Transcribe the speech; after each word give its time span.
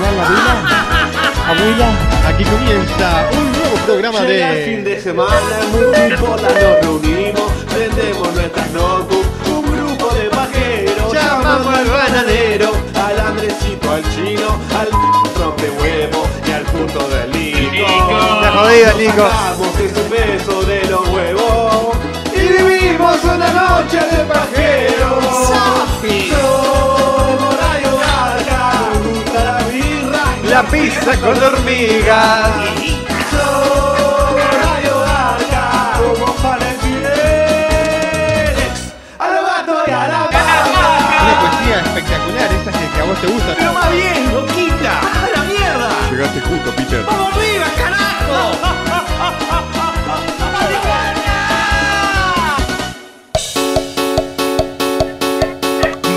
Para 0.00 0.12
soplar 0.12 0.12
la 0.14 0.28
vela. 0.28 0.54
Abuela, 1.50 1.90
aquí 2.28 2.44
comienza 2.44 3.28
un 3.32 3.52
nuevo 3.52 3.76
programa 3.86 4.20
Llega 4.20 4.52
el 4.52 4.64
fin 4.64 4.84
de... 4.84 4.90
de 4.94 5.00
semana, 5.00 5.34
multipolar 5.72 6.52
nos 6.52 6.80
reunimos, 6.80 7.52
prendemos 7.74 8.34
nuestras 8.34 8.70
notebooks, 8.70 9.48
un 9.48 9.62
grupo 9.62 10.14
de 10.14 10.30
pajeros, 10.30 11.12
llamamos 11.12 11.74
al 11.74 11.86
bananero, 11.86 12.70
al 12.94 13.20
Andresito, 13.20 13.90
al 13.90 14.02
chino, 14.14 14.58
al 14.78 14.88
rompe 15.38 15.70
huevo 15.70 16.26
y 16.46 16.52
al 16.52 16.62
punto 16.62 17.08
del 17.08 17.32
Nico. 17.32 17.86
La 18.40 18.52
jodida, 18.52 18.94
Nico. 18.94 19.28
Sacamos 19.28 19.80
ese 19.80 20.00
peso 20.02 20.62
de 20.62 20.84
los 20.84 21.08
huevos 21.08 21.96
y 22.34 22.40
vivimos 22.40 23.24
una 23.24 23.48
noche 23.48 23.98
de 23.98 24.24
pajeros. 24.24 24.80
La 30.62 30.68
vato 39.40 39.72
y 39.86 39.90
a 39.90 40.08
la 40.08 40.28
Una 41.22 41.34
poesía 41.40 41.80
espectacular, 41.80 42.52
esa 42.52 42.72
que, 42.72 42.86
que 42.92 43.00
a 43.00 43.04
vos 43.04 43.18
te 43.20 43.26
gusta. 43.26 43.54
¡Pero 43.56 43.72
más 43.72 43.90
bien, 43.90 44.34
loquita! 44.34 45.00
¡A 45.00 45.28
la 45.34 45.42
mierda! 45.44 45.88
Llegaste 46.10 46.40
justo, 46.42 46.70
Peter. 46.76 47.02
¡Vamos 47.06 47.34
arriba, 47.34 47.66
carajo! 47.78 48.58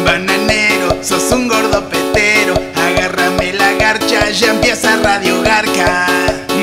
Bananero, 0.06 1.02
sos 1.02 1.32
un 1.32 1.48
gordo 1.48 1.90
petero. 1.90 2.73
Ya 4.32 4.50
empieza 4.52 4.96
Radio 5.04 5.42
Garca. 5.44 6.08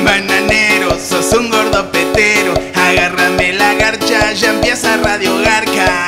Bananero, 0.03 0.97
sos 0.99 1.31
un 1.33 1.49
gordo 1.49 1.89
petero. 1.91 2.53
Agárrame 2.75 3.53
la 3.53 3.75
garcha, 3.75 4.33
ya 4.33 4.49
empieza 4.49 4.97
Radio 4.97 5.37
Garca. 5.37 6.05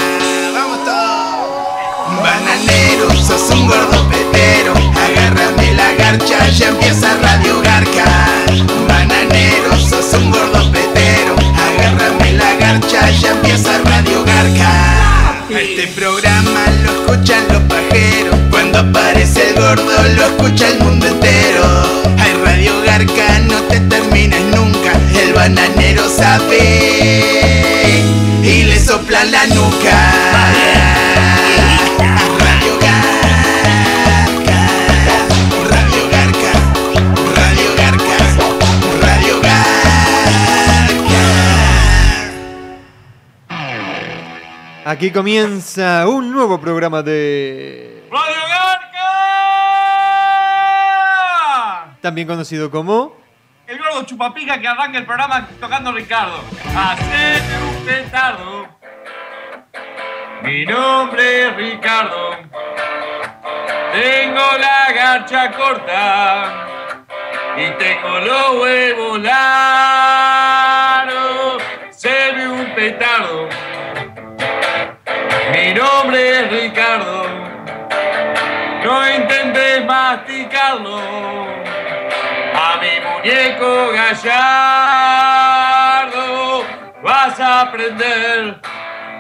Vamos 0.54 0.84
todos. 0.84 2.22
Bananero, 2.22 3.10
sos 3.16 3.50
un 3.52 3.68
gordo 3.68 4.10
petero. 4.10 4.74
Agárrame 4.74 5.74
la 5.74 5.94
garcha, 5.94 6.50
ya 6.50 6.70
empieza 6.70 7.16
Radio 7.22 7.62
Garca. 7.62 8.06
Bananero, 8.88 9.80
sos 9.80 10.14
un 10.16 10.32
gordo 10.32 10.72
petero. 10.72 11.36
Agárrame 11.56 12.34
la 12.34 12.56
garcha, 12.56 13.10
ya 13.10 13.32
empieza 13.32 13.78
Radio 13.86 14.24
Garca. 14.26 15.44
Este 15.50 15.88
programa 15.88 16.66
lo 16.84 16.92
escuchan 16.92 17.48
los 17.50 17.62
pajeros. 17.64 18.40
Cuando 18.50 18.80
aparece 18.80 19.50
el 19.50 19.56
gordo, 19.56 19.92
lo 20.16 20.26
escucha 20.26 20.68
el 20.68 20.80
mundo 20.80 21.08
entero. 21.08 21.43
Hay 22.20 22.34
Radio 22.44 22.82
Garca, 22.82 23.40
no 23.40 23.62
te 23.64 23.80
terminas 23.82 24.42
nunca. 24.56 24.92
El 25.20 25.34
bananero 25.34 26.08
sabe 26.10 26.60
y 28.44 28.64
le 28.64 28.80
sopla 28.80 29.24
la 29.26 29.46
nuca. 29.48 30.14
Radio 32.40 32.78
Garca, 32.80 32.96
Radio 35.70 36.04
Garca, 36.12 36.52
Radio 37.36 37.70
Garca, 37.78 38.18
Radio 39.02 39.36
Garca. 39.42 39.64
Aquí 44.86 45.12
comienza 45.12 46.06
un 46.08 46.32
nuevo 46.32 46.60
programa 46.60 47.02
de... 47.02 48.04
¡Radio 48.12 48.42
Garca! 48.48 48.93
También 52.04 52.28
conocido 52.28 52.70
como... 52.70 53.16
El 53.66 53.80
gordo 53.80 54.04
chupapija 54.04 54.60
que 54.60 54.68
arranca 54.68 54.98
el 54.98 55.06
programa 55.06 55.48
tocando 55.58 55.94
Ricardo. 55.94 56.44
Hacete 56.76 57.58
un 57.66 57.86
petardo. 57.86 58.68
Mi 60.42 60.66
nombre 60.66 61.48
es 61.48 61.56
Ricardo. 61.56 62.32
Tengo 63.94 64.42
la 64.60 64.92
garcha 64.94 65.50
corta. 65.54 66.68
Y 67.56 67.72
tengo 67.82 68.20
los 68.20 68.62
huevos 68.62 69.22
largos. 69.22 70.44
Se 71.90 72.34
un 72.50 72.66
petardo. 72.76 73.48
Mi 75.54 75.74
nombre 75.74 76.42
es 76.42 76.52
Ricardo. 76.52 77.28
No 78.84 79.10
intentes 79.10 79.86
masticarlo 79.86 81.53
muñeco 83.24 83.92
gallardo 83.94 84.66
vas 87.02 87.40
a 87.40 87.62
aprender 87.62 88.60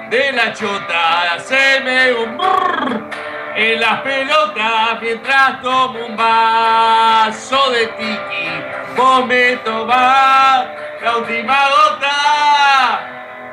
de 0.09 0.31
la 0.33 0.51
chota. 0.53 1.33
Hacerme 1.35 2.13
un 2.13 2.37
brrr 2.37 3.09
en 3.55 3.79
las 3.79 4.01
pelotas 4.01 5.01
mientras 5.01 5.61
tomo 5.61 6.05
un 6.05 6.17
vaso 6.17 7.71
de 7.71 7.87
tiki. 7.87 8.61
Vos 8.97 9.25
me 9.25 9.55
tomás 9.57 10.65
la 11.01 11.17
última 11.17 11.69
gota 11.69 12.99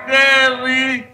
de 0.08 1.09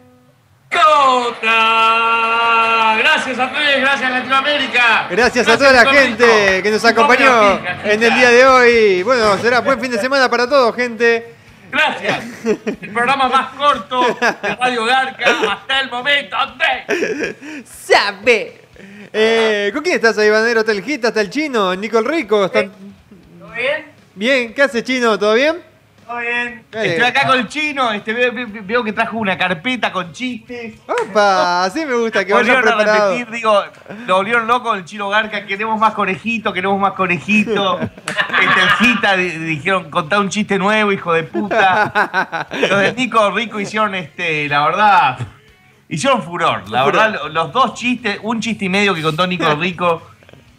gracias 2.99 3.39
a 3.39 3.51
todos 3.53 3.77
gracias 3.81 4.11
Latinoamérica 4.11 5.07
Gracias 5.11 5.49
a 5.49 5.59
toda 5.59 5.73
la 5.73 5.87
gente 5.91 6.63
que 6.63 6.71
nos 6.71 6.85
acompañó 6.85 7.61
en 7.85 8.03
el 8.03 8.15
día 8.15 8.31
de 8.31 8.47
hoy. 8.47 9.03
Bueno, 9.03 9.37
será 9.39 9.61
buen 9.61 9.81
fin 9.81 9.91
de 9.91 9.99
semana 9.99 10.29
para 10.29 10.49
todos, 10.49 10.75
gente. 10.75 11.35
Gracias. 11.71 12.25
El 12.45 12.93
programa 12.93 13.29
más 13.29 13.49
corto 13.55 14.03
de 14.21 14.57
Radio 14.57 14.85
Garca 14.85 15.25
hasta 15.53 15.81
el 15.81 15.91
momento. 15.91 16.37
¡Sabe! 17.65 18.61
Eh, 19.13 19.71
¿Con 19.73 19.83
quién 19.83 19.97
estás 19.97 20.17
ahí, 20.19 20.31
Banero? 20.31 20.61
¿Está 20.61 20.73
el 20.73 20.83
Hit? 20.83 21.05
¿Está 21.05 21.21
el 21.21 21.31
Chino? 21.31 21.75
¿Nico 21.75 21.99
el 21.99 22.05
Rico? 22.05 22.45
¿Están- 22.47 22.71
¿Todo 23.39 23.51
bien? 23.53 23.87
Bien, 24.15 24.55
¿qué 24.55 24.63
hace 24.63 24.83
Chino? 24.85 25.19
¿Todo 25.19 25.35
bien? 25.35 25.63
¿Todo 26.07 26.19
bien? 26.19 26.65
Estoy 26.71 27.05
acá 27.05 27.27
con 27.27 27.39
el 27.39 27.49
chino. 27.49 27.91
Este, 27.91 28.13
veo, 28.13 28.85
que 28.85 28.93
trajo 28.93 29.17
una 29.19 29.37
carpeta 29.37 29.91
con 29.91 30.13
chistes. 30.13 30.75
¡Opa! 30.87 31.65
Así 31.65 31.85
me 31.85 31.95
gusta, 31.95 32.25
que 32.25 32.33
vaya 32.33 32.55
Volvieron 32.55 32.69
a 32.73 32.77
preparado. 32.77 33.11
repetir, 33.13 33.35
digo, 33.35 33.65
lo 34.07 34.17
volvieron 34.17 34.47
loco 34.47 34.75
el 34.75 34.85
chino 34.85 35.09
Garca. 35.09 35.45
Queremos 35.47 35.81
más 35.81 35.95
conejito, 35.95 36.53
queremos 36.53 36.79
más 36.81 36.93
conejito. 36.93 37.81
Este, 38.37 39.39
dijeron, 39.39 39.91
contá 39.91 40.21
un 40.21 40.29
chiste 40.29 40.59
nuevo, 40.59 40.93
hijo 40.93 41.13
de 41.13 41.23
puta. 41.25 42.47
Los 42.69 42.81
de 42.81 42.93
Nico 42.93 43.31
Rico 43.31 43.59
hicieron, 43.59 43.95
este, 43.95 44.49
la 44.49 44.67
verdad, 44.67 45.19
hicieron 45.89 46.23
furor. 46.23 46.69
La 46.71 46.85
Furor. 46.85 46.93
verdad, 47.03 47.21
lo- 47.23 47.29
los 47.31 47.53
dos 47.53 47.75
chistes, 47.75 48.19
un 48.23 48.41
chiste 48.41 48.67
y 48.67 48.69
medio 48.69 48.95
que 48.95 49.03
contó 49.03 49.27
Nico 49.27 49.55
Rico. 49.55 50.03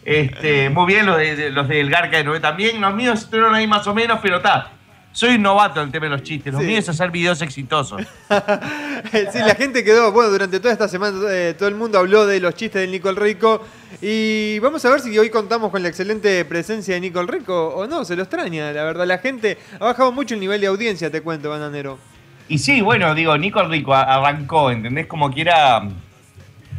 Este, 0.04 0.70
muy 0.70 0.86
bien, 0.86 1.06
los, 1.06 1.16
de, 1.18 1.50
los 1.50 1.68
del 1.68 1.88
Garca 1.90 2.16
de 2.16 2.24
Noé 2.24 2.40
también. 2.40 2.80
Los 2.80 2.94
míos 2.94 3.20
estuvieron 3.20 3.54
ahí 3.54 3.66
más 3.66 3.86
o 3.86 3.94
menos, 3.94 4.18
pero 4.22 4.38
está. 4.38 4.72
Soy 5.18 5.34
un 5.34 5.42
novato 5.42 5.80
en 5.80 5.86
el 5.86 5.92
tema 5.92 6.04
de 6.04 6.10
los 6.10 6.22
chistes. 6.22 6.52
Los 6.52 6.62
Sí. 6.62 6.68
míos 6.68 6.84
es 6.84 6.90
hacer 6.90 7.10
videos 7.10 7.42
exitosos. 7.42 8.02
sí, 9.32 9.38
la 9.40 9.56
gente 9.56 9.82
quedó, 9.82 10.12
bueno, 10.12 10.30
durante 10.30 10.60
toda 10.60 10.72
esta 10.72 10.86
semana 10.86 11.18
eh, 11.28 11.56
todo 11.58 11.68
el 11.68 11.74
mundo 11.74 11.98
habló 11.98 12.24
de 12.24 12.38
los 12.38 12.54
chistes 12.54 12.82
de 12.82 12.86
Nico 12.86 13.10
el 13.10 13.16
Rico 13.16 13.60
y 14.00 14.60
vamos 14.60 14.84
a 14.84 14.90
ver 14.90 15.00
si 15.00 15.18
hoy 15.18 15.28
contamos 15.28 15.72
con 15.72 15.82
la 15.82 15.88
excelente 15.88 16.44
presencia 16.44 16.94
de 16.94 17.00
Nico 17.00 17.18
el 17.18 17.26
Rico 17.26 17.66
o 17.74 17.88
no, 17.88 18.04
se 18.04 18.14
lo 18.14 18.22
extraña, 18.22 18.70
la 18.70 18.84
verdad, 18.84 19.06
la 19.08 19.18
gente 19.18 19.58
ha 19.80 19.86
bajado 19.86 20.12
mucho 20.12 20.34
el 20.34 20.40
nivel 20.40 20.60
de 20.60 20.68
audiencia, 20.68 21.10
te 21.10 21.20
cuento, 21.20 21.50
Bananero. 21.50 21.98
Y 22.46 22.58
sí, 22.58 22.80
bueno, 22.80 23.12
digo, 23.16 23.36
Nico 23.36 23.60
Rico 23.64 23.94
arrancó, 23.94 24.70
¿entendés? 24.70 25.08
Como 25.08 25.34
que 25.34 25.40
era. 25.40 25.82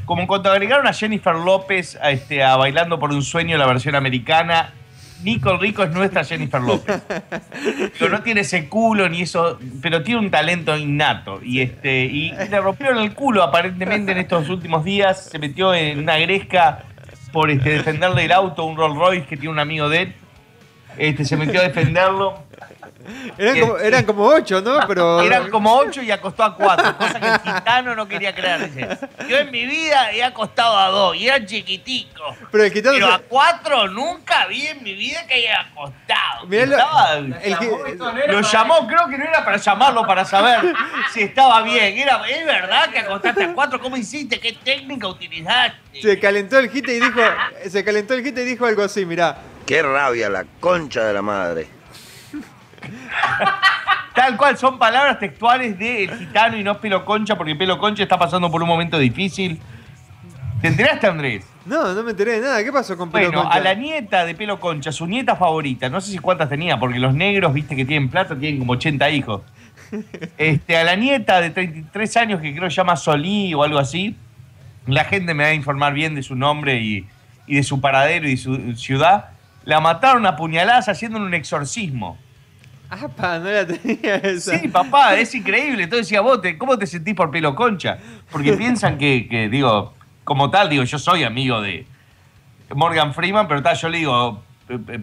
Como 0.05 0.25
cuando 0.27 0.49
agregaron 0.49 0.87
a 0.87 0.93
Jennifer 0.93 1.35
López 1.35 1.97
a, 2.01 2.11
este, 2.11 2.41
a 2.41 2.55
Bailando 2.55 2.97
por 2.97 3.11
un 3.11 3.21
Sueño, 3.21 3.57
la 3.57 3.67
versión 3.67 3.95
americana, 3.95 4.73
Nico 5.23 5.57
Rico 5.57 5.83
es 5.83 5.91
nuestra 5.91 6.23
Jennifer 6.23 6.61
López. 6.61 7.01
Digo, 7.93 8.09
no 8.09 8.21
tiene 8.21 8.41
ese 8.41 8.69
culo 8.69 9.09
ni 9.09 9.21
eso, 9.21 9.59
pero 9.81 10.01
tiene 10.03 10.21
un 10.21 10.31
talento 10.31 10.77
innato. 10.77 11.39
Y 11.43 11.61
este 11.61 12.05
y 12.05 12.31
le 12.31 12.61
rompieron 12.61 12.99
el 12.99 13.13
culo 13.13 13.43
aparentemente 13.43 14.11
en 14.11 14.19
estos 14.19 14.49
últimos 14.49 14.83
días. 14.83 15.25
Se 15.25 15.39
metió 15.39 15.73
en 15.73 15.99
una 15.99 16.17
gresca 16.17 16.83
por 17.31 17.49
este, 17.49 17.69
defenderle 17.69 18.25
el 18.25 18.31
auto 18.31 18.63
a 18.63 18.65
un 18.65 18.77
Rolls 18.77 18.97
Royce 18.97 19.25
que 19.27 19.37
tiene 19.37 19.51
un 19.51 19.59
amigo 19.59 19.89
de 19.89 20.01
él. 20.01 20.15
Este, 20.97 21.25
se 21.25 21.37
metió 21.37 21.59
a 21.59 21.63
defenderlo. 21.63 22.43
Eran 23.37 23.59
como, 23.59 23.77
eran 23.77 24.03
como 24.05 24.25
ocho, 24.25 24.61
¿no? 24.61 24.79
Pero. 24.87 25.21
Eran 25.21 25.49
como 25.49 25.73
ocho 25.75 26.01
y 26.01 26.11
acostó 26.11 26.43
a 26.43 26.55
cuatro, 26.55 26.97
cosa 26.97 27.19
que 27.19 27.27
el 27.27 27.39
gitano 27.55 27.95
no 27.95 28.07
quería 28.07 28.35
creer. 28.35 28.69
Dice, 28.71 28.97
yo 29.27 29.37
en 29.37 29.51
mi 29.51 29.65
vida 29.65 30.11
he 30.11 30.23
acostado 30.23 30.77
a 30.77 30.87
dos 30.89 31.15
y 31.15 31.27
eran 31.27 31.45
chiquiticos. 31.45 32.35
Pero 32.51 32.63
el 32.65 32.71
gitano. 32.71 32.95
Pero 32.95 33.07
se- 33.07 33.13
a 33.13 33.19
cuatro 33.19 33.87
nunca 33.87 34.45
vi 34.47 34.67
en 34.67 34.83
mi 34.83 34.93
vida 34.93 35.25
que 35.27 35.35
haya 35.35 35.61
acostado. 35.61 36.45
Mirá 36.47 36.65
lo- 36.65 36.77
Estaba- 36.77 37.13
el 37.17 37.57
gi- 37.57 37.69
lo 38.27 38.41
llamó, 38.41 38.87
creo 38.87 39.07
que 39.09 39.17
no 39.17 39.23
era 39.23 39.43
para 39.45 39.57
llamarlo 39.57 40.05
para 40.05 40.25
saber 40.25 40.73
si 41.13 41.21
estaba 41.23 41.61
bien. 41.61 41.97
Era, 41.97 42.21
es 42.27 42.45
verdad 42.45 42.89
que 42.89 42.99
acostaste 42.99 43.43
a 43.45 43.53
cuatro, 43.53 43.79
¿cómo 43.79 43.95
hiciste? 43.97 44.39
¿Qué 44.39 44.53
técnica 44.53 45.07
utilizaste? 45.07 46.01
Se 46.01 46.19
calentó 46.19 46.59
el 46.59 46.69
gite 46.69 46.95
y 46.95 46.99
dijo. 46.99 47.21
Se 47.69 47.83
calentó 47.83 48.13
el 48.13 48.23
gite 48.23 48.41
y 48.43 48.45
dijo 48.45 48.65
algo 48.65 48.83
así, 48.83 49.05
mirá. 49.05 49.37
Qué 49.65 49.81
rabia, 49.83 50.29
la 50.29 50.45
concha 50.59 51.03
de 51.05 51.13
la 51.13 51.21
madre. 51.21 51.67
Tal 54.15 54.35
cual, 54.35 54.57
son 54.57 54.77
palabras 54.77 55.19
textuales 55.19 55.77
de 55.79 56.03
El 56.03 56.17
Gitano 56.17 56.57
y 56.57 56.63
no 56.63 56.79
Pelo 56.79 57.05
Concha, 57.05 57.37
porque 57.37 57.55
Pelo 57.55 57.77
Concha 57.79 58.03
está 58.03 58.17
pasando 58.17 58.51
por 58.51 58.61
un 58.61 58.67
momento 58.67 58.97
difícil. 58.97 59.59
¿Te 60.61 60.67
enteraste, 60.67 61.07
Andrés? 61.07 61.45
No, 61.65 61.93
no 61.93 62.03
me 62.03 62.11
enteré 62.11 62.33
de 62.33 62.41
nada. 62.41 62.63
¿Qué 62.63 62.71
pasó 62.71 62.97
con 62.97 63.11
Pelo 63.11 63.27
Bueno, 63.27 63.43
Concha? 63.43 63.57
a 63.57 63.61
la 63.61 63.73
nieta 63.75 64.25
de 64.25 64.35
Pelo 64.35 64.59
Concha, 64.59 64.91
su 64.91 65.07
nieta 65.07 65.35
favorita, 65.35 65.87
no 65.89 66.01
sé 66.01 66.11
si 66.11 66.17
cuántas 66.17 66.49
tenía, 66.49 66.77
porque 66.77 66.99
los 66.99 67.13
negros, 67.13 67.53
viste 67.53 67.75
que 67.75 67.85
tienen 67.85 68.09
plata, 68.09 68.37
tienen 68.37 68.59
como 68.59 68.73
80 68.73 69.09
hijos. 69.11 69.41
Este, 70.37 70.77
a 70.77 70.83
la 70.83 70.95
nieta 70.95 71.41
de 71.41 71.49
33 71.49 72.17
años, 72.17 72.41
que 72.41 72.51
creo 72.51 72.65
que 72.65 72.69
se 72.69 72.75
llama 72.75 72.95
Solí 72.95 73.53
o 73.55 73.63
algo 73.63 73.79
así, 73.79 74.15
la 74.85 75.03
gente 75.05 75.33
me 75.33 75.43
va 75.43 75.49
a 75.49 75.53
informar 75.53 75.93
bien 75.93 76.13
de 76.13 76.21
su 76.21 76.35
nombre 76.35 76.79
y, 76.79 77.07
y 77.47 77.55
de 77.55 77.63
su 77.63 77.81
paradero 77.81 78.27
y 78.27 78.31
de 78.31 78.37
su 78.37 78.75
ciudad, 78.75 79.29
la 79.65 79.79
mataron 79.79 80.25
a 80.27 80.35
puñaladas 80.35 80.89
haciendo 80.89 81.17
un 81.17 81.33
exorcismo. 81.33 82.17
Ah, 82.91 83.07
pa, 83.15 83.37
no 83.39 83.51
la 83.51 83.67
tenía 83.67 84.15
esa. 84.15 84.57
Sí, 84.57 84.67
papá, 84.67 85.15
es 85.15 85.33
increíble. 85.35 85.83
Entonces 85.83 86.07
decía, 86.07 86.21
vos, 86.21 86.41
te- 86.41 86.57
¿cómo 86.57 86.77
te 86.77 86.87
sentís 86.87 87.13
por 87.13 87.29
pelo 87.29 87.53
concha? 87.55 87.97
Porque 88.31 88.53
piensan 88.53 88.97
que, 88.97 89.27
que, 89.29 89.47
digo, 89.49 89.93
como 90.23 90.49
tal, 90.49 90.69
digo, 90.69 90.83
yo 90.83 90.97
soy 90.97 91.23
amigo 91.23 91.61
de 91.61 91.85
Morgan 92.73 93.13
Freeman, 93.13 93.47
pero 93.47 93.61
tal, 93.61 93.75
yo 93.77 93.89
le 93.89 93.97
digo, 93.99 94.43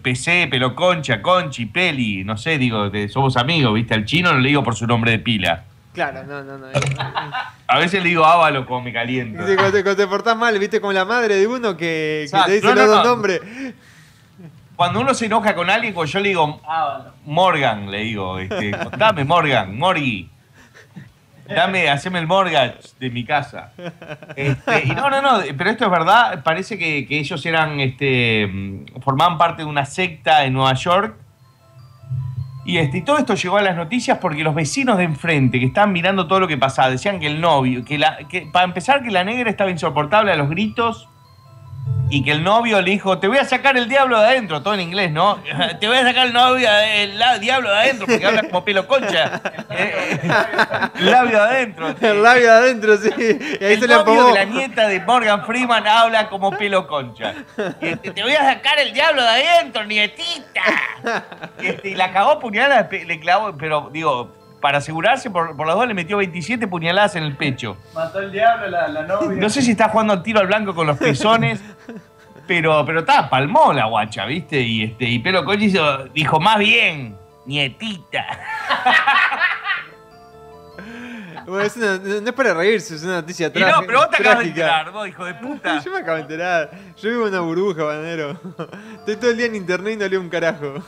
PC, 0.02 0.48
pelo 0.50 0.74
concha, 0.74 1.22
conchi, 1.22 1.66
peli, 1.66 2.24
no 2.24 2.36
sé, 2.36 2.58
digo, 2.58 2.90
de- 2.90 3.08
somos 3.08 3.36
amigos, 3.36 3.74
¿viste? 3.74 3.94
Al 3.94 4.04
chino 4.04 4.32
no 4.32 4.40
le 4.40 4.48
digo 4.48 4.64
por 4.64 4.74
su 4.74 4.86
nombre 4.86 5.12
de 5.12 5.18
pila. 5.20 5.64
Claro, 5.92 6.24
no, 6.24 6.42
no, 6.44 6.58
no. 6.58 6.66
A 7.68 7.78
veces 7.78 8.02
le 8.02 8.10
digo 8.10 8.24
Ávalo 8.24 8.66
como 8.66 8.82
me 8.82 8.92
caliento. 8.92 9.42
Dice, 9.42 9.56
cuando 9.56 9.72
te, 9.78 9.82
cuando 9.82 10.02
te 10.02 10.06
portás 10.08 10.36
mal, 10.36 10.58
viste, 10.58 10.80
como 10.80 10.92
la 10.92 11.04
madre 11.04 11.36
de 11.36 11.46
uno 11.46 11.76
que, 11.76 12.28
te 12.46 12.52
dice 12.52 12.66
No, 12.66 12.74
no, 12.74 12.82
los 12.82 12.90
dos 12.90 13.04
no. 13.04 13.10
nombres. 13.10 13.40
Cuando 14.76 15.00
uno 15.00 15.14
se 15.14 15.26
enoja 15.26 15.54
con 15.54 15.70
alguien, 15.70 15.94
pues 15.94 16.12
yo 16.12 16.20
le 16.20 16.28
digo 16.28 16.60
Morgan, 17.24 17.90
le 17.90 17.98
digo, 18.00 18.38
este, 18.38 18.72
dame 18.96 19.24
Morgan, 19.24 19.76
Morgi. 19.76 20.30
Dame, 21.48 21.88
haceme 21.88 22.18
el 22.18 22.26
mortgage 22.26 22.88
de 22.98 23.10
mi 23.10 23.24
casa. 23.24 23.72
Este, 24.34 24.84
y 24.84 24.88
no, 24.90 25.08
no, 25.08 25.22
no, 25.22 25.40
pero 25.56 25.70
esto 25.70 25.84
es 25.84 25.90
verdad. 25.90 26.42
Parece 26.42 26.76
que, 26.76 27.06
que 27.06 27.18
ellos 27.20 27.44
eran, 27.46 27.78
este, 27.78 28.84
formaban 29.00 29.38
parte 29.38 29.62
de 29.62 29.68
una 29.68 29.84
secta 29.84 30.44
en 30.44 30.54
Nueva 30.54 30.74
York. 30.74 31.16
Y, 32.64 32.78
este, 32.78 32.98
y 32.98 33.02
todo 33.02 33.18
esto 33.18 33.34
llegó 33.34 33.58
a 33.58 33.62
las 33.62 33.76
noticias 33.76 34.18
porque 34.18 34.42
los 34.42 34.54
vecinos 34.54 34.98
de 34.98 35.04
enfrente 35.04 35.60
que 35.60 35.66
estaban 35.66 35.92
mirando 35.92 36.26
todo 36.26 36.40
lo 36.40 36.48
que 36.48 36.58
pasaba 36.58 36.90
decían 36.90 37.20
que 37.20 37.28
el 37.28 37.40
novio, 37.40 37.84
que, 37.84 37.96
la, 37.96 38.18
que 38.28 38.48
para 38.52 38.64
empezar 38.64 39.04
que 39.04 39.12
la 39.12 39.22
negra 39.22 39.48
estaba 39.48 39.70
insoportable 39.70 40.32
a 40.32 40.36
los 40.36 40.50
gritos 40.50 41.08
y 42.08 42.22
que 42.22 42.30
el 42.30 42.44
novio 42.44 42.80
le 42.80 42.92
dijo, 42.92 43.18
te 43.18 43.26
voy 43.26 43.38
a 43.38 43.44
sacar 43.44 43.76
el 43.76 43.88
diablo 43.88 44.20
de 44.20 44.26
adentro, 44.26 44.62
todo 44.62 44.74
en 44.74 44.80
inglés, 44.80 45.10
¿no? 45.10 45.40
Te 45.80 45.88
voy 45.88 45.96
a 45.96 46.04
sacar 46.04 46.28
el 46.28 46.32
novio, 46.32 46.68
el 46.70 47.18
diablo 47.40 47.68
de 47.70 47.76
adentro, 47.76 48.06
porque 48.06 48.24
habla 48.24 48.42
como 48.44 48.64
pelo 48.64 48.86
concha. 48.86 49.40
Eh, 49.78 50.18
El 50.98 51.10
labio 51.10 51.38
de 51.38 51.44
adentro. 51.44 51.94
El 52.00 52.22
labio 52.22 52.50
adentro, 52.50 52.96
sí. 52.96 53.10
Y 53.18 53.64
ahí 53.64 53.74
el 53.74 53.80
se 53.80 53.88
novio 53.88 54.28
de 54.28 54.32
la 54.32 54.44
nieta 54.44 54.88
de 54.88 55.00
Morgan 55.00 55.44
Freeman 55.44 55.86
habla 55.86 56.28
como 56.30 56.56
pelo 56.56 56.86
concha. 56.86 57.34
Y 57.80 57.88
este, 57.88 58.12
te 58.12 58.22
voy 58.22 58.32
a 58.32 58.44
sacar 58.44 58.78
el 58.78 58.94
diablo 58.94 59.22
de 59.22 59.28
adentro, 59.28 59.84
nietita. 59.84 60.62
Y, 61.60 61.66
este, 61.66 61.88
y 61.90 61.94
la 61.94 62.12
cagó 62.12 62.38
puñalada, 62.38 62.88
le 62.90 63.20
clavó, 63.20 63.54
pero 63.58 63.90
digo, 63.92 64.32
para 64.60 64.78
asegurarse, 64.78 65.30
por, 65.30 65.56
por 65.56 65.66
las 65.66 65.76
dos 65.76 65.86
le 65.86 65.94
metió 65.94 66.16
27 66.16 66.66
puñaladas 66.68 67.16
en 67.16 67.22
el 67.24 67.36
pecho. 67.36 67.76
Mató 67.94 68.20
el 68.20 68.32
diablo 68.32 68.68
la, 68.68 68.88
la 68.88 69.02
novia. 69.02 69.38
No 69.40 69.48
sé 69.50 69.62
si 69.62 69.72
está 69.72 69.88
jugando 69.88 70.12
al 70.12 70.22
tiro 70.22 70.40
al 70.40 70.46
blanco 70.46 70.74
con 70.74 70.86
los 70.86 70.98
pezones, 70.98 71.60
pero, 72.46 72.84
pero 72.86 73.00
está, 73.00 73.28
palmó 73.30 73.72
la 73.72 73.86
guacha, 73.86 74.24
¿viste? 74.26 74.60
Y, 74.60 74.84
este, 74.84 75.04
y 75.04 75.18
Pelo 75.18 75.44
Concha 75.44 75.64
hizo- 75.64 76.04
dijo, 76.14 76.40
más 76.40 76.58
bien, 76.58 77.16
nietita. 77.46 78.26
Bueno, 81.46 81.62
es 81.64 81.76
una- 81.76 81.98
no 81.98 82.26
es 82.28 82.32
para 82.32 82.54
reírse, 82.54 82.96
es 82.96 83.04
una 83.04 83.16
noticia 83.20 83.46
Y 83.46 83.50
trágica. 83.50 83.80
no, 83.80 83.86
pero 83.86 83.98
vos 84.00 84.10
te 84.10 84.16
acabas 84.16 84.38
de 84.40 84.44
enterar, 84.46 84.90
vos, 84.90 85.06
hijo 85.06 85.24
de 85.24 85.34
puta. 85.34 85.80
Yo 85.84 85.92
me 85.92 85.98
acabo 85.98 86.16
de 86.16 86.22
enterar. 86.22 86.70
Yo 86.96 87.08
vivo 87.10 87.22
en 87.28 87.34
una 87.34 87.40
burbuja, 87.40 87.84
banero. 87.84 88.40
Estoy 88.98 89.14
todo 89.16 89.30
el 89.30 89.36
día 89.36 89.46
en 89.46 89.54
internet 89.54 89.94
y 89.94 89.96
no 89.96 90.08
leo 90.08 90.20
un 90.20 90.28
carajo. 90.28 90.82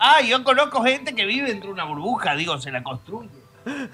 Ah, 0.00 0.20
yo 0.20 0.42
conozco 0.44 0.82
gente 0.82 1.14
que 1.14 1.26
vive 1.26 1.48
dentro 1.48 1.68
de 1.68 1.74
una 1.74 1.84
burbuja, 1.84 2.34
digo, 2.36 2.58
se 2.58 2.70
la 2.70 2.82
construye. 2.82 3.28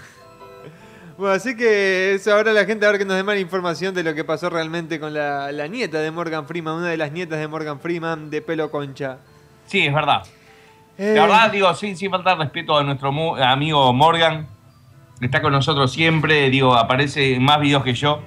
Bueno, 1.16 1.34
así 1.34 1.56
que 1.56 2.14
eso 2.14 2.34
ahora 2.34 2.52
la 2.52 2.64
gente 2.64 2.84
a 2.84 2.90
ver 2.90 2.98
que 2.98 3.04
nos 3.04 3.14
dé 3.14 3.22
más 3.22 3.38
información 3.38 3.94
de 3.94 4.02
lo 4.02 4.14
que 4.14 4.24
pasó 4.24 4.50
realmente 4.50 4.98
con 4.98 5.14
la, 5.14 5.52
la 5.52 5.68
nieta 5.68 6.00
de 6.00 6.10
Morgan 6.10 6.44
Freeman, 6.44 6.74
una 6.74 6.88
de 6.88 6.96
las 6.96 7.12
nietas 7.12 7.38
de 7.38 7.46
Morgan 7.46 7.78
Freeman 7.78 8.30
de 8.30 8.42
pelo 8.42 8.68
concha. 8.68 9.18
Sí, 9.66 9.86
es 9.86 9.94
verdad. 9.94 10.24
Eh, 10.98 11.14
La 11.14 11.22
verdad, 11.22 11.52
digo, 11.52 11.72
sin, 11.74 11.96
sin 11.96 12.10
faltar 12.10 12.36
respeto 12.38 12.76
a 12.76 12.82
nuestro 12.82 13.10
amigo 13.36 13.92
Morgan, 13.92 14.48
que 15.20 15.26
está 15.26 15.40
con 15.40 15.52
nosotros 15.52 15.92
siempre, 15.92 16.50
digo, 16.50 16.74
aparece 16.74 17.36
en 17.36 17.44
más 17.44 17.60
videos 17.60 17.84
que 17.84 17.94
yo. 17.94 18.20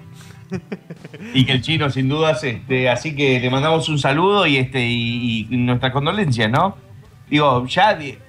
Y 1.34 1.46
que 1.46 1.52
el 1.52 1.62
chino, 1.62 1.90
sin 1.90 2.08
dudas, 2.08 2.42
este, 2.46 2.90
así 2.90 3.16
que 3.18 3.40
le 3.42 3.50
mandamos 3.50 3.90
un 3.90 4.00
saludo 4.00 4.46
y 4.46 4.56
este 4.58 4.86
y, 4.86 5.46
y 5.50 5.58
nuestras 5.58 5.92
condolencias, 5.92 6.50
¿no? 6.50 6.78
Digo, 7.30 7.66
ya 7.68 7.94
de- 7.94 8.20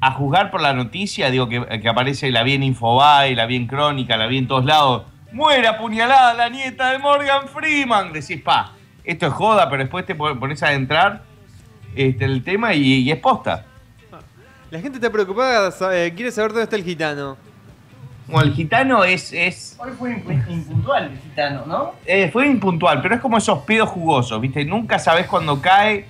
a 0.00 0.12
juzgar 0.12 0.50
por 0.50 0.60
la 0.62 0.72
noticia, 0.72 1.30
digo 1.30 1.48
que, 1.48 1.80
que 1.80 1.88
aparece 1.88 2.30
la 2.30 2.42
vi 2.42 2.54
en 2.54 2.62
Infobae, 2.62 3.34
la 3.34 3.46
vi 3.46 3.56
en 3.56 3.66
Crónica, 3.66 4.16
la 4.16 4.26
vi 4.26 4.38
en 4.38 4.48
todos 4.48 4.64
lados. 4.64 5.02
Muere 5.32 5.68
apuñalada 5.68 6.34
la 6.34 6.48
nieta 6.48 6.92
de 6.92 6.98
Morgan 6.98 7.46
Freeman. 7.48 8.12
Decís, 8.12 8.40
pa, 8.40 8.72
esto 9.04 9.26
es 9.26 9.32
joda, 9.32 9.68
pero 9.68 9.82
después 9.82 10.06
te 10.06 10.14
pon- 10.14 10.38
pones 10.40 10.62
a 10.62 10.68
adentrar 10.68 11.22
este, 11.94 12.24
el 12.24 12.42
tema 12.42 12.72
y, 12.74 12.82
y 12.82 13.10
es 13.10 13.18
posta. 13.18 13.66
La 14.70 14.80
gente 14.80 14.98
está 14.98 15.10
preocupada, 15.10 15.70
eh, 15.92 16.12
quiere 16.14 16.30
saber 16.30 16.52
dónde 16.52 16.64
está 16.64 16.76
el 16.76 16.84
gitano. 16.84 17.36
Como 18.26 18.40
el 18.42 18.54
gitano 18.54 19.02
es, 19.02 19.32
es 19.32 19.76
Hoy 19.80 19.90
fue 19.98 20.10
impu- 20.16 20.48
impuntual 20.48 21.10
el 21.12 21.18
gitano, 21.18 21.64
¿no? 21.66 21.94
eh, 22.06 22.30
fue 22.32 22.46
impuntual, 22.46 23.02
pero 23.02 23.16
es 23.16 23.20
como 23.20 23.36
esos 23.36 23.58
pedos 23.64 23.88
jugosos, 23.88 24.40
¿viste? 24.40 24.64
Nunca 24.64 24.98
sabes 25.00 25.26
cuándo 25.26 25.60
cae. 25.60 26.06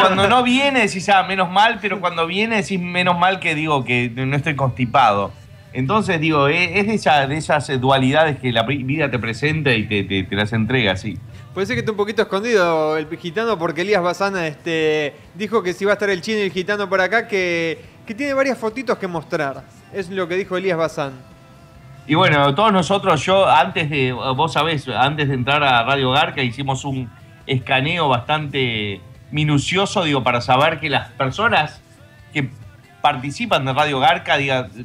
Cuando 0.00 0.28
no 0.28 0.42
viene 0.42 0.80
decís, 0.86 1.08
ah, 1.08 1.22
menos 1.24 1.50
mal, 1.50 1.78
pero 1.80 2.00
cuando 2.00 2.26
viene 2.26 2.56
decís, 2.56 2.80
menos 2.80 3.18
mal 3.18 3.40
que 3.40 3.54
digo 3.54 3.84
que 3.84 4.10
no 4.14 4.36
estoy 4.36 4.54
constipado. 4.54 5.32
Entonces, 5.72 6.20
digo, 6.20 6.48
eh, 6.48 6.80
es 6.80 6.86
de, 6.88 6.94
esa- 6.94 7.26
de 7.26 7.36
esas 7.36 7.80
dualidades 7.80 8.38
que 8.38 8.50
la 8.52 8.64
vida 8.64 9.10
te 9.10 9.18
presenta 9.18 9.72
y 9.72 9.84
te, 9.86 10.02
te- 10.04 10.24
te 10.24 10.34
las 10.36 10.52
entrega, 10.52 10.96
sí. 10.96 11.16
Puede 11.54 11.66
ser 11.66 11.76
que 11.76 11.80
esté 11.80 11.90
un 11.92 11.96
poquito 11.96 12.22
escondido 12.22 12.96
el 12.96 13.06
gitano 13.18 13.58
porque 13.58 13.82
Elías 13.82 14.02
Bazana 14.02 14.46
este, 14.46 15.14
dijo 15.34 15.62
que 15.62 15.72
si 15.72 15.84
va 15.84 15.92
a 15.92 15.94
estar 15.94 16.10
el 16.10 16.20
chino 16.22 16.38
y 16.38 16.42
el 16.42 16.52
gitano 16.52 16.88
por 16.88 17.00
acá, 17.00 17.26
que, 17.28 17.78
que 18.06 18.14
tiene 18.14 18.34
varias 18.34 18.58
fotitos 18.58 18.98
que 18.98 19.06
mostrar. 19.06 19.62
Es 19.92 20.08
lo 20.10 20.26
que 20.28 20.36
dijo 20.36 20.56
Elías 20.56 20.78
Bazán. 20.78 21.12
Y 22.06 22.14
bueno, 22.16 22.52
todos 22.54 22.72
nosotros, 22.72 23.24
yo 23.24 23.48
antes 23.48 23.88
de, 23.90 24.10
vos 24.12 24.52
sabés, 24.52 24.88
antes 24.88 25.28
de 25.28 25.34
entrar 25.34 25.62
a 25.62 25.84
Radio 25.84 26.10
Garca 26.10 26.42
hicimos 26.42 26.84
un 26.84 27.08
escaneo 27.46 28.08
bastante 28.08 29.00
minucioso, 29.30 30.04
digo, 30.04 30.22
para 30.22 30.40
saber 30.40 30.80
que 30.80 30.90
las 30.90 31.08
personas 31.10 31.80
que 32.32 32.48
participan 33.00 33.64
de 33.64 33.72
Radio 33.72 34.00
Garca 34.00 34.38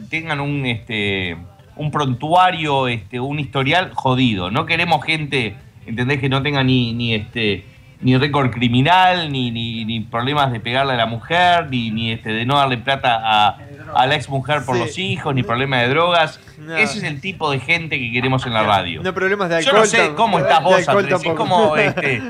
tengan 0.10 0.40
un, 0.40 0.66
este, 0.66 1.38
un 1.76 1.92
prontuario, 1.92 2.88
este, 2.88 3.20
un 3.20 3.40
historial 3.40 3.92
jodido. 3.94 4.52
No 4.52 4.66
queremos 4.66 5.04
gente, 5.04 5.56
¿entendés? 5.86 6.20
Que 6.20 6.30
no 6.30 6.42
tenga 6.42 6.64
ni, 6.64 6.94
ni 6.94 7.14
este 7.14 7.66
ni 8.02 8.18
récord 8.18 8.52
criminal, 8.52 9.32
ni, 9.32 9.52
ni, 9.52 9.86
ni 9.86 10.00
problemas 10.02 10.52
de 10.52 10.60
pegarle 10.60 10.94
a 10.94 10.98
la 10.98 11.06
mujer, 11.06 11.68
ni, 11.70 11.92
ni 11.92 12.12
este, 12.12 12.30
de 12.32 12.46
no 12.46 12.58
darle 12.58 12.78
plata 12.78 13.20
a, 13.24 13.58
a 13.96 14.06
la 14.08 14.16
ex 14.16 14.30
mujer 14.30 14.64
por 14.66 14.76
Sí. 14.76 14.82
los 14.82 14.98
hijos, 15.00 15.34
ni 15.34 15.44
problema 15.44 15.78
de 15.78 15.88
drogas. 15.90 16.40
No. 16.58 16.76
Ese 16.76 16.98
es 17.00 17.04
el 17.04 17.22
tipo 17.22 17.52
de 17.52 17.60
gente 17.60 17.98
que 18.00 18.12
queremos 18.12 18.46
en 18.46 18.54
la 18.54 18.64
radio. 18.64 19.02
No 19.04 19.14
problemas 19.14 19.50
de 19.50 19.62
Yo 19.64 19.70
alcohol. 19.72 19.80
no 19.82 19.86
sé 19.86 20.14
cómo 20.16 20.40
estás 20.40 20.64
vos, 20.64 20.88
Andrés. 20.88 21.24
Es 21.24 21.34
como 21.34 21.76
este. 21.78 22.22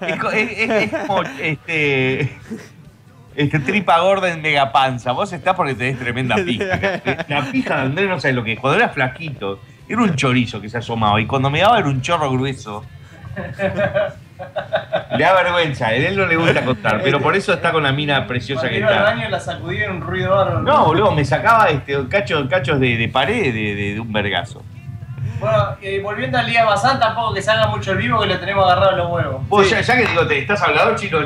Es, 0.00 0.16
co- 0.18 0.30
es- 0.30 0.50
es- 0.58 0.70
es 0.92 1.06
como 1.06 1.22
este. 1.22 2.36
Este 3.36 3.58
tripa 3.60 4.00
gorda 4.00 4.30
en 4.32 4.42
megapanza. 4.42 5.12
Vos 5.12 5.32
estás 5.32 5.54
porque 5.54 5.74
tenés 5.74 5.98
tremenda 5.98 6.34
pija. 6.44 7.00
La 7.28 7.42
pija 7.50 7.76
de 7.76 7.82
Andrés 7.82 8.08
no 8.08 8.18
sabes 8.20 8.34
lo 8.36 8.42
que 8.44 8.52
es. 8.54 8.60
Cuando 8.60 8.78
era 8.78 8.88
flaquito, 8.90 9.60
era 9.88 10.02
un 10.02 10.14
chorizo 10.16 10.60
que 10.60 10.68
se 10.68 10.78
asomaba. 10.78 11.20
Y 11.20 11.26
cuando 11.26 11.48
me 11.50 11.60
daba 11.60 11.78
era 11.78 11.88
un 11.88 12.00
chorro 12.02 12.30
grueso. 12.32 12.84
Le 15.16 15.24
da 15.24 15.32
vergüenza, 15.34 15.88
a 15.88 15.94
él 15.94 16.16
no 16.16 16.24
le 16.26 16.36
gusta 16.36 16.64
contar, 16.64 17.00
pero 17.02 17.20
por 17.20 17.34
eso 17.36 17.52
está 17.52 17.72
con 17.72 17.82
la 17.82 17.92
mina 17.92 18.26
preciosa 18.26 18.68
que 18.68 18.80
Cuando 18.80 18.88
al 18.88 19.04
está. 19.04 19.14
baño 19.16 19.28
la 19.28 19.40
sacudí 19.40 19.82
en 19.82 19.90
un 19.90 20.00
ruido 20.00 20.34
bárbaro. 20.34 20.60
No, 20.62 20.84
boludo, 20.86 21.10
me 21.12 21.24
sacaba 21.24 21.66
este, 21.68 21.96
cachos, 22.08 22.48
cachos 22.48 22.78
de, 22.80 22.96
de 22.96 23.08
pared 23.08 23.52
de, 23.52 23.74
de- 23.74 23.94
de 23.94 24.00
un 24.00 24.12
vergazo. 24.12 24.62
Bueno, 25.40 25.76
eh, 25.80 26.00
volviendo 26.02 26.36
al 26.38 26.46
día 26.46 26.64
Bazán, 26.64 27.00
tampoco 27.00 27.32
que 27.34 27.40
salga 27.42 27.66
mucho 27.68 27.92
el 27.92 27.98
vivo 27.98 28.20
que 28.20 28.26
lo 28.26 28.38
tenemos 28.38 28.64
agarrado 28.64 28.90
en 28.92 28.96
los 28.98 29.10
huevos. 29.10 29.48
Vos, 29.48 29.70
ya, 29.70 29.80
ya 29.80 29.96
que 29.96 30.06
digo, 30.06 30.26
te 30.26 30.38
estás 30.40 30.60
hablando, 30.62 30.94
chino, 30.96 31.18
eh, 31.22 31.24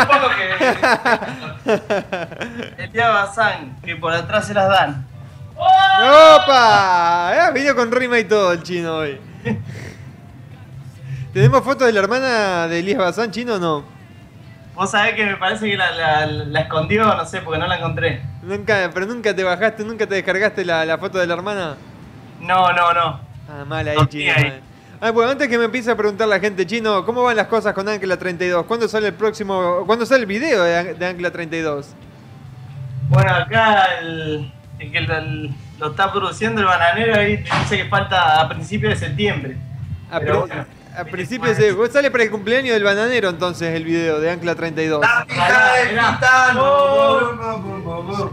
un 0.00 0.06
poco 0.06 0.28
que. 1.66 2.82
El 2.84 2.92
día 2.92 3.10
Bazán, 3.10 3.76
que 3.84 3.96
por 3.96 4.12
atrás 4.14 4.46
se 4.46 4.54
las 4.54 4.68
dan. 4.68 5.06
¡Opa! 5.56 7.46
Ah, 7.46 7.50
vino 7.54 7.74
con 7.74 7.90
rima 7.92 8.18
y 8.18 8.24
todo 8.24 8.52
el 8.52 8.62
chino 8.62 8.96
hoy. 8.96 9.20
¿Tenemos 11.32 11.62
fotos 11.62 11.86
de 11.86 11.92
la 11.92 12.00
hermana 12.00 12.68
de 12.68 12.78
Elías 12.80 12.98
Bazán, 12.98 13.30
chino 13.30 13.54
o 13.54 13.58
no? 13.58 13.84
Vos 14.74 14.90
sabés 14.90 15.14
que 15.14 15.24
me 15.26 15.36
parece 15.36 15.68
que 15.68 15.76
la, 15.76 15.90
la- 15.90 16.26
la 16.26 16.60
escondió, 16.60 17.04
no 17.04 17.24
sé, 17.26 17.40
porque 17.40 17.58
no 17.58 17.66
la 17.66 17.76
encontré. 17.76 18.22
Nunca, 18.42 18.90
pero 18.94 19.06
nunca 19.06 19.34
te 19.34 19.42
bajaste, 19.44 19.84
nunca 19.84 20.06
te 20.06 20.14
descargaste 20.16 20.64
la, 20.64 20.84
la 20.84 20.98
foto 20.98 21.18
de 21.18 21.26
la 21.26 21.34
hermana. 21.34 21.76
No, 22.40 22.72
no, 22.72 22.92
no. 22.94 23.20
Ah, 23.48 23.64
mal 23.66 23.86
ahí, 23.88 23.96
No, 23.96 24.06
chino. 24.06 24.32
mal. 24.34 24.60
Ah, 25.00 25.10
bueno, 25.10 25.30
antes 25.30 25.48
que 25.48 25.58
me 25.58 25.64
empiece 25.64 25.90
a 25.90 25.96
preguntar 25.96 26.26
la 26.28 26.40
gente, 26.40 26.66
chino, 26.66 27.04
¿cómo 27.04 27.22
van 27.22 27.36
las 27.36 27.46
cosas 27.46 27.72
con 27.72 27.88
Ancla 27.88 28.16
32? 28.16 28.64
¿Cuándo 28.66 28.88
sale 28.88 29.08
el 29.08 29.14
próximo, 29.14 29.82
cuándo 29.86 30.04
sale 30.06 30.20
el 30.22 30.26
video 30.26 30.62
de, 30.64 30.94
de 30.94 31.06
Ancla 31.06 31.30
32? 31.30 31.90
Bueno, 33.08 33.32
acá 33.32 33.98
el, 34.00 34.52
el 34.78 34.92
que 34.92 35.00
lo, 35.00 35.14
lo 35.78 35.90
está 35.90 36.10
produciendo 36.12 36.60
el 36.60 36.66
bananero 36.66 37.14
ahí 37.16 37.36
dice 37.62 37.76
que 37.78 37.84
falta 37.86 38.40
a 38.40 38.48
principios 38.48 38.94
de 38.98 39.06
septiembre. 39.06 39.56
A, 40.10 40.18
Pero 40.20 40.42
pri- 40.44 40.48
bueno. 40.52 40.66
A 40.98 41.04
principios 41.04 41.56
de... 41.56 41.72
vos 41.72 41.90
Sale 41.92 42.10
para 42.10 42.24
el 42.24 42.30
cumpleaños 42.30 42.74
del 42.74 42.82
bananero 42.84 43.28
entonces 43.28 43.74
el 43.74 43.84
video 43.84 44.20
de 44.20 44.30
Ancla 44.30 44.54
32. 44.54 45.04
¡Hija 45.28 45.72
del 45.74 45.98
¡Oh! 46.58 48.30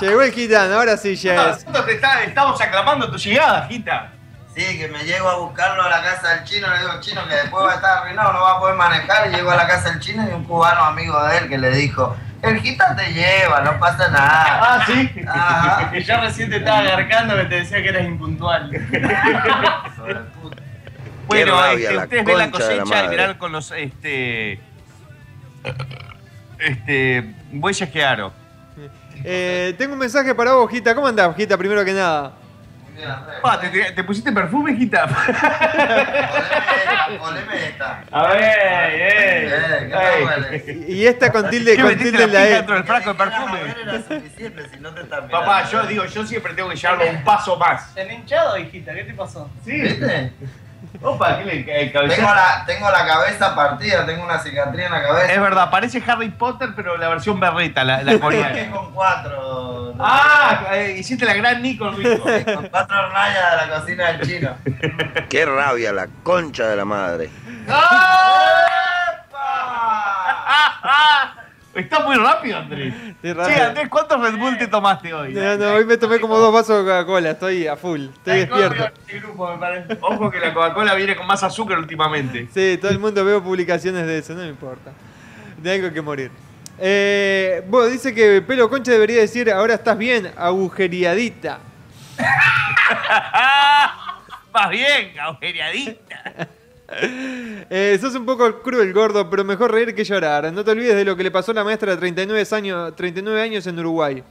Llegó 0.00 0.22
el 0.22 0.32
gitano, 0.32 0.74
ahora 0.76 0.96
sí, 0.96 1.16
Jess. 1.16 1.36
Nosotros 1.36 1.86
te 1.86 1.94
está- 1.94 2.22
estamos 2.24 2.60
aclamando 2.60 3.10
tu 3.10 3.16
llegada, 3.16 3.66
Gita. 3.66 4.12
Sí, 4.54 4.78
que 4.78 4.88
me 4.88 5.04
llego 5.04 5.28
a 5.28 5.36
buscarlo 5.36 5.82
a 5.82 5.88
la 5.90 6.02
casa 6.02 6.34
del 6.34 6.44
chino, 6.44 6.68
le 6.68 6.78
digo, 6.78 6.92
chino, 7.00 7.26
que 7.28 7.34
después 7.34 7.64
va 7.66 7.72
a 7.72 7.74
estar 7.74 7.98
arruinado, 7.98 8.32
no 8.32 8.40
va 8.42 8.52
a 8.52 8.58
poder 8.58 8.74
manejar, 8.74 9.28
y 9.28 9.34
llego 9.34 9.50
a 9.50 9.56
la 9.56 9.66
casa 9.66 9.90
del 9.90 10.00
chino 10.00 10.26
y 10.26 10.32
un 10.32 10.44
cubano 10.44 10.82
amigo 10.84 11.22
de 11.26 11.38
él 11.38 11.48
que 11.48 11.58
le 11.58 11.70
dijo, 11.72 12.16
el 12.42 12.60
gita 12.60 12.96
te 12.96 13.12
lleva, 13.12 13.60
no 13.60 13.78
pasa 13.78 14.08
nada. 14.08 14.60
Ah, 14.62 14.84
sí. 14.86 15.10
Ajá. 15.28 15.90
Que 15.92 16.02
yo 16.02 16.20
recién 16.20 16.48
te 16.50 16.56
estaba 16.56 16.78
agarcando 16.78 17.36
que 17.36 17.44
te 17.44 17.54
decía 17.56 17.82
que 17.82 17.88
eras 17.90 18.04
impuntual. 18.06 18.70
Bueno, 21.26 21.64
este, 21.66 21.94
la 21.94 22.02
ustedes 22.04 22.24
ven 22.24 22.38
la 22.38 22.50
cosecha 22.50 23.04
y 23.04 23.08
verán 23.08 23.38
con 23.38 23.52
los 23.52 23.70
este. 23.72 24.60
Este. 26.58 27.34
Bueyes 27.52 27.90
que 27.90 28.04
aro. 28.04 28.32
Eh, 29.24 29.74
tengo 29.78 29.94
un 29.94 29.98
mensaje 29.98 30.34
para 30.34 30.52
vos, 30.54 30.70
Gita. 30.70 30.94
¿Cómo 30.94 31.06
andás, 31.06 31.34
Gita, 31.36 31.56
primero 31.56 31.84
que 31.84 31.92
nada? 31.92 32.32
Pa, 33.42 33.60
¿te, 33.60 33.68
te- 33.68 33.92
te 33.92 34.04
pusiste 34.04 34.32
perfume, 34.32 34.74
Gita? 34.74 35.04
A 38.10 38.26
ver, 38.28 38.40
Eh. 38.92 40.86
Y 40.88 41.04
esta 41.06 41.30
con 41.30 41.48
tilde, 41.50 41.76
¿Qué 41.76 41.82
con 41.82 41.96
tilde 41.96 42.18
la 42.18 42.24
en 42.24 42.32
la 42.32 42.46
E. 42.46 42.50
dentro 42.54 42.74
del 42.74 42.84
frasco 42.84 43.12
de 43.12 43.18
perfume? 43.18 43.58
Papá, 45.30 45.68
yo 45.70 45.82
digo, 45.86 46.04
yo 46.06 46.26
siempre 46.26 46.54
tengo 46.54 46.70
que 46.70 46.76
llevarlo 46.76 47.06
un 47.10 47.22
paso 47.22 47.56
más. 47.58 47.94
¿Te 47.94 48.00
han 48.02 48.10
hinchado, 48.12 48.56
hijita? 48.58 48.94
¿Qué 48.94 49.04
te 49.04 49.12
pasó? 49.14 49.50
Sí. 49.64 49.72
¿Viste? 49.82 50.32
Opa, 51.02 51.38
¿qué 51.38 51.44
le 51.44 51.86
Tengo 51.90 52.34
la, 52.34 52.64
tengo 52.66 52.90
la 52.90 53.06
cabeza 53.06 53.54
partida, 53.54 54.06
tengo 54.06 54.24
una 54.24 54.38
cicatriz 54.38 54.86
en 54.86 54.92
la 54.92 55.02
cabeza. 55.02 55.32
Es 55.32 55.40
verdad, 55.40 55.70
parece 55.70 56.02
Harry 56.06 56.30
Potter, 56.30 56.70
pero 56.74 56.96
la 56.96 57.08
versión 57.08 57.38
berreta, 57.38 57.84
la, 57.84 58.02
la 58.02 58.18
coreana. 58.18 58.70
Con 58.72 58.92
cuatro. 58.92 59.94
ah, 59.98 60.64
eh, 60.72 60.96
hiciste 60.98 61.24
la 61.24 61.34
gran 61.34 61.62
Nico 61.62 61.90
Rico. 61.90 62.24
Con 62.54 62.68
cuatro 62.68 62.98
hornallas 62.98 63.50
de 63.50 63.66
la 63.66 63.78
cocina 63.78 64.12
del 64.12 64.26
chino. 64.26 64.56
Qué 65.28 65.44
rabia, 65.44 65.92
la 65.92 66.08
concha 66.22 66.68
de 66.68 66.76
la 66.76 66.84
madre. 66.84 67.30
Está 71.76 72.00
muy 72.00 72.16
rápido, 72.16 72.58
Andrés. 72.58 72.94
Estoy 72.94 73.14
Sí, 73.22 73.32
rápido. 73.32 73.64
Andrés, 73.66 73.88
¿cuántos 73.88 74.20
Red 74.20 74.38
Bull 74.38 74.58
te 74.58 74.66
tomaste 74.66 75.14
hoy? 75.14 75.32
No, 75.34 75.56
no, 75.56 75.72
hoy 75.74 75.84
me 75.84 75.96
tomé 75.96 76.20
como 76.20 76.38
dos 76.38 76.52
vasos 76.52 76.78
de 76.78 76.84
Coca-Cola. 76.90 77.30
Estoy 77.30 77.66
a 77.66 77.76
full. 77.76 78.06
Estoy 78.06 78.38
despierto. 78.40 78.90
El 79.08 79.20
grupo, 79.20 79.50
me 79.52 79.58
parece. 79.58 79.98
Ojo 80.00 80.30
que 80.30 80.40
la 80.40 80.54
Coca-Cola 80.54 80.94
viene 80.94 81.16
con 81.16 81.26
más 81.26 81.42
azúcar 81.42 81.78
últimamente. 81.78 82.48
Sí, 82.52 82.78
todo 82.80 82.90
el 82.90 82.98
mundo 82.98 83.24
veo 83.24 83.42
publicaciones 83.42 84.06
de 84.06 84.18
eso, 84.18 84.34
no 84.34 84.42
me 84.42 84.48
importa. 84.48 84.92
De 85.58 85.72
algo 85.72 85.92
que 85.92 86.02
morir. 86.02 86.30
Eh, 86.78 87.62
bueno, 87.68 87.86
dice 87.88 88.14
que 88.14 88.42
Pelo 88.42 88.68
Concha 88.68 88.92
debería 88.92 89.20
decir, 89.20 89.50
ahora 89.50 89.74
estás 89.74 89.96
bien, 89.96 90.30
agujeriadita. 90.36 91.58
Más 94.52 94.70
bien, 94.70 95.18
agujereadita. 95.18 96.48
Eh, 96.88 97.98
sos 98.00 98.14
un 98.14 98.24
poco 98.24 98.60
cruel, 98.62 98.92
gordo, 98.92 99.28
pero 99.28 99.44
mejor 99.44 99.72
reír 99.72 99.94
que 99.94 100.04
llorar. 100.04 100.52
No 100.52 100.64
te 100.64 100.70
olvides 100.70 100.94
de 100.94 101.04
lo 101.04 101.16
que 101.16 101.24
le 101.24 101.30
pasó 101.30 101.50
a 101.50 101.54
la 101.54 101.64
maestra 101.64 101.92
de 101.92 101.98
39 101.98 102.46
años, 102.52 102.94
39 102.96 103.40
años 103.42 103.66
en 103.66 103.78
Uruguay. 103.78 104.22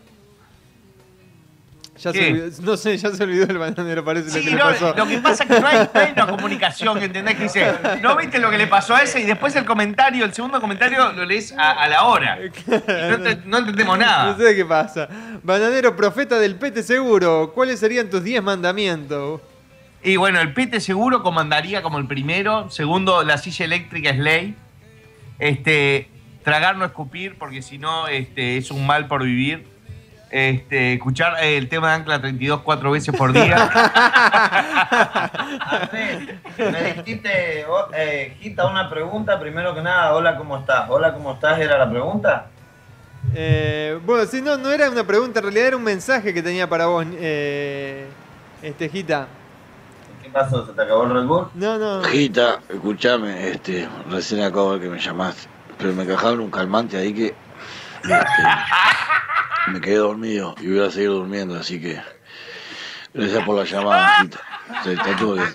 Ya 1.97 2.11
se 2.11 2.19
¿Qué? 2.19 2.27
olvidó, 2.31 2.61
no 2.63 2.75
sé, 2.77 2.97
ya 2.97 3.09
se 3.11 3.23
olvidó 3.23 3.45
el 3.45 3.57
bananero, 3.57 4.03
parece 4.03 4.27
lo 4.37 4.43
que 4.43 4.49
le 4.51 4.55
no, 4.57 4.65
pasó. 4.65 4.93
lo 4.97 5.07
que 5.07 5.17
pasa 5.19 5.43
es 5.45 5.49
que 5.49 5.59
no 5.61 5.65
hay, 5.67 5.77
no 5.93 5.99
hay 6.01 6.11
una 6.11 6.27
comunicación, 6.27 6.97
¿entendés? 7.01 7.35
Que 7.37 7.43
dice, 7.43 7.73
no 8.01 8.17
viste 8.17 8.37
lo 8.37 8.49
que 8.51 8.57
le 8.57 8.67
pasó 8.67 8.95
a 8.95 9.01
ese 9.03 9.21
y 9.21 9.23
después 9.23 9.55
el 9.55 9.63
comentario, 9.63 10.25
el 10.25 10.33
segundo 10.33 10.59
comentario 10.59 11.13
lo 11.13 11.23
lees 11.25 11.53
a, 11.53 11.71
a 11.71 11.87
la 11.87 12.03
hora. 12.03 12.37
No, 12.67 13.19
te- 13.21 13.37
no 13.45 13.57
entendemos 13.59 13.97
No 13.97 14.05
nada. 14.05 14.37
sé 14.37 14.55
qué 14.57 14.65
pasa. 14.65 15.07
Bananero, 15.41 15.95
profeta 15.95 16.37
del 16.37 16.55
pete 16.55 16.83
seguro, 16.83 17.51
¿cuáles 17.55 17.79
serían 17.79 18.09
tus 18.09 18.21
10 18.21 18.43
mandamientos? 18.43 19.39
Y 20.05 20.17
bueno, 20.17 20.39
el 20.39 20.53
PT 20.53 20.81
seguro 20.81 21.23
comandaría 21.23 21.81
como 21.81 21.97
el 21.97 22.05
primero. 22.05 22.69
Segundo, 22.69 23.23
la 23.23 23.39
silla 23.39 23.65
eléctrica 23.65 24.11
es 24.11 24.19
ley. 24.19 24.55
Este, 25.39 26.11
tragar 26.43 26.77
no 26.77 26.85
escupir, 26.85 27.39
porque 27.39 27.63
si 27.63 27.79
no 27.79 28.07
este, 28.07 28.57
es 28.57 28.69
un 28.69 28.85
mal 28.85 29.07
por 29.07 29.23
vivir. 29.23 29.67
Este, 30.29 30.93
escuchar 30.93 31.43
eh, 31.43 31.57
el 31.57 31.69
tema 31.69 31.89
de 31.89 31.95
Ancla 31.95 32.21
32 32.21 32.61
cuatro 32.61 32.91
veces 32.91 33.15
por 33.15 33.33
día. 33.33 33.67
Me 36.59 36.93
dijiste, 36.93 37.65
oh, 37.67 37.87
eh, 37.97 38.37
Gita, 38.39 38.67
una 38.67 38.87
pregunta. 38.87 39.39
Primero 39.39 39.73
que 39.73 39.81
nada, 39.81 40.13
hola, 40.13 40.37
¿cómo 40.37 40.59
estás? 40.59 40.87
Hola, 40.87 41.15
¿cómo 41.15 41.33
estás? 41.33 41.59
¿Era 41.59 41.79
la 41.79 41.89
pregunta? 41.89 42.45
Eh, 43.33 43.99
bueno, 44.05 44.27
si 44.27 44.39
no, 44.39 44.55
no 44.55 44.69
era 44.69 44.87
una 44.87 45.03
pregunta, 45.03 45.39
en 45.39 45.45
realidad 45.45 45.69
era 45.69 45.77
un 45.77 45.83
mensaje 45.83 46.31
que 46.31 46.43
tenía 46.43 46.69
para 46.69 46.85
vos, 46.85 47.03
eh, 47.17 48.05
este 48.61 48.87
Gita. 48.87 49.27
¿Qué 50.35 50.41
pasó? 50.41 50.65
¿Se 50.65 50.73
te 50.73 50.81
acabó 50.81 51.05
el 51.05 51.13
Red 51.13 51.23
Bull? 51.23 51.47
No, 51.53 51.77
no. 51.77 52.03
Gita, 52.03 52.59
escúchame, 52.67 53.51
este, 53.51 53.87
recién 54.09 54.43
acabo 54.43 54.73
de 54.73 54.79
ver 54.79 54.89
que 54.89 54.95
me 54.95 55.01
llamaste, 55.01 55.47
pero 55.77 55.93
me 55.93 56.05
cajaron 56.05 56.41
un 56.41 56.51
calmante 56.51 56.97
ahí 56.97 57.13
que 57.13 57.27
este, 58.03 58.43
me 59.67 59.79
quedé 59.79 59.95
dormido 59.95 60.53
y 60.59 60.67
voy 60.67 60.85
a 60.85 60.91
seguir 60.91 61.11
durmiendo, 61.11 61.57
así 61.57 61.79
que 61.79 62.01
gracias 63.13 63.45
por 63.45 63.55
la 63.55 63.63
llamada, 63.63 64.09
Gita. 64.19 64.39
Está, 64.75 64.91
está 64.91 65.15
todo 65.15 65.35
bien. 65.35 65.53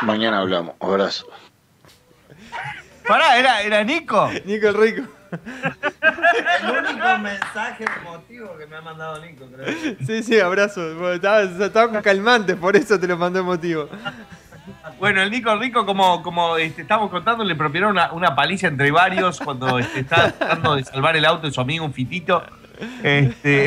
Mañana 0.00 0.38
hablamos, 0.38 0.74
abrazo. 0.80 1.26
Pará, 3.06 3.36
¿era, 3.36 3.60
era 3.60 3.84
Nico? 3.84 4.30
Nico 4.46 4.68
el 4.68 4.74
Rico. 4.74 5.02
El 5.32 6.70
único 6.70 7.18
mensaje 7.18 7.84
emotivo 8.00 8.56
que 8.58 8.66
me 8.66 8.76
ha 8.76 8.80
mandado 8.80 9.20
Nico, 9.24 9.46
creo. 9.46 9.96
Sí, 10.06 10.22
sí, 10.22 10.38
abrazo. 10.40 10.94
Bueno, 10.94 11.12
estaba, 11.12 11.42
estaba 11.42 11.90
con 11.90 12.02
calmantes, 12.02 12.56
por 12.56 12.76
eso 12.76 12.98
te 13.00 13.06
lo 13.06 13.16
mandó 13.16 13.40
emotivo. 13.40 13.88
Bueno, 14.98 15.22
el 15.22 15.30
Nico 15.30 15.56
Rico, 15.56 15.84
como, 15.84 16.22
como 16.22 16.56
este, 16.56 16.82
estamos 16.82 17.10
contando, 17.10 17.42
le 17.44 17.56
propinaron 17.56 17.92
una, 17.92 18.12
una 18.12 18.34
paliza 18.34 18.68
entre 18.68 18.90
varios 18.90 19.40
cuando 19.40 19.78
este, 19.78 20.00
estaba 20.00 20.30
tratando 20.30 20.76
de 20.76 20.84
salvar 20.84 21.16
el 21.16 21.24
auto 21.24 21.46
de 21.46 21.52
su 21.52 21.60
amigo, 21.60 21.84
un 21.84 21.92
fitito. 21.92 22.42
Este, 23.02 23.66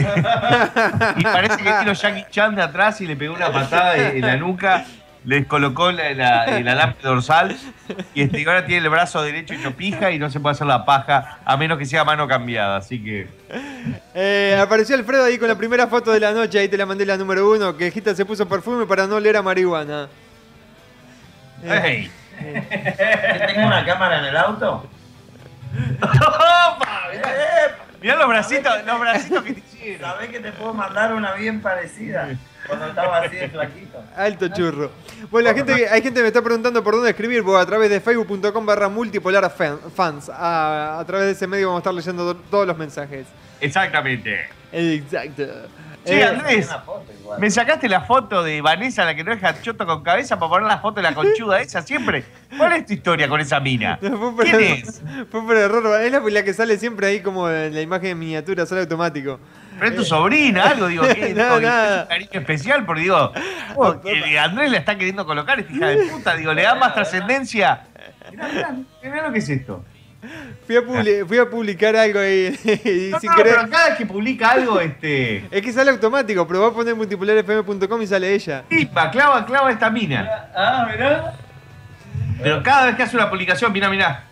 y 1.18 1.24
parece 1.24 1.58
que 1.58 1.80
vino 1.80 1.94
Jackie 1.94 2.26
Chan 2.30 2.56
de 2.56 2.62
atrás 2.62 3.02
y 3.02 3.08
le 3.08 3.16
pegó 3.16 3.34
una 3.34 3.52
patada 3.52 3.98
en 3.98 4.22
la 4.22 4.38
nuca. 4.38 4.86
Les 5.26 5.46
colocó 5.48 5.92
la- 5.92 6.14
la- 6.14 6.46
el 6.58 6.68
alambre 6.70 6.98
dorsal 7.02 7.58
y 8.14 8.22
este, 8.24 8.46
ahora 8.48 8.66
tiene 8.66 8.84
el 8.86 8.90
brazo 8.90 9.22
derecho 9.24 9.54
hecho 9.54 9.72
pija 9.76 10.12
y 10.12 10.20
no 10.20 10.30
se 10.30 10.40
puede 10.40 10.54
hacer 10.54 10.68
la 10.68 10.86
paja 10.86 11.40
a 11.44 11.58
menos 11.58 11.78
que 11.78 11.86
sea 11.86 12.04
mano 12.04 12.28
cambiada. 12.28 12.78
Así 12.78 13.04
que. 13.04 13.28
Eh, 14.14 14.58
apareció 14.62 14.96
Alfredo 14.96 15.26
ahí 15.26 15.38
con 15.38 15.48
la 15.48 15.56
primera 15.58 15.88
foto 15.88 16.12
de 16.12 16.20
la 16.20 16.32
noche, 16.32 16.60
ahí 16.60 16.68
te 16.70 16.78
la 16.78 16.86
mandé 16.86 17.06
la 17.06 17.18
número 17.18 17.50
uno, 17.52 17.76
que 17.76 17.92
Gita 17.92 18.14
se 18.16 18.26
puso 18.26 18.48
perfume 18.48 18.86
para 18.86 19.08
no 19.08 19.16
oler 19.16 19.36
a 19.38 19.42
marihuana. 19.42 20.08
¡Ey! 21.64 22.12
¿Tengo 23.48 23.68
una 23.68 23.86
cámara 23.86 24.20
en 24.20 24.26
el 24.26 24.38
auto? 24.38 24.88
¡Opa! 26.02 27.02
Mirá 28.02 28.16
los 28.18 28.28
bracitos, 28.28 28.74
los 28.86 29.00
bracitos 29.00 29.44
que 29.44 29.54
te 29.54 29.60
hicieron. 29.62 30.02
¿Sabés 30.12 30.30
que 30.30 30.40
te 30.40 30.52
puedo 30.52 30.74
mandar 30.74 31.14
una 31.14 31.34
bien 31.34 31.62
parecida? 31.62 32.30
Cuando 32.68 32.88
estaba 32.88 33.18
así 33.20 33.36
de 33.36 33.50
flaquito. 33.50 34.04
Alto 34.16 34.48
churro. 34.50 34.92
Bueno, 35.32 35.50
la 35.50 35.56
gente, 35.56 35.74
hay 35.90 36.02
gente 36.02 36.16
que 36.20 36.22
me 36.22 36.28
está 36.28 36.42
preguntando 36.42 36.84
por 36.84 36.96
dónde 36.96 37.10
escribir, 37.12 37.44
pues 37.44 37.58
a 37.62 37.66
través 37.66 37.90
de 37.90 38.00
facebook.com 38.02 38.66
barra 38.66 38.90
multipolar 38.90 39.50
fan- 39.56 39.80
fans. 39.96 40.30
A, 40.30 41.00
a 41.00 41.06
través 41.06 41.28
de 41.28 41.32
ese 41.34 41.48
medio 41.48 41.68
vamos 41.68 41.80
a 41.80 41.82
estar 41.82 41.94
leyendo 41.94 42.34
to- 42.34 42.42
todos 42.50 42.68
los 42.68 42.78
mensajes. 42.78 43.26
Exactamente. 43.62 44.48
Exacto. 44.72 45.44
Che, 46.06 46.20
Eh, 46.20 46.24
Andrés, 46.24 46.70
me 47.40 47.50
sacaste 47.50 47.90
la 47.90 48.02
foto 48.02 48.44
de 48.44 48.62
Vanessa, 48.62 49.04
la 49.06 49.16
que 49.16 49.24
no 49.24 49.32
deja 49.32 49.60
choto 49.64 49.88
con 49.88 50.04
cabeza, 50.04 50.38
para 50.38 50.50
poner 50.50 50.68
la 50.68 50.78
foto 50.78 50.98
de 50.98 51.02
la 51.02 51.16
conchuda 51.16 51.60
esa 51.62 51.82
siempre. 51.82 52.24
¿Cuál 52.56 52.74
es 52.74 52.86
tu 52.86 52.94
historia 52.94 53.28
con 53.28 53.40
esa 53.42 53.60
mina? 53.60 53.98
¿Quién 54.40 54.60
es? 54.62 55.02
Fue 55.32 55.44
por 55.44 55.56
error. 55.58 56.00
Es 56.02 56.12
la, 56.12 56.20
la 56.20 56.44
que 56.44 56.54
sale 56.54 56.78
siempre 56.78 57.08
ahí 57.08 57.22
como 57.22 57.50
en 57.50 57.74
la 57.74 57.82
imagen 57.82 58.12
en 58.12 58.20
miniatura, 58.20 58.68
sale 58.68 58.82
automático. 58.82 59.40
Pero 59.78 59.92
es 59.92 59.96
tu 59.98 60.06
sobrina, 60.06 60.64
algo, 60.70 60.88
digo, 60.88 61.04
que 61.14 61.34
No, 61.34 61.56
un 61.58 62.08
cariño 62.08 62.30
especial, 62.40 62.86
porque 62.86 63.02
digo, 63.04 63.32
oh, 63.76 63.96
eh, 64.06 64.40
Andrés 64.40 64.72
la 64.72 64.78
está 64.78 64.98
queriendo 64.98 65.26
colocar, 65.26 65.60
esta 65.60 65.74
hija 65.74 65.88
de 65.88 65.98
puta, 66.06 66.36
digo, 66.36 66.54
le 66.54 66.64
da 66.64 66.76
más 66.76 66.94
trascendencia. 66.94 67.82
Mirá, 68.32 68.48
mirá, 68.48 68.76
mirá 69.04 69.28
lo 69.28 69.34
que 69.34 69.40
es 69.40 69.50
esto. 69.50 69.84
Fui 70.66 70.76
a, 70.76 70.82
publi- 70.82 71.24
fui 71.28 71.38
a 71.38 71.48
publicar 71.48 71.96
algo 71.96 72.20
ahí 72.20 72.58
y 72.84 73.12
No, 73.12 73.20
sin 73.20 73.30
no, 73.30 73.36
querer. 73.36 73.56
pero 73.58 73.70
cada 73.70 73.90
vez 73.90 73.98
que 74.00 74.06
publica 74.08 74.50
algo, 74.52 74.80
este. 74.80 75.46
Es 75.52 75.62
que 75.62 75.72
sale 75.72 75.92
automático, 75.92 76.48
pero 76.48 76.62
va 76.62 76.68
a 76.70 76.72
poner 76.72 76.96
multipolarfm.com 76.96 78.02
y 78.02 78.08
sale 78.08 78.34
ella. 78.34 78.64
Pipa, 78.68 79.12
clava, 79.12 79.46
clava 79.46 79.72
esta 79.72 79.90
mina. 79.92 80.50
Ah, 80.56 80.88
mirá. 80.92 81.34
Pero 82.42 82.64
cada 82.64 82.88
vez 82.88 82.96
que 82.96 83.04
hace 83.04 83.16
una 83.16 83.30
publicación, 83.30 83.72
mirá, 83.72 83.88
mirá. 83.90 84.24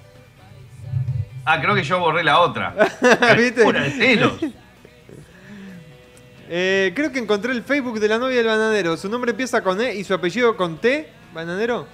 Ah, 1.46 1.60
creo 1.62 1.76
que 1.76 1.84
yo 1.84 2.00
borré 2.00 2.24
la 2.24 2.40
otra. 2.40 2.74
¿Viste? 3.38 3.64
Pura 3.64 3.82
de 3.82 3.92
celos. 3.92 4.34
Eh, 6.50 6.92
creo 6.96 7.12
que 7.12 7.20
encontré 7.20 7.52
el 7.54 7.64
Facebook 7.64 8.00
de 8.00 8.08
la 8.08 8.18
novia 8.18 8.38
del 8.38 8.48
bananero. 8.48 8.98
Su 8.98 9.10
nombre 9.10 9.32
empieza 9.32 9.62
con 9.64 9.80
E 9.82 9.96
y 9.96 10.04
su 10.04 10.14
apellido 10.14 10.56
con 10.58 10.78
T. 10.78 11.08
¿Bananero? 11.34 11.88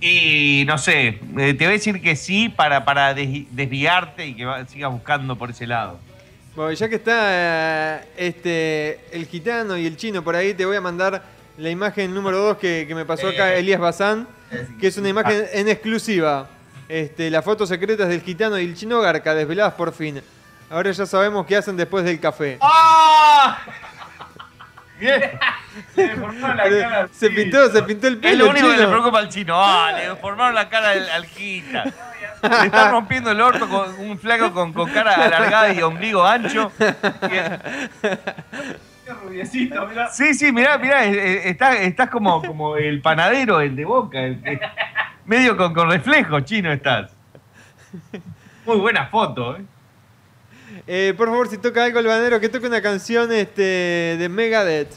Y 0.00 0.64
no 0.66 0.76
sé, 0.78 1.08
eh, 1.38 1.54
te 1.54 1.64
voy 1.64 1.66
a 1.66 1.70
decir 1.70 2.00
que 2.02 2.16
sí 2.16 2.48
para, 2.50 2.84
para 2.84 3.14
des- 3.14 3.46
desviarte 3.50 4.26
y 4.26 4.34
que 4.34 4.44
va- 4.44 4.66
sigas 4.66 4.90
buscando 4.92 5.36
por 5.36 5.50
ese 5.50 5.66
lado. 5.66 5.98
Bueno, 6.54 6.72
ya 6.72 6.88
que 6.88 6.96
está 6.96 7.18
eh, 7.30 8.00
este, 8.16 9.00
el 9.12 9.26
gitano 9.26 9.76
y 9.76 9.86
el 9.86 9.96
chino 9.96 10.22
por 10.22 10.36
ahí, 10.36 10.54
te 10.54 10.64
voy 10.66 10.76
a 10.76 10.80
mandar 10.80 11.22
la 11.58 11.70
imagen 11.70 12.12
número 12.14 12.38
2 12.38 12.58
que, 12.58 12.84
que 12.86 12.94
me 12.94 13.04
pasó 13.06 13.28
acá 13.28 13.54
Eh. 13.54 13.60
Elías 13.60 13.80
Bazán, 13.80 14.28
que 14.80 14.86
es 14.88 14.96
una 14.98 15.08
imagen 15.08 15.44
Ah. 15.46 15.48
en 15.54 15.68
exclusiva. 15.68 16.48
Este, 16.88 17.30
las 17.30 17.44
fotos 17.44 17.68
secretas 17.68 18.08
del 18.08 18.20
gitano 18.22 18.58
y 18.60 18.64
el 18.64 18.76
chino 18.76 19.00
Garca, 19.00 19.34
desveladas 19.34 19.74
por 19.74 19.92
fin. 19.92 20.20
Ahora 20.70 20.90
ya 20.90 21.06
sabemos 21.06 21.46
qué 21.46 21.56
hacen 21.56 21.76
después 21.76 22.04
del 22.04 22.18
café. 22.18 22.58
¡Ah! 22.60 23.58
Bien. 24.98 25.38
Pero 25.94 26.32
Se 27.12 27.30
pintó, 27.30 27.70
se 27.70 27.82
pintó 27.82 28.08
el 28.08 28.18
pelo. 28.18 28.32
Es 28.32 28.38
lo 28.38 28.50
único 28.50 28.66
que 28.68 28.74
chino. 28.74 28.86
le 28.86 28.92
preocupa 28.92 29.18
al 29.18 29.28
chino. 29.28 29.54
Ah, 29.56 29.92
le 29.92 30.08
deformaron 30.08 30.54
la 30.54 30.68
cara 30.68 30.90
al, 30.90 31.08
al 31.10 31.26
Gita. 31.26 31.84
Le 32.42 32.66
están 32.66 32.90
rompiendo 32.92 33.30
el 33.30 33.40
orto 33.40 33.68
con 33.68 33.94
un 34.00 34.18
flaco 34.18 34.52
con, 34.52 34.72
con 34.72 34.90
cara 34.90 35.14
alargada 35.14 35.72
y 35.72 35.82
ombligo 35.82 36.24
ancho. 36.24 36.72
Qué 36.78 37.58
rubiecito, 39.22 39.86
mirá. 39.86 40.08
Sí, 40.08 40.34
sí, 40.34 40.50
mirá, 40.50 40.78
mirá, 40.78 41.04
estás, 41.04 41.76
estás 41.76 42.10
como, 42.10 42.42
como 42.42 42.76
el 42.76 43.00
panadero, 43.02 43.60
el 43.60 43.76
de 43.76 43.84
boca. 43.84 44.20
el 44.20 44.40
medio 45.26 45.56
con, 45.56 45.74
con 45.74 45.90
reflejo, 45.90 46.40
chino 46.40 46.72
estás. 46.72 47.12
Muy 48.64 48.78
buena 48.78 49.06
foto, 49.06 49.56
¿eh? 49.56 49.64
Eh, 50.86 51.14
por 51.16 51.28
favor, 51.28 51.48
si 51.48 51.58
toca 51.58 51.84
algo 51.84 51.98
el 51.98 52.06
bananero, 52.06 52.38
que 52.40 52.48
toque 52.48 52.66
una 52.66 52.80
canción 52.80 53.32
este, 53.32 53.62
de 54.18 54.28
Megadeth. 54.28 54.90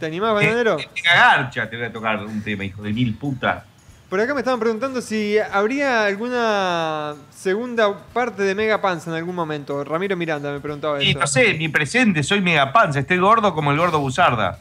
¿Te 0.00 0.06
animás, 0.06 0.34
bananero? 0.34 0.78
Eh, 0.78 0.88
eh, 0.94 1.00
Garcha, 1.04 1.68
te 1.68 1.76
voy 1.76 1.86
a 1.86 1.92
tocar 1.92 2.16
un 2.24 2.42
tema, 2.42 2.64
hijo 2.64 2.82
de 2.82 2.92
mil 2.92 3.14
putas. 3.14 3.64
Por 4.08 4.20
acá 4.20 4.34
me 4.34 4.40
estaban 4.40 4.60
preguntando 4.60 5.00
si 5.00 5.36
habría 5.38 6.04
alguna 6.04 7.16
segunda 7.30 8.06
parte 8.12 8.44
de 8.44 8.54
Mega 8.54 8.80
Panza 8.80 9.10
en 9.10 9.16
algún 9.16 9.34
momento. 9.34 9.82
Ramiro 9.84 10.16
Miranda 10.16 10.52
me 10.52 10.60
preguntaba 10.60 11.02
Y 11.02 11.10
eso. 11.10 11.18
no 11.18 11.26
sé, 11.26 11.54
mi 11.54 11.68
presente, 11.68 12.22
soy 12.22 12.40
mega 12.40 12.72
panza, 12.72 13.00
estoy 13.00 13.18
gordo 13.18 13.52
como 13.52 13.72
el 13.72 13.78
gordo 13.78 13.98
Buzarda. 13.98 14.60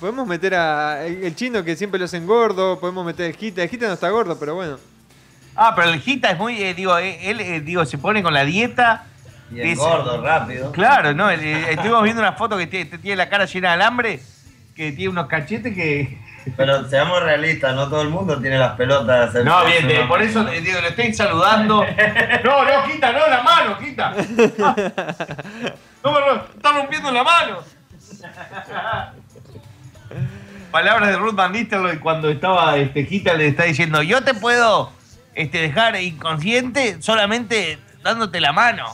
Podemos 0.00 0.26
meter 0.26 0.54
a 0.54 1.04
el, 1.04 1.22
el 1.24 1.36
chino 1.36 1.62
que 1.62 1.76
siempre 1.76 1.98
lo 1.98 2.06
hacen 2.06 2.26
gordo, 2.26 2.80
podemos 2.80 3.04
meter 3.04 3.26
el 3.26 3.36
Gita. 3.36 3.62
El 3.62 3.68
Gita 3.68 3.86
no 3.86 3.92
está 3.92 4.08
gordo, 4.08 4.38
pero 4.40 4.54
bueno. 4.54 4.78
Ah, 5.62 5.74
pero 5.76 5.90
el 5.90 6.00
Gita 6.00 6.30
es 6.30 6.38
muy, 6.38 6.62
eh, 6.62 6.72
digo, 6.72 6.96
eh, 6.96 7.18
él, 7.30 7.38
eh, 7.38 7.60
digo, 7.60 7.84
se 7.84 7.98
pone 7.98 8.22
con 8.22 8.32
la 8.32 8.44
dieta. 8.46 9.04
Y 9.50 9.56
Dice- 9.56 9.72
engordo 9.72 10.22
rápido. 10.22 10.72
Claro, 10.72 11.12
¿no? 11.12 11.28
Estuvimos 11.28 12.02
viendo 12.02 12.22
una 12.22 12.32
foto 12.32 12.56
que 12.56 12.66
tiene, 12.66 12.86
tiene 12.96 13.16
la 13.16 13.28
cara 13.28 13.44
llena 13.44 13.68
de 13.68 13.74
alambre, 13.74 14.20
que 14.74 14.92
tiene 14.92 15.10
unos 15.10 15.26
cachetes 15.26 15.74
que... 15.74 16.18
Pero 16.56 16.88
seamos 16.88 17.22
realistas, 17.22 17.74
no 17.74 17.90
todo 17.90 18.00
el 18.00 18.08
mundo 18.08 18.40
tiene 18.40 18.58
las 18.58 18.72
pelotas. 18.72 19.34
de 19.34 19.44
No, 19.44 19.62
bien, 19.66 19.90
eh, 19.90 20.06
por 20.08 20.22
eso 20.22 20.42
digo, 20.46 20.80
lo 20.80 20.88
estoy 20.88 21.12
saludando. 21.12 21.84
No, 22.42 22.64
no, 22.64 22.90
quita, 22.90 23.12
no, 23.12 23.26
la 23.28 23.42
mano, 23.42 23.78
quita. 23.78 24.14
No, 26.02 26.12
me 26.12 26.20
ro- 26.20 26.46
está 26.56 26.72
rompiendo 26.72 27.12
la 27.12 27.22
mano. 27.22 27.58
Palabras 30.70 31.10
de 31.10 31.16
Ruth 31.16 31.34
Van 31.34 31.52
Nistelrooy 31.52 31.98
cuando 31.98 32.30
estaba 32.30 32.78
este, 32.78 33.04
Gita 33.04 33.34
le 33.34 33.48
está 33.48 33.64
diciendo, 33.64 34.00
yo 34.02 34.22
te 34.24 34.32
puedo 34.32 34.90
este, 35.40 35.62
dejar 35.62 36.00
inconsciente 36.00 37.00
solamente 37.00 37.78
dándote 38.02 38.40
la 38.40 38.52
mano. 38.52 38.86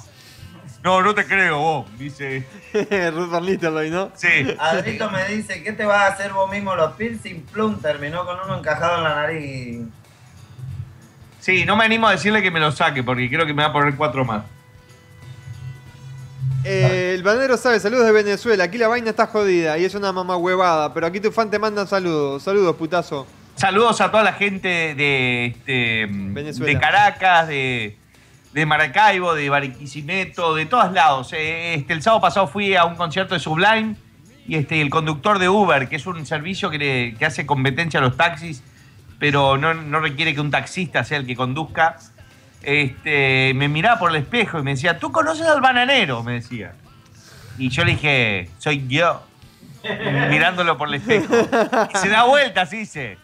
No, 0.83 1.03
no 1.03 1.15
te 1.15 1.27
creo 1.27 1.59
vos, 1.59 1.99
dice. 1.99 2.47
Ruth 3.13 3.31
Van 3.31 3.91
¿no? 3.91 4.13
Sí. 4.15 4.57
Adrito 4.59 5.11
me 5.11 5.27
dice, 5.27 5.63
¿qué 5.65 5.73
te 5.73 5.85
vas 5.85 5.99
a 5.99 6.07
hacer 6.15 6.33
vos 6.33 6.49
mismo 6.51 6.77
los 6.77 6.93
piercing? 6.93 7.43
Plum, 7.53 7.81
terminó 7.81 8.25
con 8.25 8.39
uno 8.45 8.59
encajado 8.59 8.99
en 8.99 9.05
la 9.05 9.15
nariz. 9.17 9.81
Sí, 11.41 11.65
no 11.65 11.77
me 11.77 11.85
animo 11.85 12.07
a 12.07 12.13
decirle 12.13 12.43
que 12.43 12.51
me 12.51 12.61
lo 12.61 12.71
saque 12.71 13.03
porque 13.03 13.29
creo 13.29 13.47
que 13.47 13.55
me 13.55 13.63
va 13.63 13.71
a 13.71 13.73
poner 13.73 13.97
cuatro 13.97 14.25
más. 14.25 14.45
Eh, 16.65 17.15
el 17.15 17.23
bananero 17.23 17.57
sabe, 17.57 17.79
saludos 17.79 18.07
de 18.07 18.13
Venezuela. 18.13 18.65
Aquí 18.65 18.79
la 18.79 18.89
vaina 18.89 19.11
está 19.11 19.27
jodida 19.27 19.79
y 19.79 19.85
es 19.85 19.95
una 19.95 20.13
mamá 20.13 20.37
huevada, 20.37 20.93
pero 20.93 21.07
aquí 21.07 21.21
tu 21.21 21.31
fan 21.31 21.51
te 21.51 21.59
manda 21.59 21.87
saludos. 21.87 22.43
Saludos, 22.43 22.75
putazo. 22.77 23.27
Saludos 23.57 24.01
a 24.03 24.11
toda 24.11 24.23
la 24.23 24.35
gente 24.35 24.95
de, 24.95 25.47
este, 25.47 26.07
de 26.67 26.79
Caracas, 26.79 27.49
de, 27.49 27.97
de 28.53 28.67
Maracaibo, 28.67 29.35
de 29.35 29.49
Barquisimeto, 29.49 30.55
de 30.55 30.67
todos 30.67 30.93
lados. 30.93 31.33
Eh, 31.33 31.75
Este, 31.75 31.95
el 31.95 32.03
sábado 32.03 32.21
pasado 32.21 32.47
fui 32.49 32.77
a 32.77 32.85
un 32.85 32.97
concierto 32.97 33.33
de 33.35 33.41
Sublime 33.41 33.97
y 34.47 34.57
este, 34.57 34.81
el 34.83 34.91
conductor 34.91 35.39
de 35.39 35.49
Uber, 35.49 35.89
que 35.89 35.97
es 35.97 36.07
un 36.07 36.25
servicio 36.27 36.69
que, 36.71 36.79
le- 36.79 37.15
que 37.15 37.25
hace 37.25 37.47
competencia 37.47 37.99
a 37.99 38.03
los 38.03 38.17
taxis, 38.17 38.63
pero 39.19 39.57
no, 39.57 39.73
no 39.73 40.01
requiere 40.01 40.35
que 40.35 40.41
un 40.43 40.51
taxista 40.51 41.03
sea 41.05 41.17
el 41.19 41.27
que 41.27 41.35
conduzca. 41.35 41.97
Este, 42.63 43.53
me 43.55 43.69
miraba 43.69 43.99
por 43.99 44.11
el 44.11 44.17
espejo 44.17 44.59
y 44.59 44.63
me 44.63 44.73
decía, 44.73 44.99
¿tú 44.99 45.11
conoces 45.13 45.47
al 45.47 45.63
bananero? 45.63 46.23
Me 46.23 46.33
decía. 46.35 46.75
Y 47.57 47.71
yo 47.71 47.85
le 47.87 47.93
dije, 47.93 48.51
soy 48.59 48.87
yo. 48.87 49.23
Mirándolo 50.31 50.77
por 50.77 50.89
el 50.89 50.95
espejo. 50.95 51.33
Y 51.95 51.97
se 51.97 52.09
da 52.11 52.25
vuelta, 52.25 52.63
así 52.63 52.79
dice. 52.79 53.17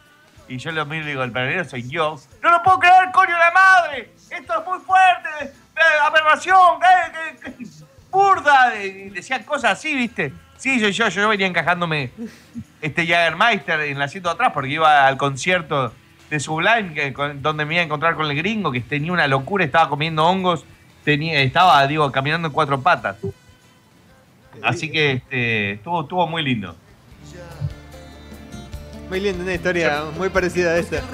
Y 0.52 0.58
yo 0.58 0.70
lo 0.70 0.84
miro 0.84 1.04
y 1.04 1.08
digo, 1.08 1.22
el 1.22 1.30
bananero 1.30 1.64
soy 1.64 1.88
yo. 1.88 2.20
¡No 2.42 2.50
lo 2.50 2.62
puedo 2.62 2.78
creer, 2.78 3.10
coño 3.12 3.32
la 3.38 3.50
madre! 3.52 4.10
¡Esto 4.30 4.60
es 4.60 4.66
muy 4.66 4.78
fuerte! 4.80 5.54
¡Aberración! 6.04 6.78
eh, 6.82 7.36
eh, 7.46 7.66
¡Burda! 8.10 8.74
Y 8.84 9.08
decían 9.08 9.44
cosas 9.44 9.72
así, 9.78 9.94
¿viste? 9.94 10.32
Sí, 10.58 10.78
soy 10.78 10.92
yo. 10.92 11.08
Yo 11.08 11.26
venía 11.30 11.46
encajándome 11.46 12.10
este 12.82 13.06
Jagermeister 13.06 13.80
en 13.80 13.96
el 13.96 14.02
asiento 14.02 14.28
de 14.28 14.34
atrás 14.34 14.50
porque 14.52 14.68
iba 14.72 15.06
al 15.06 15.16
concierto 15.16 15.94
de 16.28 16.38
Sublime, 16.38 16.92
que, 16.92 17.12
con- 17.14 17.40
donde 17.40 17.64
me 17.64 17.72
iba 17.74 17.80
a 17.82 17.86
encontrar 17.86 18.14
con 18.14 18.26
el 18.30 18.36
gringo, 18.36 18.70
que 18.70 18.80
tenía 18.82 19.10
una 19.12 19.26
locura, 19.26 19.64
estaba 19.64 19.88
comiendo 19.88 20.26
hongos, 20.26 20.66
tenía, 21.02 21.40
estaba, 21.40 21.86
digo, 21.86 22.12
caminando 22.12 22.48
en 22.48 22.52
cuatro 22.52 22.78
patas. 22.82 23.16
Así 24.62 24.90
que 24.90 25.12
este, 25.12 25.72
estuvo, 25.72 26.02
estuvo 26.02 26.26
muy 26.26 26.42
lindo. 26.42 26.76
Muy 29.12 29.20
linda, 29.20 29.42
una 29.42 29.52
historia 29.52 30.04
muy 30.16 30.30
parecida 30.30 30.70
a 30.70 30.78
esta. 30.78 31.02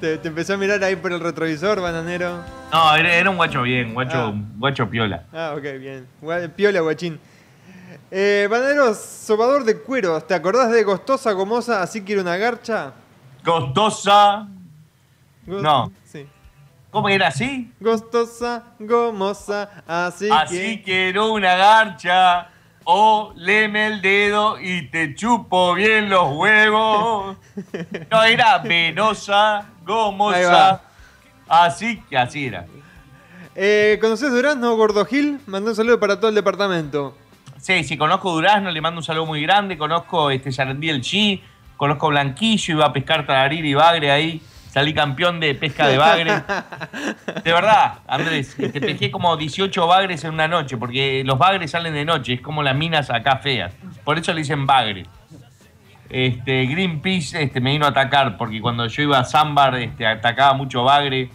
Te, 0.00 0.16
te 0.18 0.28
empezó 0.28 0.54
a 0.54 0.56
mirar 0.56 0.84
ahí 0.84 0.94
por 0.94 1.10
el 1.12 1.18
retrovisor, 1.18 1.80
bananero. 1.80 2.44
No, 2.72 2.94
era, 2.94 3.12
era 3.16 3.30
un 3.30 3.36
guacho 3.36 3.62
bien, 3.62 3.94
guacho, 3.94 4.16
Ah. 4.16 4.32
guacho 4.58 4.88
piola. 4.88 5.24
Ah, 5.32 5.54
ok, 5.56 5.62
bien. 5.80 6.06
Piola, 6.54 6.82
guachín. 6.82 7.18
Eh, 8.12 8.46
Bananero, 8.48 8.94
sobador 8.94 9.64
de 9.64 9.80
cueros. 9.80 10.24
¿Te 10.24 10.34
acordás 10.34 10.70
de 10.70 10.84
Gostosa 10.84 11.32
Gomosa? 11.32 11.82
Así 11.82 12.02
quiero 12.02 12.20
una 12.22 12.36
garcha. 12.36 12.92
Costosa. 13.44 14.46
Go- 15.46 15.60
No. 15.62 15.90
Sí. 16.04 16.28
¿Cómo 16.96 17.10
era 17.10 17.28
así? 17.28 17.70
Gostosa 17.78 18.72
Gomosa. 18.78 19.68
Así, 19.86 20.30
Así 20.32 20.78
que. 20.78 20.82
quiero 20.82 21.30
una 21.30 21.54
garcha. 21.54 22.48
O 22.84 23.34
leme 23.36 23.88
el 23.88 24.00
dedo 24.00 24.58
y 24.58 24.88
te 24.88 25.14
chupo 25.14 25.74
bien 25.74 26.08
los 26.08 26.34
huevos. 26.34 27.36
No, 28.10 28.24
era 28.24 28.56
venosa, 28.60 29.66
gomosa. 29.84 30.80
Así 31.46 32.00
que 32.08 32.16
así 32.16 32.46
era. 32.46 32.64
Eh, 33.54 33.98
¿Conoces 34.00 34.30
Durazno, 34.30 34.74
Gordo 34.74 35.04
Gil? 35.04 35.38
Mandó 35.46 35.72
un 35.72 35.76
saludo 35.76 36.00
para 36.00 36.16
todo 36.18 36.30
el 36.30 36.34
departamento. 36.34 37.14
Sí, 37.58 37.84
sí, 37.84 37.98
conozco 37.98 38.32
Durazno, 38.32 38.70
le 38.70 38.80
mando 38.80 39.00
un 39.00 39.04
saludo 39.04 39.26
muy 39.26 39.42
grande. 39.42 39.76
Conozco 39.76 40.30
este 40.30 40.50
Sarandí 40.50 40.88
el 40.88 41.02
Chi, 41.02 41.42
conozco 41.76 42.08
Blanquillo, 42.08 42.72
iba 42.72 42.86
a 42.86 42.92
pescar 42.94 43.26
taradil 43.26 43.66
y 43.66 43.74
bagre 43.74 44.10
ahí. 44.10 44.40
Salí 44.76 44.92
campeón 44.92 45.40
de 45.40 45.54
pesca 45.54 45.88
de 45.88 45.96
bagre. 45.96 46.30
De 47.44 47.50
verdad, 47.50 48.00
Andrés, 48.06 48.54
te 48.58 48.78
pesqué 48.78 49.10
como 49.10 49.34
18 49.34 49.86
bagres 49.86 50.22
en 50.24 50.34
una 50.34 50.48
noche, 50.48 50.76
porque 50.76 51.22
los 51.24 51.38
bagres 51.38 51.70
salen 51.70 51.94
de 51.94 52.04
noche, 52.04 52.34
es 52.34 52.40
como 52.42 52.62
las 52.62 52.76
minas 52.76 53.08
acá 53.08 53.38
feas. 53.38 53.72
Por 54.04 54.18
eso 54.18 54.34
le 54.34 54.40
dicen 54.40 54.66
bagre. 54.66 55.06
Este, 56.10 56.66
Greenpeace 56.66 57.44
este, 57.44 57.58
me 57.58 57.70
vino 57.70 57.86
a 57.86 57.88
atacar, 57.88 58.36
porque 58.36 58.60
cuando 58.60 58.86
yo 58.86 59.02
iba 59.02 59.18
a 59.18 59.24
Zambar 59.24 59.76
este, 59.76 60.06
atacaba 60.06 60.52
mucho 60.52 60.84
bagre. 60.84 61.30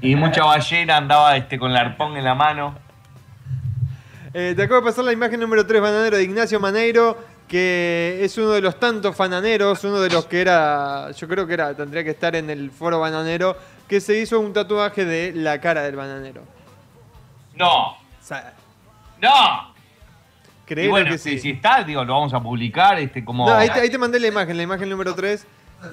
Y 0.00 0.16
mucha 0.16 0.42
ballena 0.42 0.96
andaba 0.96 1.36
este, 1.36 1.60
con 1.60 1.70
el 1.70 1.76
arpón 1.76 2.16
en 2.16 2.24
la 2.24 2.34
mano. 2.34 2.76
Eh, 4.34 4.54
te 4.56 4.64
acabo 4.64 4.80
de 4.80 4.86
pasar 4.88 5.04
la 5.04 5.12
imagen 5.12 5.38
número 5.38 5.64
3, 5.64 5.80
bananero 5.80 6.16
de 6.16 6.24
Ignacio 6.24 6.58
Maneiro, 6.58 7.16
que 7.48 8.20
es 8.22 8.36
uno 8.38 8.50
de 8.50 8.60
los 8.60 8.78
tantos 8.78 9.16
fananeros, 9.16 9.82
uno 9.84 10.00
de 10.00 10.10
los 10.10 10.26
que 10.26 10.40
era, 10.40 11.10
yo 11.12 11.26
creo 11.26 11.46
que 11.46 11.54
era, 11.54 11.74
tendría 11.74 12.04
que 12.04 12.10
estar 12.10 12.36
en 12.36 12.50
el 12.50 12.70
foro 12.70 13.00
bananero, 13.00 13.56
que 13.88 14.00
se 14.00 14.18
hizo 14.20 14.38
un 14.38 14.52
tatuaje 14.52 15.04
de 15.04 15.32
la 15.32 15.60
cara 15.60 15.82
del 15.82 15.96
bananero. 15.96 16.42
No, 17.54 17.92
O 17.92 17.96
sea, 18.20 18.52
no. 19.20 19.74
creo 20.66 20.90
bueno, 20.90 21.10
que 21.10 21.18
si, 21.18 21.30
sí. 21.30 21.38
si 21.38 21.50
está, 21.52 21.82
digo, 21.82 22.04
lo 22.04 22.12
vamos 22.14 22.34
a 22.34 22.40
publicar, 22.40 22.98
este, 22.98 23.24
como... 23.24 23.48
No, 23.48 23.54
ahí 23.54 23.70
te, 23.70 23.80
ahí 23.80 23.90
te 23.90 23.98
mandé 23.98 24.20
la 24.20 24.28
imagen, 24.28 24.56
la 24.56 24.62
imagen 24.62 24.88
número 24.88 25.14
3. 25.14 25.46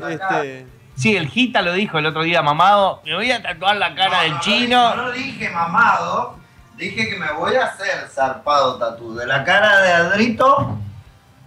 Este, 0.09 0.65
Sí, 0.95 1.15
el 1.17 1.27
Gita 1.27 1.61
lo 1.61 1.73
dijo 1.73 1.97
el 1.97 2.05
otro 2.05 2.23
día, 2.23 2.41
mamado. 2.41 3.01
Me 3.03 3.15
voy 3.15 3.29
a 3.31 3.41
tatuar 3.41 3.75
la 3.75 3.93
cara 3.93 4.21
del 4.21 4.39
chino. 4.39 4.95
No, 4.95 5.11
dije 5.11 5.49
mamado, 5.49 6.37
dije 6.77 7.09
que 7.09 7.17
me 7.17 7.31
voy 7.33 7.55
a 7.55 7.65
hacer 7.65 8.07
zarpado 8.09 8.77
tatú 8.77 9.13
de 9.13 9.25
la 9.27 9.43
cara 9.43 9.81
de 9.81 9.91
Adrito 9.91 10.77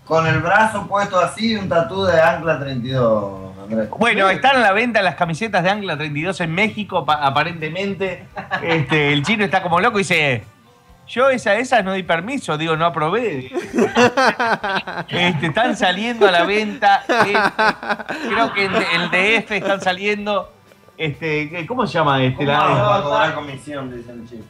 con 0.09 0.27
el 0.27 0.41
brazo 0.41 0.87
puesto 0.89 1.21
así 1.21 1.53
y 1.53 1.57
un 1.57 1.69
tatú 1.69 2.05
de 2.05 2.21
Ancla 2.21 2.59
32, 2.59 3.53
Andrés. 3.63 3.91
Bueno, 3.99 4.29
están 4.31 4.57
a 4.57 4.61
la 4.61 4.73
venta 4.73 5.03
las 5.03 5.15
camisetas 5.17 5.63
de 5.63 5.69
Angla 5.71 5.97
32 5.99 6.41
en 6.41 6.55
México, 6.55 7.05
pa- 7.05 7.25
aparentemente. 7.25 8.27
Este, 8.63 9.13
el 9.13 9.23
chino 9.25 9.45
está 9.45 9.63
como 9.63 9.81
loco 9.81 9.99
y 9.99 10.03
dice, 10.03 10.43
yo 11.07 11.29
esa, 11.31 11.55
esas 11.57 11.85
no 11.85 11.93
di 11.93 12.03
permiso, 12.03 12.57
digo, 12.59 12.77
no 12.77 12.87
aprobé. 12.87 13.51
Este, 15.09 15.47
están 15.47 15.77
saliendo 15.77 16.27
a 16.27 16.31
la 16.31 16.45
venta. 16.45 17.03
eh, 17.09 17.35
creo 18.29 18.53
que 18.53 18.65
en 18.65 18.75
el 18.75 19.11
DF 19.11 19.51
están 19.53 19.81
saliendo. 19.81 20.53
Este, 20.97 21.65
¿Cómo 21.67 21.87
se 21.87 21.95
llama 21.95 22.23
este? 22.23 22.45
¿Cómo 22.45 22.59
La- 22.59 22.59
va 22.65 22.97
a 22.99 23.03
cobrar 23.03 23.35
comisión? 23.35 23.95
Dice 23.95 24.11
el 24.11 24.29
chico. 24.29 24.45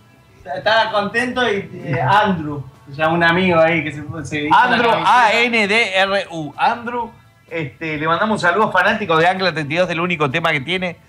Estaba 0.57 0.91
contento 0.91 1.43
y 1.51 1.69
eh, 1.85 2.01
Andrew, 2.01 2.65
sea, 2.95 3.09
un 3.09 3.23
amigo 3.23 3.61
ahí 3.61 3.85
que 3.85 3.93
se, 3.93 4.03
se 4.25 4.49
Andrew. 4.51 4.91
A-N-D-R-U. 5.05 6.55
Andrew, 6.57 7.11
este, 7.51 7.97
le 7.99 8.07
mandamos 8.07 8.35
un 8.43 8.49
saludo 8.49 8.71
fanático 8.71 9.17
de 9.17 9.27
Angla 9.27 9.53
32, 9.53 9.89
del 9.89 10.01
único 10.01 10.31
tema 10.31 10.51
que 10.53 10.61
tiene. 10.61 10.97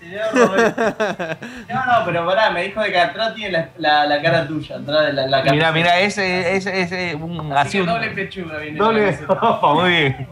No, 1.68 1.86
no, 1.86 2.04
pero 2.04 2.26
pará, 2.26 2.50
me 2.50 2.64
dijo 2.64 2.80
de 2.80 2.90
que 2.90 2.98
atrás 2.98 3.34
tiene 3.34 3.52
la, 3.52 3.68
la, 3.78 4.06
la 4.06 4.22
cara 4.22 4.46
tuya, 4.46 4.76
atrás 4.76 5.06
de 5.06 5.12
la, 5.12 5.26
la 5.28 5.42
Mira, 5.42 5.44
camiseta. 5.44 5.72
mira, 5.72 6.00
ese 6.00 6.56
es 6.56 6.66
ese, 6.66 7.14
un, 7.14 7.52
Así 7.52 7.68
así 7.68 7.70
que 7.78 7.80
un, 7.82 7.86
doble 7.88 8.10
pechuga 8.10 8.58
viene. 8.58 8.78
doble-. 8.78 9.18
Opa, 9.28 9.74
muy 9.80 9.90
bien. 9.90 10.28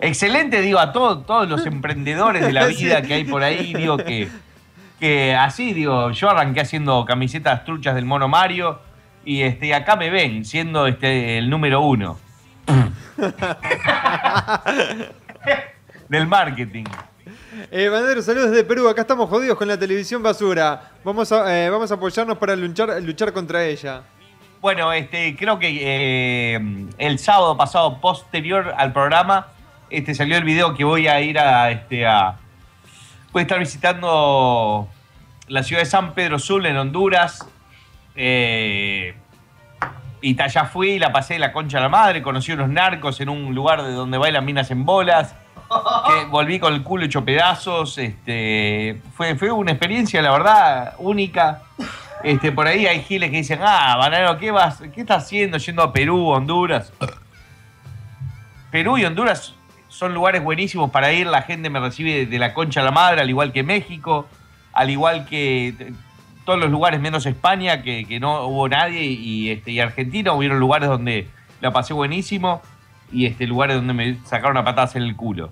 Excelente, 0.00 0.60
digo, 0.60 0.78
a 0.78 0.92
todos, 0.92 1.26
todos 1.26 1.48
los 1.48 1.66
emprendedores 1.66 2.44
de 2.46 2.52
la 2.52 2.66
vida 2.66 3.02
que 3.02 3.14
hay 3.14 3.24
por 3.24 3.42
ahí, 3.42 3.74
digo 3.74 3.96
que, 3.98 4.28
que 4.98 5.34
así, 5.34 5.72
digo, 5.72 6.10
yo 6.10 6.30
arranqué 6.30 6.60
haciendo 6.60 7.04
camisetas 7.04 7.64
truchas 7.64 7.94
del 7.94 8.04
mono 8.04 8.28
Mario 8.28 8.80
y 9.24 9.42
este, 9.42 9.74
acá 9.74 9.96
me 9.96 10.10
ven 10.10 10.44
siendo 10.44 10.86
este 10.86 11.38
el 11.38 11.50
número 11.50 11.80
uno. 11.80 12.18
del 16.08 16.26
marketing. 16.26 16.84
eh, 17.70 17.88
bananero, 17.88 18.22
saludos 18.22 18.50
desde 18.50 18.64
Perú. 18.64 18.88
Acá 18.88 19.02
estamos 19.02 19.28
jodidos 19.28 19.56
con 19.58 19.68
la 19.68 19.78
televisión 19.78 20.22
basura. 20.22 20.92
Vamos 21.04 21.30
a, 21.32 21.64
eh, 21.64 21.70
vamos 21.70 21.90
a 21.90 21.94
apoyarnos 21.94 22.38
para 22.38 22.56
luchar, 22.56 23.02
luchar 23.02 23.32
contra 23.32 23.64
ella. 23.64 24.02
Bueno, 24.60 24.92
este, 24.92 25.36
creo 25.36 25.58
que 25.58 25.78
eh, 25.80 26.88
el 26.98 27.18
sábado 27.18 27.56
pasado, 27.56 28.00
posterior 28.00 28.74
al 28.76 28.92
programa, 28.92 29.48
este, 29.88 30.14
salió 30.14 30.36
el 30.36 30.44
video 30.44 30.74
que 30.74 30.84
voy 30.84 31.06
a 31.06 31.20
ir 31.20 31.38
a, 31.38 31.70
este, 31.70 32.06
a 32.06 32.36
a 33.40 33.42
estar 33.42 33.58
visitando 33.58 34.88
la 35.48 35.62
ciudad 35.62 35.82
de 35.82 35.86
San 35.86 36.14
Pedro 36.14 36.38
Sula 36.38 36.68
en 36.68 36.76
Honduras. 36.76 37.46
Eh, 38.14 39.14
y 40.20 40.40
allá 40.40 40.64
fui, 40.64 40.98
la 40.98 41.12
pasé 41.12 41.34
de 41.34 41.40
la 41.40 41.52
concha 41.52 41.78
a 41.78 41.80
la 41.80 41.88
madre, 41.88 42.22
conocí 42.22 42.52
unos 42.52 42.68
narcos 42.68 43.20
en 43.20 43.28
un 43.28 43.54
lugar 43.54 43.82
de 43.82 43.92
donde 43.92 44.18
bailan 44.18 44.44
minas 44.44 44.70
en 44.70 44.84
bolas. 44.84 45.34
que 46.06 46.24
volví 46.30 46.58
con 46.58 46.74
el 46.74 46.82
culo 46.82 47.04
hecho 47.04 47.24
pedazos. 47.24 47.98
Este, 47.98 49.00
fue, 49.16 49.36
fue 49.36 49.50
una 49.50 49.72
experiencia, 49.72 50.20
la 50.22 50.32
verdad, 50.32 50.94
única. 50.98 51.62
Este, 52.24 52.50
por 52.50 52.66
ahí 52.66 52.86
hay 52.86 53.02
giles 53.02 53.30
que 53.30 53.36
dicen, 53.36 53.60
ah, 53.62 53.96
Bananero, 53.96 54.38
¿qué, 54.38 54.50
vas, 54.50 54.82
¿qué 54.92 55.02
estás 55.02 55.24
haciendo 55.24 55.58
yendo 55.58 55.82
a 55.82 55.92
Perú, 55.92 56.28
Honduras? 56.28 56.92
Perú 58.70 58.98
y 58.98 59.04
Honduras 59.04 59.54
son 59.88 60.14
lugares 60.14 60.42
buenísimos 60.42 60.90
para 60.90 61.12
ir, 61.12 61.26
la 61.26 61.42
gente 61.42 61.70
me 61.70 61.80
recibe 61.80 62.26
de 62.26 62.38
la 62.38 62.54
concha 62.54 62.80
a 62.80 62.84
la 62.84 62.90
madre, 62.90 63.20
al 63.20 63.30
igual 63.30 63.52
que 63.52 63.62
México, 63.62 64.28
al 64.72 64.90
igual 64.90 65.26
que 65.26 65.68
eh, 65.68 65.92
todos 66.44 66.58
los 66.58 66.70
lugares 66.70 67.00
menos 67.00 67.26
España, 67.26 67.82
que, 67.82 68.04
que 68.06 68.20
no 68.20 68.46
hubo 68.46 68.68
nadie, 68.68 69.02
y, 69.04 69.50
este, 69.50 69.72
y 69.72 69.80
Argentina, 69.80 70.32
hubieron 70.32 70.60
lugares 70.60 70.88
donde 70.88 71.26
la 71.60 71.72
pasé 71.72 71.94
buenísimo, 71.94 72.62
y 73.10 73.26
este, 73.26 73.46
lugares 73.46 73.76
donde 73.76 73.94
me 73.94 74.16
sacaron 74.24 74.56
a 74.56 74.64
patadas 74.64 74.96
en 74.96 75.02
el 75.02 75.16
culo. 75.16 75.50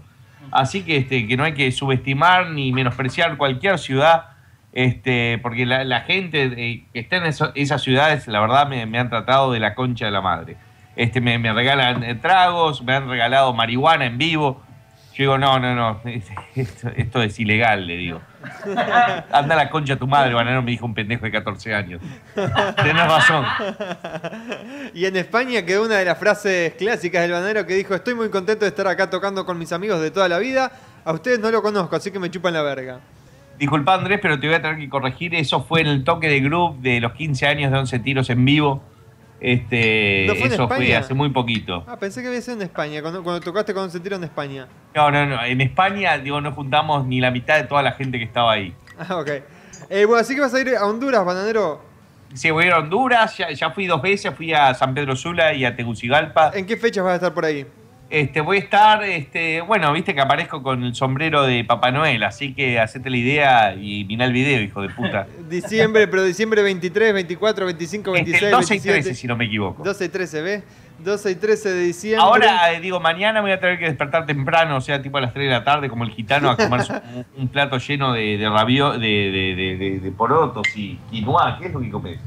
Así 0.53 0.83
que, 0.83 0.99
este, 0.99 1.27
que 1.27 1.37
no 1.37 1.45
hay 1.45 1.55
que 1.55 1.73
subestimar 1.73 2.51
ni 2.51 2.73
menospreciar 2.73 3.37
cualquier 3.37 3.79
ciudad, 3.79 4.27
este, 4.73 5.39
porque 5.43 5.67
la, 5.67 5.85
la 5.85 6.03
gente 6.03 6.45
eh, 6.45 6.85
que 6.93 7.01
está 7.01 7.17
en 7.17 7.25
esas 7.25 7.83
ciudades, 7.83 8.29
la 8.29 8.41
verdad, 8.41 8.69
me, 8.69 8.87
me 8.87 8.99
han 8.99 9.09
tratado 9.09 9.51
de 9.53 9.61
la 9.61 9.75
concha 9.75 10.05
de 10.05 10.13
la 10.13 10.21
madre. 10.21 10.57
Este, 10.97 11.21
me, 11.21 11.39
me 11.39 11.53
regalan 11.53 12.03
eh, 12.03 12.15
tragos, 12.15 12.83
me 12.83 12.95
han 12.95 13.09
regalado 13.09 13.53
marihuana 13.53 14.07
en 14.07 14.19
vivo. 14.19 14.63
Yo 15.17 15.23
digo, 15.23 15.39
no, 15.39 15.59
no, 15.59 15.75
no, 15.75 16.01
esto, 16.55 16.91
esto 16.95 17.23
es 17.23 17.39
ilegal, 17.39 17.87
le 17.87 17.97
digo. 17.97 18.21
Anda 19.33 19.55
a 19.55 19.57
la 19.57 19.71
concha 19.71 19.95
a 19.95 19.97
tu 19.97 20.07
madre, 20.07 20.35
banano, 20.35 20.61
me 20.61 20.71
dijo 20.71 20.85
un 20.85 20.95
pendejo 20.95 21.25
de 21.25 21.33
14 21.33 21.75
años. 21.75 22.03
Tenés 22.35 23.07
razón. 23.07 23.45
Y 24.93 25.07
en 25.07 25.17
España 25.17 25.63
quedó 25.65 25.85
una 25.85 25.97
de 25.97 26.05
las 26.05 26.19
frases 26.19 26.75
clásicas 26.75 27.23
del 27.23 27.33
bananero 27.33 27.67
que 27.67 27.75
dijo, 27.75 27.95
estoy 27.95 28.15
muy 28.15 28.29
contento 28.29 28.65
de 28.65 28.69
estar 28.69 28.87
acá 28.89 29.09
tocando 29.09 29.47
con 29.47 29.59
mis 29.59 29.73
amigos 29.73 30.01
de 30.01 30.11
toda 30.11 30.29
la 30.29 30.39
vida. 30.39 30.71
A 31.05 31.13
ustedes 31.13 31.41
no 31.41 31.51
lo 31.51 31.63
conozco, 31.63 31.97
así 31.97 32.11
que 32.11 32.19
me 32.19 32.31
chupan 32.31 32.53
la 32.53 32.63
verga. 32.63 33.01
Disculpa 33.59 33.95
Andrés, 33.95 34.19
pero 34.21 34.39
te 34.39 34.47
voy 34.47 34.57
a 34.57 34.63
tener 34.63 34.77
que 34.77 34.89
corregir. 34.89 35.35
Eso 35.35 35.63
fue 35.63 35.81
en 35.81 35.87
el 35.87 36.05
toque 36.05 36.29
de 36.29 36.41
group 36.41 36.81
de 36.81 37.01
los 37.01 37.13
15 37.13 37.47
años 37.47 37.73
de 37.73 37.79
11 37.79 37.99
tiros 38.01 38.29
en 38.29 38.45
vivo. 38.45 38.83
Este, 39.47 40.25
¿No 40.27 40.35
fue 40.35 40.47
en 40.47 40.53
eso 40.55 40.67
fue 40.67 40.97
hace 40.97 41.15
muy 41.15 41.29
poquito. 41.29 41.85
Ah, 41.87 41.97
pensé 41.97 42.21
que 42.21 42.27
había 42.27 42.41
sido 42.41 42.57
en 42.57 42.63
España, 42.63 43.01
cuando, 43.01 43.23
cuando 43.23 43.41
tocaste 43.41 43.73
con 43.73 43.93
se 43.93 44.01
tiro 44.01 44.17
en 44.17 44.25
España. 44.25 44.67
No, 44.93 45.09
no, 45.13 45.25
no. 45.25 45.41
En 45.45 45.61
España, 45.61 46.19
digo, 46.19 46.41
no 46.41 46.51
juntamos 46.51 47.07
ni 47.07 47.21
la 47.21 47.31
mitad 47.31 47.55
de 47.55 47.63
toda 47.63 47.81
la 47.81 47.93
gente 47.93 48.19
que 48.19 48.25
estaba 48.25 48.53
ahí. 48.53 48.75
Ah, 48.99 49.19
ok. 49.19 49.29
Eh, 49.91 50.05
bueno, 50.07 50.17
así 50.17 50.35
que 50.35 50.41
vas 50.41 50.53
a 50.53 50.61
ir 50.61 50.75
a 50.75 50.85
Honduras, 50.85 51.25
bananero. 51.25 51.81
Sí, 52.35 52.51
voy 52.51 52.65
a 52.65 52.67
ir 52.67 52.73
a 52.73 52.79
Honduras, 52.79 53.37
ya, 53.37 53.53
ya 53.53 53.71
fui 53.71 53.87
dos 53.87 54.03
veces, 54.03 54.35
fui 54.35 54.53
a 54.53 54.75
San 54.75 54.95
Pedro 54.95 55.15
Sula 55.15 55.55
y 55.55 55.65
a 55.65 55.77
Tegucigalpa. 55.77 56.51
¿En 56.53 56.67
qué 56.67 56.77
fechas 56.77 57.05
vas 57.05 57.13
a 57.13 57.17
estar 57.17 57.35
por 57.35 57.45
ahí? 57.45 57.67
Este, 58.09 58.41
voy 58.41 58.59
a 58.59 58.61
estar, 58.61 59.03
este, 59.03 59.61
bueno, 59.63 59.93
viste 59.93 60.15
que 60.15 60.21
aparezco 60.21 60.63
con 60.63 60.85
el 60.85 60.95
sombrero 60.95 61.43
de 61.43 61.65
Papá 61.65 61.91
Noel, 61.91 62.23
así 62.23 62.55
que 62.55 62.79
hacete 62.79 63.11
la 63.11 63.17
idea 63.17 63.75
y 63.75 64.05
mirá 64.05 64.27
el 64.27 64.33
video, 64.33 64.61
hijo 64.63 64.81
de 64.81 64.91
puta. 64.91 65.27
Diciembre, 65.51 66.07
pero 66.07 66.23
diciembre 66.23 66.63
23, 66.63 67.13
24, 67.13 67.67
25, 67.67 68.15
Este, 68.15 68.23
26, 68.31 68.43
el 68.45 68.51
12 68.53 68.65
y 68.65 68.69
27. 68.79 69.03
13, 69.03 69.15
si 69.21 69.27
no 69.27 69.37
me 69.37 69.47
equivoco. 69.47 69.83
12 69.83 70.05
y 70.05 70.09
13, 70.09 70.43
¿ves? 70.43 70.63
12 71.01 71.31
y 71.33 71.35
13 71.35 71.69
de 71.75 71.83
diciembre. 71.83 72.23
Ahora, 72.23 72.73
eh, 72.73 72.81
digo, 72.81 73.01
mañana 73.01 73.41
voy 73.41 73.51
a 73.51 73.59
tener 73.59 73.79
que 73.79 73.87
despertar 73.87 74.25
temprano, 74.25 74.77
o 74.77 74.81
sea, 74.81 75.03
tipo 75.03 75.19
a 75.19 75.21
las 75.21 75.33
3 75.35 75.47
de 75.47 75.51
la 75.53 75.65
tarde, 75.65 75.89
como 75.89 76.05
el 76.05 76.11
gitano, 76.11 76.49
a 76.49 76.57
comer 76.57 76.81
un, 77.37 77.43
un 77.43 77.49
plato 77.49 77.77
lleno 77.79 78.13
de, 78.13 78.39
de 78.39 78.49
rabio, 78.49 78.93
de, 78.93 78.99
de, 78.99 79.55
de, 79.57 79.77
de- 79.77 80.01
de 80.01 80.11
porotos 80.13 80.67
y 80.77 80.97
quinoa. 81.11 81.59
¿Qué 81.59 81.67
es 81.67 81.73
lo 81.73 81.81
que 81.81 81.91
comes? 81.91 82.21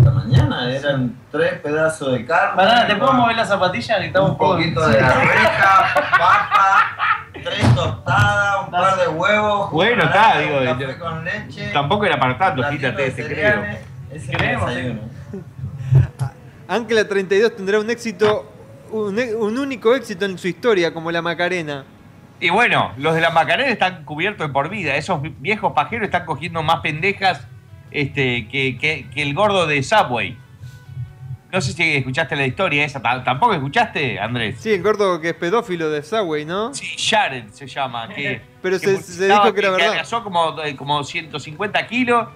Esta 0.00 0.10
mañana 0.12 0.70
eran 0.74 1.14
tres 1.30 1.60
pedazos 1.60 2.12
de 2.12 2.24
carne. 2.24 2.56
Pará, 2.56 2.86
¿te 2.86 2.96
puedo 2.96 3.12
mover 3.12 3.36
la 3.36 3.44
zapatilla? 3.44 3.98
Que 3.98 4.06
estamos 4.06 4.30
un 4.30 4.38
poquito 4.38 4.88
de 4.88 4.98
arveja, 4.98 5.94
papa, 6.18 7.26
tres 7.44 7.74
tostadas, 7.74 8.64
un 8.64 8.70
par 8.70 8.96
de 8.98 9.08
huevos. 9.08 9.70
Bueno, 9.70 10.04
está, 10.04 10.38
digo, 10.38 10.56
un 10.58 10.64
yo- 10.64 10.78
café 10.86 10.98
con 10.98 11.24
leche. 11.24 11.70
Tampoco 11.72 12.06
era 12.06 12.18
para 12.18 12.38
tanto, 12.38 12.62
platito 12.62 12.86
Gita, 12.86 12.96
te, 12.96 13.02
de 13.02 13.10
te 13.10 13.26
creo. 13.26 13.64
Ese 14.10 14.32
Creemos, 14.32 14.70
desayuno. 14.74 15.00
Ancla 16.66 17.06
32 17.06 17.56
tendrá 17.56 17.78
un 17.78 17.90
éxito, 17.90 18.50
un, 18.92 19.18
un 19.38 19.58
único 19.58 19.94
éxito 19.94 20.24
en 20.24 20.38
su 20.38 20.48
historia, 20.48 20.94
como 20.94 21.10
la 21.12 21.20
Macarena. 21.20 21.84
Y 22.40 22.48
bueno, 22.48 22.92
los 22.96 23.14
de 23.14 23.20
la 23.20 23.28
Macarena 23.30 23.68
están 23.70 24.04
cubiertos 24.04 24.46
de 24.46 24.52
por 24.52 24.70
vida. 24.70 24.94
Esos 24.94 25.20
viejos 25.40 25.74
pajeros 25.74 26.06
están 26.06 26.24
cogiendo 26.24 26.62
más 26.62 26.80
pendejas 26.80 27.46
este, 27.90 28.48
que, 28.48 28.76
que- 28.78 29.06
que 29.12 29.22
el 29.22 29.34
gordo 29.34 29.66
de 29.66 29.82
Subway. 29.82 30.36
No 31.52 31.60
sé 31.60 31.72
si 31.72 31.82
escuchaste 31.96 32.36
la 32.36 32.46
historia 32.46 32.84
esa. 32.84 33.02
¿Tam- 33.02 33.24
¿Tampoco 33.24 33.52
escuchaste, 33.54 34.20
Andrés? 34.20 34.56
Sí, 34.60 34.70
el 34.72 34.82
gordo 34.84 35.20
que 35.20 35.30
es 35.30 35.34
pedófilo 35.34 35.90
de 35.90 36.02
Subway, 36.04 36.44
¿no? 36.44 36.72
Sí, 36.72 36.86
Jared 36.96 37.48
se 37.50 37.66
llama. 37.66 38.08
Que, 38.08 38.40
Pero 38.62 38.78
que 38.78 38.86
se, 38.86 39.02
se 39.02 39.26
dijo 39.26 39.52
que 39.52 39.58
era 39.60 39.70
verdad. 39.70 39.88
adelgazó 39.88 40.22
como, 40.22 40.62
eh, 40.62 40.76
como 40.76 41.02
150 41.02 41.86
kilos, 41.88 42.28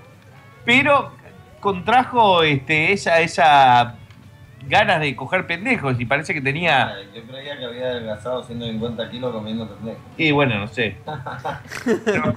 pero 0.64 1.12
contrajo 1.60 2.42
este, 2.42 2.92
esa, 2.92 3.20
esa 3.20 3.94
ganas 4.68 5.00
de 5.00 5.14
coger 5.14 5.46
pendejos 5.46 5.98
y 6.00 6.04
parece 6.04 6.34
que 6.34 6.40
tenía... 6.40 6.94
Yo 7.14 7.22
creía 7.22 7.58
que 7.58 7.64
había 7.64 7.86
adelgazado 7.86 8.42
150 8.42 9.10
kilos 9.10 9.32
comiendo 9.32 9.68
pendejo. 9.68 9.98
Y 10.16 10.30
bueno, 10.30 10.58
no 10.58 10.66
sé. 10.68 10.96
Pero, 12.04 12.34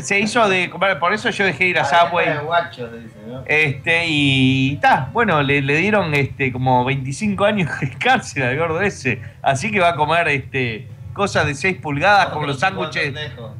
se 0.00 0.20
hizo 0.20 0.48
de... 0.48 0.70
Por 0.98 1.12
eso 1.12 1.30
yo 1.30 1.44
dejé 1.44 1.66
ir 1.66 1.78
a 1.78 1.84
Subway. 1.84 2.28
de 2.28 2.38
guacho, 2.38 2.90
se 2.90 3.00
dice, 3.00 3.16
¿no? 3.26 3.42
Este, 3.46 4.06
y 4.06 4.74
está, 4.74 5.08
bueno, 5.12 5.42
le, 5.42 5.62
le 5.62 5.76
dieron 5.76 6.14
este 6.14 6.52
como 6.52 6.84
25 6.84 7.44
años 7.44 7.70
de 7.80 7.90
cárcel 7.98 8.42
al 8.42 8.58
gordo 8.58 8.80
ese. 8.80 9.20
Así 9.42 9.70
que 9.70 9.80
va 9.80 9.90
a 9.90 9.96
comer 9.96 10.28
este 10.28 10.88
cosas 11.12 11.46
de 11.46 11.54
6 11.54 11.78
pulgadas 11.78 12.28
como 12.28 12.46
los 12.46 12.58
sándwiches, 12.58 13.14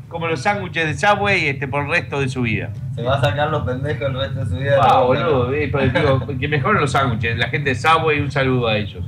como 0.09 0.27
los 0.27 0.41
sándwiches 0.41 0.87
de 0.87 1.07
Subway 1.07 1.49
este, 1.49 1.69
por 1.69 1.85
el 1.85 1.91
resto 1.91 2.21
de 2.21 2.29
su 2.29 2.43
vida. 2.43 2.71
Se 2.95 3.03
va 3.03 3.17
a 3.17 3.21
sacar 3.21 3.51
los 3.51 3.65
pendejos 3.65 4.09
el 4.09 4.15
resto 4.15 4.41
de 4.41 4.47
su 4.47 4.57
vida. 4.57 4.79
Ah, 4.83 5.01
boludo, 5.01 5.53
eh, 5.53 5.69
pero 5.71 5.89
digo, 5.89 6.39
que 6.41 6.49
mejoren 6.49 6.81
los 6.81 6.93
sándwiches. 6.93 7.37
La 7.37 7.49
gente 7.49 7.71
de 7.71 7.77
Subway, 7.77 8.21
un 8.21 8.31
saludo 8.31 8.69
a 8.69 8.77
ellos. 8.77 9.05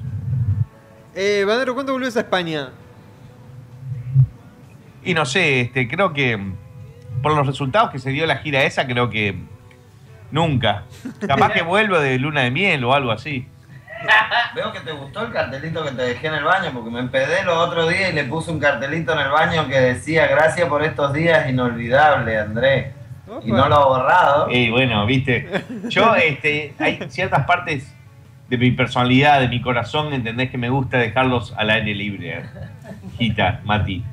Eh, 1.14 1.44
Bandero, 1.46 1.74
¿cuándo 1.74 1.92
volvés 1.92 2.16
a 2.16 2.20
España? 2.20 2.70
Y 5.04 5.14
no 5.14 5.24
sé, 5.24 5.60
este, 5.60 5.86
creo 5.86 6.12
que 6.12 6.38
por 7.22 7.34
los 7.34 7.46
resultados 7.46 7.90
que 7.90 7.98
se 7.98 8.10
dio 8.10 8.26
la 8.26 8.36
gira 8.36 8.64
esa, 8.64 8.86
creo 8.86 9.10
que 9.10 9.36
nunca. 10.30 10.84
Capaz 11.26 11.52
que 11.52 11.62
vuelvo 11.62 11.98
de 11.98 12.18
luna 12.18 12.42
de 12.42 12.50
miel 12.50 12.84
o 12.84 12.94
algo 12.94 13.12
así. 13.12 13.46
Veo 14.54 14.72
que 14.72 14.80
te 14.80 14.92
gustó 14.92 15.22
el 15.26 15.32
cartelito 15.32 15.84
que 15.84 15.90
te 15.92 16.02
dejé 16.02 16.26
en 16.28 16.34
el 16.34 16.44
baño, 16.44 16.70
porque 16.72 16.90
me 16.90 17.00
empedé 17.00 17.42
los 17.44 17.56
otros 17.56 17.88
días 17.88 18.10
y 18.10 18.14
le 18.14 18.24
puse 18.24 18.50
un 18.50 18.60
cartelito 18.60 19.12
en 19.12 19.18
el 19.20 19.30
baño 19.30 19.66
que 19.68 19.80
decía 19.80 20.26
gracias 20.26 20.68
por 20.68 20.82
estos 20.84 21.12
días 21.12 21.48
inolvidables, 21.48 22.40
Andrés. 22.40 22.92
Y 23.42 23.50
no 23.50 23.68
lo 23.68 23.80
he 23.80 23.84
borrado. 23.84 24.50
Y 24.50 24.70
bueno, 24.70 25.04
viste, 25.06 25.48
yo, 25.88 26.14
este, 26.14 26.74
hay 26.78 27.00
ciertas 27.08 27.44
partes 27.46 27.92
de 28.48 28.58
mi 28.58 28.70
personalidad, 28.70 29.40
de 29.40 29.48
mi 29.48 29.60
corazón, 29.62 30.12
entendés 30.12 30.50
que 30.50 30.58
me 30.58 30.68
gusta 30.68 30.98
dejarlos 30.98 31.54
al 31.56 31.70
aire 31.70 31.94
libre. 31.94 32.38
eh. 32.38 32.44
Gita, 33.18 33.60
Mati. 33.64 34.04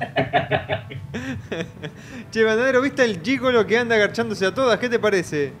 Che, 2.30 2.44
Bandero, 2.44 2.80
¿viste 2.80 3.04
el 3.04 3.20
gigolo 3.22 3.66
que 3.66 3.78
anda 3.78 3.96
agachándose 3.96 4.46
a 4.46 4.54
todas? 4.54 4.78
¿Qué 4.78 4.88
te 4.88 4.98
parece? 4.98 5.52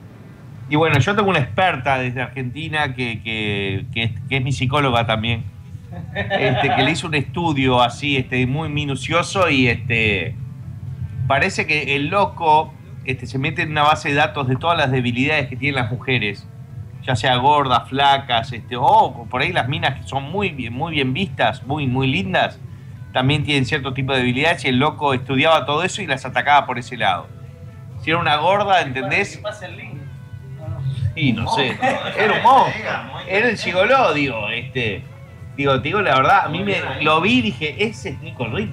Y 0.70 0.76
bueno, 0.76 0.98
yo 1.00 1.14
tengo 1.16 1.28
una 1.28 1.40
experta 1.40 1.98
desde 1.98 2.22
Argentina 2.22 2.94
que, 2.94 3.20
que- 3.22 3.84
que 3.92 4.36
es, 4.36 4.42
mi 4.42 4.52
psicóloga 4.52 5.04
también, 5.06 5.42
este, 6.14 6.74
que 6.76 6.82
le 6.84 6.92
hizo 6.92 7.08
un 7.08 7.14
estudio 7.16 7.82
así, 7.82 8.16
este, 8.16 8.46
muy 8.46 8.68
minucioso 8.68 9.50
y 9.50 9.66
este, 9.66 10.36
parece 11.26 11.66
que 11.66 11.96
el 11.96 12.06
loco 12.06 12.72
este, 13.04 13.26
se 13.26 13.38
mete 13.38 13.62
en 13.62 13.72
una 13.72 13.82
base 13.82 14.10
de 14.10 14.14
datos 14.14 14.46
de 14.46 14.54
todas 14.56 14.78
las 14.78 14.92
debilidades 14.92 15.48
que 15.48 15.56
tienen 15.56 15.82
las 15.82 15.90
mujeres, 15.90 16.46
ya 17.02 17.16
sea 17.16 17.34
gordas, 17.36 17.88
flacas, 17.88 18.52
este, 18.52 18.76
o 18.76 19.26
por 19.28 19.42
ahí 19.42 19.52
las 19.52 19.68
minas 19.68 19.96
que 19.98 20.02
son 20.06 20.22
muy 20.30 20.50
bien, 20.50 20.72
muy 20.72 20.92
bien 20.92 21.12
vistas, 21.12 21.64
muy, 21.66 21.88
muy 21.88 22.06
lindas, 22.06 22.60
también 23.12 23.42
tienen 23.42 23.64
cierto 23.66 23.92
tipo 23.92 24.12
de 24.12 24.18
debilidades 24.20 24.64
y 24.64 24.68
el 24.68 24.78
loco 24.78 25.14
estudiaba 25.14 25.66
todo 25.66 25.82
eso 25.82 26.00
y 26.00 26.06
las 26.06 26.24
atacaba 26.24 26.64
por 26.66 26.78
ese 26.78 26.96
lado. 26.96 27.26
Si 28.02 28.10
era 28.10 28.20
una 28.20 28.36
gorda, 28.36 28.80
¿entendés? 28.82 29.36
Que 29.38 29.42
pase 29.42 29.66
el 29.66 29.76
link. 29.76 29.99
Y 31.14 31.32
no 31.32 31.50
sé, 31.54 31.76
era 32.16 32.34
un 32.34 32.42
monstruo. 32.42 33.20
Era 33.26 33.48
el 33.48 33.56
gigoló, 33.58 34.12
digo, 34.14 34.48
este. 34.48 35.02
Digo, 35.56 35.74
te 35.76 35.88
digo 35.88 36.00
la 36.00 36.14
verdad, 36.16 36.44
a 36.46 36.48
mí 36.48 36.62
me 36.62 36.80
lo 37.02 37.20
vi 37.20 37.38
y 37.38 37.42
dije, 37.42 37.74
ese 37.84 38.10
es 38.10 38.18
Nico 38.20 38.46
Rico. 38.46 38.72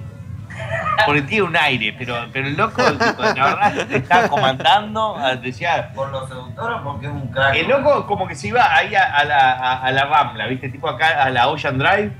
Porque 1.06 1.22
tiene 1.22 1.42
un 1.44 1.56
aire, 1.56 1.94
pero, 1.96 2.16
pero 2.32 2.48
el 2.48 2.56
loco, 2.56 2.82
tipo, 2.82 3.22
la 3.22 3.32
verdad, 3.34 3.86
te 3.86 3.96
estaba 3.96 4.28
comandando, 4.28 5.16
decía. 5.42 5.90
¿Por 5.94 6.10
los 6.10 6.28
seductores 6.28 6.78
o 6.80 6.82
porque 6.84 7.06
es 7.06 7.12
un 7.12 7.28
crack? 7.28 7.54
El 7.54 7.68
loco 7.68 8.06
como 8.06 8.26
que 8.26 8.34
se 8.34 8.48
iba 8.48 8.74
ahí 8.74 8.94
a, 8.94 9.04
a 9.04 9.24
la, 9.24 9.52
a- 9.52 9.82
a 9.82 9.92
la 9.92 10.04
Rambla, 10.06 10.46
¿viste? 10.46 10.68
Tipo 10.68 10.88
acá 10.88 11.22
a 11.22 11.30
la 11.30 11.48
Ocean 11.48 11.78
Drive, 11.78 12.10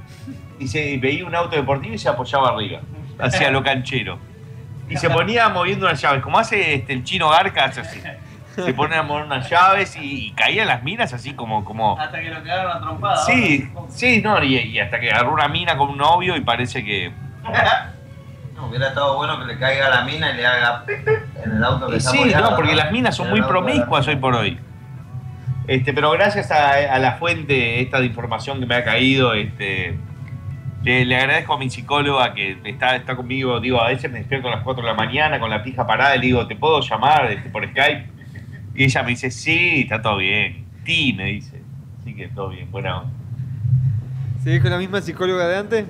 y 0.61 0.69
se 0.69 0.97
veía 0.99 1.25
un 1.27 1.35
auto 1.35 1.57
deportivo 1.57 1.95
y 1.95 1.99
se 1.99 2.09
apoyaba 2.09 2.51
arriba, 2.51 2.81
hacia 3.19 3.51
lo 3.51 3.63
canchero. 3.63 4.19
Y 4.89 4.97
se 4.97 5.09
ponía 5.11 5.49
moviendo 5.49 5.87
unas 5.87 6.01
llaves, 6.01 6.23
como 6.23 6.39
hace 6.39 6.75
este, 6.75 6.93
el 6.93 7.05
chino 7.05 7.29
Garca, 7.31 7.65
hace 7.65 7.81
así. 7.81 8.01
Se 8.65 8.75
pone 8.75 8.97
a 8.97 9.03
mover 9.03 9.25
unas 9.25 9.49
llaves 9.49 9.97
y, 9.97 10.27
y 10.27 10.31
caían 10.33 10.69
las 10.69 10.83
minas 10.83 11.13
así 11.13 11.35
como, 11.35 11.65
como, 11.65 11.99
Hasta 11.99 12.21
que 12.21 12.31
lo 12.31 12.43
quedaron 12.43 12.77
a 12.77 12.81
trompada. 12.81 13.17
Sí, 13.25 13.71
sí, 13.89 14.21
no, 14.23 14.43
y, 14.43 14.57
y 14.57 14.81
hasta 14.81 14.99
que 15.01 15.11
agarró 15.11 15.33
una 15.33 15.49
mina 15.49 15.77
con 15.77 15.91
un 15.91 15.99
novio 15.99 16.37
y 16.37 16.41
parece 16.41 16.85
que. 16.85 17.13
No, 18.55 18.67
hubiera 18.67 18.89
estado 18.89 19.17
bueno 19.17 19.39
que 19.39 19.45
le 19.45 19.57
caiga 19.57 19.87
a 19.87 19.91
la 19.91 20.03
mina 20.03 20.33
y 20.33 20.35
le 20.35 20.45
haga 20.45 20.85
en 21.45 21.53
el 21.53 21.63
auto 21.63 21.87
que 21.87 21.95
Y 21.95 21.99
está 21.99 22.11
sí, 22.11 22.25
no, 22.35 22.57
porque 22.57 22.75
las 22.75 22.91
minas 22.91 23.15
son 23.15 23.31
muy 23.31 23.41
promiscuas 23.41 24.09
hoy 24.09 24.17
por 24.17 24.35
hoy. 24.35 24.59
Este, 25.69 25.93
pero 25.93 26.11
gracias 26.11 26.51
a, 26.51 26.93
a 26.93 26.99
la 26.99 27.13
fuente 27.13 27.81
esta 27.81 28.01
de 28.01 28.07
información 28.07 28.59
que 28.59 28.67
me 28.67 28.75
ha 28.75 28.83
caído, 28.83 29.33
este, 29.35 29.97
le, 30.83 31.05
le 31.05 31.17
agradezco 31.17 31.55
a 31.55 31.59
mi 31.59 31.71
psicóloga 31.71 32.35
que 32.35 32.59
está, 32.65 32.97
está 32.97 33.15
conmigo, 33.15 33.61
digo, 33.61 33.81
a 33.81 33.89
veces 33.89 34.11
me 34.11 34.19
despierto 34.19 34.49
a 34.49 34.53
las 34.53 34.65
4 34.65 34.83
de 34.83 34.89
la 34.89 34.95
mañana 34.95 35.39
con 35.39 35.51
la 35.51 35.63
pija 35.63 35.87
parada 35.87 36.17
y 36.17 36.19
le 36.19 36.27
digo, 36.27 36.47
¿te 36.47 36.57
puedo 36.57 36.81
llamar 36.81 37.31
este, 37.31 37.51
por 37.51 37.65
Skype? 37.65 38.18
Y 38.79 38.85
ella 38.85 39.03
me 39.03 39.09
dice, 39.11 39.31
sí, 39.33 39.81
está 39.81 40.01
todo 40.01 40.19
bien. 40.19 40.65
Ti, 40.85 41.13
me 41.13 41.25
dice. 41.25 41.61
Así 42.01 42.15
que 42.15 42.29
todo 42.29 42.51
bien, 42.51 42.71
buena 42.71 43.01
onda. 43.01 43.11
¿Se 44.45 44.51
dijo 44.51 44.69
la 44.69 44.79
misma 44.79 45.01
psicóloga 45.01 45.49
de 45.49 45.57
antes? 45.57 45.85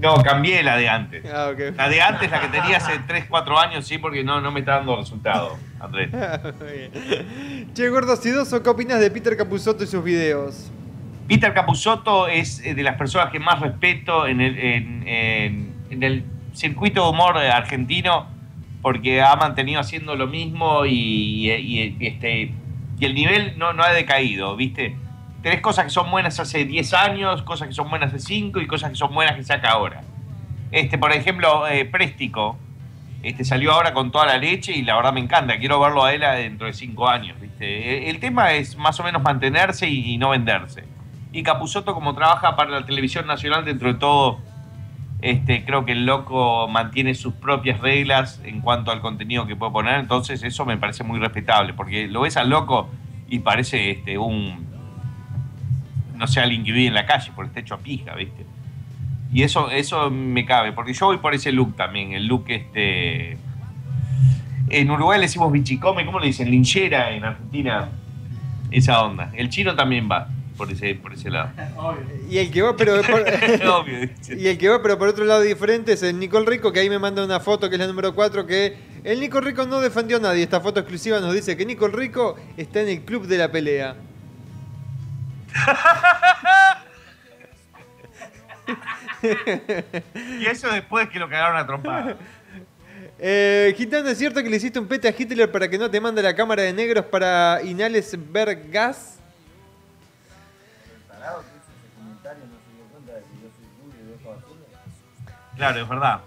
No, 0.00 0.16
cambié 0.16 0.64
la 0.64 0.76
de 0.76 0.88
antes. 0.88 1.24
Ah, 1.32 1.50
ok. 1.52 1.76
La 1.76 1.88
de 1.88 2.02
antes, 2.02 2.28
la 2.28 2.40
que 2.40 2.48
tenía 2.48 2.78
hace 2.78 2.98
3, 3.06 3.26
4 3.30 3.56
años, 3.58 3.86
sí, 3.86 3.98
porque 3.98 4.24
no, 4.24 4.40
no 4.40 4.50
me 4.50 4.60
está 4.60 4.78
dando 4.78 4.96
resultado, 4.96 5.56
Andrés. 5.78 6.10
Bien. 6.60 7.72
che, 7.72 7.88
gordo 7.88 8.16
Sidoso, 8.16 8.62
¿qué 8.64 8.68
opinas 8.68 8.98
de 9.00 9.08
Peter 9.12 9.36
Capusotto 9.36 9.84
y 9.84 9.86
sus 9.86 10.02
videos? 10.02 10.72
Peter 11.28 11.54
Capusotto 11.54 12.26
es 12.26 12.60
eh, 12.66 12.74
de 12.74 12.82
las 12.82 12.96
personas 12.96 13.30
que 13.30 13.38
más 13.38 13.60
respeto 13.60 14.26
en 14.26 14.40
el, 14.40 14.58
en, 14.58 15.08
en- 15.08 15.72
en 15.90 16.02
el 16.02 16.24
circuito 16.52 17.04
de 17.04 17.10
humor 17.10 17.38
argentino 17.38 18.26
porque 18.86 19.20
ha 19.20 19.34
mantenido 19.34 19.80
haciendo 19.80 20.14
lo 20.14 20.28
mismo 20.28 20.86
y, 20.86 21.50
este, 21.98 22.54
y 23.00 23.04
el 23.04 23.14
nivel 23.16 23.58
no, 23.58 23.72
no 23.72 23.82
ha 23.82 23.90
decaído, 23.90 24.54
¿viste? 24.54 24.94
Tenés 25.42 25.60
cosas 25.60 25.86
que 25.86 25.90
son 25.90 26.08
buenas 26.08 26.38
hace 26.38 26.64
10 26.64 26.94
años, 26.94 27.42
cosas 27.42 27.66
que 27.66 27.74
son 27.74 27.90
buenas 27.90 28.14
hace 28.14 28.20
5 28.20 28.60
y 28.60 28.68
cosas 28.68 28.90
que 28.90 28.94
son 28.94 29.12
buenas 29.12 29.34
que 29.34 29.42
saca 29.42 29.70
ahora. 29.70 30.02
Este, 30.70 30.98
por 30.98 31.10
ejemplo, 31.10 31.66
eh, 31.66 31.84
Préstico 31.84 32.58
este, 33.24 33.44
salió 33.44 33.72
ahora 33.72 33.92
con 33.92 34.12
toda 34.12 34.24
la 34.24 34.38
leche 34.38 34.70
y 34.70 34.82
la 34.82 34.94
verdad 34.94 35.12
me 35.12 35.18
encanta. 35.18 35.58
Quiero 35.58 35.80
verlo 35.80 36.04
a 36.04 36.14
él 36.14 36.20
dentro 36.20 36.68
de 36.68 36.72
5 36.72 37.08
años, 37.08 37.40
¿viste? 37.40 38.08
El, 38.08 38.20
tema 38.20 38.52
es 38.52 38.76
más 38.76 39.00
o 39.00 39.02
menos 39.02 39.20
mantenerse 39.20 39.88
y, 39.88 40.12
y 40.12 40.16
no 40.16 40.28
venderse. 40.28 40.84
Y 41.32 41.42
Capusotto, 41.42 41.92
como 41.92 42.14
trabaja 42.14 42.54
para 42.54 42.70
la 42.70 42.86
televisión 42.86 43.26
nacional, 43.26 43.64
dentro 43.64 43.92
de 43.92 43.98
todo, 43.98 44.38
este, 45.30 45.64
creo 45.64 45.84
que 45.84 45.90
el 45.90 46.06
loco 46.06 46.68
mantiene 46.68 47.12
sus 47.16 47.34
propias 47.34 47.80
reglas 47.80 48.40
en 48.44 48.60
cuanto 48.60 48.92
al 48.92 49.00
contenido 49.00 49.44
que 49.44 49.56
puede 49.56 49.72
poner. 49.72 49.98
Entonces, 49.98 50.44
eso 50.44 50.64
me 50.64 50.76
parece 50.76 51.02
muy 51.02 51.18
respetable, 51.18 51.74
porque 51.74 52.06
lo 52.06 52.20
ves 52.20 52.36
al 52.36 52.48
loco 52.48 52.88
y 53.28 53.40
parece 53.40 53.90
este, 53.90 54.18
un. 54.18 54.64
No 56.14 56.28
sé, 56.28 56.38
alguien 56.38 56.62
que 56.62 56.70
vive 56.70 56.86
en 56.86 56.94
la 56.94 57.06
calle, 57.06 57.32
porque 57.34 57.48
está 57.48 57.58
hecho 57.58 57.74
a 57.74 57.78
pija, 57.78 58.14
¿viste? 58.14 58.46
Y 59.32 59.42
eso, 59.42 59.68
eso 59.72 60.10
me 60.12 60.46
cabe, 60.46 60.70
porque 60.70 60.92
yo 60.92 61.06
voy 61.06 61.18
por 61.18 61.34
ese 61.34 61.50
look 61.50 61.74
también, 61.74 62.12
el 62.12 62.28
look 62.28 62.44
este. 62.46 63.36
En 64.68 64.88
Uruguay 64.88 65.18
le 65.18 65.26
decimos 65.26 65.50
bichicome, 65.50 66.06
¿cómo 66.06 66.20
le 66.20 66.28
dicen? 66.28 66.48
Linchera 66.52 67.10
en 67.10 67.24
Argentina. 67.24 67.88
Esa 68.70 69.02
onda. 69.02 69.32
El 69.34 69.48
chino 69.48 69.74
también 69.74 70.08
va. 70.08 70.28
Por 70.56 70.70
ese, 70.70 70.94
por 70.94 71.12
ese 71.12 71.30
lado. 71.30 71.50
Y 72.28 72.38
el 72.38 72.50
que 72.50 72.62
va, 72.62 72.76
pero 72.76 73.02
por, 73.10 73.20
Obvio, 73.20 74.08
y 74.28 74.48
el 74.48 74.58
que 74.58 74.68
va, 74.68 74.82
pero 74.82 74.98
por 74.98 75.08
otro 75.08 75.24
lado 75.24 75.42
diferente 75.42 75.92
es 75.92 76.02
el 76.02 76.18
Nicole 76.18 76.46
Rico, 76.46 76.72
que 76.72 76.80
ahí 76.80 76.90
me 76.90 76.98
manda 76.98 77.24
una 77.24 77.40
foto 77.40 77.68
que 77.68 77.76
es 77.76 77.80
la 77.80 77.86
número 77.86 78.14
4, 78.14 78.46
que 78.46 78.76
el 79.04 79.20
Nicole 79.20 79.46
Rico 79.46 79.66
no 79.66 79.80
defendió 79.80 80.16
a 80.16 80.20
nadie. 80.20 80.42
Esta 80.42 80.60
foto 80.60 80.80
exclusiva 80.80 81.20
nos 81.20 81.34
dice 81.34 81.56
que 81.56 81.66
Nicole 81.66 81.94
Rico 81.94 82.36
está 82.56 82.80
en 82.80 82.88
el 82.88 83.00
club 83.02 83.26
de 83.26 83.38
la 83.38 83.50
pelea. 83.52 83.96
Y 90.40 90.46
eso 90.46 90.68
después 90.70 91.08
que 91.08 91.18
lo 91.18 91.28
cagaron 91.28 91.56
a 91.56 91.66
trompada. 91.66 92.16
Eh, 93.18 93.74
Gitano, 93.78 94.10
¿es 94.10 94.18
cierto 94.18 94.42
que 94.42 94.50
le 94.50 94.58
hiciste 94.58 94.78
un 94.78 94.86
pete 94.86 95.08
a 95.08 95.14
Hitler 95.16 95.50
para 95.50 95.70
que 95.70 95.78
no 95.78 95.90
te 95.90 95.98
mande 96.02 96.20
la 96.22 96.36
cámara 96.36 96.62
de 96.62 96.74
negros 96.74 97.06
para 97.06 97.62
inhales 97.64 98.14
ver 98.30 98.68
gas? 98.70 99.15
Claro, 105.56 105.80
es 105.82 105.88
verdad. 105.88 106.20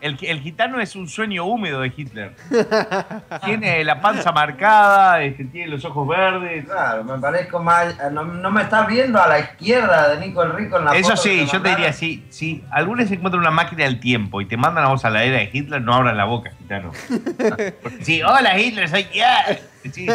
El, 0.00 0.16
el 0.22 0.40
gitano 0.40 0.80
es 0.80 0.94
un 0.94 1.08
sueño 1.08 1.44
húmedo 1.44 1.80
de 1.80 1.92
Hitler. 1.96 2.36
tiene 3.44 3.82
la 3.82 4.00
panza 4.00 4.30
marcada, 4.30 5.20
este, 5.24 5.44
tiene 5.46 5.72
los 5.72 5.84
ojos 5.84 6.06
verdes. 6.06 6.66
Claro, 6.66 7.02
me 7.02 7.18
parezco 7.18 7.60
mal. 7.60 7.90
eh, 7.90 8.08
No, 8.12 8.22
no 8.24 8.48
me 8.52 8.62
estás 8.62 8.86
viendo 8.86 9.20
a 9.20 9.26
la 9.26 9.40
izquierda 9.40 10.10
de 10.14 10.24
Nico 10.24 10.40
el 10.44 10.52
Rico 10.52 10.78
en 10.78 10.84
la 10.84 10.92
Eso 10.94 11.10
foto 11.10 11.22
sí, 11.22 11.44
yo 11.50 11.60
te 11.60 11.70
diría, 11.70 11.92
sí, 11.92 12.24
si 12.30 12.62
alguna 12.70 13.02
vez 13.02 13.10
encuentran 13.10 13.40
una 13.40 13.50
máquina 13.50 13.82
del 13.84 13.98
tiempo 13.98 14.40
y 14.40 14.46
te 14.46 14.56
mandan 14.56 14.84
a 14.84 14.88
vos 14.90 15.04
a 15.04 15.10
la 15.10 15.24
era 15.24 15.38
de 15.38 15.50
Hitler, 15.52 15.82
no 15.82 15.92
abran 15.94 16.16
la 16.16 16.26
boca, 16.26 16.52
gitano. 16.56 16.92
Sí, 18.02 18.22
hola 18.22 18.56
Hitler, 18.56 18.88
soy 18.88 19.04
ya. 19.12 19.44
Sí, 19.92 20.06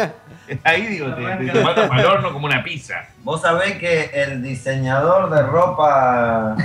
ahí 0.62 0.86
digo, 0.86 1.12
te, 1.14 1.22
te, 1.22 1.50
te 1.52 1.60
mandan 1.62 1.88
para 1.90 2.00
el 2.00 2.06
horno 2.06 2.32
como 2.32 2.46
una 2.46 2.62
pizza. 2.62 3.06
Vos 3.22 3.42
sabés 3.42 3.74
que 3.76 4.10
el 4.14 4.42
diseñador 4.42 5.28
de 5.28 5.42
ropa 5.42 6.56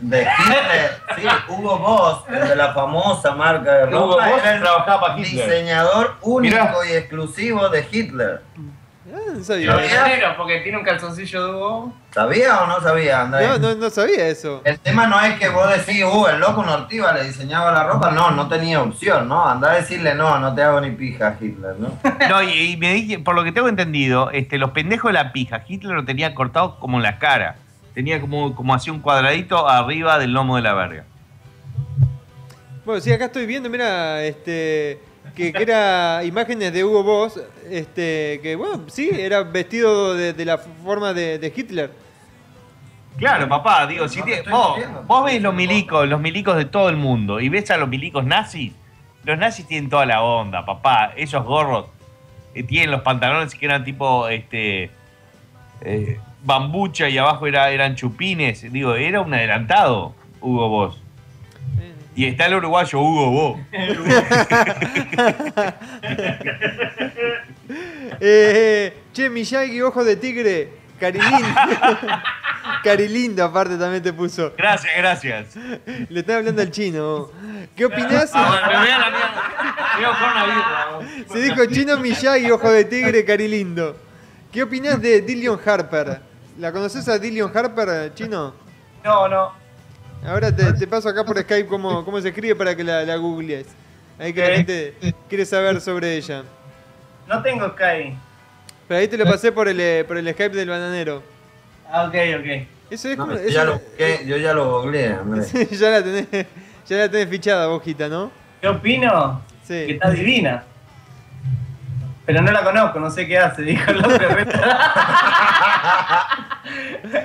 de 0.00 0.20
Hitler, 0.22 0.90
sí, 1.16 1.22
Hugo 1.48 1.78
Boss, 1.78 2.24
el 2.28 2.48
de 2.48 2.56
la 2.56 2.72
famosa 2.72 3.32
marca 3.32 3.72
de 3.86 3.94
Hugo 3.94 4.12
ropa, 4.12 4.28
Boss 4.28 4.40
era 4.42 4.54
el 4.54 4.60
trabajaba 4.60 5.00
para 5.00 5.18
Hitler. 5.18 5.48
diseñador 5.48 6.16
único 6.22 6.56
Mirá. 6.56 6.74
y 6.88 6.92
exclusivo 6.94 7.68
de 7.68 7.86
Hitler. 7.90 8.42
No 9.34 9.42
sabía. 9.42 9.72
¿Sabía? 9.72 10.36
porque 10.36 10.60
tiene 10.60 10.78
un 10.78 10.84
calzoncillo 10.84 11.46
de 11.46 11.52
Hugo. 11.54 11.92
¿Sabía 12.12 12.58
o 12.60 12.66
no 12.66 12.80
sabía, 12.80 13.22
Andrés? 13.22 13.48
No, 13.48 13.58
no, 13.58 13.74
no 13.74 13.90
sabía 13.90 14.26
eso. 14.28 14.60
El 14.64 14.78
tema 14.80 15.06
no 15.06 15.18
es 15.20 15.38
que 15.38 15.48
vos 15.48 15.66
decís, 15.70 16.04
uh, 16.04 16.26
el 16.26 16.40
loco 16.40 16.62
Nortiva 16.62 17.12
le 17.12 17.24
diseñaba 17.24 17.72
la 17.72 17.84
ropa, 17.84 18.10
no, 18.10 18.30
no 18.32 18.48
tenía 18.48 18.82
opción, 18.82 19.28
¿no? 19.28 19.48
Andá 19.48 19.72
a 19.72 19.74
decirle, 19.76 20.14
no, 20.14 20.38
no 20.38 20.54
te 20.54 20.62
hago 20.62 20.80
ni 20.80 20.90
pija, 20.90 21.36
Hitler, 21.40 21.76
¿no? 21.78 21.98
No, 22.28 22.42
y, 22.42 22.72
y 22.72 22.76
me 22.76 22.92
dije, 22.92 23.18
por 23.18 23.34
lo 23.34 23.44
que 23.44 23.52
tengo 23.52 23.68
entendido, 23.68 24.30
este, 24.30 24.58
los 24.58 24.72
pendejos 24.72 25.08
de 25.10 25.12
la 25.14 25.32
pija, 25.32 25.62
Hitler 25.66 25.94
lo 25.94 26.04
tenía 26.04 26.34
cortado 26.34 26.78
como 26.78 26.98
en 26.98 27.02
la 27.04 27.18
cara. 27.18 27.56
Tenía 27.98 28.20
como, 28.20 28.54
como 28.54 28.72
así 28.74 28.90
un 28.90 29.00
cuadradito 29.00 29.68
arriba 29.68 30.20
del 30.20 30.32
lomo 30.32 30.54
de 30.54 30.62
la 30.62 30.72
verga. 30.72 31.04
Bueno, 32.84 33.00
sí, 33.00 33.10
acá 33.10 33.24
estoy 33.24 33.44
viendo, 33.44 33.68
mira, 33.68 34.22
este, 34.22 35.00
que, 35.34 35.52
que 35.52 35.62
era 35.64 36.22
imágenes 36.24 36.72
de 36.72 36.84
Hugo 36.84 37.02
Boss, 37.02 37.40
este, 37.68 38.38
que 38.40 38.54
bueno, 38.54 38.84
sí, 38.86 39.10
era 39.12 39.42
vestido 39.42 40.14
de, 40.14 40.32
de 40.32 40.44
la 40.44 40.58
forma 40.58 41.12
de, 41.12 41.40
de 41.40 41.52
Hitler. 41.56 41.90
Claro, 43.16 43.48
papá, 43.48 43.84
digo, 43.88 44.06
si 44.06 44.20
No 44.20 44.26
te 44.26 44.42
vos, 44.42 44.78
vos 45.04 45.24
ves 45.24 45.42
los 45.42 45.52
milicos, 45.52 46.08
los 46.08 46.20
milicos 46.20 46.56
de 46.56 46.66
todo 46.66 46.90
el 46.90 46.96
mundo 46.96 47.40
y 47.40 47.48
ves 47.48 47.68
a 47.72 47.78
los 47.78 47.88
milicos 47.88 48.24
nazis, 48.24 48.74
los 49.24 49.36
nazis 49.36 49.66
tienen 49.66 49.90
toda 49.90 50.06
la 50.06 50.22
onda, 50.22 50.64
papá. 50.64 51.14
Esos 51.16 51.44
gorros 51.44 51.86
eh, 52.54 52.62
tienen 52.62 52.92
los 52.92 53.00
pantalones 53.00 53.56
que 53.56 53.66
eran 53.66 53.82
tipo 53.82 54.28
este 54.28 54.88
eh, 55.80 56.20
bambucha 56.44 57.08
y 57.08 57.18
abajo 57.18 57.46
era, 57.46 57.70
eran 57.70 57.96
chupines. 57.96 58.70
Digo, 58.72 58.94
era 58.94 59.20
un 59.20 59.34
adelantado, 59.34 60.14
Hugo 60.40 60.68
Boss. 60.68 61.02
Y 62.14 62.26
está 62.26 62.46
el 62.46 62.54
uruguayo 62.54 63.00
Hugo 63.00 63.30
Boss. 63.30 63.60
Eh, 68.20 68.92
che, 69.12 69.28
Miyagi, 69.28 69.82
ojo 69.82 70.02
de 70.02 70.16
tigre, 70.16 70.70
Carilindo. 70.98 71.38
Carilindo, 72.82 73.44
aparte 73.44 73.76
también 73.76 74.02
te 74.02 74.12
puso. 74.12 74.54
Gracias, 74.56 74.92
gracias. 74.96 75.56
Le 76.08 76.20
estaba 76.20 76.38
hablando 76.38 76.62
al 76.62 76.70
chino. 76.70 77.30
¿Qué 77.76 77.84
opinás? 77.84 78.32
Se 81.30 81.40
dijo 81.40 81.66
chino 81.66 81.98
Miyagi, 81.98 82.50
ojo 82.50 82.70
de 82.70 82.84
tigre, 82.84 83.24
Carilindo. 83.24 83.96
¿Qué 84.50 84.62
opinás 84.62 85.00
de 85.02 85.20
Dillion 85.20 85.60
Harper? 85.64 86.20
¿La 86.58 86.72
conoces 86.72 87.06
a 87.08 87.18
Dillion 87.18 87.50
Harper, 87.56 88.12
chino? 88.14 88.52
No, 89.04 89.28
no. 89.28 89.52
Ahora 90.26 90.54
te, 90.54 90.72
te 90.72 90.86
paso 90.86 91.08
acá 91.08 91.24
por 91.24 91.38
Skype 91.40 91.68
cómo, 91.68 92.04
cómo 92.04 92.20
se 92.20 92.28
escribe 92.28 92.56
para 92.56 92.74
que 92.74 92.82
la, 92.82 93.04
la 93.04 93.16
googlees. 93.16 93.66
Ahí 94.18 94.32
que 94.32 94.40
la 94.40 94.56
gente 94.56 94.94
quiere 95.28 95.46
saber 95.46 95.80
sobre 95.80 96.16
ella. 96.16 96.42
No 97.28 97.40
tengo 97.42 97.68
Sky. 97.68 98.16
Pero 98.88 99.00
ahí 99.00 99.06
te 99.06 99.16
lo 99.16 99.24
pasé 99.26 99.52
por 99.52 99.68
el, 99.68 99.78
eh, 99.78 100.04
por 100.06 100.16
el 100.16 100.28
Skype 100.32 100.56
del 100.56 100.68
bananero. 100.68 101.22
Ah, 101.90 102.04
ok, 102.06 102.14
ok. 102.40 102.66
Eso 102.90 103.08
es 103.10 103.16
No, 103.18 103.26
como. 103.26 103.36
yo, 103.36 103.42
eso- 103.42 103.48
ya 103.50 103.64
lo 103.64 103.80
yo 104.26 104.36
ya 104.38 104.52
lo 104.54 104.70
googleé, 104.80 105.16
ya 105.70 105.90
la 105.90 106.02
tenés, 106.02 106.26
ya 106.86 106.96
la 106.96 107.08
tenés 107.10 107.28
fichada, 107.28 107.66
bojita, 107.68 108.08
¿no? 108.08 108.32
¿Qué 108.60 108.66
opino? 108.68 109.42
Que 109.68 109.92
está 109.92 110.10
divina. 110.10 110.64
Pero 112.28 112.42
no 112.42 112.52
la 112.52 112.62
conozco, 112.62 113.00
no 113.00 113.10
sé 113.10 113.26
qué 113.26 113.38
hace, 113.38 113.62
dijo 113.68 113.90
el 113.90 114.04
hombre. 114.04 114.28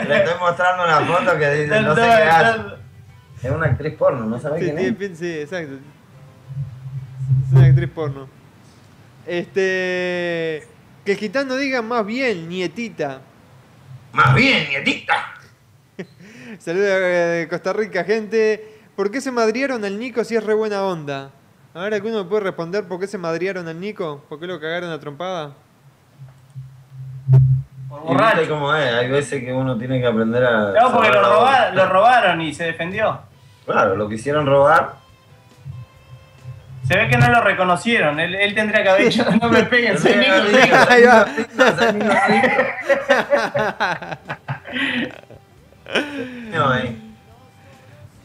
Le 0.08 0.18
estoy 0.18 0.39
mostrando 0.39 0.86
una 0.86 1.02
foto 1.02 1.38
que 1.38 1.50
dice, 1.56 1.82
no 1.82 1.94
sé 1.94 2.02
qué 2.02 2.08
hace. 2.08 2.60
Es 3.44 3.52
una 3.52 3.66
actriz 3.66 3.96
porno, 3.96 4.26
¿no 4.26 4.39
sabés 4.39 4.63
Sí, 4.63 4.72
quién 4.72 4.98
es? 5.02 5.18
sí, 5.20 5.39
exacto. 5.42 5.74
Es 5.76 7.52
una 7.52 7.66
actriz 7.66 7.89
porno. 7.89 8.30
Este. 9.28 10.66
Que 11.04 11.12
el 11.12 11.18
gitano 11.18 11.58
diga 11.58 11.82
más 11.82 12.06
bien, 12.06 12.48
nietita. 12.48 13.20
Más 14.13 14.34
bien, 14.34 14.70
nietita. 14.70 15.34
Saludos 16.60 16.88
de 16.88 17.48
Costa 17.50 17.74
Rica, 17.74 18.06
gente. 18.06 18.80
¿Por 18.96 19.12
qué 19.12 19.20
se 19.20 19.32
madriaron 19.34 19.84
al 19.84 20.00
Nico 20.00 20.24
si 20.24 20.38
es 20.38 20.44
re 20.46 20.54
buena 20.54 20.82
onda? 20.84 21.32
A 21.76 21.82
ver, 21.82 21.94
¿alguno 21.96 22.24
me 22.24 22.30
puede 22.30 22.44
responder 22.44 22.84
por 22.88 23.00
qué 23.00 23.08
se 23.08 23.18
madriaron 23.18 23.68
al 23.68 23.80
Nico? 23.80 24.24
¿Por 24.30 24.40
qué 24.40 24.46
lo 24.48 24.60
cagaron 24.60 24.92
a 24.92 25.00
trompada? 25.00 25.52
Y 28.10 28.16
viste 28.16 28.48
cómo 28.50 28.76
es, 28.76 28.94
hay 28.94 29.10
veces 29.10 29.44
que 29.44 29.52
uno 29.54 29.78
tiene 29.78 30.00
que 30.00 30.06
aprender 30.08 30.44
a... 30.46 30.72
No, 30.74 30.92
porque 30.94 31.10
lo, 31.10 31.22
roba- 31.24 31.72
robaron 31.88 32.42
y 32.42 32.54
se 32.54 32.66
defendió. 32.66 33.20
Claro, 33.66 33.96
lo 33.96 34.08
quisieron 34.10 34.46
robar. 34.46 34.96
Se 36.88 36.98
ve 36.98 37.08
que 37.08 37.18
no 37.18 37.30
lo 37.30 37.40
reconocieron. 37.42 38.20
Él, 38.20 38.36
él 38.36 38.54
tendría 38.54 38.84
que 38.84 38.90
haber 38.90 39.06
dicho, 39.10 39.26
no 39.42 39.50
me 39.50 39.64
peguen, 39.64 39.98
soy 39.98 40.16
Nico 40.16 40.24
que 40.26 40.32
haber 40.32 40.46
Rico". 40.54 40.62
dicho, 40.62 40.76
Ahí 40.90 41.04
va. 41.04 41.26
No, 46.54 46.70
ahí. 46.70 47.03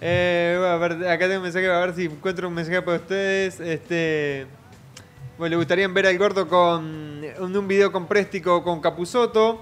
Eh, 0.00 0.56
a 0.64 0.76
ver, 0.76 0.92
acá 1.08 1.26
tengo 1.26 1.36
un 1.38 1.42
mensaje, 1.42 1.66
a 1.70 1.78
ver 1.80 1.94
si 1.94 2.04
encuentro 2.04 2.48
un 2.48 2.54
mensaje 2.54 2.80
para 2.82 2.96
ustedes. 2.98 3.60
Este. 3.60 4.46
Bueno, 5.36 5.50
le 5.50 5.56
gustaría 5.56 5.86
ver 5.88 6.06
al 6.06 6.18
gordo 6.18 6.48
con 6.48 7.22
un 7.38 7.68
video 7.68 7.92
con 7.92 8.06
Préstico 8.06 8.62
con 8.62 8.80
Capuzoto. 8.80 9.60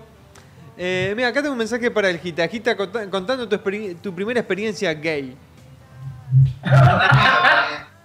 Eh, 0.78 1.12
mira, 1.16 1.28
acá 1.28 1.40
tengo 1.40 1.52
un 1.52 1.58
mensaje 1.58 1.90
para 1.90 2.10
el 2.10 2.18
Gita. 2.18 2.46
Gita, 2.48 2.76
conta- 2.76 3.08
contando 3.10 3.48
tu, 3.48 3.58
tu 4.02 4.14
primera 4.14 4.40
experiencia 4.40 4.92
gay. 4.94 5.36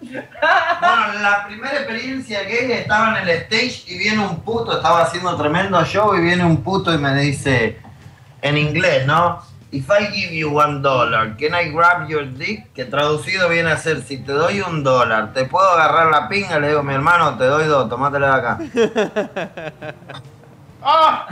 Bueno, 0.02 1.14
la 1.22 1.46
primera 1.48 1.74
experiencia 1.78 2.44
gay 2.44 2.72
estaba 2.72 3.20
en 3.20 3.28
el 3.28 3.36
stage 3.42 3.84
y 3.88 3.98
viene 3.98 4.20
un 4.26 4.42
puto, 4.42 4.78
estaba 4.78 5.04
haciendo 5.04 5.36
tremendo 5.38 5.84
show 5.86 6.16
y 6.16 6.22
viene 6.22 6.44
un 6.44 6.64
puto 6.64 6.94
y 6.94 6.98
me 6.98 7.14
dice 7.22 7.78
en 8.42 8.58
inglés, 8.58 9.06
¿no? 9.06 9.42
If 9.72 9.90
I 9.90 10.08
give 10.08 10.34
you 10.34 10.50
one 10.52 10.82
dollar, 10.82 11.34
can 11.38 11.54
I 11.56 11.70
grab 11.70 12.10
your 12.10 12.26
dick? 12.26 12.74
Que 12.74 12.84
traducido 12.84 13.48
viene 13.48 13.72
a 13.72 13.78
ser, 13.78 14.02
si 14.02 14.18
te 14.18 14.34
doy 14.34 14.60
un 14.60 14.84
dólar, 14.84 15.32
¿te 15.34 15.46
puedo 15.46 15.66
agarrar 15.70 16.12
la 16.12 16.28
pinga? 16.28 16.60
Le 16.60 16.68
digo, 16.70 16.84
mi 16.84 16.94
hermano, 16.94 17.38
te 17.38 17.46
doy 17.46 17.66
dos, 17.68 17.88
tomátela 17.90 18.28
de 18.28 18.34
acá. 18.34 18.60
¡Ah! 20.84 21.28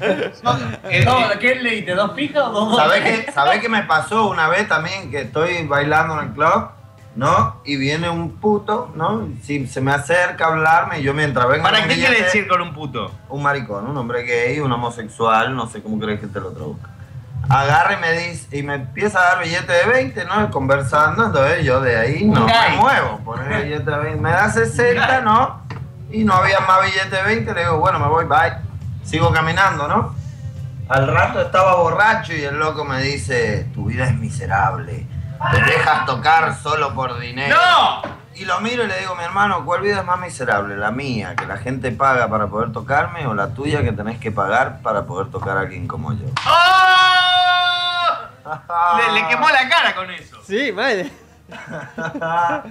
Eh, 0.00 1.02
No, 1.04 1.16
¿Qué 1.40 1.54
leíste? 1.54 1.94
¿Dos 1.94 2.10
pijas 2.12 2.44
o 2.44 2.50
dos 2.50 2.76
¿Sabés 2.76 3.02
qué, 3.24 3.32
¿Sabés 3.32 3.60
qué 3.60 3.68
me 3.68 3.82
pasó 3.84 4.28
una 4.28 4.48
vez 4.48 4.68
también? 4.68 5.10
Que 5.10 5.22
estoy 5.22 5.66
bailando 5.66 6.20
en 6.20 6.28
el 6.28 6.34
club, 6.34 6.68
¿no? 7.14 7.60
Y 7.64 7.76
viene 7.76 8.10
un 8.10 8.32
puto, 8.32 8.90
¿no? 8.94 9.28
Si 9.42 9.66
se 9.66 9.80
me 9.80 9.92
acerca 9.92 10.46
a 10.46 10.48
hablarme, 10.48 11.00
y 11.00 11.02
yo 11.04 11.14
mientras 11.14 11.48
vengo. 11.48 11.62
¿Para 11.62 11.86
qué 11.86 11.94
quiere 11.94 12.22
decir 12.22 12.46
con 12.48 12.60
un 12.60 12.74
puto? 12.74 13.12
un 13.30 13.42
maricón, 13.42 13.86
un 13.88 13.96
hombre 13.96 14.24
gay, 14.24 14.60
un 14.60 14.72
homosexual, 14.72 15.54
no 15.54 15.66
sé 15.68 15.82
cómo 15.82 15.98
crees 15.98 16.20
que 16.20 16.26
te 16.26 16.38
lo 16.40 16.50
traduzca. 16.52 16.90
Agarra 17.48 17.94
y 17.94 17.96
me 17.98 18.12
dice, 18.12 18.56
y 18.56 18.62
me 18.62 18.74
empieza 18.74 19.18
a 19.18 19.34
dar 19.34 19.44
billete 19.44 19.72
de 19.72 19.84
20, 19.86 20.24
¿no? 20.24 20.50
Conversando, 20.50 21.26
entonces 21.26 21.64
yo 21.64 21.80
de 21.80 21.98
ahí 21.98 22.24
no 22.24 22.46
me 22.46 22.76
muevo. 22.76 23.18
Poner 23.24 23.64
billete 23.64 23.90
de 23.90 23.98
20, 23.98 24.20
me 24.20 24.30
da 24.30 24.50
60, 24.50 25.20
¿no? 25.20 25.62
Y 26.10 26.24
no 26.24 26.34
había 26.34 26.60
más 26.60 26.82
billete 26.82 27.16
de 27.16 27.22
20, 27.22 27.54
le 27.54 27.60
digo, 27.60 27.78
bueno, 27.78 27.98
me 27.98 28.06
voy, 28.06 28.24
bye. 28.24 28.54
Sigo 29.04 29.32
caminando, 29.32 29.88
¿no? 29.88 30.14
Al 30.88 31.06
rato 31.08 31.40
estaba 31.40 31.76
borracho 31.76 32.32
y 32.34 32.42
el 32.44 32.58
loco 32.58 32.84
me 32.84 33.00
dice, 33.02 33.66
tu 33.74 33.86
vida 33.86 34.04
es 34.04 34.14
miserable. 34.14 35.06
Te 35.50 35.62
dejas 35.62 36.06
tocar 36.06 36.54
solo 36.54 36.94
por 36.94 37.18
dinero. 37.18 37.56
¡No! 37.56 38.02
Y 38.34 38.44
lo 38.44 38.60
miro 38.60 38.84
y 38.84 38.86
le 38.86 38.98
digo, 38.98 39.14
mi 39.14 39.24
hermano, 39.24 39.64
¿cuál 39.64 39.82
vida 39.82 40.00
es 40.00 40.04
más 40.04 40.18
miserable? 40.18 40.76
¿La 40.76 40.90
mía, 40.90 41.34
que 41.36 41.46
la 41.46 41.58
gente 41.58 41.90
paga 41.92 42.28
para 42.28 42.46
poder 42.46 42.72
tocarme, 42.72 43.26
o 43.26 43.34
la 43.34 43.48
tuya, 43.54 43.82
que 43.82 43.92
tenés 43.92 44.18
que 44.18 44.30
pagar 44.30 44.80
para 44.82 45.04
poder 45.04 45.30
tocar 45.30 45.56
a 45.56 45.60
alguien 45.60 45.86
como 45.86 46.12
yo? 46.12 46.26
¡Oh! 46.46 47.31
Le, 48.96 49.20
le 49.20 49.28
quemó 49.30 49.48
la 49.48 49.68
cara 49.68 49.94
con 49.94 50.10
eso. 50.10 50.38
Sí, 50.44 50.72
mal. 50.72 51.10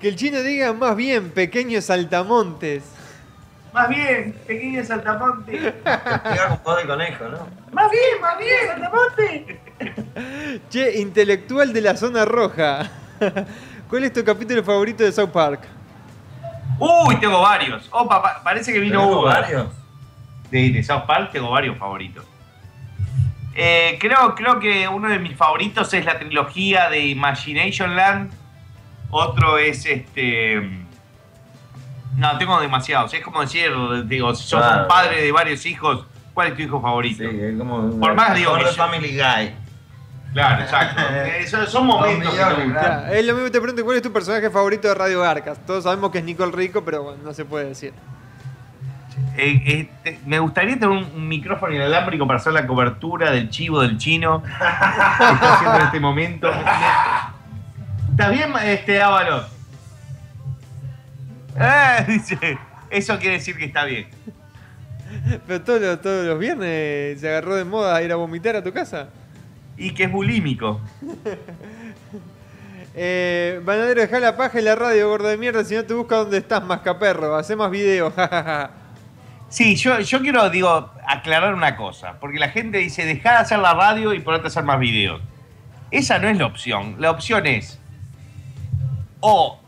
que 0.00 0.08
el 0.08 0.16
chino 0.16 0.40
diga 0.40 0.72
más 0.72 0.96
bien 0.96 1.30
pequeños 1.30 1.84
saltamontes. 1.84 2.82
Más 3.72 3.88
bien, 3.90 4.32
pequeño 4.46 4.82
saltamonte. 4.84 5.72
Pega 5.72 6.60
con 6.62 6.76
de 6.78 6.86
conejo, 6.86 7.24
¿no? 7.28 7.46
Más 7.72 7.90
bien, 7.90 8.20
más 8.22 8.38
bien, 8.38 8.66
saltamonte. 8.66 9.60
Che, 10.70 10.98
intelectual 10.98 11.72
de 11.74 11.80
la 11.82 11.94
zona 11.96 12.24
roja. 12.24 12.90
¿Cuál 13.90 14.04
es 14.04 14.12
tu 14.14 14.24
capítulo 14.24 14.64
favorito 14.64 15.04
de 15.04 15.12
South 15.12 15.28
Park? 15.30 15.60
Uy, 16.78 17.16
tengo 17.20 17.40
varios. 17.40 17.86
Opa, 17.90 18.22
pa- 18.22 18.40
parece 18.42 18.72
que 18.72 18.78
vino 18.80 19.00
¿Tenés 19.00 19.14
Hugo. 19.14 19.22
varios? 19.24 19.66
De, 20.50 20.70
de 20.70 20.82
South 20.82 21.04
Park 21.06 21.30
tengo 21.32 21.50
varios 21.50 21.76
favoritos. 21.76 22.24
Eh, 23.58 23.96
creo, 23.98 24.34
creo 24.34 24.58
que 24.60 24.86
uno 24.86 25.08
de 25.08 25.18
mis 25.18 25.34
favoritos 25.36 25.92
es 25.94 26.04
la 26.04 26.18
trilogía 26.18 26.90
de 26.90 27.06
Imagination 27.06 27.96
Land. 27.96 28.30
Otro 29.10 29.56
es 29.58 29.86
este. 29.86 30.60
No, 32.16 32.36
tengo 32.38 32.60
demasiados. 32.60 33.12
Es 33.14 33.22
como 33.22 33.40
decir, 33.40 33.70
digo, 34.06 34.34
si 34.34 34.46
sos 34.46 34.60
Claro. 34.60 34.82
un 34.82 34.88
padre 34.88 35.22
de 35.22 35.32
varios 35.32 35.64
hijos, 35.66 36.06
¿cuál 36.34 36.48
es 36.48 36.54
tu 36.56 36.62
hijo 36.62 36.80
favorito? 36.80 37.22
Sí, 37.28 37.38
es 37.40 37.58
como... 37.58 37.98
Por 38.00 38.14
más 38.14 38.34
digo 38.34 38.58
yo- 38.58 38.66
Family 38.72 39.16
Guy. 39.18 39.54
Claro, 40.32 40.62
exacto. 40.62 41.02
Eh, 41.12 41.46
son, 41.46 41.86
momentos 41.86 42.34
que 42.34 42.42
te 42.44 42.64
gustan. 42.64 43.14
es 43.14 43.24
lo 43.24 43.32
mismo 43.34 43.44
que 43.46 43.50
te 43.52 43.60
pregunto, 43.60 43.84
¿cuál 43.84 43.96
es 43.96 44.02
tu 44.02 44.12
personaje 44.12 44.50
favorito 44.50 44.88
de 44.88 44.94
Radio 44.94 45.20
Garcas? 45.20 45.64
Todos 45.66 45.84
sabemos 45.84 46.10
que 46.10 46.18
es 46.18 46.24
Nicole 46.24 46.52
Rico, 46.52 46.84
pero 46.84 47.02
bueno, 47.04 47.22
no 47.22 47.32
se 47.32 47.44
puede 47.44 47.66
decir. 47.66 47.92
Eh, 49.38 49.88
eh, 50.04 50.18
me 50.24 50.38
gustaría 50.38 50.74
tener 50.74 50.88
un, 50.88 51.04
un 51.04 51.28
micrófono 51.28 51.74
inalámbrico 51.74 52.26
para 52.26 52.38
hacer 52.38 52.52
la 52.52 52.66
cobertura 52.66 53.30
del 53.30 53.50
chivo 53.50 53.82
del 53.82 53.98
chino 53.98 54.42
que 54.42 54.48
está 54.48 55.54
haciendo 55.54 55.78
en 55.78 55.84
este 55.86 56.00
momento. 56.00 56.50
¿Está 58.10 58.30
bien, 58.30 58.52
este 58.64 59.02
Ábalos? 59.02 59.46
Eh, 61.58 62.04
dice, 62.08 62.58
eso 62.90 63.18
quiere 63.18 63.34
decir 63.34 63.56
que 63.56 63.66
está 63.66 63.84
bien. 63.84 64.08
Pero 65.46 65.62
todos 65.62 65.80
los, 65.80 66.00
todos 66.00 66.26
los 66.26 66.38
viernes 66.38 67.20
se 67.20 67.28
agarró 67.28 67.56
de 67.56 67.64
moda 67.64 68.02
ir 68.02 68.12
a 68.12 68.16
vomitar 68.16 68.56
a 68.56 68.62
tu 68.62 68.72
casa. 68.72 69.08
Y 69.76 69.92
que 69.92 70.04
es 70.04 70.12
bulímico. 70.12 70.80
Eh, 72.98 73.60
Banadero, 73.62 74.00
deja 74.00 74.18
la 74.18 74.38
paja 74.38 74.58
y 74.58 74.62
la 74.62 74.74
radio, 74.74 75.10
gordo 75.10 75.28
de 75.28 75.36
mierda, 75.36 75.62
si 75.62 75.74
no 75.74 75.84
te 75.84 75.92
busca 75.92 76.16
dónde 76.16 76.38
estás, 76.38 76.64
mascaperro. 76.64 77.36
Hacé 77.36 77.54
más 77.54 77.70
videos. 77.70 78.14
Sí, 79.48 79.76
yo, 79.76 80.00
yo 80.00 80.20
quiero, 80.20 80.50
digo, 80.50 80.90
aclarar 81.06 81.54
una 81.54 81.76
cosa, 81.76 82.14
porque 82.20 82.38
la 82.38 82.48
gente 82.48 82.78
dice, 82.78 83.04
dejar 83.04 83.34
de 83.34 83.38
hacer 83.40 83.58
la 83.60 83.74
radio 83.74 84.12
y 84.12 84.20
ponerte 84.20 84.46
a 84.46 84.48
hacer 84.48 84.64
más 84.64 84.78
videos. 84.78 85.20
Esa 85.90 86.18
no 86.18 86.28
es 86.28 86.36
la 86.36 86.46
opción. 86.46 86.96
La 86.98 87.10
opción 87.10 87.46
es 87.46 87.78
o 89.20 89.58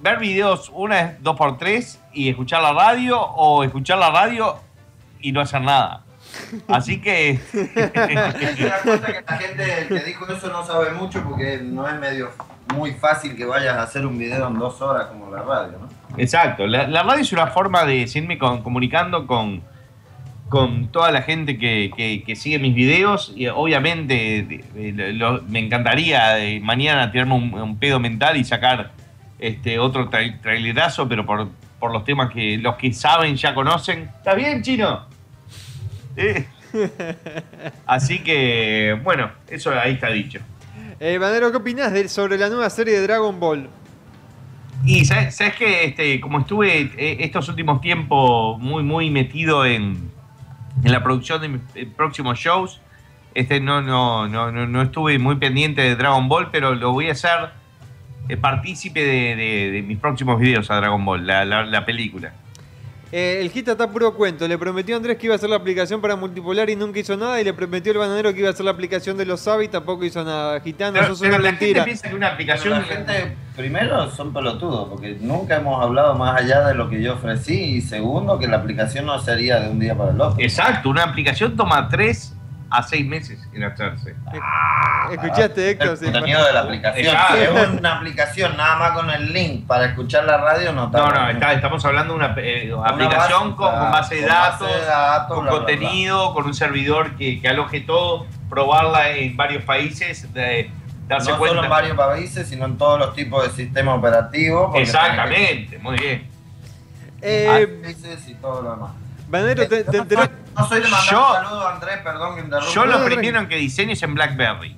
ver 0.00 0.18
videos 0.18 0.70
una 0.74 1.16
dos 1.20 1.36
por 1.36 1.58
tres 1.58 2.00
y 2.12 2.28
escuchar 2.28 2.62
la 2.62 2.72
radio, 2.72 3.20
o 3.20 3.64
escuchar 3.64 3.98
la 3.98 4.10
radio 4.10 4.56
y 5.20 5.32
no 5.32 5.40
hacer 5.40 5.62
nada. 5.62 6.04
Así 6.68 7.00
que... 7.00 7.40
Das 7.84 8.82
cuenta 8.82 9.06
que 9.06 9.22
la 9.26 9.36
gente 9.38 9.86
que 9.88 10.00
dijo 10.00 10.26
eso 10.32 10.48
no 10.48 10.64
sabe 10.64 10.90
mucho 10.92 11.22
porque 11.22 11.58
no 11.58 11.88
es 11.88 11.98
medio 11.98 12.30
muy 12.74 12.92
fácil 12.92 13.36
que 13.36 13.44
vayas 13.44 13.76
a 13.76 13.82
hacer 13.82 14.06
un 14.06 14.18
video 14.18 14.48
en 14.48 14.58
dos 14.58 14.80
horas 14.82 15.06
como 15.06 15.30
la 15.30 15.42
radio, 15.42 15.78
¿no? 15.78 15.93
Exacto, 16.16 16.66
la, 16.66 16.86
la 16.86 17.02
radio 17.02 17.22
es 17.22 17.32
una 17.32 17.48
forma 17.48 17.84
de 17.84 18.06
seguirme 18.06 18.38
con- 18.38 18.62
comunicando 18.62 19.26
con, 19.26 19.62
con 20.48 20.88
toda 20.88 21.10
la 21.10 21.22
gente 21.22 21.58
que, 21.58 21.90
que- 21.96 22.22
que 22.24 22.36
sigue 22.36 22.58
mis 22.58 22.74
videos 22.74 23.32
y 23.34 23.46
obviamente 23.48 24.62
lo- 25.14 25.42
me 25.42 25.58
encantaría 25.58 26.38
eh, 26.38 26.60
mañana 26.60 27.10
tirarme 27.10 27.34
un, 27.34 27.54
un 27.54 27.78
pedo 27.78 27.98
mental 27.98 28.36
y 28.36 28.44
sacar 28.44 28.92
este 29.38 29.78
otro 29.78 30.08
tra- 30.10 30.40
trailerazo, 30.40 31.08
pero 31.08 31.26
por, 31.26 31.48
por 31.80 31.92
los 31.92 32.04
temas 32.04 32.30
que 32.32 32.56
los 32.58 32.76
que 32.76 32.92
saben 32.92 33.36
ya 33.36 33.54
conocen. 33.54 34.10
¿Está 34.18 34.34
bien, 34.34 34.62
chino? 34.62 35.06
Eh. 36.16 36.46
Así 37.86 38.20
que, 38.20 38.98
bueno, 39.02 39.30
eso 39.48 39.70
ahí 39.78 39.92
está 39.94 40.08
dicho. 40.10 40.40
Eh, 41.00 41.18
Banadero, 41.18 41.50
¿qué 41.50 41.56
opinás 41.58 41.92
de- 41.92 42.08
sobre 42.08 42.38
la 42.38 42.48
nueva 42.48 42.70
serie 42.70 42.94
de 42.94 43.02
Dragon 43.02 43.38
Ball? 43.38 43.68
Y 44.84 45.04
sabes, 45.04 45.36
sabes 45.36 45.54
que 45.54 45.84
este, 45.84 46.20
como 46.20 46.40
estuve 46.40 46.90
eh, 46.96 47.16
estos 47.20 47.48
últimos 47.48 47.80
tiempos 47.80 48.58
muy, 48.60 48.82
muy 48.82 49.10
metido 49.10 49.64
en, 49.64 50.10
en 50.82 50.92
la 50.92 51.02
producción 51.02 51.40
de 51.40 51.48
mis 51.48 51.60
eh, 51.74 51.86
próximos 51.86 52.38
shows, 52.38 52.80
este, 53.34 53.60
no, 53.60 53.80
no, 53.82 54.28
no, 54.28 54.52
no, 54.52 54.82
estuve 54.82 55.18
muy 55.18 55.36
pendiente 55.36 55.82
de 55.82 55.96
Dragon 55.96 56.28
Ball, 56.28 56.50
pero 56.52 56.74
lo 56.74 56.92
voy 56.92 57.08
a 57.08 57.12
hacer 57.12 57.50
eh, 58.28 58.36
partícipe 58.36 59.00
de, 59.02 59.36
de- 59.36 59.70
de 59.72 59.82
mis 59.82 59.98
próximos 59.98 60.38
videos 60.38 60.70
a 60.70 60.76
Dragon 60.76 61.04
Ball, 61.04 61.26
la, 61.26 61.44
la- 61.44 61.64
la 61.64 61.84
película. 61.84 62.32
Eh, 63.16 63.40
el 63.40 63.48
Gita 63.52 63.70
está 63.72 63.88
puro 63.88 64.12
cuento. 64.14 64.48
Le 64.48 64.58
prometió 64.58 64.96
a 64.96 64.98
Andrés 64.98 65.16
que 65.18 65.26
iba 65.26 65.34
a 65.34 65.36
hacer 65.36 65.48
la 65.48 65.54
aplicación 65.54 66.00
para 66.00 66.16
multipolar 66.16 66.68
y 66.68 66.74
nunca 66.74 66.98
hizo 66.98 67.16
nada. 67.16 67.40
Y 67.40 67.44
le 67.44 67.54
prometió 67.54 67.92
al 67.92 67.98
bananero 67.98 68.32
que 68.34 68.40
iba 68.40 68.48
a 68.48 68.52
hacer 68.52 68.64
la 68.64 68.72
aplicación 68.72 69.16
de 69.16 69.24
los 69.24 69.38
SAB 69.38 69.62
y 69.62 69.68
tampoco 69.68 70.04
hizo 70.04 70.24
nada. 70.24 70.58
Gitano, 70.60 70.94
Pero- 70.94 71.06
sos 71.06 71.20
pero 71.20 71.36
una 71.36 71.44
la 71.44 71.50
mentira. 71.52 71.84
gente 71.84 71.84
piensa 71.84 72.08
que 72.08 72.14
una 72.16 72.26
aplicación... 72.26 72.82
Pero 72.88 72.98
la 73.00 73.12
gente, 73.12 73.36
primero, 73.54 74.10
son 74.10 74.32
pelotudos, 74.32 74.88
porque 74.88 75.16
nunca 75.20 75.54
hemos 75.58 75.80
hablado 75.80 76.16
más 76.16 76.42
allá 76.42 76.66
de 76.66 76.74
lo 76.74 76.90
que 76.90 77.00
yo 77.00 77.14
ofrecí, 77.14 77.54
y 77.76 77.80
segundo, 77.82 78.36
que 78.36 78.48
la 78.48 78.56
aplicación 78.56 79.06
no 79.06 79.16
sería 79.20 79.60
de 79.60 79.68
un 79.68 79.78
día 79.78 79.96
para 79.96 80.10
el 80.10 80.20
otro. 80.20 80.42
Exacto, 80.42 80.88
una 80.88 81.04
aplicación 81.04 81.56
toma 81.56 81.88
3 81.88 82.34
a 82.76 82.82
6 82.82 83.06
meses 83.06 83.38
en 83.52 83.62
hacerse. 83.64 84.14
¿Escuchaste, 85.12 85.70
Héctor? 85.70 85.88
El 86.00 86.12
contenido 86.12 86.44
de 86.44 86.52
la 86.52 86.60
aplicación. 86.60 87.16
Es 87.36 87.68
una 87.78 87.96
aplicación 87.96 88.56
nada 88.56 88.76
más 88.76 88.90
con 88.92 89.10
el 89.10 89.32
link 89.32 89.66
para 89.66 89.86
escuchar 89.86 90.24
la 90.24 90.38
radio, 90.38 90.72
no 90.72 90.86
está 90.86 90.98
No, 90.98 91.08
no, 91.10 91.28
está- 91.30 91.52
estamos 91.52 91.84
hablando 91.84 92.14
de 92.14 92.18
una 92.18 92.34
eh, 92.38 92.72
aplicación 92.84 93.50
base, 93.50 93.56
con, 93.56 93.70
con 93.70 93.92
base 93.92 94.14
de 94.16 94.20
con 94.22 94.30
base 94.30 94.50
datos, 94.64 94.68
de 94.80 94.86
datos, 94.86 95.34
con 95.36 95.44
bla, 95.44 95.52
bla, 95.52 95.60
bla. 95.64 95.68
contenido, 95.76 96.34
con 96.34 96.46
un 96.46 96.54
servidor 96.54 97.16
que, 97.16 97.40
que 97.40 97.48
aloje 97.48 97.80
todo, 97.80 98.26
probarla 98.48 99.10
en 99.10 99.36
varios 99.36 99.62
países, 99.64 100.32
de 100.32 100.70
darse 101.06 101.30
no 101.30 101.38
cuenta. 101.38 101.56
solo 101.56 101.64
en 101.64 101.70
varios 101.70 101.96
países, 101.96 102.48
sino 102.48 102.64
en 102.64 102.76
todos 102.78 102.98
los 102.98 103.14
tipos 103.14 103.44
de 103.44 103.50
sistemas 103.50 103.98
operativos. 103.98 104.72
Exactamente, 104.74 105.78
muy 105.78 105.96
bien. 105.96 106.28
Eh, 107.20 107.80
países 107.82 108.28
y 108.28 108.34
todo 108.34 108.62
lo 108.62 108.70
demás. 108.72 108.90
No 110.56 110.68
soy 110.68 110.80
de 110.80 110.88
mandar 110.88 111.10
Yo- 111.10 111.28
un 111.28 111.34
saludo 111.44 111.66
a 111.68 111.74
Andrés, 111.74 111.98
perdón 112.02 112.34
que 112.36 112.40
interrumpa. 112.42 112.72
Yo 112.72 112.86
lo 112.86 113.04
primero 113.04 113.40
en 113.40 113.48
que 113.48 113.56
diseño 113.56 113.92
es 113.92 114.02
en 114.02 114.14
BlackBerry. 114.14 114.76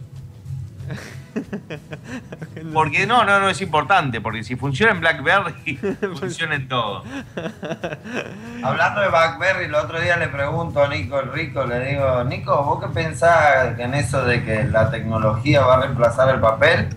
Porque 2.72 3.06
no, 3.06 3.24
no, 3.24 3.40
no 3.40 3.50
es 3.50 3.60
importante, 3.60 4.20
porque 4.22 4.42
si 4.42 4.56
funciona 4.56 4.92
en 4.92 5.00
BlackBerry, 5.00 5.76
funciona 6.18 6.54
en 6.54 6.66
todo. 6.68 7.04
Hablando 8.62 9.00
de 9.02 9.08
BlackBerry, 9.08 9.64
el 9.66 9.74
otro 9.74 10.00
día 10.00 10.16
le 10.16 10.28
pregunto 10.28 10.82
a 10.82 10.88
Nico 10.88 11.20
el 11.20 11.30
Rico, 11.32 11.64
le 11.66 11.80
digo, 11.90 12.24
Nico, 12.24 12.62
¿vos 12.64 12.82
qué 12.82 12.88
pensás 12.88 13.78
en 13.78 13.94
eso 13.94 14.24
de 14.24 14.42
que 14.44 14.64
la 14.64 14.90
tecnología 14.90 15.60
va 15.62 15.74
a 15.74 15.80
reemplazar 15.82 16.34
el 16.34 16.40
papel? 16.40 16.88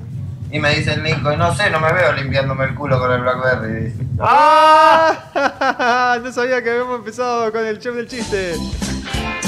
Y 0.51 0.59
me 0.59 0.71
dice 0.75 0.93
el 0.93 1.03
Nico, 1.03 1.31
y 1.31 1.37
no 1.37 1.53
sé, 1.53 1.69
no 1.69 1.79
me 1.79 1.93
veo 1.93 2.11
limpiándome 2.13 2.65
el 2.65 2.73
culo 2.75 2.99
con 2.99 3.11
el 3.11 3.21
BlackBerry. 3.21 3.83
dice. 3.85 4.03
¡Ah! 4.19 6.17
No 6.23 6.31
sabía 6.31 6.61
que 6.63 6.71
habíamos 6.71 6.99
empezado 6.99 7.51
con 7.51 7.63
el 7.65 7.79
show 7.79 7.93
del 7.93 8.07
chiste. 8.07 8.55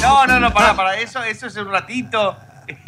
No, 0.01 0.25
no, 0.27 0.39
no, 0.39 0.53
para, 0.53 0.75
para, 0.75 0.95
eso, 0.97 1.21
eso 1.23 1.47
es 1.47 1.55
un 1.57 1.69
ratito. 1.71 2.37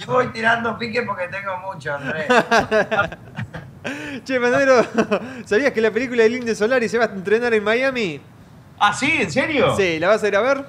Yo 0.00 0.12
voy 0.12 0.28
tirando 0.28 0.76
pique 0.78 1.02
porque 1.02 1.28
tengo 1.28 1.56
mucho, 1.58 1.94
Andrés. 1.94 2.26
Che, 4.24 4.38
Bananero, 4.38 4.84
¿sabías 5.44 5.72
que 5.72 5.80
la 5.80 5.90
película 5.92 6.24
de 6.24 6.28
Linde 6.30 6.54
Solari 6.54 6.88
se 6.88 6.98
va 6.98 7.04
a 7.04 7.08
entrenar 7.08 7.54
en 7.54 7.62
Miami? 7.62 8.20
¿Ah, 8.78 8.92
sí? 8.92 9.10
¿En 9.20 9.30
serio? 9.30 9.74
Sí, 9.76 9.98
¿la 10.00 10.08
vas 10.08 10.22
a 10.24 10.28
ir 10.28 10.36
a 10.36 10.40
ver? 10.40 10.64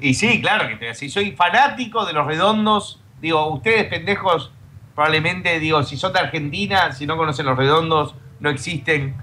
Y 0.00 0.14
sí, 0.14 0.40
claro 0.42 0.66
que 0.68 0.76
te- 0.76 1.08
soy 1.08 1.32
fanático 1.32 2.04
de 2.04 2.12
los 2.12 2.26
redondos, 2.26 3.00
digo, 3.20 3.46
ustedes 3.54 3.84
pendejos, 3.84 4.52
probablemente, 4.94 5.58
digo, 5.58 5.82
si 5.82 5.96
son 5.96 6.12
de 6.12 6.20
Argentina, 6.20 6.92
si 6.92 7.06
no 7.06 7.16
conocen 7.16 7.46
los 7.46 7.56
redondos, 7.56 8.14
no 8.40 8.50
existen. 8.50 9.14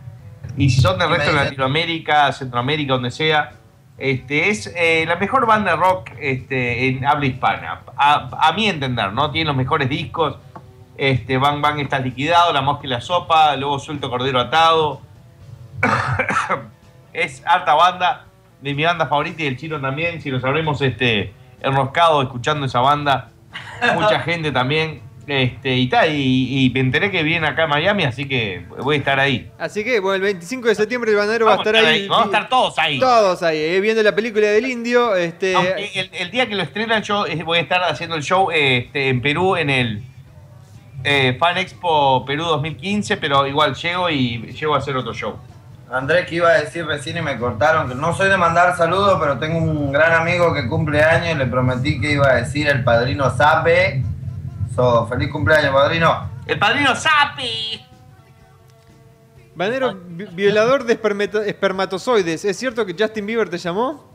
Y 0.57 0.69
si 0.69 0.81
son 0.81 0.99
del 0.99 1.09
resto 1.09 1.31
de 1.31 1.37
Latinoamérica, 1.37 2.31
Centroamérica, 2.31 2.93
donde 2.93 3.11
sea, 3.11 3.53
este, 3.97 4.49
es 4.49 4.73
eh, 4.75 5.05
la 5.07 5.15
mejor 5.15 5.45
banda 5.45 5.71
de 5.71 5.77
rock 5.77 6.09
este, 6.19 6.87
en 6.87 7.05
habla 7.05 7.25
hispana. 7.25 7.81
A, 7.95 8.29
a 8.47 8.51
mi 8.53 8.67
entender, 8.67 9.13
¿no? 9.13 9.31
Tienen 9.31 9.47
los 9.47 9.55
mejores 9.55 9.87
discos. 9.87 10.37
Este, 10.97 11.37
Bang 11.37 11.61
Bang 11.61 11.79
está 11.79 11.99
liquidado, 11.99 12.51
La 12.51 12.61
Mosca 12.61 12.85
y 12.85 12.89
la 12.89 13.01
Sopa, 13.01 13.55
luego 13.55 13.79
Suelto 13.79 14.09
Cordero 14.09 14.39
Atado. 14.39 15.01
es 17.13 17.43
harta 17.45 17.73
banda. 17.73 18.25
de 18.61 18.73
mi 18.73 18.83
banda 18.83 19.07
favorita 19.07 19.41
y 19.43 19.47
el 19.47 19.57
chino 19.57 19.79
también. 19.79 20.21
Si 20.21 20.29
nos 20.29 20.43
habremos 20.43 20.81
este, 20.81 21.33
enroscado 21.61 22.21
escuchando 22.21 22.65
esa 22.65 22.79
banda, 22.79 23.29
mucha 23.95 24.19
gente 24.23 24.51
también. 24.51 25.01
Este, 25.31 25.77
y, 25.77 25.87
tal, 25.87 26.13
y, 26.13 26.65
y 26.65 26.69
me 26.71 26.81
enteré 26.81 27.09
que 27.09 27.23
viene 27.23 27.47
acá 27.47 27.63
a 27.63 27.67
Miami, 27.67 28.03
así 28.03 28.27
que 28.27 28.65
voy 28.79 28.95
a 28.95 28.99
estar 28.99 29.17
ahí. 29.17 29.49
Así 29.57 29.81
que, 29.81 30.01
bueno, 30.01 30.15
el 30.17 30.21
25 30.23 30.67
de 30.67 30.75
septiembre 30.75 31.11
el 31.11 31.15
bananero 31.15 31.45
va 31.45 31.53
a 31.53 31.55
estar 31.55 31.73
ahí. 31.73 32.05
Vamos 32.09 32.25
a 32.25 32.25
estar 32.25 32.49
todos 32.49 32.77
ahí. 32.77 32.99
Todos 32.99 33.41
ahí, 33.41 33.57
eh, 33.57 33.79
viendo 33.79 34.03
la 34.03 34.13
película 34.13 34.47
del 34.47 34.65
indio. 34.65 35.15
Este, 35.15 35.53
el, 35.97 36.09
el 36.11 36.31
día 36.31 36.49
que 36.49 36.55
lo 36.55 36.63
estrenan, 36.63 37.01
yo 37.01 37.25
eh, 37.25 37.41
voy 37.43 37.59
a 37.59 37.61
estar 37.61 37.81
haciendo 37.81 38.17
el 38.17 38.23
show 38.23 38.51
eh, 38.51 38.79
este, 38.79 39.07
en 39.07 39.21
Perú 39.21 39.55
en 39.55 39.69
el 39.69 40.03
eh, 41.05 41.37
Fan 41.39 41.59
Expo 41.59 42.25
Perú 42.25 42.43
2015, 42.43 43.15
pero 43.15 43.47
igual 43.47 43.73
llego 43.73 44.09
y 44.09 44.51
llego 44.51 44.75
a 44.75 44.79
hacer 44.79 44.97
otro 44.97 45.13
show. 45.13 45.37
Andrés, 45.89 46.27
que 46.27 46.35
iba 46.35 46.49
a 46.49 46.59
decir 46.59 46.85
recién 46.85 47.15
y 47.15 47.21
me 47.21 47.39
cortaron, 47.39 47.87
que 47.87 47.95
no 47.95 48.13
soy 48.13 48.27
de 48.27 48.35
mandar 48.35 48.75
saludos, 48.75 49.17
pero 49.17 49.37
tengo 49.37 49.59
un 49.59 49.93
gran 49.93 50.11
amigo 50.11 50.53
que 50.53 50.67
cumple 50.67 51.01
años 51.01 51.35
y 51.35 51.37
le 51.37 51.45
prometí 51.45 52.01
que 52.01 52.11
iba 52.11 52.29
a 52.29 52.35
decir 52.35 52.67
el 52.67 52.83
padrino 52.83 53.29
Sape. 53.29 54.10
So, 54.75 55.07
feliz 55.07 55.29
cumpleaños, 55.31 55.71
padrino. 55.73 56.29
¡El 56.45 56.57
padrino 56.59 56.95
Sape! 56.95 57.81
Banero, 59.53 59.93
vi- 60.07 60.25
violador 60.31 60.85
de 60.85 60.93
espermatozoides. 61.47 62.45
¿Es 62.45 62.57
cierto 62.57 62.85
que 62.85 62.95
Justin 62.97 63.25
Bieber 63.25 63.49
te 63.49 63.57
llamó? 63.57 64.09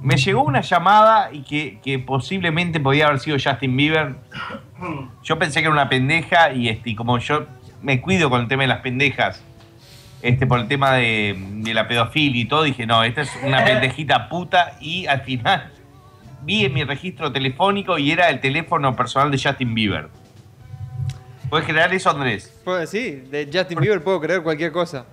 Me 0.00 0.16
llegó 0.16 0.42
una 0.42 0.62
llamada 0.62 1.30
y 1.32 1.42
que, 1.42 1.78
que 1.82 1.98
posiblemente 1.98 2.80
podía 2.80 3.06
haber 3.06 3.20
sido 3.20 3.36
Justin 3.42 3.76
Bieber. 3.76 4.16
Yo 5.22 5.38
pensé 5.38 5.60
que 5.60 5.66
era 5.66 5.72
una 5.72 5.88
pendeja 5.88 6.52
y, 6.52 6.68
este, 6.68 6.96
como 6.96 7.18
yo 7.18 7.44
me 7.82 8.00
cuido 8.00 8.30
con 8.30 8.40
el 8.40 8.48
tema 8.48 8.62
de 8.62 8.68
las 8.68 8.80
pendejas, 8.80 9.42
este, 10.22 10.46
por 10.46 10.58
el 10.58 10.68
tema 10.68 10.92
de, 10.94 11.36
de 11.38 11.74
la 11.74 11.86
pedofilia 11.86 12.42
y 12.42 12.46
todo, 12.46 12.62
dije, 12.62 12.86
no, 12.86 13.04
esta 13.04 13.20
es 13.22 13.30
una 13.44 13.62
pendejita 13.64 14.28
puta 14.28 14.72
y 14.80 15.06
al 15.06 15.20
final 15.20 15.70
vi 16.42 16.64
en 16.64 16.74
mi 16.74 16.84
registro 16.84 17.32
telefónico 17.32 17.98
y 17.98 18.10
era 18.10 18.28
el 18.28 18.40
teléfono 18.40 18.94
personal 18.96 19.30
de 19.30 19.38
Justin 19.38 19.74
Bieber. 19.74 20.08
¿Puedes 21.48 21.66
creer 21.66 21.92
eso, 21.92 22.10
Andrés? 22.10 22.60
Pues 22.64 22.90
sí, 22.90 23.22
de 23.30 23.50
Justin 23.52 23.80
Bieber 23.80 24.02
puedo 24.02 24.20
creer 24.20 24.42
cualquier 24.42 24.72
cosa. 24.72 25.04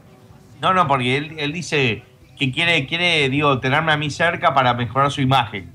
No, 0.62 0.74
no, 0.74 0.88
porque 0.88 1.18
él, 1.18 1.36
él 1.38 1.52
dice 1.52 2.04
que 2.38 2.52
quiere, 2.52 2.86
quiere, 2.86 3.30
digo, 3.30 3.60
tenerme 3.60 3.92
a 3.92 3.98
mí 3.98 4.10
cerca 4.10 4.54
para 4.54 4.74
mejorar 4.74 5.12
su 5.12 5.22
imagen. 5.22 5.72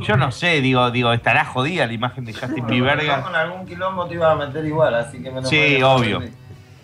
Yo 0.00 0.16
no 0.16 0.30
sé, 0.30 0.60
digo, 0.60 0.90
digo, 0.90 1.12
estará 1.12 1.44
jodida 1.44 1.86
la 1.86 1.92
imagen 1.92 2.24
de 2.24 2.32
Justin 2.32 2.66
Bieber. 2.66 2.98
Con 3.22 3.34
algún 3.34 3.66
quilombo 3.66 4.06
te 4.06 4.14
iba 4.14 4.30
a 4.30 4.36
meter 4.36 4.64
igual, 4.64 4.94
así 4.94 5.22
que 5.22 5.30
me 5.30 5.40
lo 5.40 5.46
Sí, 5.46 5.56
podía 5.56 5.88
obvio. 5.88 6.22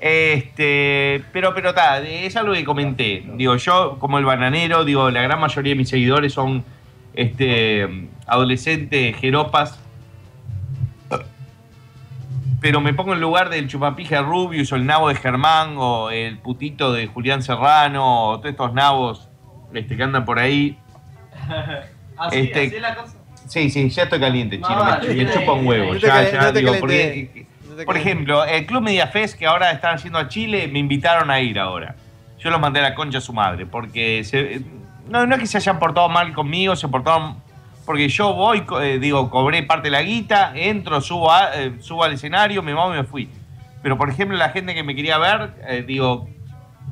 Este, 0.00 1.24
pero, 1.32 1.54
pero 1.54 1.70
está, 1.70 1.98
es 2.00 2.36
algo 2.36 2.52
que 2.52 2.64
comenté. 2.64 3.24
Digo, 3.34 3.56
yo, 3.56 3.96
como 3.98 4.18
el 4.18 4.24
bananero, 4.24 4.84
digo, 4.84 5.10
la 5.10 5.22
gran 5.22 5.40
mayoría 5.40 5.72
de 5.72 5.76
mis 5.76 5.88
seguidores 5.88 6.32
son 6.32 6.64
este 7.16 8.08
adolescentes 8.26 9.16
jeropas. 9.16 9.80
Pero 12.60 12.80
me 12.80 12.94
pongo 12.94 13.12
en 13.12 13.20
lugar 13.20 13.50
del 13.50 13.68
chupapija 13.68 14.22
Rubius 14.22 14.72
o 14.72 14.76
el 14.76 14.86
nabo 14.86 15.08
de 15.08 15.14
Germán 15.14 15.74
o 15.76 16.10
el 16.10 16.38
putito 16.38 16.92
de 16.92 17.06
Julián 17.06 17.42
Serrano 17.42 18.28
o 18.30 18.36
todos 18.38 18.50
estos 18.50 18.72
nabos 18.72 19.28
este, 19.74 19.96
que 19.96 20.02
andan 20.02 20.24
por 20.24 20.38
ahí. 20.38 20.78
Así, 22.18 22.38
Este- 22.38 22.66
así 22.68 22.76
es 22.76 22.82
la 22.82 22.94
cosa. 22.94 23.12
Sí, 23.46 23.68
sí, 23.70 23.88
ya 23.90 24.04
estoy 24.04 24.18
caliente, 24.18 24.58
No, 24.58 24.66
chino. 24.66 24.84
me- 24.84 24.90
vale. 24.90 25.14
me, 25.24 25.30
chupa 25.32 25.52
un 25.52 25.66
huevo. 25.66 25.92
No 25.94 26.00
ya, 26.00 26.28
ya, 26.30 26.40
no 26.40 26.52
digo, 26.52 26.72
porque, 26.80 27.46
No 27.76 27.84
por 27.84 27.96
ejemplo, 27.96 28.44
el 28.44 28.64
Club 28.66 28.82
Mediafest 28.82 29.38
que 29.38 29.46
ahora 29.46 29.70
están 29.70 29.94
haciendo 29.96 30.18
a 30.18 30.26
Chile, 30.26 30.66
me 30.66 30.78
invitaron 30.80 31.30
a 31.30 31.40
ir 31.40 31.58
ahora. 31.60 31.94
Yo 32.40 32.50
los 32.50 32.58
mandé 32.58 32.80
a 32.80 32.82
la 32.84 32.94
concha 32.96 33.18
a 33.18 33.20
su 33.20 33.32
madre, 33.34 33.66
porque 33.66 34.24
se- 34.24 34.62
no, 35.08 35.26
no 35.26 35.34
es 35.34 35.40
que 35.40 35.46
se 35.46 35.58
hayan 35.58 35.78
portado 35.78 36.08
mal 36.08 36.32
conmigo, 36.32 36.76
se 36.76 36.88
portaron... 36.88 37.36
Porque 37.84 38.08
yo 38.08 38.34
voy, 38.34 38.64
eh, 38.82 38.98
digo, 39.00 39.30
cobré 39.30 39.62
parte 39.62 39.86
de 39.86 39.92
la 39.92 40.02
guita, 40.02 40.50
entro, 40.56 41.00
subo, 41.00 41.30
a- 41.30 41.54
eh, 41.54 41.76
subo 41.80 42.02
al 42.02 42.12
escenario, 42.14 42.60
me 42.60 42.74
muevo 42.74 42.92
y 42.92 42.96
me 42.96 43.04
fui. 43.04 43.28
Pero, 43.80 43.96
por 43.96 44.10
ejemplo, 44.10 44.36
la 44.36 44.48
gente 44.48 44.74
que 44.74 44.82
me 44.82 44.96
quería 44.96 45.18
ver, 45.18 45.54
eh, 45.68 45.84
digo, 45.86 46.28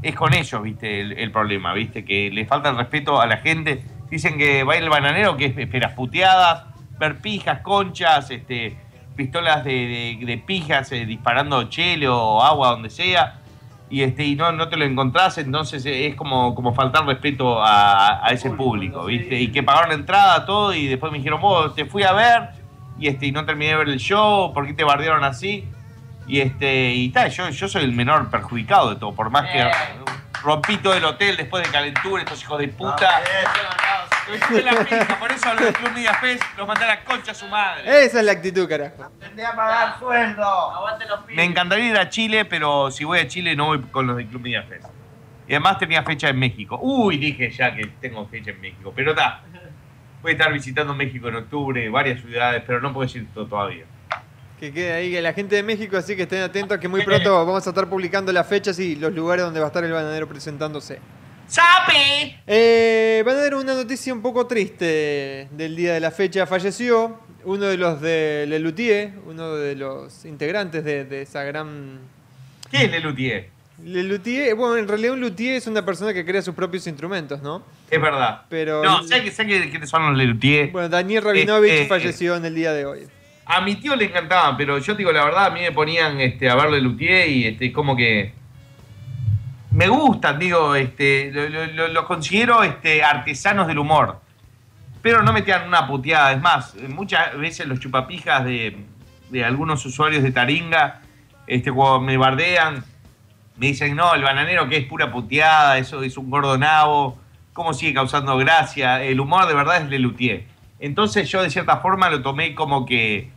es 0.03 0.15
con 0.15 0.33
ellos, 0.35 0.63
viste, 0.63 1.01
el, 1.01 1.33
problema, 1.33 1.73
viste, 1.73 2.05
que 2.05 2.31
le 2.31 2.47
falta 2.47 2.69
el 2.71 2.77
respeto 2.77 3.21
a 3.21 3.27
la 3.27 3.39
gente. 3.39 3.83
Dicen 4.09 4.39
que 4.39 4.63
va 4.63 4.77
el 4.77 4.89
bananero, 4.89 5.37
que 5.37 5.47
es 5.47 5.59
esperas 5.59 5.95
puteadas, 5.95 6.63
ver 7.01 7.19
pijas, 7.21 7.59
conchas, 7.63 8.31
este, 8.31 8.77
pistolas 9.17 9.65
de, 9.65 10.17
de- 10.25 10.39
pijas 10.39 10.93
eh, 10.93 11.07
disparando 11.07 11.65
chele 11.65 12.07
o 12.09 12.41
agua, 12.41 12.69
donde 12.69 12.91
sea, 12.91 13.41
y 13.91 14.03
este 14.03 14.25
y 14.25 14.35
no, 14.35 14.53
no 14.53 14.69
te 14.69 14.77
lo 14.77 14.85
encontrás, 14.85 15.39
entonces 15.39 15.85
eh, 15.87 16.07
es 16.07 16.15
como, 16.15 16.55
como 16.55 16.75
faltar 16.75 17.07
respeto 17.07 17.63
a, 17.63 18.27
a 18.27 18.31
ese 18.31 18.51
público, 18.51 19.05
viste, 19.05 19.41
y 19.41 19.49
que 19.53 19.63
pagaron 19.63 19.91
la 19.91 19.95
entrada, 19.95 20.45
todo, 20.47 20.75
y 20.75 20.87
después 20.87 21.13
me 21.13 21.19
dijeron, 21.19 21.41
vos 21.41 21.75
te 21.75 21.85
fui 21.85 22.03
a 22.03 22.13
ver, 22.13 22.49
y 22.99 23.09
este 23.09 23.27
y 23.27 23.33
no 23.33 23.45
terminé 23.45 23.73
de 23.73 23.77
ver 23.77 23.89
el 23.89 23.99
show, 23.99 24.53
¿por 24.53 24.67
qué 24.67 24.73
te 24.73 24.85
bardearon 24.85 25.25
así? 25.25 25.65
Y 26.27 26.41
este, 26.41 26.93
y 26.93 27.11
tal, 27.11 27.31
yo, 27.31 27.51
yo 27.51 27.69
soy 27.69 27.85
el 27.85 27.93
menor 27.93 28.31
perjudicado 28.31 28.91
de 28.91 28.97
todo, 28.97 29.15
por 29.15 29.31
más 29.31 29.51
que 29.51 29.63
rompí 29.63 30.24
todo 30.83 30.95
el 30.95 31.05
hotel 31.05 31.37
después 31.37 31.65
de 31.65 31.73
calentura, 31.73 32.23
estos 32.23 32.43
hijos 32.43 32.59
de 32.59 32.69
puta. 32.69 33.23
Fue 34.49 34.63
la 34.63 34.73
pija, 34.85 35.19
por 35.19 35.31
eso 35.33 35.53
los 35.55 35.65
del 35.65 35.75
Club 35.75 35.93
Media 35.93 36.15
Fest 36.15 36.43
los 36.57 36.67
mandé 36.67 36.85
a 36.85 36.89
la 36.89 37.05
concha 37.05 37.33
a 37.33 37.35
su 37.35 37.47
madre. 37.47 38.05
Esa 38.05 38.21
es 38.21 38.25
la 38.25 38.33
actitud, 38.33 38.69
carajo. 38.69 39.11
Tendría 39.21 39.51
que 39.51 39.57
pagar 39.57 39.99
sueldo. 39.99 40.45
Aguante 40.45 41.07
los 41.07 41.21
pibes. 41.21 41.37
Me 41.37 41.45
encantaría 41.45 41.91
ir 41.91 41.99
a 41.99 42.09
Chile, 42.09 42.45
pero 42.45 42.91
si 42.91 43.05
voy 43.05 43.19
a 43.19 43.29
Chile 43.29 43.55
no 43.57 43.67
voy 43.67 43.81
con 43.83 44.07
los 44.07 44.17
del 44.17 44.27
Club 44.27 44.43
Media 44.43 44.63
Fest. 44.63 44.87
Y 45.47 45.53
además 45.53 45.79
tenía 45.79 46.03
fecha 46.03 46.29
en 46.29 46.39
México. 46.39 46.79
Uy, 46.81 47.19
dije 47.19 47.51
ya 47.51 47.75
que 47.75 47.87
tengo 48.01 48.27
fecha 48.29 48.51
en 48.51 48.61
México. 48.61 48.93
Pero 48.95 49.11
está. 49.11 49.43
Voy 50.23 50.33
a 50.33 50.35
estar 50.35 50.53
visitando 50.53 50.95
México 50.95 51.29
en 51.29 51.37
octubre, 51.37 51.89
varias 51.91 52.21
ciudades, 52.21 52.63
pero 52.67 52.81
no 52.81 52.95
puedo 52.95 53.07
decir 53.07 53.27
todo 53.35 53.47
todavía. 53.47 53.85
Que 54.65 54.73
quede 54.73 54.93
ahí 54.95 55.11
que 55.11 55.21
la 55.21 55.35
gente 55.35 55.57
de 55.57 55.63
México, 55.63 55.99
así 55.99 56.17
que 56.17 56.23
estén 56.23 56.41
atentos 56.41 56.79
que 56.79 56.89
muy 56.89 57.05
pronto 57.05 57.35
vamos 57.47 57.67
a 57.67 57.69
estar 57.69 57.87
publicando 57.87 58.33
las 58.33 58.47
fechas 58.47 58.79
y 58.79 58.97
los 58.97 59.13
lugares 59.13 59.45
donde 59.45 59.61
va 59.61 59.67
a 59.67 59.69
estar 59.69 59.85
el 59.85 59.93
bananero 59.93 60.27
presentándose. 60.27 61.01
¡Sape! 61.47 62.39
Eh, 62.47 63.23
bananero, 63.27 63.61
una 63.61 63.75
noticia 63.75 64.15
un 64.15 64.23
poco 64.23 64.47
triste 64.47 65.49
del 65.51 65.77
día 65.77 65.93
de 65.93 66.01
la 66.01 66.11
fecha. 66.11 66.47
Falleció 66.47 67.21
uno 67.45 67.67
de 67.67 67.77
los 67.77 68.01
de 68.01 68.47
Lelutier, 68.49 69.13
uno 69.27 69.55
de 69.55 69.77
los 69.77 70.25
integrantes 70.25 70.83
de, 70.83 71.05
de 71.05 71.21
esa 71.21 71.43
gran... 71.43 71.99
¿Qué 72.71 72.85
es 72.85 72.91
Lelutier? 72.91 73.51
Lelutier, 73.85 74.55
bueno, 74.55 74.79
en 74.79 74.89
realidad 74.89 75.13
un 75.13 75.21
luthier 75.21 75.57
es 75.57 75.67
una 75.67 75.85
persona 75.85 76.15
que 76.15 76.25
crea 76.25 76.41
sus 76.41 76.55
propios 76.55 76.87
instrumentos, 76.87 77.43
¿no? 77.43 77.63
Es 77.91 78.01
verdad. 78.01 78.45
Pero... 78.49 78.83
No, 78.83 79.03
sé 79.03 79.23
que 79.23 79.31
sé 79.31 79.47
que, 79.47 79.69
quiénes 79.69 79.91
son 79.91 80.07
los 80.07 80.17
Lelutier. 80.17 80.71
Bueno, 80.71 80.89
Daniel 80.89 81.23
Rabinovich 81.23 81.71
Eh, 81.71 81.83
eh, 81.83 81.87
falleció 81.87 82.37
en 82.37 82.47
el 82.47 82.55
día 82.55 82.73
de 82.73 82.87
hoy. 82.87 83.07
A 83.47 83.61
mi 83.61 83.77
tío 83.77 83.95
le 83.95 84.07
encantaban, 84.07 84.57
pero 84.57 84.79
yo 84.79 84.95
digo 84.95 85.13
la 85.13 85.25
verdad, 85.25 85.47
a 85.47 85.51
mí 85.51 85.61
me 85.61 85.73
ponían 85.73 86.21
este, 86.21 86.49
a 86.49 86.55
verle 86.55 86.81
Luthier 86.81 87.29
y 87.29 87.47
este, 87.47 87.73
como 87.73 87.95
que. 87.97 88.33
Me 89.71 89.89
gustan, 89.89 90.39
digo, 90.39 90.75
este, 90.77 91.33
lo, 91.33 91.89
lo- 91.89 92.05
considero 92.07 92.63
este, 92.63 93.03
artesanos 93.03 93.67
del 93.67 93.79
humor. 93.81 94.21
Pero 95.03 95.23
no 95.23 95.33
me 95.33 95.43
tiran 95.43 95.67
una 95.67 95.87
puteada. 95.87 96.33
Es 96.33 96.41
más, 96.41 96.75
muchas 96.89 97.37
veces 97.37 97.67
los 97.67 97.81
chupapijas 97.81 98.45
de, 98.45 98.77
de 99.31 99.45
algunos 99.45 99.85
usuarios 99.85 100.23
de 100.23 100.31
Taringa, 100.31 101.03
este, 101.49 101.73
cuando 101.73 102.01
me 102.01 102.17
bardean, 102.17 102.85
me 103.57 103.67
dicen, 103.67 103.97
no, 103.97 104.15
el 104.15 104.23
bananero 104.23 104.69
que 104.69 104.77
es 104.79 104.87
pura 104.87 105.11
puteada, 105.13 105.77
eso 105.79 106.03
es 106.05 106.17
un 106.17 106.31
gordo 106.31 106.57
nabo, 106.57 107.19
¿cómo 107.53 107.75
sigue 107.75 107.95
causando 107.95 108.37
gracia? 108.39 109.03
El 109.03 109.19
humor 109.21 109.47
de 109.47 109.55
verdad 109.55 109.83
es 109.83 109.89
Lelutier. 109.91 110.45
Entonces 110.79 111.29
yo 111.29 111.43
de 111.43 111.51
cierta 111.51 111.79
forma 111.79 112.09
lo 112.11 112.23
tomé 112.23 112.55
como 112.55 112.87
que 112.87 113.31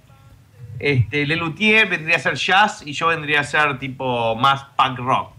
este, 0.79 1.25
Lelutier 1.25 1.87
vendría 1.89 2.17
a 2.17 2.19
ser 2.19 2.35
jazz 2.35 2.83
y 2.85 2.93
yo 2.93 3.07
vendría 3.07 3.41
a 3.41 3.43
ser 3.43 3.79
tipo 3.79 4.35
más 4.35 4.63
punk 4.77 4.99
rock. 4.99 5.31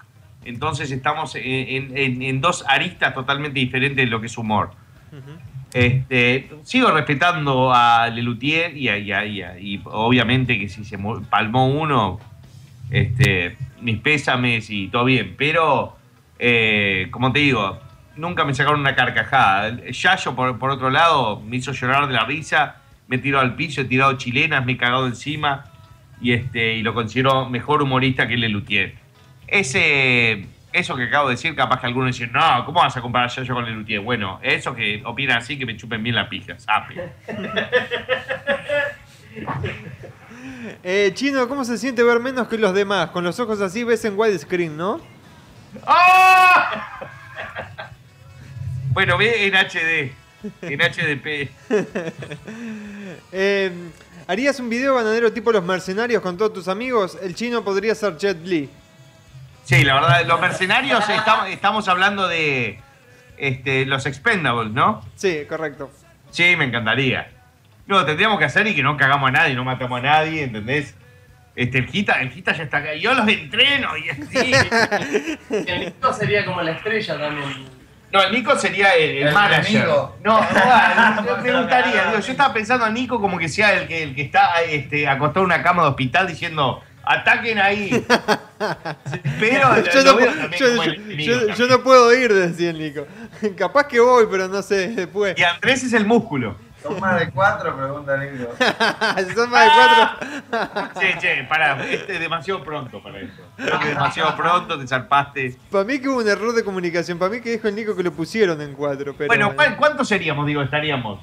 Entonces 0.44 0.90
estamos 0.90 1.34
en, 1.34 1.42
en- 1.44 1.96
en- 1.96 2.22
en 2.22 2.40
dos 2.40 2.64
aristas 2.66 3.12
totalmente 3.14 3.58
diferentes 3.60 4.04
de 4.04 4.10
lo 4.10 4.20
que 4.20 4.26
es 4.26 4.38
humor. 4.38 4.70
Este, 5.74 6.48
sigo 6.62 6.90
respetando 6.90 7.72
a 7.74 8.08
Lelutier 8.08 8.74
y, 8.76 8.88
a- 8.88 8.96
y, 8.98 9.12
a- 9.12 9.24
y 9.26 9.42
a- 9.42 9.58
y 9.58 9.80
obviamente 9.84 10.58
que 10.58 10.68
si 10.68 10.84
se 10.84 10.98
palmó 11.28 11.68
uno, 11.68 12.18
este, 12.90 13.56
mis 13.82 13.98
pésames 13.98 14.70
y 14.70 14.88
todo 14.88 15.04
bien. 15.04 15.34
Pero, 15.36 15.96
eh, 16.38 17.08
como 17.10 17.32
te 17.32 17.40
digo, 17.40 17.78
nunca 18.16 18.44
me 18.46 18.54
sacaron 18.54 18.80
una 18.80 18.94
carcajada. 18.94 19.76
Yayo, 19.90 20.34
por, 20.34 20.58
por 20.58 20.70
otro 20.70 20.88
lado, 20.90 21.40
me 21.40 21.56
hizo 21.56 21.72
llorar 21.72 22.08
de 22.08 22.14
la 22.14 22.24
risa, 22.24 22.76
me 23.08 23.16
he 23.16 23.18
tirado 23.18 23.42
al 23.42 23.56
piso, 23.56 23.80
he 23.80 23.84
tirado 23.84 24.16
chilenas, 24.16 24.64
me 24.64 24.72
he 24.72 24.76
cagado 24.76 25.06
encima 25.06 25.64
y, 26.20 26.32
este, 26.32 26.74
y 26.74 26.82
lo 26.82 26.94
considero 26.94 27.48
mejor 27.48 27.82
humorista 27.82 28.28
que 28.28 28.36
Lelutier. 28.36 28.94
Ese, 29.46 30.46
eso 30.72 30.94
que 30.94 31.04
acabo 31.04 31.28
de 31.28 31.34
decir, 31.34 31.56
capaz 31.56 31.80
que 31.80 31.86
algunos 31.86 32.16
dicen, 32.16 32.30
no, 32.32 32.64
¿cómo 32.66 32.80
vas 32.80 32.96
a 32.96 33.00
comparar 33.00 33.30
Yayo 33.30 33.54
con 33.54 33.64
Lelutier? 33.64 34.00
Bueno, 34.00 34.38
eso 34.42 34.74
que 34.74 35.02
opinan 35.04 35.38
así, 35.38 35.58
que 35.58 35.64
me 35.64 35.76
chupen 35.76 36.02
bien 36.02 36.14
la 36.14 36.28
pija, 36.28 36.58
sape. 36.58 37.10
Eh, 40.82 41.12
Chino, 41.14 41.48
¿cómo 41.48 41.64
se 41.64 41.78
siente 41.78 42.02
ver 42.02 42.20
menos 42.20 42.48
que 42.48 42.58
los 42.58 42.74
demás? 42.74 43.10
Con 43.10 43.24
los 43.24 43.38
ojos 43.40 43.60
así 43.60 43.84
ves 43.84 44.04
en 44.04 44.18
widescreen, 44.18 44.76
¿no? 44.76 45.00
¡Ah! 45.86 47.00
Bueno, 48.90 49.16
ve 49.16 49.46
en 49.46 49.54
HD. 49.54 50.12
En 50.62 50.80
HDP. 50.80 51.50
Eh, 53.32 53.70
¿Harías 54.26 54.60
un 54.60 54.68
video 54.68 54.94
bananero 54.94 55.32
tipo 55.32 55.50
Los 55.50 55.64
Mercenarios 55.64 56.22
con 56.22 56.36
todos 56.36 56.52
tus 56.52 56.68
amigos? 56.68 57.18
El 57.22 57.34
chino 57.34 57.64
podría 57.64 57.94
ser 57.94 58.16
Jet 58.16 58.38
Li. 58.44 58.68
Sí, 59.64 59.84
la 59.84 59.94
verdad, 59.94 60.26
los 60.26 60.40
mercenarios 60.40 61.08
estamos, 61.08 61.48
estamos 61.48 61.88
hablando 61.88 62.28
de 62.28 62.78
este, 63.36 63.86
los 63.86 64.06
expendables, 64.06 64.72
¿no? 64.72 65.02
Sí, 65.14 65.44
correcto. 65.48 65.90
Sí, 66.30 66.56
me 66.56 66.64
encantaría. 66.64 67.30
No, 67.86 68.04
tendríamos 68.04 68.38
que 68.38 68.44
hacer 68.44 68.66
y 68.66 68.74
que 68.74 68.82
no 68.82 68.96
cagamos 68.96 69.28
a 69.28 69.32
nadie, 69.32 69.54
no 69.54 69.64
matamos 69.64 69.98
a 70.00 70.02
nadie, 70.02 70.44
¿entendés? 70.44 70.94
Este, 71.56 71.78
el 71.78 71.86
Gita, 71.86 72.20
el 72.20 72.30
Gita 72.30 72.52
ya 72.52 72.64
está 72.64 72.76
acá. 72.78 72.94
Yo 72.94 73.14
los 73.14 73.26
entreno 73.26 73.96
y 73.96 74.10
así. 74.10 74.52
El 75.66 75.80
Nico 75.80 76.12
sería 76.12 76.44
como 76.44 76.62
la 76.62 76.72
estrella 76.72 77.18
también. 77.18 77.77
No, 78.10 78.22
el 78.22 78.32
Nico 78.32 78.56
sería 78.56 78.94
el, 78.94 79.10
el 79.18 79.26
El 79.28 79.34
manager. 79.34 79.76
enemigo. 79.76 80.16
No, 80.24 80.40
no, 80.40 81.42
me 81.42 81.52
gustaría. 81.60 82.04
digo, 82.06 82.20
yo 82.20 82.32
estaba 82.32 82.52
pensando 82.54 82.84
a 82.84 82.90
Nico 82.90 83.20
como 83.20 83.38
que 83.38 83.48
sea 83.48 83.74
el 83.74 83.86
que, 83.86 84.02
el 84.02 84.14
que 84.14 84.22
está 84.22 84.62
este, 84.62 85.06
acostado 85.08 85.40
en 85.40 85.46
una 85.52 85.62
cama 85.62 85.82
de 85.82 85.88
hospital 85.90 86.26
diciendo 86.26 86.82
ataquen 87.04 87.58
ahí. 87.58 87.90
Pero 89.40 89.82
yo, 89.92 90.04
no, 90.04 90.20
yo- 90.50 90.84
yo- 91.16 91.54
yo 91.54 91.66
no 91.68 91.82
puedo 91.82 92.12
ir, 92.14 92.32
decía 92.32 92.70
el 92.70 92.78
Nico. 92.78 93.06
Capaz 93.56 93.84
que 93.88 94.00
voy, 94.00 94.26
pero 94.30 94.48
no 94.48 94.60
sé, 94.62 94.88
después. 94.88 95.34
Y 95.38 95.42
Andrés 95.42 95.84
es 95.84 95.92
el 95.92 96.04
músculo. 96.06 96.56
¿Son 96.82 97.00
más 97.00 97.18
de 97.18 97.30
cuatro? 97.30 97.76
Pregunta 97.76 98.16
Nico. 98.16 98.52
Son 99.34 99.50
más 99.50 99.64
de 99.64 99.70
cuatro. 99.74 100.90
Che, 101.00 101.18
che, 101.18 101.44
pará, 101.48 101.76
este 101.84 102.14
es 102.14 102.20
demasiado 102.20 102.62
pronto 102.62 103.02
para 103.02 103.18
eso. 103.20 103.42
Creo 103.56 103.78
que 103.80 103.88
demasiado 103.88 104.36
pronto, 104.36 104.78
te 104.78 104.86
zarpaste. 104.86 105.56
Para 105.70 105.84
mí 105.84 106.00
que 106.00 106.08
hubo 106.08 106.18
un 106.18 106.28
error 106.28 106.54
de 106.54 106.64
comunicación. 106.64 107.18
Para 107.18 107.30
mí 107.32 107.40
que 107.40 107.50
dijo 107.50 107.68
el 107.68 107.74
Nico 107.74 107.94
que 107.96 108.02
lo 108.02 108.12
pusieron 108.12 108.60
en 108.60 108.74
cuatro. 108.74 109.14
Pero 109.16 109.28
Bueno, 109.28 109.54
¿cuál- 109.54 109.76
¿cuántos 109.76 110.08
seríamos? 110.08 110.46
Digo, 110.46 110.62
estaríamos. 110.62 111.20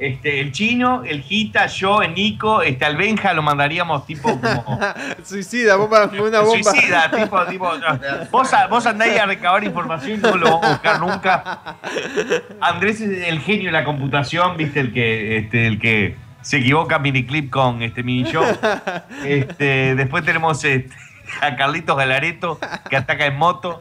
Este, 0.00 0.40
el 0.40 0.50
chino, 0.50 1.02
el 1.04 1.22
Gita, 1.22 1.66
yo, 1.66 2.00
el 2.00 2.14
Nico, 2.14 2.62
este, 2.62 2.86
al 2.86 2.96
Benja 2.96 3.34
lo 3.34 3.42
mandaríamos 3.42 4.06
tipo 4.06 4.40
como 4.40 4.80
Suicida, 5.22 5.76
bomba, 5.76 6.06
una 6.06 6.40
bomba. 6.40 6.62
suicida, 6.62 7.10
tipo, 7.10 7.44
tipo. 7.46 7.70
Vos, 8.30 8.50
vos 8.70 8.86
andáis 8.86 9.20
a 9.20 9.26
recabar 9.26 9.62
información 9.62 10.18
y 10.18 10.22
no 10.22 10.36
lo 10.36 10.46
vamos 10.46 10.64
a 10.64 10.70
buscar 10.70 11.00
nunca. 11.00 11.76
Andrés 12.62 13.02
es 13.02 13.28
el 13.28 13.40
genio 13.40 13.66
de 13.66 13.72
la 13.72 13.84
computación, 13.84 14.56
viste, 14.56 14.80
el 14.80 14.92
que, 14.94 15.36
este, 15.36 15.66
el 15.66 15.78
que 15.78 16.16
se 16.40 16.58
equivoca 16.58 16.98
miniclip 16.98 17.50
con 17.50 17.82
este 17.82 18.02
mini 18.02 18.24
show. 18.24 18.44
Este, 19.24 19.94
después 19.96 20.24
tenemos 20.24 20.64
este, 20.64 20.94
a 21.42 21.56
Carlitos 21.56 21.96
Galareto, 21.96 22.58
que 22.88 22.96
ataca 22.96 23.26
en 23.26 23.36
moto. 23.36 23.80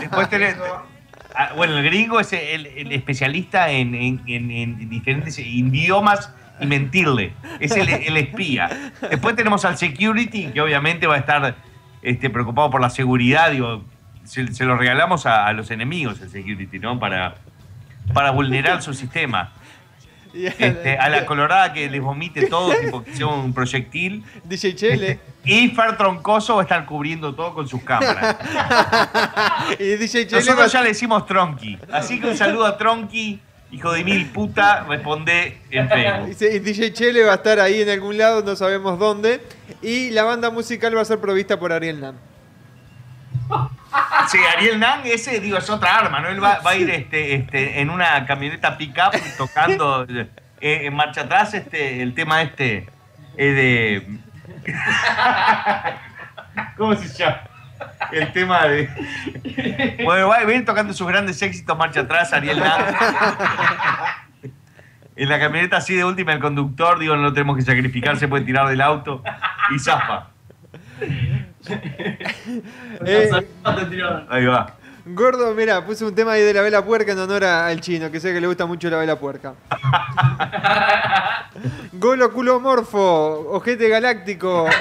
Después 0.00 0.28
tenemos. 0.28 0.93
Ah, 1.34 1.50
Bueno, 1.56 1.76
el 1.78 1.84
gringo 1.84 2.20
es 2.20 2.32
el, 2.32 2.66
especialista 2.92 3.70
en, 3.70 3.94
en- 3.94 4.22
en- 4.26 4.50
en 4.50 4.88
diferentes 4.88 5.38
idiomas 5.38 6.32
y 6.60 6.66
mentirle. 6.66 7.32
Es 7.60 7.72
el, 7.72 7.88
espía. 8.16 8.92
Después 9.10 9.34
tenemos 9.34 9.64
al 9.64 9.76
security, 9.76 10.46
que 10.52 10.60
obviamente 10.60 11.06
va 11.06 11.16
a 11.16 11.18
estar 11.18 11.56
este, 12.02 12.30
preocupado 12.30 12.70
por 12.70 12.80
la 12.80 12.90
seguridad. 12.90 13.50
Digo, 13.50 13.84
se, 14.22 14.52
se 14.54 14.64
lo 14.64 14.76
regalamos 14.76 15.26
a, 15.26 15.46
a 15.46 15.52
los 15.52 15.70
enemigos 15.72 16.20
el 16.20 16.30
security, 16.30 16.78
¿no? 16.78 16.98
Para, 17.00 17.34
para 18.12 18.30
vulnerar 18.30 18.80
su 18.82 18.94
sistema. 18.94 19.52
Este, 20.34 20.98
a 20.98 21.08
la 21.08 21.24
colorada 21.24 21.72
que 21.72 21.88
les 21.88 22.00
vomite 22.00 22.46
todo, 22.46 22.74
tipo 22.74 23.04
que 23.04 23.14
sea 23.14 23.26
un 23.26 23.52
proyectil. 23.52 24.24
DJ 24.44 24.74
Chele. 24.74 25.20
Y 25.44 25.68
Fer 25.68 25.96
Troncoso 25.96 26.56
va 26.56 26.62
a 26.62 26.64
estar 26.64 26.84
cubriendo 26.86 27.34
todo 27.34 27.54
con 27.54 27.68
sus 27.68 27.82
cámaras. 27.82 28.36
y 29.78 29.84
DJ 29.96 30.26
Chele. 30.26 30.40
Nosotros 30.40 30.72
ya 30.72 30.82
le 30.82 30.88
decimos 30.88 31.26
Tronqui. 31.26 31.78
Así 31.92 32.20
que 32.20 32.28
un 32.28 32.36
saludo 32.36 32.66
a 32.66 32.76
Tronqui, 32.76 33.40
hijo 33.70 33.92
de 33.92 34.02
mil 34.02 34.26
puta, 34.30 34.84
responde 34.84 35.60
en 35.70 35.88
Facebook. 35.88 36.36
Y 36.40 36.58
DJ 36.58 36.92
Chele 36.92 37.22
va 37.24 37.32
a 37.32 37.36
estar 37.36 37.60
ahí 37.60 37.82
en 37.82 37.90
algún 37.90 38.18
lado, 38.18 38.42
no 38.42 38.56
sabemos 38.56 38.98
dónde. 38.98 39.40
Y 39.82 40.10
la 40.10 40.24
banda 40.24 40.50
musical 40.50 40.96
va 40.96 41.02
a 41.02 41.04
ser 41.04 41.20
provista 41.20 41.60
por 41.60 41.72
Ariel 41.72 42.00
Nam. 42.00 42.16
Sí, 44.28 44.38
Ariel 44.56 44.80
Nan, 44.80 45.00
ese 45.04 45.40
digo, 45.40 45.58
es 45.58 45.68
otra 45.70 45.96
arma, 45.96 46.20
¿no? 46.20 46.28
Él 46.28 46.42
va, 46.42 46.60
a 46.64 46.76
ir 46.76 46.90
este, 46.90 47.34
este, 47.34 47.80
en 47.80 47.90
una 47.90 48.26
camioneta 48.26 48.76
pick-up 48.76 49.12
tocando 49.36 50.06
eh, 50.08 50.28
en 50.60 50.94
marcha 50.94 51.22
atrás 51.22 51.54
este, 51.54 52.02
el 52.02 52.14
tema 52.14 52.42
este 52.42 52.88
eh, 53.36 53.52
de. 53.52 54.18
¿Cómo 56.76 56.94
se 56.94 57.08
llama? 57.08 57.42
El 58.12 58.32
tema 58.32 58.66
de. 58.66 58.88
Bueno, 60.04 60.28
va 60.28 60.36
a 60.36 60.52
ir 60.52 60.64
tocando 60.64 60.92
sus 60.92 61.06
grandes 61.06 61.40
éxitos 61.42 61.76
marcha 61.76 62.00
atrás, 62.00 62.32
Ariel 62.32 62.60
Nan. 62.60 62.82
En 65.16 65.28
la 65.28 65.38
camioneta 65.38 65.76
así 65.76 65.94
de 65.94 66.04
última, 66.04 66.32
el 66.32 66.40
conductor, 66.40 66.98
digo, 66.98 67.14
no 67.14 67.22
lo 67.22 67.32
tenemos 67.32 67.56
que 67.56 67.62
sacrificar, 67.62 68.16
se 68.16 68.26
puede 68.26 68.44
tirar 68.44 68.68
del 68.68 68.80
auto 68.80 69.22
y 69.74 69.78
zapa. 69.78 70.30
Eh, 73.06 73.30
Ahí 74.28 74.46
va. 74.46 74.74
Gordo, 75.06 75.54
mira, 75.54 75.84
puse 75.84 76.04
un 76.04 76.14
tema 76.14 76.32
ahí 76.32 76.42
de 76.42 76.54
la 76.54 76.62
vela 76.62 76.82
puerca 76.84 77.12
en 77.12 77.18
honor 77.18 77.44
al 77.44 77.78
chino, 77.80 78.10
que 78.10 78.20
sé 78.20 78.32
que 78.32 78.40
le 78.40 78.46
gusta 78.46 78.64
mucho 78.64 78.88
la 78.88 78.96
vela 78.96 79.18
puerca. 79.18 79.54
Golo 81.92 82.32
culomorfo, 82.32 83.48
ojete 83.50 83.88
galáctico. 83.88 84.66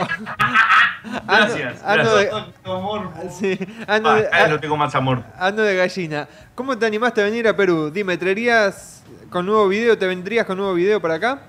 Gracias, 1.27 1.83
Ano 1.83 2.15
de, 2.15 2.25
gracias. 2.25 3.35
sí, 3.37 3.59
ano 3.87 4.09
Ah, 4.09 4.15
de- 4.15 4.29
vez 4.29 4.49
lo 4.49 4.59
tengo 4.61 4.77
más 4.77 4.95
amor. 4.95 5.21
ano 5.37 5.61
de 5.61 5.75
gallina. 5.75 6.27
¿Cómo 6.55 6.77
te 6.77 6.85
animaste 6.85 7.21
a 7.21 7.25
venir 7.25 7.45
a 7.47 7.55
Perú? 7.55 7.91
Dime, 7.91 8.15
¿traerías 8.17 9.03
con 9.29 9.45
nuevo 9.45 9.67
video? 9.67 9.97
¿Te 9.97 10.07
vendrías 10.07 10.45
con 10.45 10.57
nuevo 10.57 10.73
video 10.73 11.01
para 11.01 11.15
acá? 11.15 11.41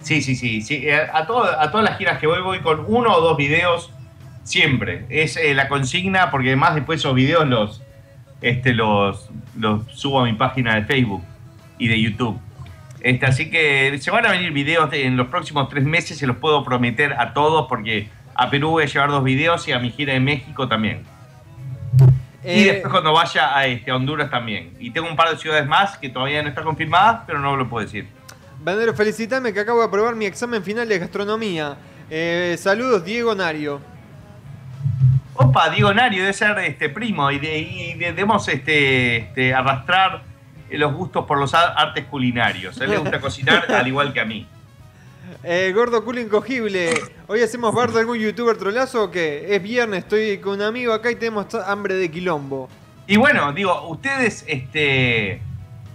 Sí, 0.00 0.22
sí, 0.22 0.34
sí. 0.34 0.62
sí. 0.62 0.76
Eh, 0.88 1.06
A, 1.12 1.26
todo- 1.26 1.44
a 1.44 1.70
todas 1.70 1.84
las 1.84 1.98
giras 1.98 2.18
que 2.18 2.26
voy, 2.26 2.40
voy 2.40 2.60
con 2.60 2.82
uno 2.88 3.14
o 3.14 3.20
dos 3.20 3.36
videos 3.36 3.92
siempre. 4.42 5.06
Es 5.08 5.36
eh, 5.36 5.54
la 5.54 5.68
consigna, 5.68 6.30
porque 6.30 6.48
además 6.48 6.74
después 6.74 7.00
esos 7.00 7.14
videos 7.14 7.46
los, 7.48 7.82
este, 8.42 8.72
los, 8.74 9.30
los 9.58 9.82
subo 9.92 10.20
a 10.20 10.24
mi 10.24 10.32
página 10.34 10.74
de 10.74 10.84
Facebook 10.84 11.22
y 11.78 11.88
de 11.88 12.00
YouTube. 12.00 12.38
Este, 13.00 13.24
así 13.26 13.50
que 13.50 13.96
se 14.00 14.10
van 14.10 14.26
a 14.26 14.30
venir 14.30 14.52
videos 14.52 14.90
de- 14.90 15.06
en 15.06 15.16
los 15.16 15.28
próximos 15.28 15.68
tres 15.68 15.84
meses, 15.84 16.18
se 16.18 16.26
los 16.26 16.36
puedo 16.36 16.62
prometer 16.64 17.14
a 17.14 17.32
todos, 17.32 17.66
porque 17.68 18.08
a 18.34 18.50
Perú 18.50 18.70
voy 18.70 18.82
a 18.84 18.86
llevar 18.86 19.10
dos 19.10 19.24
videos 19.24 19.66
y 19.68 19.72
a 19.72 19.78
mi 19.78 19.90
gira 19.90 20.12
de 20.12 20.20
México 20.20 20.68
también. 20.68 21.02
y 22.42 22.62
Eh, 22.68 22.72
después 22.72 22.90
cuando 22.90 23.12
vaya 23.12 23.56
a, 23.56 23.66
este, 23.66 23.90
a 23.90 23.96
Honduras 23.96 24.30
también. 24.30 24.74
Y 24.80 24.90
tengo 24.90 25.08
un 25.08 25.16
par 25.16 25.30
de 25.30 25.36
ciudades 25.38 25.66
más 25.66 25.96
que 25.98 26.08
todavía 26.08 26.42
no 26.42 26.48
están 26.48 26.64
confirmadas, 26.64 27.22
pero 27.26 27.38
no 27.38 27.56
lo 27.56 27.68
puedo 27.68 27.84
decir. 27.86 28.06
Bandero, 28.62 28.94
felicitame 28.94 29.52
que 29.52 29.60
acabo 29.60 29.80
de 29.80 29.86
aprobar 29.86 30.14
mi 30.14 30.26
examen 30.26 30.62
final 30.62 30.86
de 30.88 30.98
gastronomía. 30.98 31.76
Eh, 32.10 32.56
saludos, 32.58 33.04
Diego 33.04 33.34
Nario. 33.34 33.80
Opa, 35.42 35.70
Diego 35.70 35.94
Nario 35.94 36.20
debe 36.20 36.34
ser 36.34 36.58
este 36.58 36.90
primo 36.90 37.30
y, 37.30 37.38
de, 37.38 37.58
y 37.58 37.94
de- 37.94 38.06
debemos 38.06 38.46
este, 38.48 39.16
este, 39.16 39.54
arrastrar 39.54 40.22
los 40.70 40.92
gustos 40.92 41.24
por 41.24 41.38
los 41.38 41.54
artes 41.54 42.04
culinarios. 42.04 42.78
A 42.78 42.84
él 42.84 42.90
le 42.90 42.98
gusta 42.98 43.20
cocinar 43.22 43.64
al 43.72 43.88
igual 43.88 44.12
que 44.12 44.20
a 44.20 44.26
mí. 44.26 44.46
Eh, 45.42 45.72
gordo 45.74 46.04
culo 46.04 46.20
incogible. 46.20 46.90
Hoy 47.26 47.40
hacemos 47.40 47.74
bar 47.74 47.90
de 47.90 48.00
algún 48.00 48.18
youtuber 48.18 48.58
trolazo 48.58 49.04
o 49.04 49.10
qué? 49.10 49.54
Es 49.54 49.62
viernes, 49.62 50.00
estoy 50.00 50.36
con 50.38 50.56
un 50.56 50.62
amigo 50.62 50.92
acá 50.92 51.10
y 51.10 51.14
tenemos 51.14 51.46
hambre 51.54 51.94
de 51.94 52.10
quilombo. 52.10 52.68
Y 53.06 53.16
bueno, 53.16 53.50
digo, 53.54 53.88
ustedes, 53.88 54.44
este, 54.46 55.40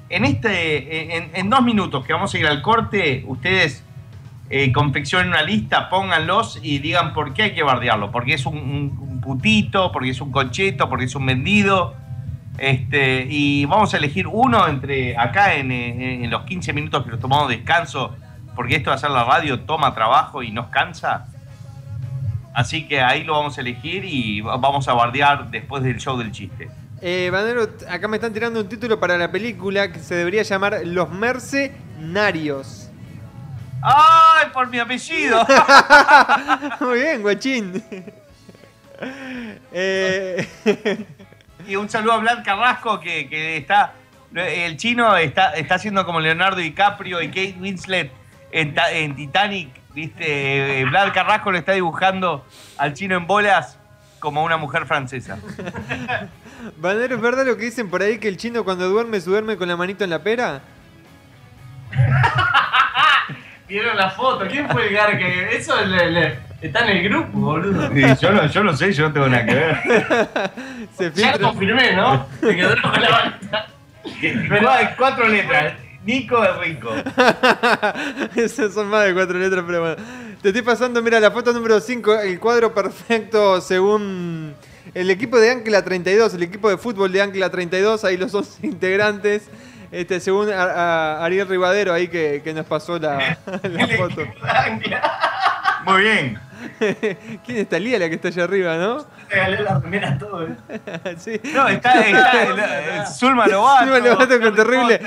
en 0.09 0.25
este, 0.25 1.17
en, 1.17 1.29
en 1.33 1.49
dos 1.51 1.61
minutos 1.61 2.03
que 2.03 2.13
vamos 2.13 2.33
a 2.33 2.37
ir 2.39 2.47
al 2.47 2.63
corte, 2.63 3.23
ustedes 3.27 3.83
eh, 4.49 4.71
confeccionen 4.71 5.29
una 5.29 5.41
lista, 5.41 5.89
pónganlos 5.89 6.59
y 6.61 6.79
digan 6.79 7.13
por 7.13 7.33
qué 7.33 7.43
hay 7.43 7.53
que 7.55 7.63
bardearlo. 7.63 8.11
Porque 8.11 8.33
es 8.35 8.45
un, 8.45 9.19
putito, 9.21 9.91
porque 9.91 10.11
es 10.11 10.21
un 10.21 10.31
concheto, 10.31 10.87
porque 10.89 11.05
es 11.05 11.15
un 11.15 11.25
vendido. 11.25 11.95
Este, 12.57 13.27
y 13.29 13.65
vamos 13.65 13.93
a 13.93 13.97
elegir 13.97 14.27
uno 14.27 14.67
entre 14.67 15.17
acá 15.17 15.55
en, 15.55 16.29
los 16.29 16.43
15 16.43 16.73
minutos 16.73 17.03
que 17.03 17.11
nos 17.11 17.19
tomamos 17.19 17.49
de 17.49 17.57
descanso, 17.57 18.15
porque 18.55 18.75
esto 18.75 18.91
de 18.91 18.95
hacer 18.95 19.09
la 19.09 19.23
radio 19.23 19.61
toma 19.61 19.93
trabajo 19.95 20.43
y 20.43 20.51
nos 20.51 20.67
cansa. 20.67 21.27
Así 22.53 22.87
que 22.87 23.01
ahí 23.01 23.23
lo 23.23 23.33
vamos 23.33 23.57
a 23.57 23.61
elegir 23.61 24.05
y 24.05 24.39
va- 24.41 24.55
vamos 24.57 24.87
a 24.87 24.93
bardear 24.93 25.49
después 25.51 25.83
del 25.83 25.97
show 25.97 26.17
del 26.17 26.31
chiste. 26.31 26.69
Eh, 27.01 27.29
Bandero, 27.31 27.67
acá 27.89 28.07
me 28.07 28.15
están 28.17 28.31
tirando 28.31 28.61
un 28.61 28.69
título 28.69 28.99
para 28.99 29.17
la 29.17 29.29
película 29.29 29.91
que 29.91 29.99
se 29.99 30.15
debería 30.15 30.43
llamar 30.43 30.77
Los 30.85 31.09
Mercenarios. 31.11 32.84
¡Ay, 33.81 34.47
por 34.53 34.67
mi 34.69 34.79
apellido! 34.79 35.45
Muy 36.79 36.99
bien, 36.99 37.21
guachín. 37.21 37.83
Eh, 39.77 40.47
y 41.67 41.75
un 41.75 41.89
saludo 41.89 42.13
a 42.13 42.17
Vlad 42.19 42.45
Carrasco 42.45 42.97
que, 43.01 43.27
que 43.29 43.57
está. 43.57 43.91
El 44.33 44.77
chino 44.77 45.17
está, 45.17 45.51
está 45.51 45.75
haciendo 45.75 46.05
como 46.05 46.21
Leonardo 46.21 46.57
DiCaprio 46.61 47.21
y 47.21 47.27
Kate 47.27 47.57
Winslet 47.59 48.09
en, 48.53 48.73
Ta- 48.73 48.91
en 48.93 49.13
Titanic. 49.17 49.69
¿Viste? 49.93 50.79
Eh, 50.79 50.85
Vlad 50.85 51.13
Carrasco 51.13 51.51
le 51.51 51.59
está 51.59 51.73
dibujando 51.73 52.45
al 52.77 52.93
chino 52.93 53.17
en 53.17 53.27
bolas 53.27 53.77
como 54.19 54.45
una 54.45 54.55
mujer 54.55 54.85
francesa. 54.85 55.39
Banero, 56.77 57.15
¿es 57.15 57.21
verdad 57.21 57.45
lo 57.45 57.57
que 57.57 57.65
dicen 57.65 57.89
por 57.89 58.01
ahí 58.01 58.17
que 58.17 58.29
el 58.29 58.37
chino 58.37 58.63
cuando 58.63 58.87
duerme, 58.87 59.19
se 59.19 59.29
duerme 59.29 59.57
con 59.57 59.67
la 59.67 59.75
manito 59.75 60.05
en 60.05 60.09
la 60.09 60.23
pera? 60.23 60.61
¿Vieron 63.67 63.97
la 63.97 64.11
foto? 64.11 64.45
¿Quién 64.47 64.69
fue 64.69 64.87
el 64.87 64.93
garca? 64.93 65.27
Eso 65.51 65.83
le- 65.85 66.11
le- 66.11 66.39
está 66.61 66.89
en 66.89 66.97
el 66.97 67.03
grupo, 67.09 67.37
boludo. 67.39 67.89
Sí, 67.93 68.01
yo, 68.21 68.31
no, 68.31 68.45
yo 68.47 68.63
no 68.63 68.75
sé, 68.77 68.93
yo 68.93 69.07
no 69.07 69.13
tengo 69.13 69.27
nada 69.27 69.45
que 69.45 69.53
ver. 69.55 69.77
Se 70.97 71.11
Ya 71.13 71.35
lo 71.37 71.49
confirmé, 71.49 71.93
¿no? 71.95 72.27
Se 72.41 72.55
quedó 72.55 72.75
con 72.81 73.01
la 73.01 73.09
manita. 73.09 73.67
Cuatro, 74.61 74.89
cuatro 74.97 75.27
letras. 75.27 75.73
Nico 76.05 76.39
de 76.39 76.53
Rico. 76.63 76.93
Esas 78.35 78.73
son 78.73 78.87
más 78.89 79.05
de 79.05 79.13
cuatro 79.15 79.39
letras, 79.39 79.63
pero 79.65 79.81
bueno. 79.81 79.95
Te 80.41 80.49
estoy 80.49 80.61
pasando, 80.61 81.01
mira, 81.01 81.19
la 81.19 81.31
foto 81.31 81.51
número 81.51 81.79
5, 81.79 82.19
el 82.19 82.39
cuadro 82.39 82.71
perfecto 82.71 83.59
según 83.61 84.53
el 84.93 85.09
equipo 85.09 85.39
de 85.39 85.49
Ancla 85.49 85.83
32, 85.83 86.35
el 86.35 86.43
equipo 86.43 86.69
de 86.69 86.77
fútbol 86.77 87.11
de 87.11 87.23
Ancla 87.23 87.49
32, 87.49 88.03
ahí 88.05 88.15
los 88.17 88.31
11 88.35 88.67
integrantes, 88.67 89.49
este, 89.91 90.19
según 90.19 90.51
a- 90.51 90.63
a- 90.63 91.25
Ariel 91.25 91.47
Rivadero 91.47 91.93
ahí 91.93 92.07
que, 92.07 92.41
que 92.43 92.53
nos 92.53 92.65
pasó 92.65 92.97
la, 92.99 93.37
la 93.63 93.87
foto. 93.97 94.23
Muy 95.85 96.01
bien. 96.01 96.39
¿Quién 97.45 97.57
es 97.59 97.69
Talía 97.69 97.99
la 97.99 98.09
que 98.09 98.15
está 98.15 98.29
allá 98.29 98.43
arriba, 98.45 98.75
no? 98.77 99.05
Regalé 99.29 99.61
la 99.61 99.79
remera 99.79 100.09
a 100.13 100.17
todos. 100.17 100.49
sí. 101.17 101.39
No, 101.53 101.67
está, 101.67 102.01
está 102.01 102.43
el- 102.43 102.59
el 102.99 103.07
Zulma 103.07 103.47
Lobato. 103.47 103.85
Zulma 103.85 103.99
Lobato 103.99 104.39
con 104.41 104.55
terrible. 104.55 104.99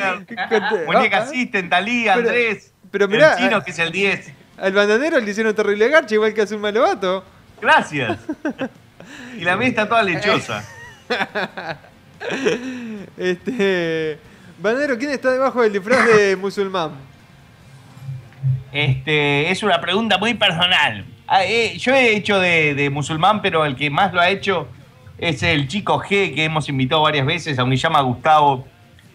Muñeca 0.86 1.18
Ah, 1.18 1.20
ah. 1.20 1.24
Asisten, 1.24 1.68
Talía, 1.68 2.14
Andrés. 2.14 2.72
pero 2.90 3.08
mirá, 3.08 3.32
el 3.32 3.38
chino 3.38 3.56
ah, 3.56 3.64
que 3.64 3.70
es 3.72 3.78
el 3.78 3.90
10. 3.92 4.32
Al 4.58 4.72
bandanero 4.72 5.18
le 5.20 5.30
hicieron 5.30 5.54
terrible 5.54 5.88
garcha, 5.88 6.14
igual 6.14 6.32
que 6.34 6.42
a 6.42 6.46
Zulma 6.46 6.70
Lobato. 6.70 7.24
Gracias. 7.60 8.18
Y 9.36 9.40
la 9.44 9.56
mía 9.56 9.68
está 9.68 9.88
toda 9.88 10.02
lechosa. 10.04 10.64
Este. 13.16 14.18
Bandanero, 14.58 14.98
¿quién 14.98 15.10
está 15.10 15.30
debajo 15.30 15.62
del 15.62 15.72
disfraz 15.72 16.04
de 16.04 16.36
musulmán? 16.40 16.90
Este, 18.72 19.50
es 19.50 19.62
una 19.62 19.80
pregunta 19.80 20.18
muy 20.18 20.34
personal. 20.34 21.04
Ah, 21.28 21.44
eh, 21.44 21.76
yo 21.78 21.94
he 21.94 22.16
hecho 22.16 22.40
de, 22.40 22.74
de 22.74 22.90
musulmán, 22.90 23.40
pero 23.40 23.64
el 23.64 23.76
que 23.76 23.88
más 23.88 24.12
lo 24.12 24.20
ha 24.20 24.30
hecho 24.30 24.66
es 25.16 25.44
el 25.44 25.68
chico 25.68 26.00
G 26.00 26.34
que 26.34 26.44
hemos 26.44 26.68
invitado 26.68 27.02
varias 27.02 27.24
veces, 27.24 27.56
aunque 27.58 27.76
se 27.76 27.84
llama 27.84 28.00
Gustavo. 28.00 28.66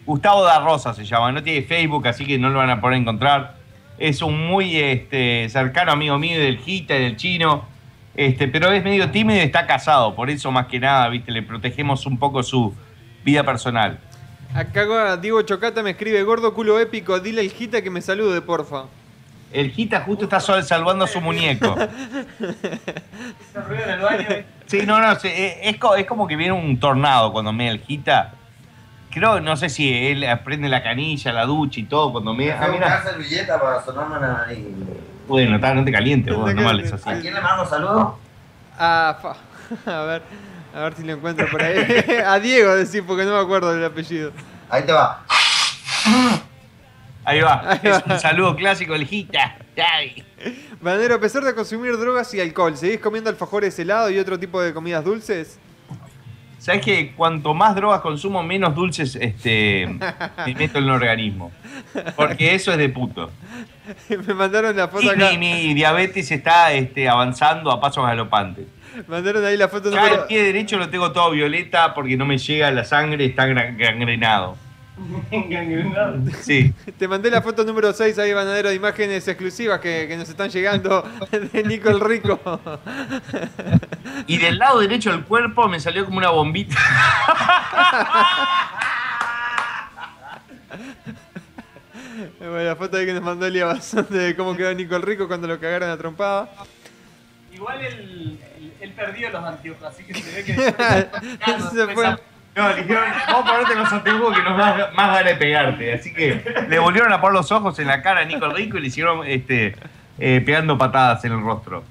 Gustavo 0.06 0.44
da 0.44 0.60
Rosa 0.60 0.94
se 0.94 1.04
llama, 1.04 1.32
no 1.32 1.42
tiene 1.42 1.62
Facebook, 1.62 2.06
así 2.08 2.24
que 2.24 2.38
no 2.38 2.48
lo 2.48 2.58
van 2.58 2.70
a 2.70 2.80
poder 2.80 2.98
encontrar. 2.98 3.56
Es 3.98 4.22
un 4.22 4.46
muy 4.46 4.76
este, 4.76 5.48
cercano 5.50 5.92
amigo 5.92 6.18
mío 6.18 6.38
del 6.40 6.58
Gita 6.58 6.96
y 6.96 7.02
del 7.02 7.16
chino, 7.16 7.66
este, 8.14 8.48
pero 8.48 8.72
es 8.72 8.82
medio 8.82 9.10
tímido 9.10 9.38
y 9.40 9.42
está 9.42 9.66
casado, 9.66 10.14
por 10.14 10.30
eso 10.30 10.50
más 10.50 10.66
que 10.66 10.80
nada, 10.80 11.08
viste, 11.08 11.32
le 11.32 11.42
protegemos 11.42 12.06
un 12.06 12.18
poco 12.18 12.42
su 12.42 12.74
vida 13.24 13.44
personal. 13.44 13.98
Acá 14.54 15.16
Diego 15.16 15.42
Chocata 15.42 15.82
me 15.82 15.90
escribe, 15.90 16.22
gordo 16.22 16.54
culo 16.54 16.78
épico, 16.78 17.18
dile 17.18 17.40
al 17.40 17.50
Gita 17.50 17.82
que 17.82 17.90
me 17.90 18.00
salude, 18.00 18.40
porfa. 18.40 18.84
El 19.52 19.70
Gita 19.72 20.00
justo 20.00 20.24
está 20.24 20.40
salvando 20.40 21.04
a 21.04 21.08
su 21.08 21.20
muñeco. 21.20 21.74
Se 21.76 23.60
ruido 23.60 23.84
en 23.84 23.90
el 23.90 24.00
baño. 24.00 24.26
Sí, 24.66 24.82
no, 24.86 25.00
no, 25.00 25.12
eh, 25.24 25.60
es, 25.62 25.76
co- 25.78 25.94
es 25.96 26.06
como 26.06 26.26
que 26.26 26.36
viene 26.36 26.52
un 26.52 26.78
tornado 26.78 27.32
cuando 27.32 27.52
me 27.52 27.68
el 27.68 27.80
Gita. 27.80 28.32
Creo, 29.10 29.40
no 29.40 29.56
sé 29.56 29.68
si 29.68 29.92
él 30.08 30.24
prende 30.44 30.68
la 30.68 30.82
canilla, 30.82 31.32
la 31.32 31.46
ducha 31.46 31.78
y 31.80 31.84
todo 31.84 32.10
cuando 32.12 32.34
me. 32.34 32.50
Ah, 32.50 32.60
Tengo 32.62 32.72
mira. 32.74 32.86
una 32.86 33.02
servilleta 33.02 33.60
para 33.60 33.84
sonarme 33.84 34.20
la 34.20 34.32
nariz. 34.32 34.58
Bueno, 35.28 35.54
está, 35.56 35.72
no 35.74 35.84
te 35.84 35.92
calientes, 35.92 36.34
vos, 36.34 36.52
no 36.54 36.64
vales 36.64 36.92
así. 36.92 37.08
¿A 37.08 37.20
quién 37.20 37.34
le 37.34 37.40
mando 37.40 37.64
saludos? 37.66 38.14
Ah, 38.78 39.16
fa- 39.22 39.36
A 40.00 40.02
ver, 40.04 40.22
a 40.74 40.80
ver 40.80 40.94
si 40.94 41.04
lo 41.04 41.12
encuentro 41.12 41.48
por 41.48 41.62
ahí. 41.62 41.76
a 42.26 42.38
Diego 42.40 42.74
decir, 42.74 43.04
porque 43.06 43.24
no 43.24 43.32
me 43.32 43.38
acuerdo 43.38 43.72
del 43.72 43.84
apellido. 43.84 44.32
Ahí 44.68 44.82
te 44.82 44.92
va. 44.92 45.24
Ahí 47.24 47.40
va, 47.40 47.78
es 47.82 48.02
un 48.04 48.18
saludo 48.18 48.56
clásico, 48.56 48.94
el 48.94 49.06
Gita. 49.06 49.56
Banero, 50.80 51.14
a 51.14 51.20
pesar 51.20 51.44
de 51.44 51.54
consumir 51.54 51.96
drogas 51.96 52.34
y 52.34 52.40
alcohol, 52.40 52.76
¿seguís 52.76 52.98
comiendo 52.98 53.30
alfajores 53.30 53.78
helados 53.78 54.10
y 54.10 54.18
otro 54.18 54.38
tipo 54.38 54.60
de 54.60 54.74
comidas 54.74 55.04
dulces? 55.04 55.58
¿Sabes 56.58 56.84
que 56.84 57.12
cuanto 57.14 57.54
más 57.54 57.74
drogas 57.74 58.00
consumo, 58.00 58.42
menos 58.42 58.74
dulces 58.74 59.16
este, 59.20 59.86
me 59.86 60.54
meto 60.54 60.78
en 60.78 60.84
el 60.84 60.90
organismo? 60.90 61.52
Porque 62.16 62.54
eso 62.54 62.72
es 62.72 62.78
de 62.78 62.88
puto. 62.88 63.30
me 64.08 64.34
mandaron 64.34 64.76
la 64.76 64.88
foto 64.88 65.04
Y 65.04 65.08
acá. 65.10 65.30
mi, 65.30 65.38
mi 65.38 65.74
diabetes 65.74 66.30
está 66.30 66.72
este, 66.72 67.08
avanzando 67.08 67.70
a 67.70 67.80
pasos 67.80 68.04
galopantes. 68.04 68.66
Mandaron 69.08 69.44
ahí 69.44 69.56
la 69.56 69.68
foto 69.68 69.90
Ya 69.90 70.02
el 70.02 70.10
número... 70.10 70.26
pie 70.26 70.42
derecho 70.42 70.78
lo 70.78 70.88
tengo 70.88 71.12
todo 71.12 71.30
violeta 71.32 71.94
porque 71.94 72.16
no 72.16 72.24
me 72.24 72.38
llega 72.38 72.70
la 72.70 72.84
sangre, 72.84 73.24
está 73.24 73.46
gangrenado. 73.46 74.56
Sí. 76.40 76.72
Te 76.96 77.08
mandé 77.08 77.28
la 77.28 77.42
foto 77.42 77.64
número 77.64 77.92
6 77.92 78.16
ahí, 78.18 78.32
Banadero, 78.32 78.68
de 78.68 78.76
imágenes 78.76 79.26
exclusivas 79.26 79.80
que, 79.80 80.06
que 80.08 80.16
nos 80.16 80.28
están 80.28 80.50
llegando 80.50 81.02
de 81.52 81.64
Nico 81.64 81.90
el 81.90 82.00
Rico. 82.00 82.40
Y 84.26 84.38
del 84.38 84.58
lado 84.58 84.78
derecho 84.78 85.10
del 85.10 85.24
cuerpo 85.24 85.68
me 85.68 85.80
salió 85.80 86.04
como 86.04 86.18
una 86.18 86.30
bombita. 86.30 86.76
Bueno, 92.38 92.62
la 92.62 92.76
foto 92.76 92.96
ahí 92.96 93.06
que 93.06 93.12
nos 93.12 93.22
mandó 93.22 93.46
Elia 93.46 93.66
Bazán 93.66 94.06
de 94.08 94.36
cómo 94.36 94.56
quedó 94.56 94.72
Nico 94.72 94.94
el 94.96 95.02
Rico 95.02 95.26
cuando 95.26 95.48
lo 95.48 95.58
cagaron 95.58 95.90
a 95.90 95.96
trompada. 95.96 96.48
Igual 97.52 97.84
él, 97.84 98.38
él 98.80 98.92
perdió 98.92 99.30
los 99.30 99.44
anteojos, 99.44 99.82
así 99.84 100.04
que 100.04 100.14
se 100.14 100.34
ve 100.34 100.44
que. 100.44 100.54
Se 101.74 101.94
fue. 101.94 102.16
No, 102.56 102.68
le 102.68 102.82
dijeron, 102.82 103.02
vamos 103.26 103.50
a 103.50 103.52
ponerte 103.52 103.74
los 103.74 103.92
anteojos 103.92 104.36
que 104.36 104.42
nos 104.44 104.56
da 104.56 104.92
más 104.94 105.08
ganas 105.08 105.24
de 105.24 105.34
pegarte. 105.34 105.92
Así 105.92 106.14
que 106.14 106.66
le 106.68 106.78
volvieron 106.78 107.12
a 107.12 107.20
poner 107.20 107.34
los 107.34 107.50
ojos 107.50 107.76
en 107.80 107.88
la 107.88 108.00
cara 108.00 108.20
a 108.20 108.24
Nico 108.24 108.48
Rico 108.48 108.78
y 108.78 108.80
le 108.82 108.86
hicieron 108.86 109.26
este, 109.26 109.74
eh, 110.20 110.40
pegando 110.46 110.78
patadas 110.78 111.24
en 111.24 111.32
el 111.32 111.40
rostro. 111.40 111.82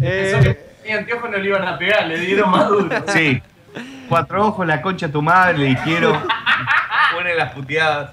Pensó 0.00 0.40
que 0.40 0.58
mi 0.86 0.92
anteojos 0.92 1.30
no 1.30 1.36
le 1.36 1.46
iban 1.46 1.68
a 1.68 1.76
pegar, 1.76 2.06
le 2.06 2.18
dieron 2.18 2.50
más 2.50 2.66
duro. 2.66 2.88
Sí. 3.08 3.42
Cuatro 4.08 4.46
ojos, 4.46 4.66
la 4.66 4.80
concha 4.80 5.08
de 5.08 5.12
tu 5.12 5.20
madre, 5.20 5.58
le 5.58 5.64
dijeron. 5.66 6.18
Pone 7.12 7.34
las 7.34 7.52
puteadas. 7.52 8.12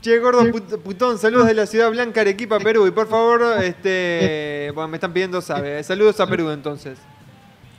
Che, 0.00 0.18
gordo 0.18 0.50
put- 0.50 0.78
putón, 0.82 1.18
saludos 1.18 1.46
de 1.46 1.54
la 1.54 1.66
ciudad 1.66 1.90
blanca, 1.90 2.20
Arequipa, 2.22 2.58
Perú. 2.58 2.86
Y 2.86 2.90
por 2.90 3.08
favor, 3.08 3.42
este. 3.62 4.72
Bueno, 4.74 4.88
me 4.88 4.96
están 4.96 5.12
pidiendo 5.12 5.40
sabe. 5.40 5.82
Saludos 5.84 6.18
a 6.20 6.26
Perú 6.26 6.50
entonces. 6.50 6.98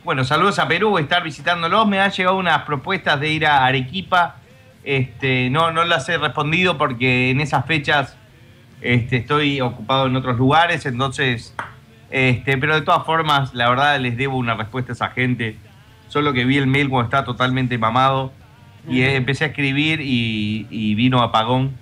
Bueno, 0.04 0.24
saludos 0.24 0.58
a 0.60 0.68
Perú, 0.68 0.98
estar 0.98 1.22
visitándolos. 1.24 1.86
Me 1.88 2.00
han 2.00 2.12
llegado 2.12 2.38
unas 2.38 2.64
propuestas 2.64 3.20
de 3.20 3.30
ir 3.30 3.46
a 3.46 3.66
Arequipa. 3.66 4.38
Este, 4.86 5.50
no, 5.50 5.72
no 5.72 5.84
las 5.84 6.08
he 6.08 6.18
respondido 6.18 6.78
porque 6.78 7.32
en 7.32 7.42
esas 7.42 7.66
fechas 7.66 8.16
este, 8.82 9.18
estoy 9.18 9.60
ocupado 9.60 10.08
en 10.08 10.16
otros 10.16 10.38
lugares. 10.38 10.86
Entonces, 10.86 11.54
este, 12.10 12.58
pero 12.58 12.76
de 12.76 12.82
todas 12.84 13.06
formas, 13.06 13.54
la 13.54 13.70
verdad 13.70 14.00
les 14.00 14.16
debo 14.16 14.38
una 14.38 14.56
respuesta 14.56 14.94
a 14.94 14.96
esa 14.96 15.10
gente. 15.10 15.58
Solo 16.08 16.32
que 16.32 16.46
vi 16.46 16.58
el 16.58 16.68
mail 16.68 16.88
cuando 16.90 17.06
está 17.10 17.26
totalmente 17.26 17.78
mamado. 17.78 18.32
Y 18.88 19.02
empecé 19.04 19.44
a 19.46 19.48
escribir 19.48 20.00
y, 20.02 20.68
y 20.70 20.96
vino 20.96 21.22
apagón 21.22 21.76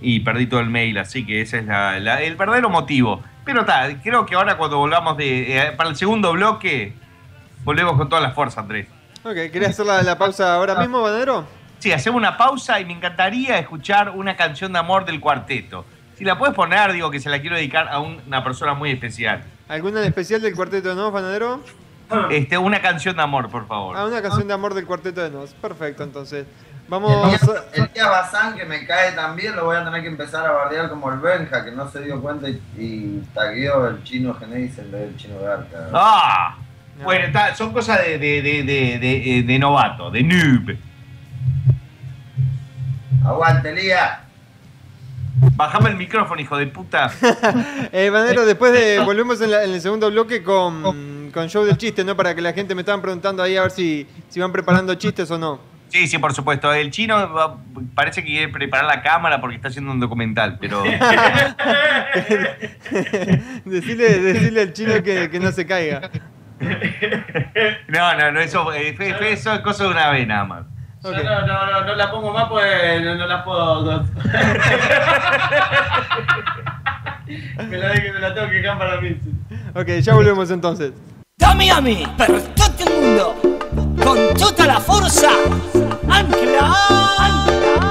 y 0.00 0.20
perdí 0.20 0.46
todo 0.46 0.60
el 0.60 0.70
mail. 0.70 0.96
Así 0.98 1.26
que 1.26 1.40
ese 1.42 1.58
es 1.58 1.66
la- 1.66 1.98
la- 2.00 2.22
el 2.22 2.36
verdadero 2.36 2.70
motivo. 2.70 3.22
Pero 3.44 3.60
está, 3.60 3.88
creo 4.02 4.26
que 4.26 4.34
ahora 4.34 4.56
cuando 4.56 4.78
volvamos 4.78 5.16
de, 5.16 5.56
eh, 5.58 5.72
para 5.72 5.90
el 5.90 5.96
segundo 5.96 6.32
bloque, 6.32 6.92
volvemos 7.64 7.96
con 7.96 8.08
toda 8.08 8.20
la 8.20 8.30
fuerza, 8.32 8.60
Andrés. 8.60 8.86
Ok, 9.24 9.34
¿querés 9.52 9.70
hacer 9.70 9.86
la, 9.86 10.02
la 10.02 10.16
pausa 10.16 10.54
ahora 10.54 10.74
mismo, 10.76 11.02
Banadero? 11.02 11.46
Sí, 11.78 11.92
hacemos 11.92 12.18
una 12.18 12.36
pausa 12.36 12.80
y 12.80 12.84
me 12.84 12.92
encantaría 12.92 13.58
escuchar 13.58 14.10
una 14.10 14.36
canción 14.36 14.72
de 14.72 14.78
amor 14.78 15.04
del 15.04 15.20
cuarteto. 15.20 15.84
Si 16.16 16.24
la 16.24 16.36
puedes 16.38 16.54
poner, 16.54 16.92
digo 16.92 17.10
que 17.10 17.20
se 17.20 17.28
la 17.30 17.40
quiero 17.40 17.56
dedicar 17.56 17.88
a 17.88 18.00
un- 18.00 18.20
una 18.26 18.42
persona 18.42 18.74
muy 18.74 18.90
especial. 18.90 19.44
¿Alguna 19.68 20.00
en 20.00 20.06
especial 20.06 20.40
del 20.42 20.54
cuarteto 20.54 20.94
Nos, 20.94 21.12
Banadero? 21.12 21.62
Este, 22.30 22.56
una 22.58 22.80
canción 22.80 23.16
de 23.16 23.22
amor, 23.22 23.48
por 23.50 23.66
favor. 23.66 23.96
Ah, 23.96 24.06
una 24.06 24.22
canción 24.22 24.48
de 24.48 24.54
amor 24.54 24.74
del 24.74 24.86
cuarteto 24.86 25.22
de 25.22 25.30
Nos. 25.30 25.50
Perfecto, 25.54 26.02
entonces. 26.02 26.46
Vamos 26.88 27.12
El 27.12 27.30
día, 27.38 27.64
el 27.84 27.92
día 27.92 28.08
Bazán 28.08 28.56
que 28.56 28.64
me 28.64 28.86
cae 28.86 29.12
también 29.12 29.54
lo 29.54 29.66
voy 29.66 29.76
a 29.76 29.84
tener 29.84 30.00
que 30.00 30.08
empezar 30.08 30.46
a 30.46 30.52
bardear 30.52 30.88
como 30.88 31.12
el 31.12 31.18
Benja, 31.18 31.62
que 31.62 31.70
no 31.70 31.86
se 31.90 32.00
dio 32.02 32.18
cuenta 32.22 32.48
y, 32.48 32.62
y 32.78 33.22
tagueó 33.34 33.88
el 33.88 34.02
chino 34.04 34.32
Genesis 34.34 34.78
en 34.78 34.90
vez 34.92 35.00
del 35.02 35.16
chino 35.18 35.34
Garca. 35.38 35.90
¡Ah! 35.92 36.56
Bueno, 37.04 37.26
está- 37.26 37.54
son 37.54 37.74
cosas 37.74 37.98
de, 38.02 38.18
de, 38.18 38.40
de, 38.42 38.62
de, 38.64 38.98
de- 38.98 39.42
de 39.46 39.58
novato, 39.58 40.10
de 40.10 40.22
noob. 40.22 40.76
Aguante, 43.24 43.72
Lía. 43.72 44.20
Bajame 45.54 45.90
el 45.90 45.96
micrófono, 45.96 46.40
hijo 46.40 46.56
de 46.56 46.66
puta. 46.68 47.10
Eh, 47.92 48.10
Banadero, 48.10 48.44
después 48.44 48.72
de... 48.72 48.98
Volvemos 49.00 49.40
en, 49.40 49.50
la- 49.50 49.64
en 49.64 49.70
el 49.72 49.80
segundo 49.80 50.10
bloque 50.10 50.42
con, 50.42 50.82
con 51.32 51.48
show 51.48 51.64
del 51.64 51.76
chiste, 51.76 52.04
¿no? 52.04 52.16
Para 52.16 52.34
que 52.34 52.40
la 52.42 52.52
gente 52.52 52.74
me 52.74 52.82
estaban 52.82 53.00
preguntando 53.02 53.42
ahí 53.42 53.56
a 53.56 53.62
ver 53.62 53.70
si, 53.70 54.06
si 54.28 54.40
van 54.40 54.52
preparando 54.52 54.94
chistes 54.94 55.30
o 55.30 55.38
no. 55.38 55.60
Sí, 55.88 56.06
sí, 56.06 56.18
por 56.18 56.34
supuesto. 56.34 56.70
El 56.72 56.90
chino 56.90 57.32
va- 57.32 57.56
parece 57.94 58.22
que 58.22 58.28
quiere 58.28 58.48
preparar 58.52 58.84
la 58.84 59.02
cámara 59.02 59.40
porque 59.40 59.56
está 59.56 59.68
haciendo 59.68 59.90
un 59.90 59.98
documental, 60.00 60.58
pero... 60.60 60.82
decirle, 63.64 64.18
decirle 64.20 64.60
al 64.62 64.72
chino 64.74 65.02
que, 65.02 65.30
que 65.30 65.40
no 65.40 65.50
se 65.52 65.66
caiga. 65.66 66.10
No, 67.88 68.14
no, 68.16 68.32
no, 68.32 68.40
eso, 68.40 68.70
eh, 68.74 68.92
fue- 68.96 69.32
eso 69.32 69.54
es 69.54 69.60
cosa 69.60 69.84
de 69.84 69.90
una 69.90 70.10
vez 70.10 70.26
nada 70.26 70.44
más. 70.44 70.64
Yo 71.02 71.12
no, 71.12 71.46
no, 71.46 71.66
no, 71.66 71.84
no 71.86 71.94
la 71.94 72.10
pongo 72.10 72.32
más 72.32 72.48
pues 72.48 73.00
no, 73.02 73.14
no 73.14 73.26
la 73.26 73.44
puedo. 73.44 73.84
me 77.68 77.76
la 77.78 77.94
me 77.94 78.20
la 78.20 78.34
tengo 78.34 78.48
que 78.48 78.54
dejar 78.56 78.78
para 78.78 79.00
mí. 79.00 79.16
Ok, 79.74 79.86
ya 80.00 80.14
volvemos 80.14 80.50
entonces. 80.50 80.92
Da 81.38 81.54
Miami 81.54 82.04
per 82.16 82.42
tutto 82.52 82.82
il 82.82 83.00
mondo 83.00 83.36
con 84.02 84.34
tutta 84.36 84.66
la 84.66 84.80
forza 84.80 85.30
32 86.00 87.87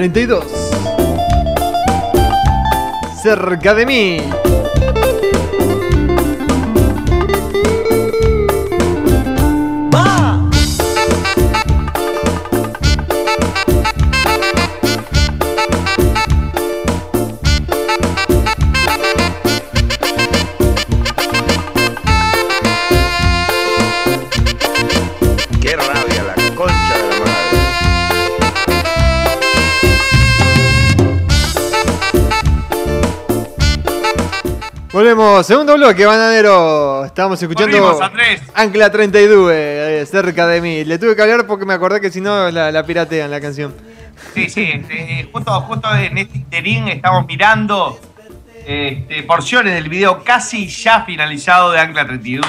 32. 0.00 0.46
Cerca 3.22 3.74
de 3.74 3.84
mí. 3.84 4.20
Segundo 35.44 35.74
bloque, 35.74 36.06
bananero. 36.06 37.04
Estábamos 37.04 37.42
escuchando. 37.42 38.00
Ancla 38.54 38.90
32, 38.90 39.52
eh, 39.52 40.06
cerca 40.10 40.46
de 40.46 40.60
mí. 40.60 40.84
Le 40.84 40.98
tuve 40.98 41.14
que 41.14 41.22
hablar 41.22 41.46
porque 41.46 41.64
me 41.64 41.74
acordé 41.74 42.00
que 42.00 42.10
si 42.10 42.20
no 42.20 42.50
la, 42.50 42.72
la 42.72 42.84
piratean 42.84 43.30
la 43.30 43.40
canción. 43.40 43.74
Sí, 44.34 44.48
sí, 44.48 44.70
este, 44.72 45.28
justo, 45.32 45.60
justo 45.62 45.94
en 45.94 46.18
este 46.18 46.38
interín 46.38 46.88
estamos 46.88 47.26
mirando 47.26 48.00
este, 48.66 49.22
porciones 49.24 49.74
del 49.74 49.88
video 49.88 50.22
casi 50.24 50.68
ya 50.68 51.04
finalizado 51.04 51.72
de 51.72 51.80
Ancla 51.80 52.06
32. 52.06 52.46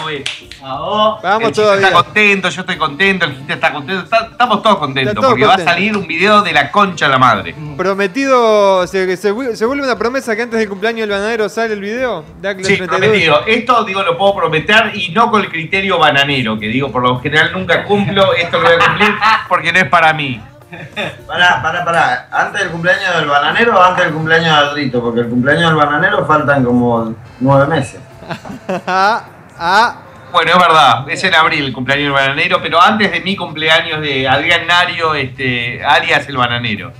Vamos 0.62 1.24
el 1.24 1.48
Chiste 1.48 1.62
todavía. 1.62 1.88
está 1.88 2.04
contento, 2.04 2.50
yo 2.50 2.62
estoy 2.62 2.78
contento, 2.78 3.26
el 3.26 3.36
gente 3.36 3.54
está 3.54 3.74
contento, 3.74 4.04
está- 4.04 4.28
estamos 4.32 4.62
todos 4.62 4.78
contentos 4.78 5.26
porque 5.26 5.46
va 5.46 5.56
a 5.56 5.60
salir 5.60 5.98
un 5.98 6.06
video 6.08 6.42
de 6.44 6.54
la 6.54 6.72
concha 6.72 7.06
de 7.06 7.12
la 7.12 7.18
madre. 7.18 7.56
Prometido, 7.78 8.86
se, 8.88 9.18
se 9.18 9.34
vu- 9.34 9.56
se 9.56 9.66
vuelve 9.66 9.84
una 9.84 9.98
promesa 9.98 10.36
que 10.36 10.44
antes 10.44 10.60
del 10.60 10.70
cumpleaños 10.70 11.08
del 11.08 11.18
bananero 11.18 11.50
sale 11.50 11.74
el 11.74 11.80
video 11.82 12.24
Sí, 12.24 12.34
32. 12.44 12.88
prometido. 12.88 13.42
Esto, 13.48 13.84
digo, 13.84 14.04
lo 14.04 14.18
puedo 14.18 14.36
prometer 14.36 14.92
y 14.96 15.10
no 15.10 15.32
con 15.32 15.42
el 15.42 15.50
criterio 15.50 15.98
bananero, 15.98 16.60
que 16.60 16.68
digo, 16.68 16.92
por 16.92 17.02
lo 17.02 17.20
general 17.20 17.52
nunca 17.54 17.84
cumplo, 17.84 18.34
esto 18.36 18.58
lo 18.60 18.64
voy 18.70 18.78
a 18.80 18.86
cumplir 18.88 19.16
porque 19.50 19.74
no 19.74 19.80
es 19.80 19.86
para 19.90 20.14
mí. 20.14 20.40
Pará, 21.28 21.62
pará, 21.62 21.84
pará. 21.84 22.28
¿Antes 22.32 22.62
del 22.62 22.70
cumpleaños 22.72 23.14
del 23.18 23.26
bananero 23.28 23.78
o 23.78 23.82
antes 23.84 24.06
del 24.06 24.14
cumpleaños 24.14 24.46
de 24.58 24.68
Aldrito? 24.68 25.02
Porque 25.02 25.20
el 25.22 25.28
cumpleaños 25.30 25.70
del 25.70 25.76
bananero 25.76 26.26
faltan 26.26 26.64
como 26.64 27.14
nueve 27.42 27.68
meses. 27.68 28.00
ah, 28.88 29.96
Bueno, 30.32 30.52
es 30.52 30.58
verdad, 30.58 31.10
es 31.10 31.24
en 31.24 31.36
abril 31.36 31.66
el 31.66 31.74
cumpleaños 31.74 32.06
del 32.06 32.14
bananero, 32.14 32.62
pero 32.62 32.82
antes 32.82 33.12
de 33.12 33.20
mi 33.20 33.36
cumpleaños 33.36 34.02
de 34.02 34.28
Adrián 34.28 34.66
Nario, 34.66 35.14
este, 35.14 35.84
alias 35.84 36.28
el 36.30 36.38
bananero. 36.38 36.92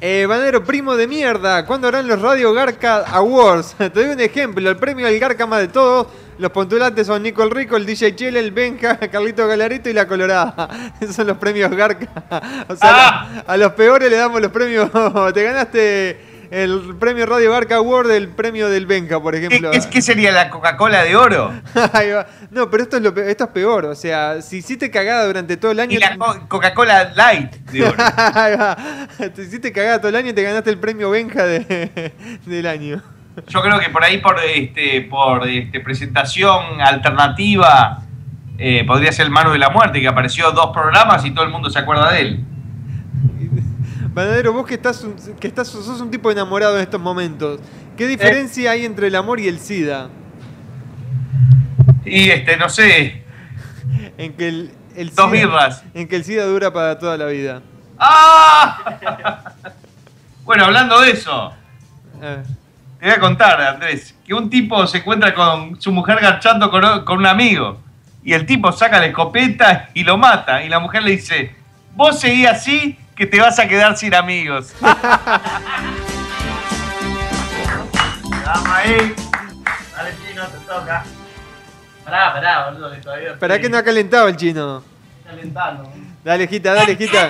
Eh, 0.00 0.24
bananero, 0.26 0.64
primo 0.64 0.96
de 0.96 1.06
mierda, 1.06 1.66
¿cuándo 1.66 1.88
harán 1.88 2.08
los 2.08 2.22
Radio 2.22 2.54
Garca 2.54 3.04
Awards? 3.06 3.74
Te 3.78 3.90
doy 3.90 4.06
un 4.06 4.20
ejemplo, 4.20 4.70
el 4.70 4.76
premio 4.76 5.06
al 5.06 5.18
Garca 5.18 5.46
más 5.46 5.60
de 5.60 5.68
todos. 5.68 6.06
Los 6.38 6.50
postulantes 6.52 7.06
son 7.06 7.22
Nico 7.22 7.42
el 7.42 7.50
Rico, 7.50 7.76
el 7.76 7.84
DJ 7.84 8.16
Chele, 8.16 8.40
el 8.40 8.50
Benja, 8.50 8.96
Carlito 9.12 9.46
Galarito 9.46 9.90
y 9.90 9.92
la 9.92 10.06
Colorada. 10.08 10.68
Esos 11.00 11.14
son 11.16 11.26
los 11.26 11.36
premios 11.36 11.70
Garca. 11.70 12.06
O 12.66 12.76
sea, 12.76 12.90
Ah. 12.92 13.44
a 13.46 13.56
los 13.58 13.72
peores 13.72 14.08
le 14.10 14.16
damos 14.16 14.40
los 14.40 14.50
premios. 14.50 14.88
Te 15.34 15.42
ganaste 15.42 16.29
el 16.50 16.96
premio 16.98 17.26
Radio 17.26 17.52
Garca 17.52 17.76
Award 17.76 18.08
del 18.08 18.28
premio 18.28 18.68
del 18.68 18.86
Benja, 18.86 19.20
por 19.20 19.34
¿Qué, 19.34 19.46
ejemplo. 19.46 19.70
qué- 19.70 19.80
qué 19.90 20.02
sería 20.02 20.32
la 20.32 20.50
Coca-Cola 20.50 21.02
de 21.04 21.14
oro? 21.16 21.52
Ahí 21.92 22.10
va. 22.10 22.26
no, 22.50 22.68
pero 22.70 22.82
esto 22.82 22.96
es, 22.96 23.02
lo 23.02 23.14
pe- 23.14 23.30
esto 23.30 23.44
es 23.44 23.50
peor. 23.50 23.84
O 23.86 23.94
sea, 23.94 24.42
si 24.42 24.56
hiciste 24.58 24.90
cagada 24.90 25.26
durante 25.26 25.56
todo 25.56 25.70
el 25.72 25.80
año. 25.80 25.92
Y 25.92 25.98
la 25.98 26.16
Co- 26.16 26.44
Coca-Cola 26.48 27.12
Light 27.14 27.52
de 27.70 27.84
oro. 27.84 27.94
Ahí 28.16 28.56
va. 28.56 28.76
Te 29.34 29.42
hiciste 29.42 29.72
cagada 29.72 29.98
todo 29.98 30.08
el 30.08 30.16
año 30.16 30.30
y 30.30 30.32
te 30.32 30.42
ganaste 30.42 30.70
el 30.70 30.78
premio 30.78 31.10
Benja 31.10 31.44
de- 31.46 32.12
del 32.46 32.66
año. 32.66 33.02
Yo 33.46 33.62
creo 33.62 33.78
que 33.78 33.88
por 33.90 34.02
ahí, 34.04 34.18
por 34.18 34.38
este, 34.40 35.02
por 35.02 35.46
este, 35.48 35.78
presentación 35.80 36.80
alternativa, 36.80 38.02
eh, 38.58 38.84
podría 38.86 39.12
ser 39.12 39.26
el 39.26 39.30
Mano 39.32 39.52
de 39.52 39.58
la 39.58 39.70
Muerte, 39.70 40.00
que 40.00 40.08
apareció 40.08 40.50
dos 40.50 40.70
programas 40.74 41.24
y 41.24 41.30
todo 41.30 41.44
el 41.44 41.50
mundo 41.50 41.70
se 41.70 41.78
acuerda 41.78 42.10
de 42.12 42.20
él. 42.20 42.44
Banadero, 44.12 44.52
vos 44.52 44.66
que 44.66 44.74
estás, 44.74 45.02
un- 45.04 45.14
que 45.38 45.46
estás, 45.46 45.68
sos 45.68 46.00
un 46.00 46.10
tipo 46.10 46.30
enamorado 46.30 46.76
en 46.76 46.82
estos 46.82 47.00
momentos. 47.00 47.60
¿Qué 47.96 48.06
diferencia 48.06 48.72
hay 48.72 48.84
entre 48.84 49.06
el 49.06 49.14
amor 49.14 49.38
y 49.40 49.46
el 49.48 49.58
SIDA? 49.60 50.08
Y 52.04 52.30
este, 52.30 52.56
no 52.56 52.68
sé, 52.68 53.22
En 54.18 54.32
que 54.34 54.48
el, 54.48 54.70
el 54.96 55.14
Dos 55.14 55.26
SIDA- 55.26 55.32
birras. 55.32 55.84
En 55.94 56.08
que 56.08 56.16
el 56.16 56.24
SIDA 56.24 56.44
dura 56.44 56.72
para 56.72 56.98
toda 56.98 57.16
la 57.16 57.26
vida. 57.26 57.62
¡Ah! 57.98 59.44
Bueno, 60.44 60.64
hablando 60.64 61.00
de 61.00 61.12
eso, 61.12 61.52
Eh, 62.20 62.42
te 62.98 63.06
voy 63.06 63.14
a 63.14 63.20
contar, 63.20 63.60
Andrés, 63.60 64.16
que 64.26 64.34
un 64.34 64.50
tipo 64.50 64.84
se 64.88 64.98
encuentra 64.98 65.32
con 65.32 65.80
su 65.80 65.92
mujer 65.92 66.18
garchando 66.20 66.68
con, 66.72 67.04
con 67.04 67.18
un 67.18 67.26
amigo. 67.26 67.78
Y 68.24 68.32
el 68.32 68.44
tipo 68.46 68.72
saca 68.72 68.98
la 68.98 69.06
escopeta 69.06 69.90
y 69.94 70.02
lo 70.02 70.18
mata. 70.18 70.64
Y 70.64 70.68
la 70.68 70.80
mujer 70.80 71.04
le 71.04 71.12
dice, 71.12 71.54
vos 71.94 72.18
seguí 72.18 72.46
así 72.46 72.98
que 73.20 73.26
te 73.26 73.38
vas 73.38 73.58
a 73.58 73.68
quedar 73.68 73.94
sin 73.98 74.14
amigos. 74.14 74.72
Vamos 74.80 74.98
ahí. 78.74 79.14
Dale, 79.94 80.14
chino, 80.26 80.46
te 80.46 80.56
toca. 80.66 81.04
Pará, 82.02 82.32
pará, 82.32 82.70
boludo, 82.70 82.90
que 82.90 82.96
todavía 82.96 83.38
¿Para 83.38 83.56
estoy 83.56 83.66
qué 83.66 83.70
no 83.70 83.76
ha 83.76 83.82
calentado 83.82 84.26
el 84.26 84.38
chino? 84.38 84.82
calentando. 85.26 85.92
Dale, 86.24 86.48
Gita, 86.48 86.72
dale, 86.72 86.96
Gita. 86.96 87.28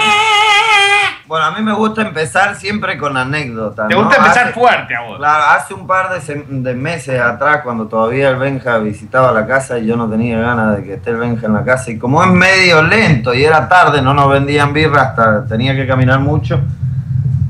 Bueno, 1.26 1.47
a 1.47 1.51
mí 1.53 1.62
me 1.62 1.72
gusta 1.72 2.03
empezar 2.03 2.57
siempre 2.57 2.99
con 2.99 3.16
anécdotas. 3.16 3.87
Te 3.89 3.95
¿no? 3.95 4.01
gusta 4.03 4.16
empezar 4.16 4.45
Hace- 4.49 4.53
fuerte 4.53 4.97
a 4.97 5.03
vos. 5.03 5.18
Claro, 5.18 5.45
hace 5.57 5.74
un 5.74 5.87
par 5.87 6.09
de 6.20 6.74
meses 6.74 7.20
atrás, 7.20 7.61
cuando 7.62 7.87
todavía 7.87 8.31
el 8.31 8.37
Benja 8.37 8.78
visitaba 8.78 9.31
la 9.31 9.47
casa 9.47 9.78
y 9.78 9.87
yo 9.87 9.97
no 9.97 10.11
tenía 10.11 10.41
ganas 10.41 10.76
de 10.76 10.83
que 10.83 10.95
esté 10.95 11.11
el 11.11 11.18
Benja 11.18 11.47
en 11.47 11.55
la 11.55 11.64
casa, 11.64 11.91
y 11.93 11.99
como 11.99 12.24
es 12.24 12.31
medio 12.31 12.83
lento 12.83 13.33
y 13.33 13.45
era 13.45 13.68
tarde, 13.68 14.03
no 14.03 14.12
nos 14.12 14.28
vendían 14.28 14.72
birra 14.72 15.03
hasta 15.03 15.45
tenía 15.47 15.74
que 15.76 15.87
caminar 15.87 16.18
mucho, 16.18 16.61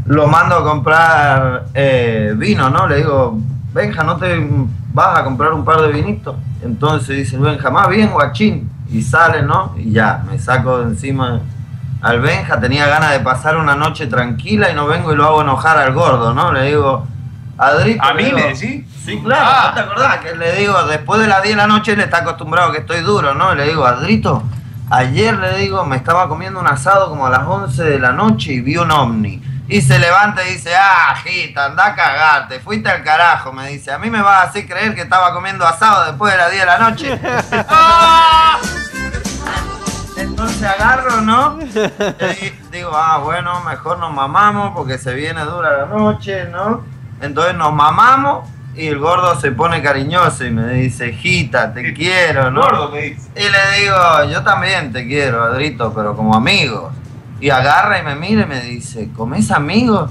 lo 0.07 0.27
mando 0.27 0.57
a 0.57 0.65
comprar 0.65 1.65
eh, 1.73 2.35
vino, 2.37 2.69
¿no? 2.69 2.87
Le 2.87 2.97
digo, 2.97 3.39
Benja, 3.73 4.03
¿no 4.03 4.17
te 4.17 4.47
vas 4.93 5.19
a 5.21 5.25
comprar 5.25 5.53
un 5.55 5.65
par 5.65 5.81
de 5.81 5.89
vinitos? 5.93 6.35
Entonces 6.63 7.17
dice 7.17 7.37
el 7.37 7.43
Benja, 7.43 7.71
más 7.71 7.89
bien, 7.89 8.11
guachín. 8.11 8.69
Y 8.93 9.01
sale, 9.03 9.43
¿no? 9.43 9.73
Y 9.79 9.93
ya, 9.93 10.23
me 10.31 10.39
saco 10.39 10.81
de 10.81 10.85
encima 10.91 11.41
al 12.03 12.21
Benja, 12.21 12.59
tenía 12.61 12.87
ganas 12.87 13.11
de 13.13 13.21
pasar 13.21 13.57
una 13.57 13.75
noche 13.75 14.07
tranquila 14.07 14.71
y 14.71 14.75
no 14.75 14.87
vengo 14.87 15.13
y 15.13 15.17
lo 15.17 15.27
hago 15.27 15.43
enojar 15.43 15.77
al 15.79 15.93
gordo, 15.93 16.33
¿no? 16.35 16.53
Le 16.53 16.63
digo, 16.65 17.07
Adrito. 17.59 18.03
¿A 18.03 18.15
mí 18.15 18.25
digo, 18.25 18.39
me 18.39 18.45
decís? 18.55 18.85
Sí, 19.05 19.21
claro, 19.23 19.45
Ah. 19.47 19.65
¿no 19.69 19.75
te 19.75 19.81
acordás? 19.81 20.17
Que 20.19 20.35
le 20.35 20.53
digo, 20.57 20.83
después 20.85 21.21
de 21.21 21.27
las 21.27 21.43
10 21.43 21.57
de 21.57 21.61
la 21.63 21.67
noche 21.67 21.93
él 21.93 22.01
está 22.01 22.19
acostumbrado 22.19 22.73
que 22.73 22.79
estoy 22.79 23.01
duro, 23.01 23.35
¿no? 23.35 23.55
Le 23.55 23.65
digo, 23.65 23.85
Adrito, 23.85 24.43
ayer 24.91 25.37
le 25.39 25.59
digo, 25.59 25.85
me 25.85 25.97
estaba 25.97 26.27
comiendo 26.29 26.59
un 26.59 26.67
asado 26.67 27.11
como 27.11 27.27
a 27.27 27.31
las 27.31 27.43
11 27.47 27.83
de 27.85 27.99
la 27.99 28.13
noche 28.13 28.53
y 28.55 28.61
vi 28.61 28.77
un 28.79 28.91
ovni. 28.91 29.43
Y 29.69 29.83
se 29.83 29.99
levanta 30.01 30.43
y 30.49 30.55
dice, 30.55 30.73
ah, 30.75 31.15
Gita, 31.23 31.67
anda 31.67 31.87
a 31.87 31.95
cagarte, 31.95 32.59
fuiste 32.61 32.89
al 32.91 33.05
carajo, 33.05 33.53
me 33.53 33.69
dice. 33.69 33.93
A 33.93 33.99
mí 33.99 34.11
me 34.11 34.21
vas 34.23 34.39
a 34.45 34.49
hacer 34.49 34.67
creer 34.67 34.95
que 34.95 35.03
estaba 35.03 35.33
comiendo 35.33 35.65
asado 35.67 36.07
después 36.07 36.33
de 36.33 36.39
las 36.39 36.51
10 36.51 36.61
de 36.63 36.67
la 36.67 36.79
noche. 36.79 37.21
¡Ah! 37.69 38.59
Entonces 40.21 40.63
agarro, 40.63 41.21
¿no? 41.23 41.59
Y 41.61 42.77
digo, 42.77 42.91
ah, 42.95 43.19
bueno, 43.25 43.61
mejor 43.65 43.99
nos 43.99 44.13
mamamos 44.13 44.73
porque 44.75 44.99
se 44.99 45.15
viene 45.15 45.45
dura 45.45 45.79
la 45.79 45.87
noche, 45.87 46.45
¿no? 46.51 46.85
Entonces 47.21 47.55
nos 47.55 47.73
mamamos 47.73 48.49
y 48.77 48.87
el 48.87 48.99
gordo 48.99 49.39
se 49.41 49.51
pone 49.51 49.83
cariñoso 49.83 50.45
y 50.45 50.51
me 50.51 50.69
dice, 50.75 51.13
Gita, 51.13 51.73
te 51.73 51.93
quiero, 51.93 52.51
¿no? 52.51 52.61
Gordo 52.61 52.91
me 52.91 53.03
dice. 53.03 53.31
Y 53.35 53.43
le 53.43 53.81
digo, 53.81 53.97
yo 54.31 54.43
también 54.43 54.93
te 54.93 55.07
quiero, 55.07 55.43
Adrito, 55.43 55.93
pero 55.95 56.15
como 56.15 56.35
amigos. 56.35 56.93
Y 57.41 57.51
agarra 57.51 57.99
y 57.99 58.03
me 58.03 58.15
mira 58.15 58.43
y 58.43 58.47
me 58.47 58.61
dice, 58.61 59.11
¿comés 59.17 59.51
amigos? 59.51 60.11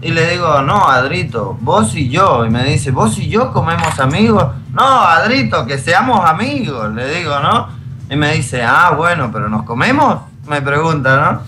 Y 0.00 0.12
le 0.12 0.30
digo, 0.30 0.62
no, 0.62 0.88
Adrito, 0.88 1.58
vos 1.60 1.94
y 1.96 2.08
yo. 2.08 2.44
Y 2.46 2.50
me 2.50 2.62
dice, 2.64 2.92
¿vos 2.92 3.18
y 3.18 3.28
yo 3.28 3.52
comemos 3.52 3.98
amigos? 3.98 4.46
No, 4.72 4.84
Adrito, 4.84 5.66
que 5.66 5.78
seamos 5.78 6.24
amigos, 6.28 6.94
le 6.94 7.18
digo, 7.18 7.40
¿no? 7.40 7.77
Y 8.10 8.16
me 8.16 8.32
dice, 8.34 8.62
ah, 8.64 8.92
bueno, 8.96 9.30
pero 9.32 9.48
¿nos 9.48 9.64
comemos? 9.64 10.20
Me 10.46 10.62
pregunta, 10.62 11.16
¿no? 11.16 11.42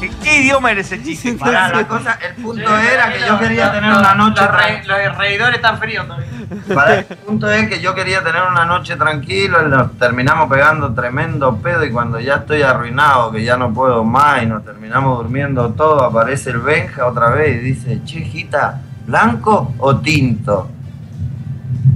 ¿En 0.00 0.14
qué 0.20 0.42
idioma 0.42 0.70
era 0.70 0.80
ese 0.80 1.02
chiste? 1.02 1.32
Pará, 1.32 1.68
la 1.70 1.86
cosa, 1.88 2.18
el 2.24 2.42
punto 2.42 2.76
era 2.78 3.12
que 3.12 3.20
yo 3.26 3.38
quería 3.38 3.72
tener 3.72 3.92
una 3.92 4.14
noche 4.14 4.42
Los, 4.42 4.54
re- 4.56 4.82
los 4.86 5.18
reidores 5.18 5.56
están 5.56 5.78
fríos 5.78 6.06
todavía. 6.06 6.28
Para 6.72 6.94
el 7.00 7.04
punto 7.04 7.50
es 7.50 7.68
que 7.68 7.80
yo 7.80 7.94
quería 7.94 8.22
tener 8.22 8.42
una 8.42 8.64
noche 8.64 8.94
tranquila, 8.96 9.64
y 9.66 9.68
nos 9.68 9.98
terminamos 9.98 10.48
pegando 10.48 10.94
tremendo 10.94 11.56
pedo 11.56 11.84
y 11.84 11.90
cuando 11.90 12.20
ya 12.20 12.36
estoy 12.36 12.62
arruinado, 12.62 13.32
que 13.32 13.42
ya 13.42 13.56
no 13.56 13.72
puedo 13.72 14.04
más 14.04 14.42
y 14.42 14.46
nos 14.46 14.64
terminamos 14.64 15.18
durmiendo 15.18 15.70
todo, 15.70 16.04
aparece 16.04 16.50
el 16.50 16.58
Benja 16.58 17.06
otra 17.06 17.30
vez 17.30 17.56
y 17.56 17.58
dice, 17.58 18.00
che, 18.04 18.20
Jita, 18.20 18.80
¿blanco 19.06 19.74
o 19.78 19.96
tinto? 19.96 20.70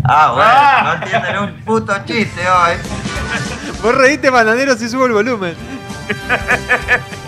Ah, 0.05 0.33
bueno, 0.35 0.83
no 0.85 1.05
entienden 1.05 1.39
un 1.39 1.65
puto 1.65 1.95
chiste 2.05 2.41
hoy. 2.49 2.77
Vos 3.83 3.95
reíste, 3.95 4.31
bananero, 4.31 4.77
si 4.77 4.89
subo 4.89 5.07
el 5.07 5.13
volumen. 5.13 5.57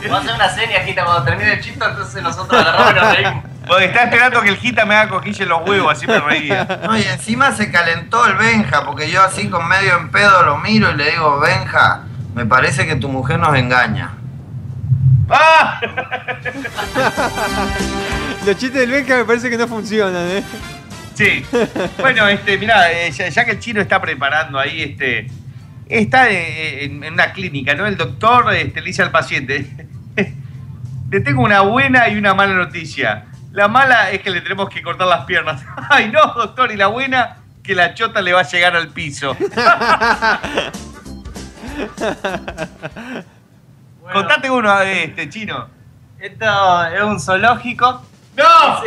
Vamos 0.02 0.18
a 0.18 0.20
hacer 0.20 0.34
una 0.34 0.48
serie, 0.48 0.80
Gita, 0.84 1.04
cuando 1.04 1.24
termine 1.24 1.52
el 1.54 1.60
chiste, 1.60 1.84
entonces 1.84 2.22
nosotros 2.22 2.60
agarramos 2.60 2.92
y 2.92 2.94
nos 2.94 3.16
reímos. 3.16 3.44
Porque 3.66 3.84
está 3.86 4.04
esperando 4.04 4.42
que 4.42 4.50
el 4.50 4.56
Gita 4.56 4.84
me 4.84 4.94
haga 4.94 5.08
cojilla 5.10 5.42
en 5.44 5.48
los 5.48 5.66
huevos, 5.68 5.92
así 5.92 6.06
me 6.06 6.20
reía. 6.20 6.80
No, 6.84 6.98
y 6.98 7.02
encima 7.02 7.52
se 7.52 7.70
calentó 7.70 8.26
el 8.26 8.34
Benja, 8.34 8.84
porque 8.84 9.10
yo 9.10 9.22
así 9.22 9.48
con 9.48 9.66
medio 9.66 9.96
en 9.96 10.10
pedo 10.10 10.42
lo 10.42 10.58
miro 10.58 10.90
y 10.90 10.96
le 10.96 11.12
digo, 11.12 11.40
Benja, 11.40 12.02
me 12.34 12.44
parece 12.44 12.86
que 12.86 12.96
tu 12.96 13.08
mujer 13.08 13.38
nos 13.38 13.56
engaña. 13.56 14.10
¡Ah! 15.30 15.80
Los 18.44 18.56
chistes 18.58 18.80
del 18.80 18.90
Benja 18.90 19.16
me 19.16 19.24
parece 19.24 19.48
que 19.48 19.56
no 19.56 19.66
funcionan, 19.66 20.26
¿eh? 20.28 20.44
Sí. 21.14 21.44
Bueno, 22.00 22.28
este, 22.28 22.58
mirá, 22.58 22.92
eh, 22.92 23.10
ya, 23.12 23.28
ya 23.28 23.44
que 23.44 23.52
el 23.52 23.60
chino 23.60 23.80
está 23.80 24.00
preparando 24.00 24.58
ahí, 24.58 24.82
este. 24.82 25.28
Está 25.88 26.30
eh, 26.30 26.84
en, 26.84 27.04
en 27.04 27.12
una 27.12 27.32
clínica, 27.32 27.74
¿no? 27.74 27.86
El 27.86 27.96
doctor 27.96 28.52
este, 28.54 28.80
le 28.80 28.86
dice 28.86 29.02
al 29.02 29.10
paciente. 29.10 29.88
Le 31.10 31.20
tengo 31.20 31.42
una 31.42 31.60
buena 31.60 32.08
y 32.08 32.16
una 32.16 32.34
mala 32.34 32.54
noticia. 32.54 33.26
La 33.52 33.68
mala 33.68 34.10
es 34.10 34.20
que 34.20 34.30
le 34.30 34.40
tenemos 34.40 34.68
que 34.68 34.82
cortar 34.82 35.06
las 35.06 35.26
piernas. 35.26 35.64
Ay, 35.88 36.10
no, 36.10 36.20
doctor, 36.34 36.72
y 36.72 36.76
la 36.76 36.88
buena, 36.88 37.36
que 37.62 37.76
la 37.76 37.94
chota 37.94 38.20
le 38.20 38.32
va 38.32 38.40
a 38.40 38.42
llegar 38.42 38.74
al 38.74 38.88
piso. 38.88 39.36
Contate 44.12 44.50
uno, 44.50 44.80
este, 44.80 45.28
chino. 45.28 45.68
Esto 46.18 46.84
es 46.86 47.02
un 47.02 47.20
zoológico. 47.20 48.04
¡No! 48.36 48.84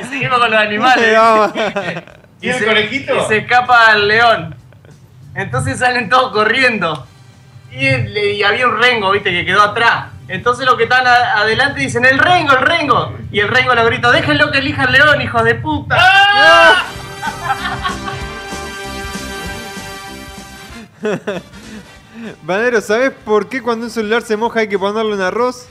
Y 0.00 0.04
seguimos 0.08 0.38
con 0.38 0.50
los 0.50 0.60
animales. 0.60 1.12
Vamos. 1.18 1.52
¿Y 2.40 2.48
el 2.48 2.64
conejito? 2.64 3.16
Y 3.16 3.20
se 3.28 3.38
escapa 3.38 3.92
el 3.92 4.08
león. 4.08 4.54
Entonces 5.34 5.78
salen 5.78 6.08
todos 6.08 6.32
corriendo. 6.32 7.06
Y, 7.72 8.42
había 8.42 8.68
un 8.68 8.78
rengo, 8.80 9.10
viste, 9.12 9.30
que 9.30 9.44
quedó 9.46 9.62
atrás. 9.62 10.06
Entonces 10.28 10.66
los 10.66 10.76
que 10.76 10.84
están 10.84 11.06
a- 11.06 11.38
adelante 11.40 11.80
dicen, 11.80 12.04
el 12.04 12.18
rengo, 12.18 12.52
el 12.52 12.60
rengo. 12.60 13.16
Y 13.30 13.40
el 13.40 13.48
rengo 13.48 13.74
lo 13.74 13.84
grita, 13.86 14.10
déjenlo 14.10 14.50
que 14.50 14.58
elija 14.58 14.84
el 14.84 14.92
león, 14.92 15.20
hijos 15.22 15.42
de 15.44 15.54
puta. 15.56 15.96
¡Ah! 15.98 16.84
Bananero, 22.42 22.80
¿sabes 22.80 23.10
por 23.24 23.48
qué 23.48 23.60
cuando 23.62 23.86
un 23.86 23.90
celular 23.90 24.22
se 24.22 24.36
moja 24.36 24.60
hay 24.60 24.68
que 24.68 24.78
ponerle 24.78 25.14
un 25.14 25.20
arroz? 25.20 25.66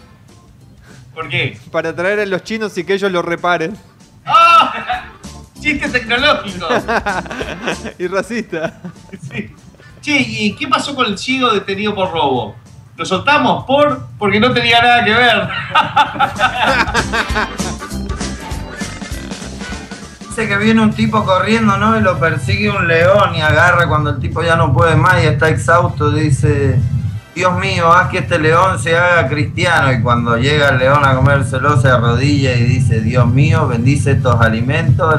¿Por 1.14 1.30
qué? 1.30 1.58
Para 1.72 1.96
traer 1.96 2.20
a 2.20 2.26
los 2.26 2.44
chinos 2.44 2.78
y 2.78 2.84
que 2.84 2.94
ellos 2.94 3.12
lo 3.12 3.22
reparen. 3.22 3.78
¡Ah! 4.26 5.06
Chiste 5.60 5.90
tecnológico. 5.90 6.68
y 8.00 8.08
racista. 8.08 8.80
Sí. 9.30 9.54
Che, 10.02 10.18
¿y 10.18 10.56
qué 10.56 10.68
pasó 10.68 10.96
con 10.96 11.06
el 11.06 11.18
ciego 11.18 11.54
detenido 11.54 11.94
por 11.94 12.12
robo? 12.12 12.56
¿Lo 12.98 13.06
soltamos 13.06 13.66
por? 13.66 14.08
Porque 14.18 14.40
no 14.40 14.52
tenía 14.52 14.82
nada 14.82 15.06
que 15.06 15.14
ver. 15.14 15.48
Dice 20.30 20.48
que 20.48 20.58
viene 20.58 20.82
un 20.82 20.94
tipo 20.94 21.24
corriendo, 21.26 21.78
¿no? 21.78 21.98
Y 21.98 22.02
lo 22.02 22.18
persigue 22.20 22.70
un 22.70 22.88
león 22.88 23.36
y 23.36 23.42
agarra 23.42 23.88
cuando 23.88 24.12
el 24.12 24.20
tipo 24.20 24.42
ya 24.42 24.56
no 24.56 24.74
puede 24.74 24.96
más 24.96 25.22
y 25.24 25.28
está 25.28 25.50
exhausto. 25.50 26.10
Dice, 26.10 26.80
Dios 27.34 27.58
mío, 27.60 27.94
haz 27.94 28.10
que 28.10 28.18
este 28.18 28.38
león 28.38 28.78
se 28.78 28.98
haga 28.98 29.28
cristiano. 29.30 29.92
Y 29.94 30.02
cuando 30.02 30.38
llega 30.38 30.70
el 30.70 30.80
león 30.80 31.06
a 31.06 31.16
comérselo, 31.16 31.80
se 31.80 31.88
arrodilla 31.88 32.54
y 32.54 32.64
dice, 32.64 33.00
Dios 33.00 33.26
mío, 33.28 33.68
bendice 33.68 34.12
estos 34.12 34.40
alimentos. 34.42 35.16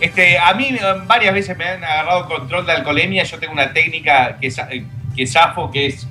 Este, 0.00 0.38
a 0.38 0.52
mí 0.52 0.68
eh, 0.68 0.80
varias 1.06 1.32
veces 1.32 1.56
me 1.56 1.64
han 1.64 1.82
agarrado 1.82 2.26
control 2.28 2.66
de 2.66 2.72
alcoholemia. 2.72 3.24
Yo 3.24 3.38
tengo 3.38 3.54
una 3.54 3.72
técnica 3.72 4.36
que, 4.38 4.48
eh, 4.48 4.84
que 5.16 5.26
zafo, 5.26 5.70
que 5.70 5.86
es 5.86 6.06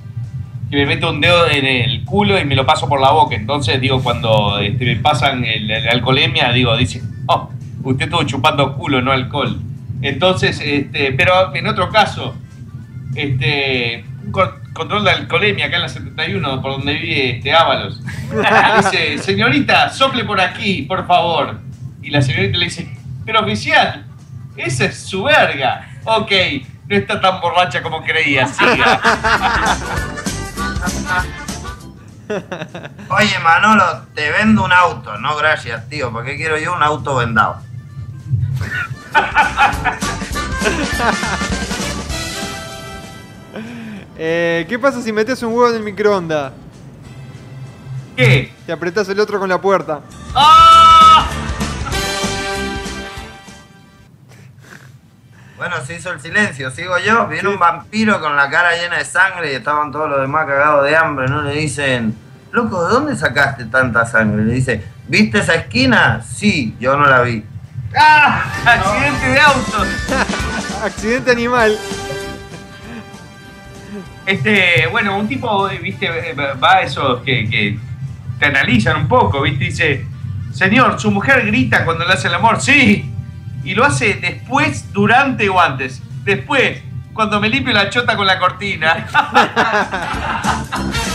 que 0.68 0.76
me 0.76 0.86
meto 0.86 1.10
un 1.10 1.20
dedo 1.20 1.48
en 1.48 1.64
el 1.64 2.04
culo 2.04 2.38
y 2.38 2.44
me 2.44 2.56
lo 2.56 2.66
paso 2.66 2.88
por 2.88 3.00
la 3.00 3.10
boca. 3.10 3.36
Entonces, 3.36 3.80
digo, 3.80 4.02
cuando 4.02 4.58
este, 4.58 4.84
me 4.84 4.96
pasan 4.96 5.44
el, 5.44 5.70
el 5.70 5.88
alcoholemia, 5.88 6.50
digo, 6.50 6.76
dice, 6.76 7.02
oh, 7.26 7.50
usted 7.84 8.06
estuvo 8.06 8.22
chupando 8.24 8.74
culo, 8.74 9.00
no 9.00 9.12
alcohol. 9.12 9.60
Entonces, 10.02 10.60
este, 10.62 11.12
pero 11.12 11.54
en 11.54 11.66
otro 11.66 11.88
caso, 11.90 12.34
este, 13.14 14.04
un 14.24 14.32
con- 14.32 14.62
control 14.72 15.04
de 15.04 15.10
alcoholemia 15.12 15.66
acá 15.66 15.76
en 15.76 15.82
la 15.82 15.88
71, 15.88 16.60
por 16.60 16.72
donde 16.72 16.94
vive 16.94 17.36
este 17.36 17.52
Ábalos. 17.54 18.02
Dice, 18.82 19.18
señorita, 19.18 19.88
sople 19.90 20.24
por 20.24 20.40
aquí, 20.40 20.82
por 20.82 21.06
favor. 21.06 21.60
Y 22.02 22.10
la 22.10 22.20
señorita 22.20 22.58
le 22.58 22.64
dice, 22.66 22.92
pero 23.24 23.40
oficial, 23.40 24.04
esa 24.56 24.86
es 24.86 24.98
su 24.98 25.22
verga. 25.22 25.88
Ok, 26.04 26.32
no 26.88 26.96
está 26.96 27.20
tan 27.20 27.40
borracha 27.40 27.82
como 27.82 28.02
creía, 28.02 28.46
siga. 28.46 29.00
Oye, 33.08 33.38
Manolo, 33.42 34.02
te 34.14 34.30
vendo 34.30 34.64
un 34.64 34.72
auto. 34.72 35.16
No, 35.18 35.36
gracias, 35.36 35.88
tío, 35.88 36.10
porque 36.12 36.36
quiero 36.36 36.58
yo 36.58 36.74
un 36.74 36.82
auto 36.82 37.14
vendado. 37.16 37.58
Eh, 44.16 44.64
¿Qué 44.68 44.78
pasa 44.78 45.02
si 45.02 45.12
metes 45.12 45.42
un 45.42 45.52
huevo 45.52 45.70
en 45.70 45.76
el 45.76 45.82
microondas? 45.82 46.52
¿Qué? 48.16 48.52
Te 48.64 48.72
apretás 48.72 49.08
el 49.08 49.18
otro 49.18 49.40
con 49.40 49.48
la 49.48 49.60
puerta. 49.60 50.00
¡Ah! 50.34 51.26
bueno, 55.56 55.76
se 55.86 55.96
hizo 55.96 56.12
el 56.12 56.20
silencio, 56.20 56.70
sigo 56.70 56.98
yo, 56.98 57.26
viene 57.26 57.48
un 57.48 57.58
vampiro 57.58 58.20
con 58.20 58.36
la 58.36 58.50
cara 58.50 58.76
llena 58.76 58.98
de 58.98 59.04
sangre 59.06 59.50
y 59.50 59.54
estaban 59.54 59.90
todos 59.90 60.10
los 60.10 60.20
demás 60.20 60.46
cagados 60.46 60.84
de 60.84 60.94
hambre, 60.94 61.26
¿no? 61.26 61.40
Le 61.40 61.54
dicen, 61.54 62.14
loco, 62.52 62.86
¿de 62.86 62.92
dónde 62.92 63.16
sacaste 63.16 63.64
tanta 63.64 64.04
sangre? 64.04 64.44
Le 64.44 64.52
dice, 64.52 64.84
¿viste 65.08 65.38
esa 65.38 65.54
esquina? 65.54 66.22
Sí, 66.22 66.76
yo 66.78 66.98
no 66.98 67.06
la 67.06 67.22
vi. 67.22 67.42
¡Ah! 67.96 68.44
Accidente 68.66 69.28
de 69.28 69.40
auto. 69.40 69.84
Accidente 70.84 71.30
animal. 71.30 71.78
Este, 74.26 74.86
bueno, 74.90 75.18
un 75.18 75.28
tipo, 75.28 75.68
viste, 75.82 76.34
va 76.34 76.76
a 76.76 76.82
esos 76.82 77.20
que, 77.22 77.48
que 77.48 77.78
te 78.38 78.46
analizan 78.46 78.96
un 78.96 79.08
poco, 79.08 79.42
viste, 79.42 79.64
dice, 79.64 80.06
señor, 80.52 80.98
su 80.98 81.10
mujer 81.10 81.44
grita 81.46 81.84
cuando 81.84 82.06
le 82.06 82.14
hace 82.14 82.28
el 82.28 82.34
amor, 82.34 82.60
sí, 82.60 83.12
y 83.64 83.74
lo 83.74 83.84
hace 83.84 84.14
después, 84.14 84.92
durante 84.92 85.48
o 85.48 85.60
antes. 85.60 86.02
Después, 86.24 86.80
cuando 87.12 87.40
me 87.40 87.48
limpio 87.48 87.72
la 87.72 87.90
chota 87.90 88.16
con 88.16 88.26
la 88.26 88.38
cortina. 88.38 89.06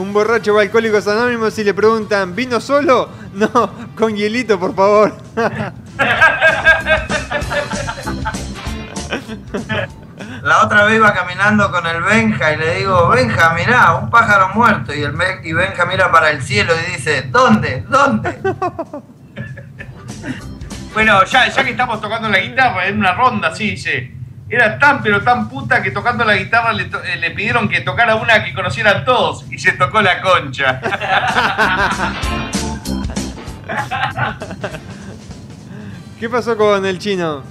Un 0.00 0.14
borracho 0.14 0.54
va 0.54 0.60
a 0.60 0.62
Alcohólicos 0.62 1.06
Anónimos 1.08 1.58
y 1.58 1.64
le 1.64 1.74
preguntan, 1.74 2.34
¿vino 2.34 2.58
solo? 2.60 3.10
No, 3.34 3.70
con 3.96 4.16
hielito, 4.16 4.58
por 4.58 4.74
favor. 4.74 5.14
La 10.42 10.62
otra 10.64 10.84
vez 10.84 10.96
iba 10.96 11.12
caminando 11.12 11.70
con 11.70 11.86
el 11.86 12.02
Benja 12.02 12.52
y 12.52 12.56
le 12.56 12.74
digo, 12.76 13.08
Benja, 13.08 13.50
mirá, 13.54 13.94
un 13.96 14.10
pájaro 14.10 14.48
muerto. 14.54 14.94
Y, 14.94 15.02
el 15.02 15.12
Ben- 15.12 15.40
y 15.44 15.52
Benja 15.52 15.84
mira 15.84 16.10
para 16.10 16.30
el 16.30 16.42
cielo 16.42 16.72
y 16.74 16.92
dice, 16.92 17.22
¿dónde? 17.30 17.84
¿Dónde? 17.88 18.38
bueno, 20.94 21.24
ya, 21.24 21.48
ya 21.48 21.62
que 21.64 21.70
estamos 21.70 22.00
tocando 22.00 22.28
la 22.28 22.38
guitarra, 22.40 22.86
en 22.88 22.98
una 22.98 23.12
ronda, 23.14 23.48
así 23.48 23.72
dice. 23.72 24.14
Era 24.50 24.78
tan 24.80 25.00
pero 25.02 25.22
tan 25.22 25.48
puta 25.48 25.80
que 25.82 25.92
tocando 25.92 26.24
la 26.24 26.34
guitarra 26.34 26.72
le, 26.72 26.86
to- 26.86 27.02
eh, 27.04 27.16
le 27.16 27.30
pidieron 27.30 27.68
que 27.68 27.82
tocara 27.82 28.16
una 28.16 28.42
que 28.42 28.52
conocieran 28.52 29.04
todos 29.04 29.44
y 29.50 29.58
se 29.58 29.72
tocó 29.72 30.02
la 30.02 30.20
concha. 30.20 30.80
¿Qué 36.18 36.28
pasó 36.28 36.56
con 36.56 36.84
el 36.84 36.98
chino? 36.98 37.42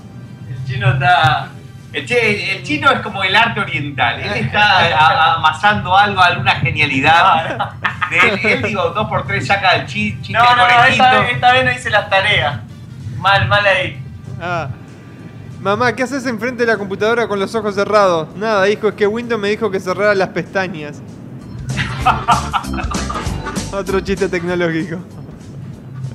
El 0.49 0.65
chino 0.65 0.91
está. 0.93 1.47
El, 1.91 2.05
che- 2.05 2.57
el 2.57 2.63
chino 2.63 2.91
es 2.91 2.99
como 2.99 3.23
el 3.23 3.35
arte 3.35 3.61
oriental. 3.61 4.19
Él 4.19 4.33
está 4.45 5.35
amasando 5.35 5.97
algo, 5.97 6.21
alguna 6.21 6.51
genialidad. 6.57 7.57
De 8.11 8.19
él, 8.29 8.39
él, 8.43 8.61
digo, 8.63 8.89
dos 8.89 9.07
por 9.07 9.25
tres 9.25 9.47
saca 9.47 9.71
el 9.75 9.85
chi, 9.87 10.17
chiste 10.21 10.33
No, 10.33 10.55
no, 10.55 10.67
no, 10.67 10.83
esta, 10.83 11.19
vez- 11.21 11.31
esta 11.33 11.51
vez 11.53 11.65
no 11.65 11.71
hice 11.71 11.89
las 11.89 12.09
tareas. 12.09 12.59
Mal, 13.17 13.47
mal 13.47 13.65
ahí. 13.65 13.99
Ah. 14.41 14.67
Mamá, 15.61 15.93
¿qué 15.93 16.03
haces 16.03 16.25
enfrente 16.25 16.65
de 16.65 16.71
la 16.71 16.77
computadora 16.77 17.27
con 17.27 17.37
los 17.37 17.53
ojos 17.53 17.75
cerrados? 17.75 18.33
Nada, 18.37 18.69
hijo, 18.69 18.87
es 18.87 18.95
que 18.95 19.05
Windows 19.05 19.41
me 19.41 19.49
dijo 19.49 19.69
que 19.69 19.79
cerrara 19.79 20.15
las 20.15 20.29
pestañas. 20.29 21.01
Otro 23.73 23.99
chiste 23.99 24.29
tecnológico. 24.29 24.99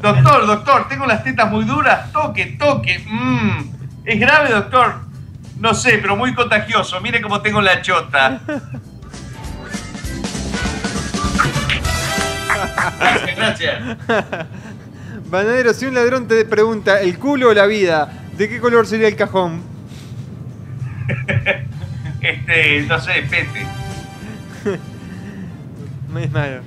Doctor, 0.00 0.46
doctor, 0.46 0.88
tengo 0.88 1.04
las 1.04 1.22
tetas 1.22 1.50
muy 1.50 1.64
duras. 1.64 2.10
Toque, 2.10 2.56
toque. 2.58 3.04
Mm. 3.06 3.70
¿Es 4.04 4.18
grave, 4.18 4.50
doctor? 4.50 4.94
No 5.60 5.74
sé, 5.74 5.98
pero 5.98 6.16
muy 6.16 6.34
contagioso. 6.34 7.00
Mire 7.02 7.20
cómo 7.20 7.42
tengo 7.42 7.60
la 7.60 7.82
chota. 7.82 8.40
Gracias, 12.98 13.36
gracias. 13.36 13.98
Banadero, 15.30 15.74
si 15.74 15.86
un 15.86 15.94
ladrón 15.94 16.28
te 16.28 16.44
pregunta 16.44 17.00
el 17.00 17.18
culo 17.18 17.50
o 17.50 17.54
la 17.54 17.66
vida, 17.66 18.23
¿de 18.36 18.48
qué 18.48 18.60
color 18.60 18.86
sería 18.86 19.08
el 19.08 19.16
cajón? 19.16 19.62
Este, 22.20 22.86
no 22.88 22.98
sé, 22.98 23.26
pete. 23.28 23.66
Es 26.16 26.32
malo. 26.32 26.62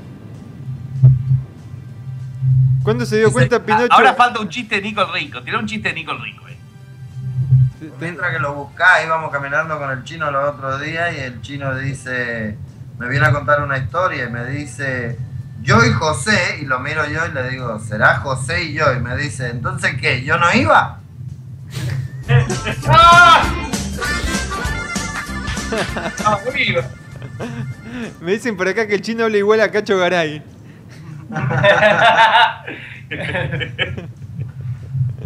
¿Cuándo 2.83 3.05
se 3.05 3.17
dio 3.17 3.31
cuenta 3.31 3.63
Pinocho? 3.63 3.91
Ahora 3.91 4.13
falta 4.13 4.39
un 4.39 4.49
chiste 4.49 4.75
de 4.75 4.81
Nicole 4.81 5.11
Rico. 5.13 5.41
Tira 5.41 5.57
un 5.57 5.65
chiste 5.65 5.89
de 5.89 5.95
Nicole 5.95 6.21
Rico. 6.21 6.47
eh. 6.47 6.57
Mientras 7.99 8.31
que 8.31 8.39
lo 8.39 8.53
buscás, 8.53 9.03
íbamos 9.03 9.31
caminando 9.31 9.79
con 9.79 9.89
el 9.89 10.03
chino 10.03 10.29
los 10.29 10.53
otros 10.53 10.81
días 10.81 11.15
y 11.15 11.21
el 11.21 11.41
chino 11.41 11.75
dice, 11.75 12.57
me 12.99 13.07
viene 13.09 13.25
a 13.25 13.31
contar 13.31 13.63
una 13.63 13.77
historia 13.77 14.25
y 14.25 14.29
me 14.29 14.45
dice, 14.45 15.17
yo 15.61 15.83
y 15.85 15.91
José, 15.91 16.59
y 16.61 16.65
lo 16.65 16.79
miro 16.79 17.05
yo 17.09 17.25
y 17.25 17.33
le 17.33 17.49
digo, 17.49 17.79
será 17.79 18.17
José 18.17 18.65
y 18.65 18.73
yo, 18.73 18.93
y 18.93 18.99
me 18.99 19.17
dice, 19.17 19.49
entonces 19.49 19.95
qué, 19.99 20.23
yo 20.23 20.37
no 20.37 20.53
iba. 20.53 20.99
Me 28.21 28.31
dicen 28.31 28.57
por 28.57 28.67
acá 28.67 28.87
que 28.87 28.95
el 28.95 29.01
chino 29.01 29.25
habla 29.25 29.37
igual 29.37 29.61
a 29.61 29.71
Cacho 29.71 29.97
Garay. 29.97 30.41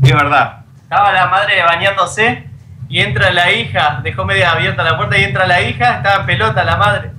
Es 0.03 0.13
verdad. 0.13 0.65
Estaba 0.83 1.11
la 1.13 1.27
madre 1.27 1.61
bañándose 1.63 2.43
y 2.89 2.99
entra 2.99 3.31
la 3.31 3.51
hija, 3.51 4.01
dejó 4.03 4.25
media 4.25 4.51
abierta 4.51 4.83
la 4.83 4.97
puerta 4.97 5.17
y 5.17 5.23
entra 5.23 5.47
la 5.47 5.61
hija, 5.61 5.97
estaba 5.97 6.21
en 6.21 6.25
pelota 6.25 6.63
la 6.63 6.77
madre. 6.77 7.11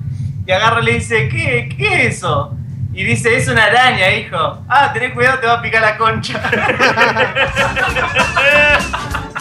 Y 0.47 0.53
agarra 0.53 0.83
y 0.83 0.85
le 0.85 0.93
dice, 0.95 1.29
¿qué, 1.29 1.69
qué 1.77 2.07
es 2.07 2.17
eso? 2.17 2.52
Y 2.95 3.05
dice, 3.05 3.37
es 3.37 3.49
una 3.49 3.65
araña, 3.65 4.11
hijo. 4.11 4.59
Ah, 4.69 4.93
tenés 4.93 5.15
cuidado, 5.15 5.39
te 5.39 5.47
va 5.47 5.55
a 5.55 5.63
picar 5.63 5.81
la 5.81 5.97
concha. 5.97 6.43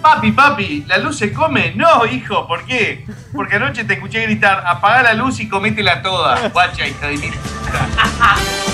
Papi, 0.00 0.30
papi, 0.30 0.84
¿la 0.86 0.98
luz 0.98 1.18
se 1.18 1.32
come? 1.32 1.72
No, 1.74 2.06
hijo, 2.06 2.46
¿por 2.46 2.64
qué? 2.64 3.04
Porque 3.32 3.56
anoche 3.56 3.82
te 3.84 3.94
escuché 3.94 4.22
gritar, 4.22 4.62
apaga 4.64 5.02
la 5.02 5.14
luz 5.14 5.40
y 5.40 5.48
cométela 5.48 6.02
toda. 6.02 6.48
Guacha, 6.48 6.86
hija 6.86 7.08
de 7.08 7.18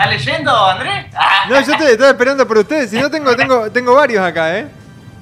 ¿Estás 0.00 0.26
leyendo, 0.26 0.66
Andrés? 0.66 1.06
Ah, 1.14 1.44
No, 1.50 1.60
yo 1.60 1.76
te 1.76 1.92
estaba 1.92 2.10
esperando 2.10 2.48
por 2.48 2.56
ustedes. 2.56 2.88
Si 2.88 2.98
no, 2.98 3.10
tengo, 3.10 3.36
tengo, 3.36 3.70
tengo 3.70 3.94
varios 3.94 4.24
acá, 4.24 4.58
¿eh? 4.58 4.66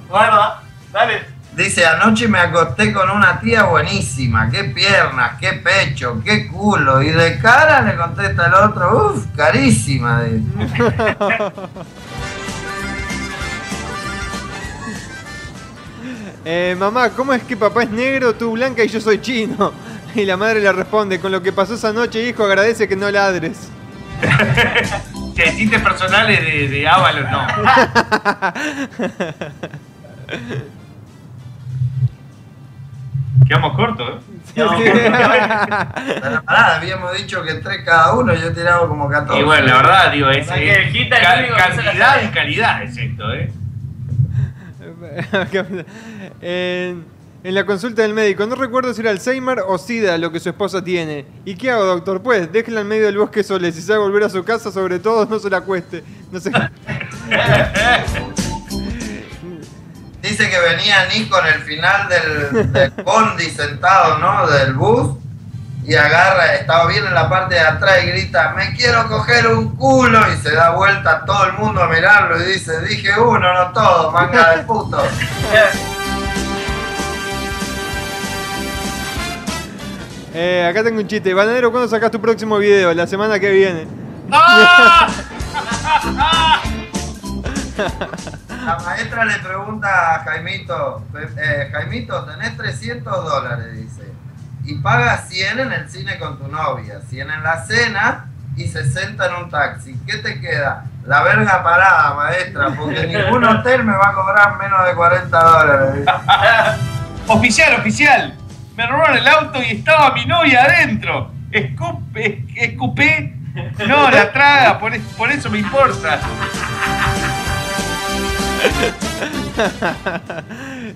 guarda, 0.09 0.63
dale. 0.93 1.27
Dice, 1.53 1.85
anoche 1.85 2.29
me 2.29 2.39
acosté 2.39 2.93
con 2.93 3.11
una 3.11 3.41
tía 3.41 3.65
buenísima, 3.65 4.49
qué 4.49 4.63
piernas, 4.65 5.33
qué 5.41 5.55
pecho, 5.55 6.23
qué 6.25 6.47
culo, 6.47 7.03
y 7.03 7.11
de 7.11 7.41
cara 7.41 7.81
le 7.81 7.97
contesta 7.97 8.47
el 8.47 8.55
otro, 8.55 9.15
uff, 9.15 9.27
carísima. 9.37 10.23
dice. 10.23 10.45
Eh, 16.51 16.75
mamá, 16.79 17.11
¿cómo 17.11 17.35
es 17.35 17.43
que 17.43 17.59
papá 17.59 17.83
es 17.83 17.91
negro, 17.91 18.35
tú 18.35 18.53
blanca 18.53 18.83
y 18.83 18.89
yo 18.89 19.01
soy 19.01 19.21
chino? 19.21 19.73
Y 20.15 20.25
la 20.25 20.39
madre 20.39 20.61
le 20.61 20.73
responde, 20.73 21.21
con 21.21 21.31
lo 21.31 21.43
que 21.43 21.53
pasó 21.53 21.75
esa 21.75 21.93
noche, 21.93 22.23
hijo, 22.23 22.45
agradece 22.45 22.89
que 22.89 22.97
no 22.97 23.11
ladres. 23.11 23.69
Que 25.37 25.57
chistes 25.57 25.81
personales 25.81 26.41
de, 26.45 26.67
de 26.69 26.89
Ábalos, 26.89 27.31
no. 27.31 27.47
Quedamos 33.47 33.77
cortos, 33.77 34.21
¿eh? 34.21 34.23
Pero 34.55 36.43
pará, 36.45 36.77
habíamos 36.77 37.17
dicho 37.17 37.43
que 37.43 37.55
tres 37.55 37.83
cada 37.85 38.15
uno, 38.15 38.35
yo 38.35 38.49
he 38.49 38.51
tirado 38.51 38.89
como 38.89 39.09
14. 39.09 39.41
Y 39.41 39.45
bueno, 39.45 39.67
la 39.67 39.77
verdad, 39.77 40.13
digo, 40.13 40.29
es, 40.29 40.51
el 40.51 40.63
es 40.69 40.95
es 40.95 41.09
ca- 41.09 41.41
el 41.41 41.55
cantidad 41.55 42.23
y 42.23 42.27
calidad 42.29 42.83
es 42.83 42.97
esto, 42.97 43.33
¿eh? 43.33 43.53
en, 46.41 47.05
en 47.45 47.55
la 47.55 47.65
consulta 47.65 48.03
del 48.03 48.15
médico, 48.15 48.45
no 48.47 48.57
recuerdo 48.57 48.93
si 48.93 49.01
era 49.01 49.11
Alzheimer 49.11 49.61
o 49.67 49.79
SIDA 49.79 50.19
lo 50.19 50.33
que 50.33 50.41
su 50.41 50.49
esposa 50.49 50.83
tiene. 50.83 51.25
¿Y 51.45 51.55
qué 51.57 51.71
hago, 51.71 51.85
doctor? 51.85 52.21
Pues, 52.21 52.51
déjela 52.51 52.81
en 52.81 52.89
medio 52.89 53.07
del 53.07 53.17
bosque 53.17 53.45
sola 53.45 53.69
y 53.69 53.73
si 53.73 53.81
sabe 53.81 54.01
volver 54.01 54.25
a 54.25 54.29
su 54.29 54.43
casa, 54.45 54.73
sobre 54.73 54.99
todo, 54.99 55.25
no 55.27 55.39
se 55.39 55.49
la 55.49 55.61
cueste. 55.61 56.03
No 56.33 56.41
sé. 56.41 56.51
Dice 60.21 60.51
que 60.51 60.59
venía 60.59 61.07
Nico 61.15 61.39
en 61.39 61.47
el 61.55 61.61
final 61.63 62.09
del, 62.09 62.73
del 62.73 62.91
bondi 63.05 63.45
sentado, 63.45 64.19
¿no? 64.19 64.49
Del 64.49 64.75
bus. 64.75 65.17
Y 65.85 65.95
agarra, 65.95 66.57
estaba 66.57 66.87
bien 66.89 67.07
en 67.07 67.15
la 67.15 67.31
parte 67.31 67.55
de 67.55 67.61
atrás 67.61 68.03
y 68.05 68.09
grita, 68.09 68.53
me 68.55 68.75
quiero 68.77 69.09
coger 69.09 69.47
un 69.47 69.77
culo. 69.77 70.21
Y 70.35 70.37
se 70.43 70.51
da 70.51 70.71
vuelta 70.71 71.13
a 71.13 71.25
todo 71.25 71.47
el 71.47 71.53
mundo 71.55 71.83
a 71.83 71.89
mirarlo 71.89 72.43
y 72.43 72.47
dice, 72.53 72.83
dije 72.83 73.19
uno, 73.19 73.55
no 73.55 73.73
todo, 73.73 74.11
manga 74.11 74.57
de 74.57 74.65
puto. 74.65 75.01
Eh, 80.41 80.65
acá 80.65 80.85
tengo 80.85 81.01
un 81.01 81.07
chiste. 81.09 81.35
Banadero, 81.35 81.73
¿cuándo 81.73 81.89
sacas 81.89 82.13
tu 82.13 82.21
próximo 82.21 82.59
video? 82.59 82.95
La 82.95 83.09
semana 83.09 83.41
que 83.41 83.51
viene. 83.51 83.89
La 88.65 88.79
maestra 88.85 89.25
le 89.25 89.39
pregunta 89.39 90.15
a 90.15 90.19
Jaimito, 90.21 91.03
eh, 91.37 91.71
Jaimito, 91.73 92.25
tenés 92.25 92.57
300 92.57 93.25
dólares, 93.25 93.73
dice. 93.73 94.13
y 94.65 94.77
paga 94.77 95.19
100 95.19 95.59
en 95.59 95.73
el 95.73 95.91
cine 95.91 96.19
con 96.21 96.39
tu 96.39 96.47
novia, 96.47 97.01
100 97.09 97.31
en 97.31 97.43
la 97.43 97.65
cena 97.65 98.27
y 98.57 98.69
60 98.69 99.27
en 99.27 99.35
un 99.43 99.51
taxi. 99.51 99.99
¿Qué 100.07 100.19
te 100.19 100.41
queda? 100.41 100.85
La 101.05 101.23
verga 101.23 101.65
parada, 101.65 102.15
maestra, 102.15 102.71
porque 102.77 103.07
ningún 103.09 103.43
hotel 103.43 103.83
me 103.83 103.97
va 103.97 104.11
a 104.11 104.13
cobrar 104.13 104.57
menos 104.57 104.87
de 104.87 104.95
40 104.95 105.43
dólares. 105.43 106.07
Oficial, 107.27 107.81
oficial. 107.81 108.35
Me 108.79 108.87
robaron 108.87 109.19
el 109.19 109.27
auto 109.27 109.61
y 109.61 109.73
estaba 109.73 110.15
mi 110.15 110.25
novia 110.25 110.63
adentro. 110.63 111.33
Escupe, 111.51 112.45
escupé. 112.55 113.35
No, 113.89 114.09
la 114.09 114.33
traga, 114.33 114.79
por, 114.79 114.97
por 115.17 115.33
eso 115.33 115.51
me 115.51 115.59
importa. 115.59 116.21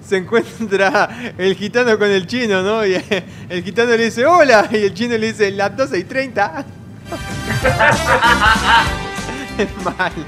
Se 0.09 0.18
encuentra 0.18 1.09
el 1.36 1.56
gitano 1.56 1.98
con 1.98 2.09
el 2.09 2.28
chino, 2.28 2.62
¿no? 2.62 2.86
Y 2.86 3.02
el 3.48 3.64
gitano 3.64 3.96
le 3.96 4.04
dice 4.04 4.26
hola 4.26 4.68
y 4.70 4.76
el 4.76 4.94
chino 4.94 5.18
le 5.18 5.32
dice 5.32 5.50
las 5.50 5.76
12 5.76 5.98
y 5.98 6.04
30. 6.04 6.64
Es 9.59 9.84
malo. 9.84 10.24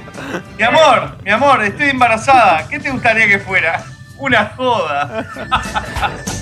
Mi 0.57 0.63
amor, 0.63 1.17
mi 1.23 1.31
amor, 1.31 1.63
estoy 1.63 1.91
embarazada. 1.91 2.67
¿Qué 2.67 2.81
te 2.81 2.91
gustaría 2.91 3.29
que 3.29 3.39
fuera? 3.39 3.81
Una 4.17 4.51
joda. 4.57 5.25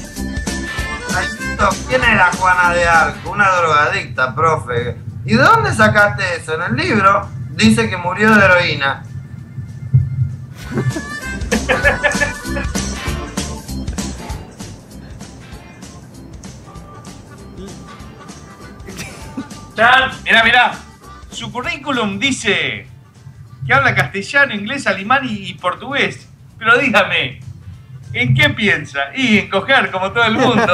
¿Quién 1.87 2.03
era 2.03 2.31
Juana 2.33 2.73
de 2.73 2.87
Arco? 2.87 3.31
Una 3.31 3.49
drogadicta, 3.49 4.35
profe. 4.35 4.97
¿Y 5.25 5.35
de 5.35 5.43
dónde 5.43 5.73
sacaste 5.73 6.23
eso? 6.37 6.55
En 6.55 6.61
el 6.63 6.75
libro 6.75 7.29
dice 7.51 7.89
que 7.89 7.97
murió 7.97 8.33
de 8.33 8.45
heroína. 8.45 9.03
Mirá, 20.23 20.43
mirá. 20.43 20.73
Su 21.29 21.51
currículum 21.51 22.19
dice 22.19 22.87
que 23.65 23.73
habla 23.73 23.95
castellano, 23.95 24.53
inglés, 24.53 24.87
alemán 24.87 25.21
y 25.23 25.53
portugués. 25.55 26.27
Pero 26.57 26.77
dígame, 26.77 27.42
¿en 28.13 28.33
qué 28.33 28.49
piensa? 28.49 28.99
Y 29.15 29.39
en 29.39 29.49
coger, 29.49 29.91
como 29.91 30.11
todo 30.11 30.23
el 30.23 30.37
mundo. 30.37 30.63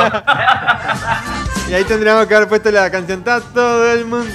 Y 1.69 1.73
ahí 1.75 1.83
tendríamos 1.83 2.25
que 2.25 2.33
haber 2.33 2.47
puesto 2.49 2.71
la 2.71 2.89
canción 2.89 3.23
todo 3.23 3.93
el 3.93 4.03
mundo. 4.03 4.25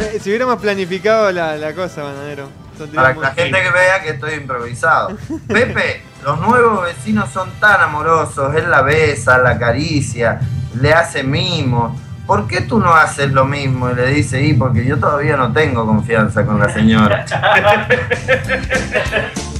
Eh, 0.00 0.18
Si 0.20 0.30
hubiéramos 0.30 0.60
planificado 0.60 1.30
la, 1.30 1.56
la 1.56 1.72
cosa, 1.74 2.02
bananero. 2.02 2.50
Para 2.92 3.14
que 3.14 3.20
la 3.20 3.30
gente 3.30 3.62
que 3.62 3.70
vea 3.70 4.02
que 4.02 4.08
estoy 4.10 4.34
improvisado. 4.34 5.16
Pepe, 5.46 6.02
los 6.24 6.40
nuevos 6.40 6.82
vecinos 6.82 7.30
son 7.30 7.52
tan 7.60 7.80
amorosos. 7.80 8.52
Él 8.56 8.68
la 8.68 8.82
besa, 8.82 9.38
la 9.38 9.50
acaricia, 9.50 10.40
le 10.80 10.92
hace 10.92 11.22
mimos. 11.22 11.96
¿Por 12.26 12.48
qué 12.48 12.62
tú 12.62 12.80
no 12.80 12.92
haces 12.94 13.30
lo 13.30 13.44
mismo? 13.44 13.88
Y 13.90 13.94
le 13.94 14.06
dice, 14.08 14.42
y 14.42 14.54
porque 14.54 14.84
yo 14.84 14.98
todavía 14.98 15.36
no 15.36 15.52
tengo 15.52 15.86
confianza 15.86 16.44
con 16.44 16.58
la 16.58 16.68
señora. 16.68 17.24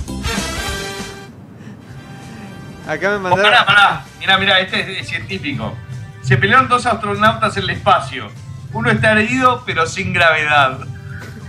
Acá 2.92 3.10
me 3.10 3.16
Oh, 3.16 3.20
mandaron. 3.20 3.44
pará, 3.44 3.66
pará. 3.66 4.04
Mirá, 4.18 4.38
mirá, 4.38 4.60
este 4.60 4.80
es, 4.80 5.00
es 5.02 5.08
científico. 5.08 5.74
Se 6.22 6.36
pelearon 6.36 6.68
dos 6.68 6.84
astronautas 6.86 7.56
en 7.56 7.62
el 7.64 7.70
espacio. 7.70 8.28
Uno 8.72 8.90
está 8.90 9.12
herido, 9.12 9.62
pero 9.66 9.86
sin 9.86 10.12
gravedad. 10.12 10.78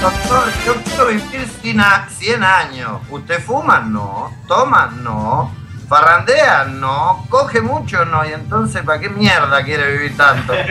Doctor, 0.00 0.44
yo 0.64 0.74
quiero 0.82 1.06
vivir 1.08 1.48
100 1.62 1.80
a- 1.80 2.08
100 2.08 2.42
años. 2.44 3.00
¿Usted 3.10 3.40
fuma? 3.42 3.80
No. 3.80 4.32
¿Toma? 4.46 4.92
No. 5.02 5.54
¿Farrandea? 5.88 6.64
No. 6.64 7.26
¿Coge 7.28 7.60
mucho? 7.60 8.04
No. 8.04 8.24
Y 8.28 8.32
entonces, 8.32 8.82
¿para 8.82 9.00
qué 9.00 9.08
mierda 9.10 9.62
quiere 9.62 9.92
vivir 9.92 10.16
tanto? 10.16 10.52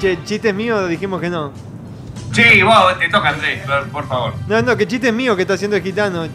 Che, 0.00 0.22
chiste 0.24 0.52
mío 0.52 0.86
dijimos 0.86 1.20
que 1.20 1.28
no. 1.28 1.52
Sí, 2.38 2.62
vos, 2.62 2.96
te 3.00 3.08
toca, 3.08 3.30
Andrés, 3.30 3.66
por, 3.66 3.88
por 3.88 4.08
favor. 4.08 4.34
No, 4.46 4.62
no, 4.62 4.76
que 4.76 4.86
chiste 4.86 5.10
mío 5.10 5.34
que 5.34 5.42
está 5.42 5.54
haciendo 5.54 5.76
el 5.76 5.82
gitano. 5.82 6.28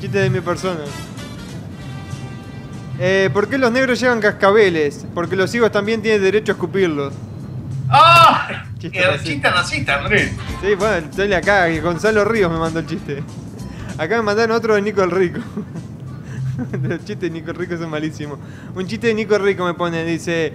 Chiste 0.00 0.18
de 0.18 0.28
mi 0.28 0.40
persona. 0.40 0.80
Eh, 2.98 3.30
¿Por 3.32 3.48
qué 3.48 3.56
los 3.56 3.70
negros 3.70 4.00
llevan 4.00 4.20
cascabeles? 4.20 5.06
Porque 5.14 5.36
los 5.36 5.54
higos 5.54 5.70
también 5.70 6.02
tienen 6.02 6.20
derecho 6.20 6.50
a 6.50 6.54
escupirlos. 6.54 7.14
¡Ah! 7.88 8.64
Chiste 8.80 8.98
Eh. 8.98 9.20
Chiste 9.22 9.48
racista, 9.48 10.00
Andrés. 10.00 10.32
Sí, 10.60 10.74
bueno, 10.74 11.06
estoy 11.08 11.32
acá, 11.32 11.68
que 11.68 11.80
Gonzalo 11.80 12.24
Ríos 12.24 12.50
me 12.50 12.58
mandó 12.58 12.80
el 12.80 12.86
chiste. 12.86 13.22
Acá 13.98 14.16
me 14.16 14.22
mandaron 14.22 14.56
otro 14.56 14.74
de 14.74 14.82
Nico 14.82 15.04
el 15.04 15.12
Rico. 15.12 15.38
Los 16.82 16.98
chistes 17.04 17.20
de 17.20 17.30
Nico 17.30 17.52
el 17.52 17.56
Rico 17.56 17.76
son 17.76 17.90
malísimos. 17.90 18.40
Un 18.74 18.84
chiste 18.88 19.06
de 19.06 19.14
Nico 19.14 19.36
el 19.36 19.42
Rico 19.42 19.64
me 19.64 19.74
pone, 19.74 20.04
dice. 20.04 20.52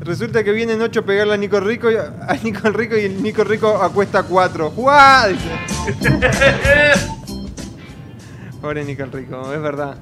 Resulta 0.00 0.44
que 0.44 0.52
vienen 0.52 0.82
ocho 0.82 1.00
a 1.00 1.04
pegarle 1.04 1.34
a 1.34 1.36
Nico 1.36 1.60
Rico, 1.60 1.90
y- 1.90 1.96
a 1.96 2.34
Nico 2.42 2.68
el 2.68 2.74
Rico 2.74 2.96
y 2.96 3.04
el 3.04 3.22
Nico 3.22 3.44
Rico 3.44 3.82
acuesta 3.82 4.20
a 4.20 4.22
cuatro. 4.24 4.70
¡Juá! 4.70 5.26
Dice. 5.28 5.50
Pobre 8.60 8.84
Nico 8.84 9.04
Rico, 9.06 9.52
es 9.52 9.60
verdad. 9.60 9.96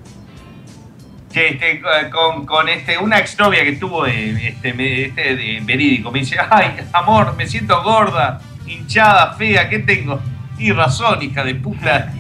Che, 1.33 1.49
este, 1.49 1.81
con, 2.11 2.45
con 2.45 2.69
este, 2.69 2.99
una 2.99 3.19
exnovia 3.19 3.65
que 3.65 3.73
tuvo 3.73 4.05
de, 4.05 4.49
este, 4.49 5.05
este, 5.07 5.37
de 5.37 5.61
verídico, 5.65 6.11
me 6.13 6.19
dice, 6.21 6.37
ay, 6.51 6.77
amor, 6.93 7.35
me 7.37 7.47
siento 7.47 7.83
gorda, 7.83 8.39
hinchada, 8.67 9.33
fea, 9.35 9.67
¿qué 9.69 9.79
tengo? 9.79 10.21
Y 10.59 10.73
razón, 10.73 11.23
hija 11.23 11.43
de 11.43 11.55
puta. 11.55 12.13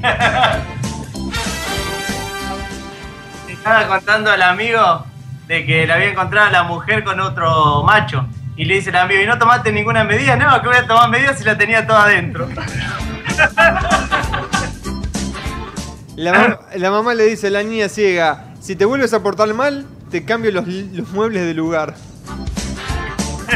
Estaba 3.48 3.86
contando 3.86 4.30
al 4.30 4.42
amigo 4.42 5.04
de 5.46 5.66
que 5.66 5.86
le 5.86 5.92
había 5.92 6.08
encontrado 6.10 6.48
a 6.48 6.50
la 6.50 6.62
mujer 6.64 7.04
con 7.04 7.20
otro 7.20 7.82
macho. 7.84 8.26
Y 8.56 8.64
le 8.66 8.74
dice 8.74 8.90
el 8.90 8.96
amigo, 8.96 9.22
¿y 9.22 9.26
no 9.26 9.38
tomaste 9.38 9.72
ninguna 9.72 10.04
medida? 10.04 10.36
No, 10.36 10.60
que 10.60 10.68
voy 10.68 10.76
a 10.76 10.86
tomar 10.86 11.08
medidas 11.08 11.38
si 11.38 11.44
la 11.44 11.56
tenía 11.56 11.86
toda 11.86 12.04
adentro. 12.04 12.48
La, 16.16 16.32
mam- 16.32 16.58
la 16.76 16.90
mamá 16.90 17.14
le 17.14 17.24
dice 17.24 17.46
a 17.46 17.50
la 17.50 17.62
niña 17.62 17.88
ciega, 17.88 18.44
si 18.60 18.76
te 18.76 18.84
vuelves 18.84 19.14
a 19.14 19.22
portar 19.22 19.52
mal, 19.54 19.86
te 20.10 20.24
cambio 20.24 20.52
los, 20.52 20.66
los 20.66 21.08
muebles 21.10 21.46
de 21.46 21.54
lugar. 21.54 21.94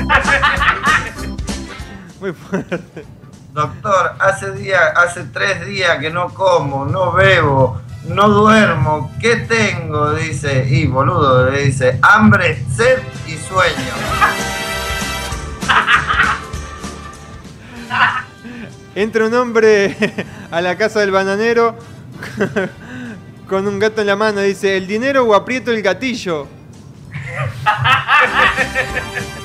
Muy 2.20 2.32
fuerte. 2.32 3.04
Doctor, 3.52 4.14
hace 4.18 4.52
día, 4.52 4.78
hace 4.96 5.24
tres 5.24 5.66
días 5.66 5.98
que 5.98 6.10
no 6.10 6.28
como, 6.30 6.84
no 6.86 7.12
bebo, 7.12 7.80
no 8.08 8.28
duermo. 8.28 9.12
¿Qué 9.20 9.36
tengo? 9.36 10.12
Dice, 10.14 10.66
y 10.68 10.86
boludo, 10.86 11.50
le 11.50 11.64
dice, 11.66 11.98
hambre, 12.02 12.62
sed 12.74 12.98
y 13.26 13.32
sueño. 13.36 13.92
Entra 18.94 19.26
un 19.26 19.34
hombre 19.34 19.94
a 20.50 20.60
la 20.60 20.76
casa 20.76 21.00
del 21.00 21.10
bananero 21.10 21.76
con 23.48 23.66
un 23.66 23.78
gato 23.78 24.00
en 24.00 24.06
la 24.06 24.16
mano. 24.16 24.40
Dice, 24.40 24.76
¿el 24.76 24.86
dinero 24.86 25.24
o 25.24 25.34
aprieto 25.34 25.70
el 25.70 25.82
gatillo? 25.82 26.46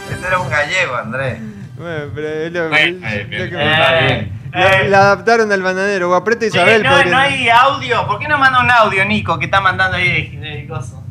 Ese 0.10 0.26
era 0.28 0.40
un 0.40 0.50
gallego, 0.50 0.96
Andrés. 0.96 1.40
Bueno, 1.78 2.12
pero 2.16 2.28
es 2.28 2.52
lo- 2.54 2.70
Bueno, 2.70 3.08
es 3.08 3.30
lo 3.30 3.50
que 3.50 3.52
me- 3.58 4.08
bien. 4.08 4.41
La, 4.52 4.84
la 4.84 4.98
adaptaron 5.00 5.52
al 5.52 5.62
bananero. 5.62 6.12
O 6.12 6.16
aprieta 6.16 6.46
Eh, 6.46 6.50
Isabel. 6.50 6.84
no, 6.84 7.04
no 7.06 7.18
hay 7.18 7.50
audio. 7.50 8.06
¿Por 8.08 8.20
qué 8.20 8.28
no 8.28 8.38
manda 8.38 8.60
un 8.62 8.70
audio, 8.72 9.06
Nico, 9.06 9.38
que 9.40 9.46
está 9.46 9.62
mandando 9.62 9.98
ahí 9.98 10.36
de, 10.38 10.40
de 10.40 10.68
coso? 10.68 11.02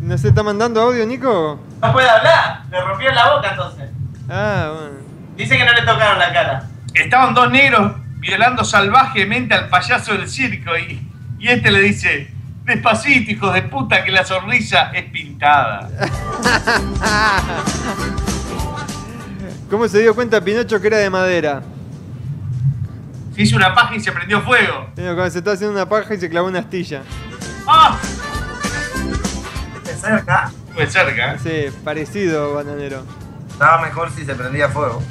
¿No 0.00 0.16
se 0.18 0.28
está 0.28 0.42
mandando 0.42 0.80
audio, 0.80 1.06
Nico? 1.06 1.60
No 1.82 1.92
puede 1.92 2.08
hablar. 2.08 2.62
Le 2.70 2.80
rompió 2.80 3.12
la 3.12 3.34
boca 3.34 3.50
entonces. 3.50 3.90
Ah, 4.28 4.72
bueno. 4.74 4.96
Dice 5.36 5.56
que 5.56 5.64
no 5.64 5.72
le 5.72 5.82
tocaron 5.82 6.18
la 6.18 6.32
cara. 6.32 6.64
Estaban 6.94 7.34
dos 7.34 7.50
negros 7.50 7.92
violando 8.18 8.64
salvajemente 8.64 9.54
al 9.54 9.68
payaso 9.68 10.12
del 10.12 10.28
circo 10.28 10.76
y, 10.76 11.00
y 11.38 11.48
este 11.48 11.70
le 11.70 11.80
dice, 11.80 12.30
despacito, 12.64 13.30
hijos 13.30 13.54
de 13.54 13.62
puta, 13.62 14.04
que 14.04 14.10
la 14.10 14.24
sonrisa 14.24 14.90
es 14.92 15.04
pintada. 15.04 15.88
¿Cómo 19.70 19.86
se 19.88 20.00
dio 20.00 20.14
cuenta 20.14 20.40
Pinocho 20.40 20.80
que 20.80 20.86
era 20.88 20.98
de 20.98 21.10
madera? 21.10 21.62
Se 23.34 23.42
hizo 23.42 23.56
una 23.56 23.74
paja 23.74 23.94
y 23.94 24.00
se 24.00 24.12
prendió 24.12 24.40
fuego. 24.42 24.88
Bueno, 24.96 25.14
Cuando 25.14 25.30
se 25.30 25.38
está 25.38 25.52
haciendo 25.52 25.74
una 25.74 25.88
paja 25.88 26.14
y 26.14 26.20
se 26.20 26.28
clavó 26.28 26.48
una 26.48 26.58
astilla. 26.60 27.02
¡Ah! 27.66 27.96
De 29.84 29.94
cerca. 29.94 30.50
Estuve 30.68 30.86
cerca. 30.86 31.38
Sí, 31.38 31.66
parecido, 31.84 32.54
bananero. 32.54 33.02
Estaba 33.50 33.82
mejor 33.82 34.10
si 34.10 34.24
se 34.24 34.34
prendía 34.34 34.68
fuego. 34.68 35.02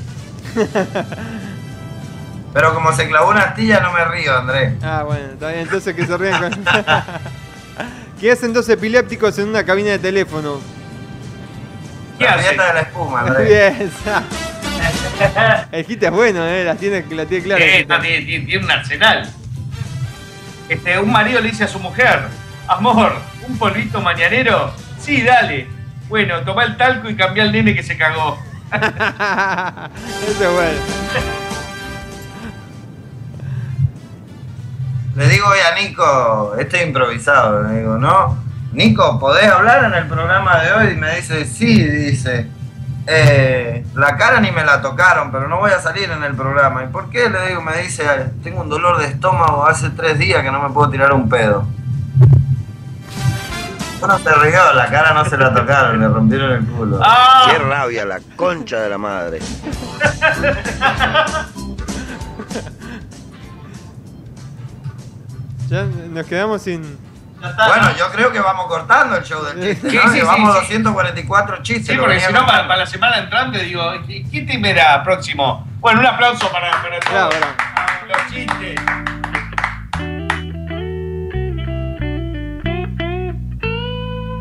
Pero 2.54 2.74
como 2.74 2.92
se 2.94 3.08
clavó 3.08 3.30
una 3.30 3.42
astilla 3.42 3.80
no 3.80 3.92
me 3.94 4.04
río, 4.06 4.36
Andrés. 4.38 4.74
Ah, 4.84 5.04
bueno, 5.06 5.34
está 5.34 5.50
bien, 5.50 5.60
entonces 5.62 5.96
que 5.96 6.06
se 6.06 6.18
rían 6.18 6.42
con... 6.42 6.64
¿Qué 8.20 8.32
hacen 8.32 8.52
dos 8.54 8.68
epilépticos 8.70 9.38
en 9.40 9.50
una 9.50 9.64
cabina 9.64 9.92
de 9.92 10.00
teléfono? 10.00 10.60
¿Qué 12.18 12.26
La 12.26 12.34
hace? 12.34 12.50
dieta 12.50 12.66
de 12.68 12.74
la 12.74 12.80
espuma, 12.82 13.22
Andrés. 13.22 13.92
El 15.72 15.86
hit 15.86 16.04
es 16.04 16.12
bueno, 16.12 16.46
eh, 16.48 16.64
la 16.64 16.76
tiene, 16.76 17.04
la 17.10 17.26
tiene 17.26 17.44
clara. 17.44 17.64
Eh, 17.64 17.78
Jita. 17.80 18.00
tiene, 18.02 18.26
tiene- 18.26 18.46
tiene 18.46 18.66
un 18.66 18.72
arsenal. 18.72 19.30
Este, 20.70 21.00
un 21.00 21.12
marido 21.12 21.42
le 21.42 21.50
dice 21.50 21.64
a 21.64 21.68
su 21.68 21.80
mujer, 21.80 22.22
amor, 22.68 23.14
un 23.48 23.58
polvito 23.58 24.00
mañanero 24.02 24.72
Sí, 25.00 25.22
dale. 25.22 25.68
Bueno, 26.10 26.42
toma 26.42 26.64
el 26.66 26.76
talco 26.78 27.10
y 27.10 27.16
cambia 27.16 27.44
el 27.44 27.52
nene 27.52 27.74
que 27.74 27.82
se 27.84 27.98
cagó. 27.98 28.38
Eso 28.72 28.82
es 30.30 30.54
bueno. 30.54 30.80
Le 35.16 35.28
digo 35.28 35.48
hoy 35.48 35.58
a 35.60 35.76
Nico, 35.82 36.56
esto 36.60 36.78
es 36.78 36.86
improvisado, 36.86 37.64
le 37.64 37.80
digo, 37.80 37.98
¿no? 37.98 38.38
Nico, 38.72 39.20
¿podés 39.20 39.48
hablar 39.50 39.84
en 39.86 39.94
el 39.96 40.06
programa 40.08 40.62
de 40.62 40.72
hoy? 40.72 40.94
Y 40.94 40.96
me 40.96 41.16
dice, 41.16 41.46
sí, 41.46 41.84
dice. 41.84 42.48
"Eh, 43.12 43.86
la 43.96 44.16
cara 44.18 44.40
ni 44.40 44.52
me 44.52 44.64
la 44.64 44.82
tocaron, 44.82 45.32
pero 45.32 45.48
no 45.48 45.58
voy 45.58 45.72
a 45.72 45.80
salir 45.80 46.12
en 46.12 46.24
el 46.24 46.36
programa. 46.36 46.84
¿Y 46.84 46.88
por 46.88 47.10
qué? 47.10 47.28
Le 47.30 47.48
digo, 47.48 47.62
me 47.62 47.76
dice, 47.78 48.04
tengo 48.44 48.62
un 48.62 48.70
dolor 48.70 49.00
de 49.00 49.06
estómago 49.06 49.66
hace 49.66 49.90
tres 49.90 50.20
días 50.20 50.44
que 50.44 50.52
no 50.52 50.62
me 50.62 50.70
puedo 50.70 50.90
tirar 50.92 51.12
un 51.14 51.28
pedo. 51.28 51.66
No 54.02 54.18
se 54.20 54.34
rió, 54.34 54.74
la 54.74 54.90
cara 54.90 55.14
no 55.14 55.26
se 55.26 55.38
la 55.38 55.54
tocaron, 55.54 56.00
le 56.00 56.08
rompieron 56.08 56.52
el 56.54 56.66
culo. 56.66 57.00
Qué 57.50 57.58
rabia, 57.58 58.06
la 58.06 58.20
concha 58.36 58.80
de 58.80 58.90
la 58.90 58.98
madre. 58.98 59.40
Ya 65.70 65.84
nos 65.84 66.26
quedamos 66.26 66.64
sin. 66.64 66.98
Bueno, 67.40 67.96
yo 67.98 68.10
creo 68.12 68.32
que 68.32 68.40
vamos 68.40 68.68
cortando 68.68 69.16
el 69.16 69.24
show 69.24 69.44
del 69.44 69.62
chiste. 69.62 69.90
Sí, 69.90 69.96
¿no? 69.98 70.12
sí, 70.12 70.20
Llevamos 70.20 70.54
sí, 70.60 70.66
sí. 70.68 70.74
244 70.74 71.64
chistes. 71.64 71.88
Sí, 71.88 71.98
porque 71.98 72.20
si 72.20 72.34
no, 72.34 72.46
para, 72.46 72.68
para 72.68 72.80
la 72.80 72.86
semana 72.86 73.18
entrante, 73.18 73.60
digo, 73.60 73.84
¿qué, 74.06 74.26
qué 74.30 74.42
te 74.42 74.58
verá 74.58 75.04
próximo? 75.04 75.68
Bueno, 75.80 76.02
un 76.02 76.06
aplauso 76.06 76.52
para, 76.52 76.72
para 76.82 77.00
todos 77.00 77.34
los 78.08 78.34
chistes. 78.34 78.76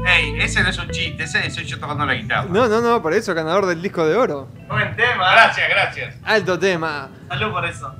Ey, 0.07 0.41
ese 0.41 0.63
no 0.63 0.71
es 0.71 0.79
un 0.79 0.89
chiste, 0.91 1.25
ese 1.25 1.51
soy 1.51 1.65
yo 1.65 1.79
tocando 1.79 2.05
la 2.07 2.15
guitarra. 2.15 2.47
No, 2.49 2.67
no, 2.67 2.81
no, 2.81 3.03
por 3.03 3.13
eso, 3.13 3.35
ganador 3.35 3.67
del 3.67 3.83
disco 3.83 4.07
de 4.07 4.17
oro. 4.17 4.49
Buen 4.67 4.97
tema. 4.97 5.31
Gracias, 5.33 5.69
gracias. 5.69 6.15
Alto 6.25 6.59
tema. 6.59 7.09
Salud 7.29 7.53
por 7.53 7.65
eso. 7.67 7.95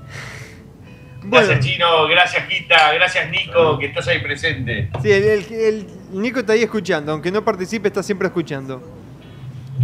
Gracias, 1.31 1.61
Chino. 1.65 2.07
Gracias, 2.09 2.47
Quita. 2.47 2.93
Gracias, 2.95 3.31
Nico, 3.31 3.79
que 3.79 3.87
estás 3.87 4.09
ahí 4.09 4.21
presente. 4.21 4.91
Sí, 5.03 5.11
el, 5.13 5.25
el- 5.25 5.53
el 5.53 5.87
Nico 6.13 6.41
está 6.41 6.55
ahí 6.55 6.63
escuchando, 6.63 7.13
aunque 7.13 7.31
no 7.31 7.45
participe, 7.45 7.89
está 7.89 8.03
siempre 8.03 8.29
escuchando. 8.29 8.83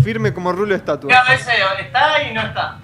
Firme 0.03 0.33
como 0.33 0.51
rulo 0.53 0.71
de 0.71 0.77
estatua. 0.77 1.11
Cada 1.11 1.31
vez 1.31 1.47
está 1.81 2.23
y 2.29 2.35
no 2.35 2.43
está. 2.43 2.79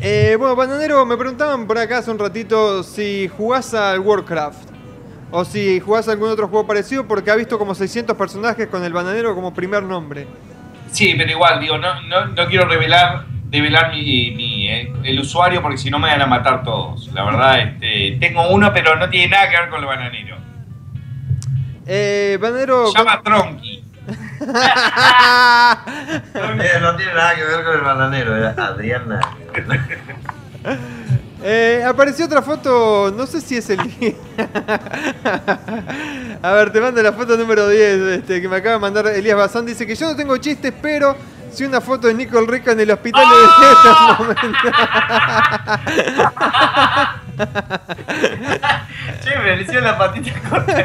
Eh, 0.00 0.36
bueno, 0.38 0.54
Bananero, 0.54 1.04
me 1.06 1.16
preguntaban 1.16 1.66
por 1.66 1.78
acá 1.78 1.98
hace 1.98 2.10
un 2.10 2.18
ratito 2.18 2.82
si 2.82 3.28
jugás 3.36 3.72
al 3.74 4.00
Warcraft. 4.00 4.70
O 5.30 5.44
si 5.44 5.80
jugás 5.80 6.06
a 6.08 6.12
algún 6.12 6.28
otro 6.28 6.46
juego 6.46 6.66
parecido, 6.66 7.08
porque 7.08 7.30
ha 7.30 7.34
visto 7.34 7.58
como 7.58 7.74
600 7.74 8.16
personajes 8.16 8.68
con 8.68 8.84
el 8.84 8.92
Bananero 8.92 9.34
como 9.34 9.52
primer 9.52 9.82
nombre. 9.82 10.26
Sí, 10.92 11.14
pero 11.16 11.30
igual, 11.30 11.58
digo, 11.58 11.76
no, 11.78 12.02
no, 12.02 12.26
no 12.26 12.46
quiero 12.46 12.66
revelar, 12.68 13.24
revelar 13.54 13.90
mi, 13.92 14.32
mi, 14.32 14.68
eh, 14.68 14.92
el 15.04 15.20
usuario 15.20 15.62
porque 15.62 15.78
si 15.78 15.88
no 15.90 15.98
me 16.00 16.08
van 16.08 16.20
a 16.20 16.26
matar 16.26 16.64
todos. 16.64 17.08
La 17.12 17.24
verdad, 17.24 17.60
este, 17.60 18.16
tengo 18.20 18.48
uno, 18.50 18.72
pero 18.72 18.96
no 18.96 19.08
tiene 19.08 19.28
nada 19.28 19.48
que 19.48 19.56
ver 19.56 19.68
con 19.68 19.78
el 19.80 19.86
bananero. 19.86 20.36
Eh, 21.86 22.36
Bananero... 22.40 22.88
Se 22.88 22.98
llama 22.98 23.22
Tronky. 23.22 23.76
Eh, 23.76 23.82
No 26.80 26.96
tiene 26.96 27.14
nada 27.14 27.34
que 27.36 27.44
ver 27.44 27.64
con 27.64 27.74
el 27.74 27.80
bananero, 27.80 28.36
era 28.36 28.50
Adriana. 28.50 29.20
Eh, 31.46 31.84
apareció 31.86 32.24
otra 32.24 32.40
foto, 32.40 33.12
no 33.14 33.26
sé 33.26 33.42
si 33.42 33.58
es 33.58 33.68
el... 33.68 33.78
A 36.42 36.52
ver, 36.52 36.72
te 36.72 36.80
mando 36.80 37.02
la 37.02 37.12
foto 37.12 37.36
número 37.36 37.68
10 37.68 38.00
este, 38.00 38.40
que 38.40 38.48
me 38.48 38.56
acaba 38.56 38.76
de 38.76 38.80
mandar 38.80 39.06
Elías 39.08 39.36
Bazán. 39.36 39.66
Dice 39.66 39.86
que 39.86 39.94
yo 39.94 40.06
no 40.06 40.16
tengo 40.16 40.38
chistes, 40.38 40.72
pero 40.80 41.14
sí 41.54 41.64
una 41.64 41.80
foto 41.80 42.06
de 42.08 42.14
Nicole 42.14 42.46
Rica 42.46 42.72
en 42.72 42.80
el 42.80 42.90
hospital 42.90 43.24
Che, 49.22 49.38
me 49.38 49.56
le 49.56 49.62
hicieron 49.62 49.84
la 49.84 49.98
patita 49.98 50.32
corta. 50.48 50.84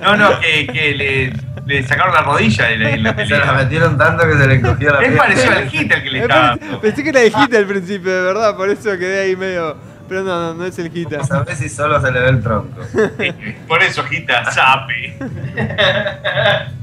No, 0.00 0.16
no, 0.16 0.40
que, 0.40 0.66
que 0.66 0.94
le, 0.94 1.32
le 1.66 1.82
sacaron 1.86 2.14
la 2.14 2.22
rodilla 2.22 2.70
en 2.70 2.82
la, 2.82 2.90
en 2.90 3.02
la 3.02 3.10
Se 3.10 3.16
pelea. 3.16 3.44
la 3.44 3.52
metieron 3.52 3.98
tanto 3.98 4.26
que 4.26 4.36
se 4.36 4.46
le 4.46 4.54
encogió 4.54 4.92
la 4.92 4.98
Es 5.00 5.06
piel. 5.08 5.18
parecido 5.18 5.52
al 5.52 5.68
hit 5.70 5.92
el 5.92 6.02
que 6.02 6.10
le 6.10 6.18
estaba 6.22 6.56
Pensé 6.80 7.02
que 7.02 7.08
era 7.10 7.20
el 7.22 7.32
Gita 7.34 7.58
al 7.58 7.66
principio, 7.66 8.12
de 8.14 8.22
verdad, 8.22 8.56
por 8.56 8.68
eso 8.70 8.90
quedé 8.98 9.20
ahí 9.22 9.36
medio... 9.36 9.76
Pero 10.08 10.24
no, 10.24 10.48
no, 10.48 10.54
no 10.54 10.64
es 10.66 10.78
el 10.78 10.90
Gita. 10.90 11.24
Sabes 11.24 11.58
si 11.58 11.68
solo 11.70 11.98
se 12.00 12.10
le 12.10 12.20
ve 12.20 12.28
el 12.28 12.42
tronco. 12.42 12.82
Por 13.68 13.82
eso, 13.82 14.02
Gita, 14.04 14.44
sape. 14.50 15.16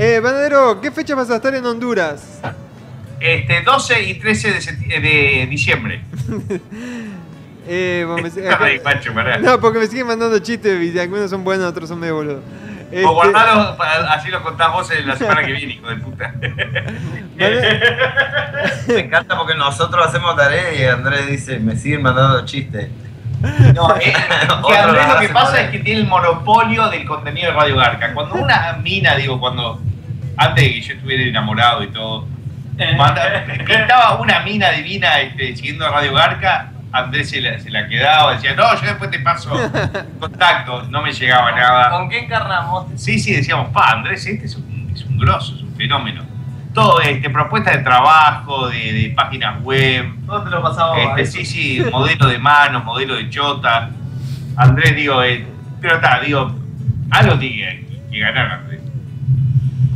Eh, 0.00 0.20
Banadero, 0.20 0.80
¿qué 0.80 0.92
fecha 0.92 1.16
vas 1.16 1.28
a 1.28 1.34
estar 1.36 1.52
en 1.56 1.66
Honduras? 1.66 2.40
Este, 3.18 3.62
12 3.62 4.02
y 4.04 4.14
13 4.14 4.52
de, 5.00 5.46
diciembre. 5.50 6.02
Eh, 7.70 8.02
bueno, 8.08 8.26
me- 8.34 8.48
Ay, 8.58 8.80
macho, 8.82 9.12
no, 9.42 9.60
porque 9.60 9.78
me 9.78 9.86
siguen 9.86 10.06
mandando 10.06 10.38
chistes 10.38 10.82
y 10.82 10.98
algunos 10.98 11.28
son 11.28 11.44
buenos, 11.44 11.66
otros 11.66 11.86
son 11.86 12.00
medio 12.00 12.14
boludos. 12.14 12.42
Este, 12.90 13.04
O 13.04 13.22
así 13.22 14.30
lo 14.30 14.42
contás 14.42 14.72
vos 14.72 14.90
en 14.90 15.06
la 15.06 15.18
semana 15.18 15.44
que 15.44 15.52
viene, 15.52 15.74
hijo 15.74 15.86
de 15.86 15.96
puta. 15.96 16.32
Me 18.88 19.00
encanta 19.00 19.36
porque 19.36 19.54
nosotros 19.54 20.06
hacemos 20.06 20.34
tarea 20.34 20.72
y 20.72 20.86
Andrés 20.86 21.26
dice, 21.26 21.58
me 21.58 21.76
siguen 21.76 22.00
mandando 22.00 22.42
chistes. 22.46 22.88
No, 23.74 23.94
eh, 23.96 24.12
que 24.68 24.76
Andrés 24.76 25.08
lo 25.08 25.18
que 25.20 25.28
pasa 25.28 25.60
es 25.62 25.70
que 25.70 25.78
tiene 25.80 26.00
el 26.00 26.06
monopolio 26.06 26.88
del 26.88 27.04
contenido 27.06 27.52
de 27.52 27.56
Radio 27.56 27.76
Garca. 27.76 28.12
Cuando 28.14 28.34
una 28.34 28.72
mina, 28.82 29.14
digo, 29.14 29.38
cuando 29.38 29.80
antes 30.36 30.64
de 30.64 30.72
que 30.72 30.80
yo 30.80 30.94
estuviera 30.94 31.22
enamorado 31.24 31.82
y 31.84 31.88
todo, 31.88 32.26
manda- 32.96 33.44
estaba 33.68 34.16
una 34.20 34.40
mina 34.40 34.70
divina 34.70 35.20
este, 35.20 35.54
siguiendo 35.56 35.86
a 35.86 35.90
Radio 35.90 36.14
Garca, 36.14 36.72
Andrés 36.90 37.30
se 37.30 37.40
la, 37.40 37.58
se 37.60 37.70
la 37.70 37.86
quedaba, 37.86 38.32
decía, 38.34 38.54
no, 38.54 38.74
yo 38.74 38.86
después 38.86 39.10
te 39.10 39.18
paso 39.20 39.50
contacto, 40.18 40.82
no 40.84 41.02
me 41.02 41.12
llegaba 41.12 41.52
nada. 41.52 41.90
¿Con 41.90 42.08
qué 42.08 42.20
encarnamos? 42.20 42.86
Sí, 42.96 43.18
sí, 43.18 43.34
decíamos, 43.34 43.68
pa, 43.70 43.90
Andrés, 43.92 44.24
este 44.26 44.46
es 44.46 44.56
un, 44.56 44.90
es 44.94 45.04
un 45.04 45.18
grosso, 45.18 45.54
es 45.56 45.62
un 45.62 45.74
fenómeno. 45.76 46.24
Todo, 46.74 47.00
este, 47.00 47.30
propuestas 47.30 47.76
de 47.78 47.82
trabajo, 47.82 48.68
de, 48.68 48.92
de 48.92 49.12
páginas 49.16 49.60
web, 49.62 50.06
Todo 50.26 50.42
te 50.44 50.50
lo 50.50 50.62
pasaba. 50.62 50.96
este, 51.18 51.26
sí, 51.26 51.44
sí, 51.44 51.82
modelo 51.90 52.26
de 52.28 52.38
manos, 52.38 52.84
modelo 52.84 53.14
de 53.16 53.28
chota. 53.30 53.90
Andrés, 54.56 54.94
digo, 54.94 55.22
eh, 55.22 55.44
pero 55.80 55.96
está, 55.96 56.20
digo, 56.20 56.54
algo 57.10 57.38
tiene 57.38 57.80
que, 57.88 58.00
que 58.10 58.18
ganar 58.20 58.50
Andrés. 58.52 58.80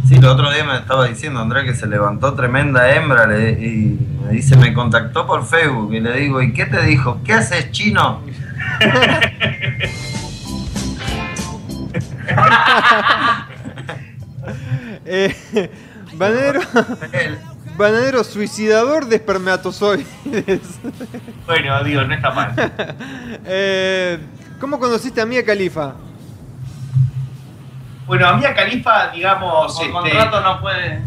Sí, 0.08 0.16
el 0.16 0.24
otro 0.24 0.50
día 0.52 0.64
me 0.64 0.76
estaba 0.76 1.06
diciendo 1.06 1.40
Andrés 1.40 1.64
que 1.64 1.74
se 1.74 1.86
levantó 1.86 2.34
tremenda 2.34 2.92
hembra 2.94 3.26
le- 3.26 3.52
y 3.52 3.98
me 4.24 4.32
dice, 4.32 4.56
me 4.56 4.72
contactó 4.74 5.26
por 5.26 5.44
Facebook 5.46 5.94
y 5.94 6.00
le 6.00 6.12
digo, 6.16 6.42
¿y 6.42 6.52
qué 6.52 6.66
te 6.66 6.82
dijo? 6.82 7.20
¿Qué 7.24 7.34
haces 7.34 7.70
chino? 7.70 8.20
Eh, 15.04 15.34
Banadero, 16.22 16.60
Banadero 17.76 18.24
suicidador 18.24 19.06
de 19.06 19.16
espermatozoides. 19.16 20.06
Bueno, 21.46 21.82
digo, 21.82 22.02
no 22.02 22.14
está 22.14 22.30
mal. 22.30 22.54
Eh, 23.44 24.18
¿Cómo 24.60 24.78
conociste 24.78 25.20
a 25.20 25.26
Mia 25.26 25.44
Khalifa? 25.44 25.94
Bueno, 28.06 28.28
a 28.28 28.36
Mia 28.36 28.54
Califa, 28.54 29.08
digamos. 29.08 29.74
Con 29.74 29.84
este, 29.84 29.92
contrato 29.92 30.40
no 30.40 30.60
puede. 30.60 31.00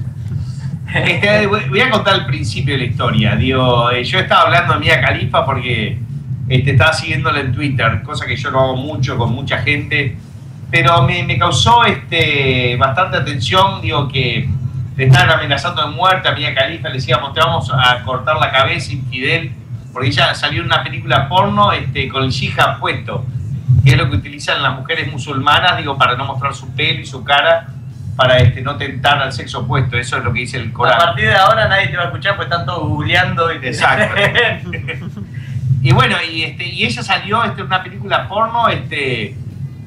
Este, 0.93 1.47
voy 1.47 1.79
a 1.79 1.89
contar 1.89 2.15
el 2.15 2.25
principio 2.25 2.73
de 2.73 2.79
la 2.79 2.85
historia. 2.85 3.35
Digo, 3.37 3.91
eh, 3.91 4.03
yo 4.03 4.19
estaba 4.19 4.41
hablando 4.41 4.73
de 4.73 4.79
Mia 4.81 4.99
Califa 4.99 5.45
porque 5.45 5.97
este, 6.49 6.71
estaba 6.71 6.91
siguiéndola 6.91 7.39
en 7.39 7.53
Twitter, 7.53 8.03
cosa 8.03 8.25
que 8.25 8.35
yo 8.35 8.51
no 8.51 8.59
hago 8.59 8.75
mucho 8.75 9.17
con 9.17 9.33
mucha 9.33 9.59
gente. 9.59 10.17
Pero 10.69 11.03
me, 11.03 11.23
me 11.23 11.37
causó 11.37 11.85
este, 11.85 12.75
bastante 12.77 13.17
atención, 13.17 13.81
digo, 13.81 14.09
que 14.09 14.49
le 14.95 15.05
estaban 15.05 15.29
amenazando 15.29 15.81
de 15.81 15.89
muerte 15.89 16.27
a 16.27 16.31
Mia 16.33 16.53
Califa, 16.53 16.89
le 16.89 16.95
decíamos, 16.95 17.33
te 17.33 17.39
vamos 17.39 17.71
a 17.71 18.01
cortar 18.03 18.37
la 18.37 18.51
cabeza, 18.51 18.93
infidel, 18.93 19.53
porque 19.91 20.09
ella 20.09 20.33
salió 20.33 20.61
en 20.61 20.67
una 20.67 20.83
película 20.83 21.27
porno 21.27 21.71
este, 21.71 22.07
con 22.09 22.23
el 22.23 22.29
hijab 22.29 22.79
puesto, 22.79 23.25
que 23.83 23.91
es 23.91 23.97
lo 23.97 24.09
que 24.09 24.17
utilizan 24.17 24.61
las 24.61 24.75
mujeres 24.75 25.11
musulmanas, 25.11 25.77
digo, 25.77 25.97
para 25.97 26.15
no 26.15 26.25
mostrar 26.25 26.53
su 26.53 26.73
pelo 26.73 27.01
y 27.01 27.05
su 27.05 27.23
cara, 27.23 27.67
para 28.15 28.37
este, 28.37 28.61
no 28.61 28.77
tentar 28.77 29.21
al 29.21 29.33
sexo 29.33 29.59
opuesto, 29.59 29.97
eso 29.97 30.17
es 30.17 30.23
lo 30.23 30.31
que 30.31 30.39
dice 30.39 30.57
el 30.57 30.69
A 30.69 30.73
Corán. 30.73 30.97
partir 30.97 31.25
de 31.25 31.35
ahora 31.35 31.67
nadie 31.67 31.87
te 31.87 31.97
va 31.97 32.03
a 32.03 32.05
escuchar, 32.05 32.35
pues 32.37 32.47
están 32.49 32.65
todos 32.65 32.87
googleando 32.87 33.53
y 33.53 33.59
te 33.59 33.67
Exacto. 33.67 34.15
y 35.81 35.91
bueno, 35.91 36.15
y, 36.31 36.43
este, 36.43 36.65
y 36.65 36.85
ella 36.85 37.03
salió 37.03 37.43
este, 37.43 37.61
en 37.61 37.67
una 37.67 37.83
película 37.83 38.27
porno 38.27 38.69
este, 38.69 39.35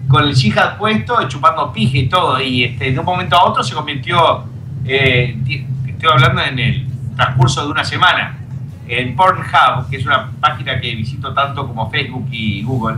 con 0.08 0.24
el 0.24 0.34
jihad 0.34 0.76
puesto, 0.76 1.26
chupando 1.28 1.72
pije 1.72 1.98
y 1.98 2.08
todo. 2.08 2.40
Y 2.40 2.64
este, 2.64 2.92
de 2.92 2.98
un 2.98 3.04
momento 3.04 3.36
a 3.36 3.44
otro 3.44 3.62
se 3.62 3.74
convirtió, 3.74 4.44
eh, 4.84 5.36
estoy 5.86 6.10
hablando 6.10 6.42
en 6.42 6.58
el 6.58 6.86
transcurso 7.16 7.64
de 7.64 7.70
una 7.72 7.84
semana, 7.84 8.36
en 8.86 9.14
Pornhub, 9.16 9.88
que 9.90 9.96
es 9.96 10.06
una 10.06 10.30
página 10.40 10.80
que 10.80 10.94
visito 10.94 11.32
tanto 11.34 11.66
como 11.66 11.90
Facebook 11.90 12.26
y 12.30 12.62
Google. 12.62 12.96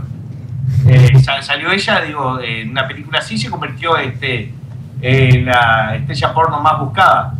eh, 0.87 1.19
sa- 1.21 1.41
salió 1.41 1.71
ella, 1.71 2.01
digo, 2.01 2.39
en 2.39 2.69
una 2.71 2.87
película 2.87 3.19
así 3.19 3.37
se 3.37 3.49
convirtió 3.49 3.97
este, 3.97 4.53
en 5.01 5.45
la 5.45 5.95
estrella 5.95 6.33
porno 6.33 6.61
más 6.61 6.79
buscada. 6.79 7.33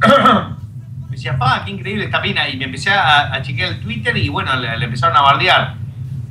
me 1.04 1.10
decía, 1.10 1.36
pa, 1.36 1.62
qué 1.64 1.72
increíble 1.72 2.04
esta 2.04 2.20
mina. 2.20 2.48
Y 2.48 2.56
me 2.56 2.64
empecé 2.64 2.90
a, 2.90 3.40
chequear 3.42 3.72
el 3.72 3.80
Twitter 3.80 4.16
y 4.16 4.28
bueno, 4.28 4.54
le 4.56 4.84
empezaron 4.84 5.16
a 5.16 5.20
bardear. 5.22 5.74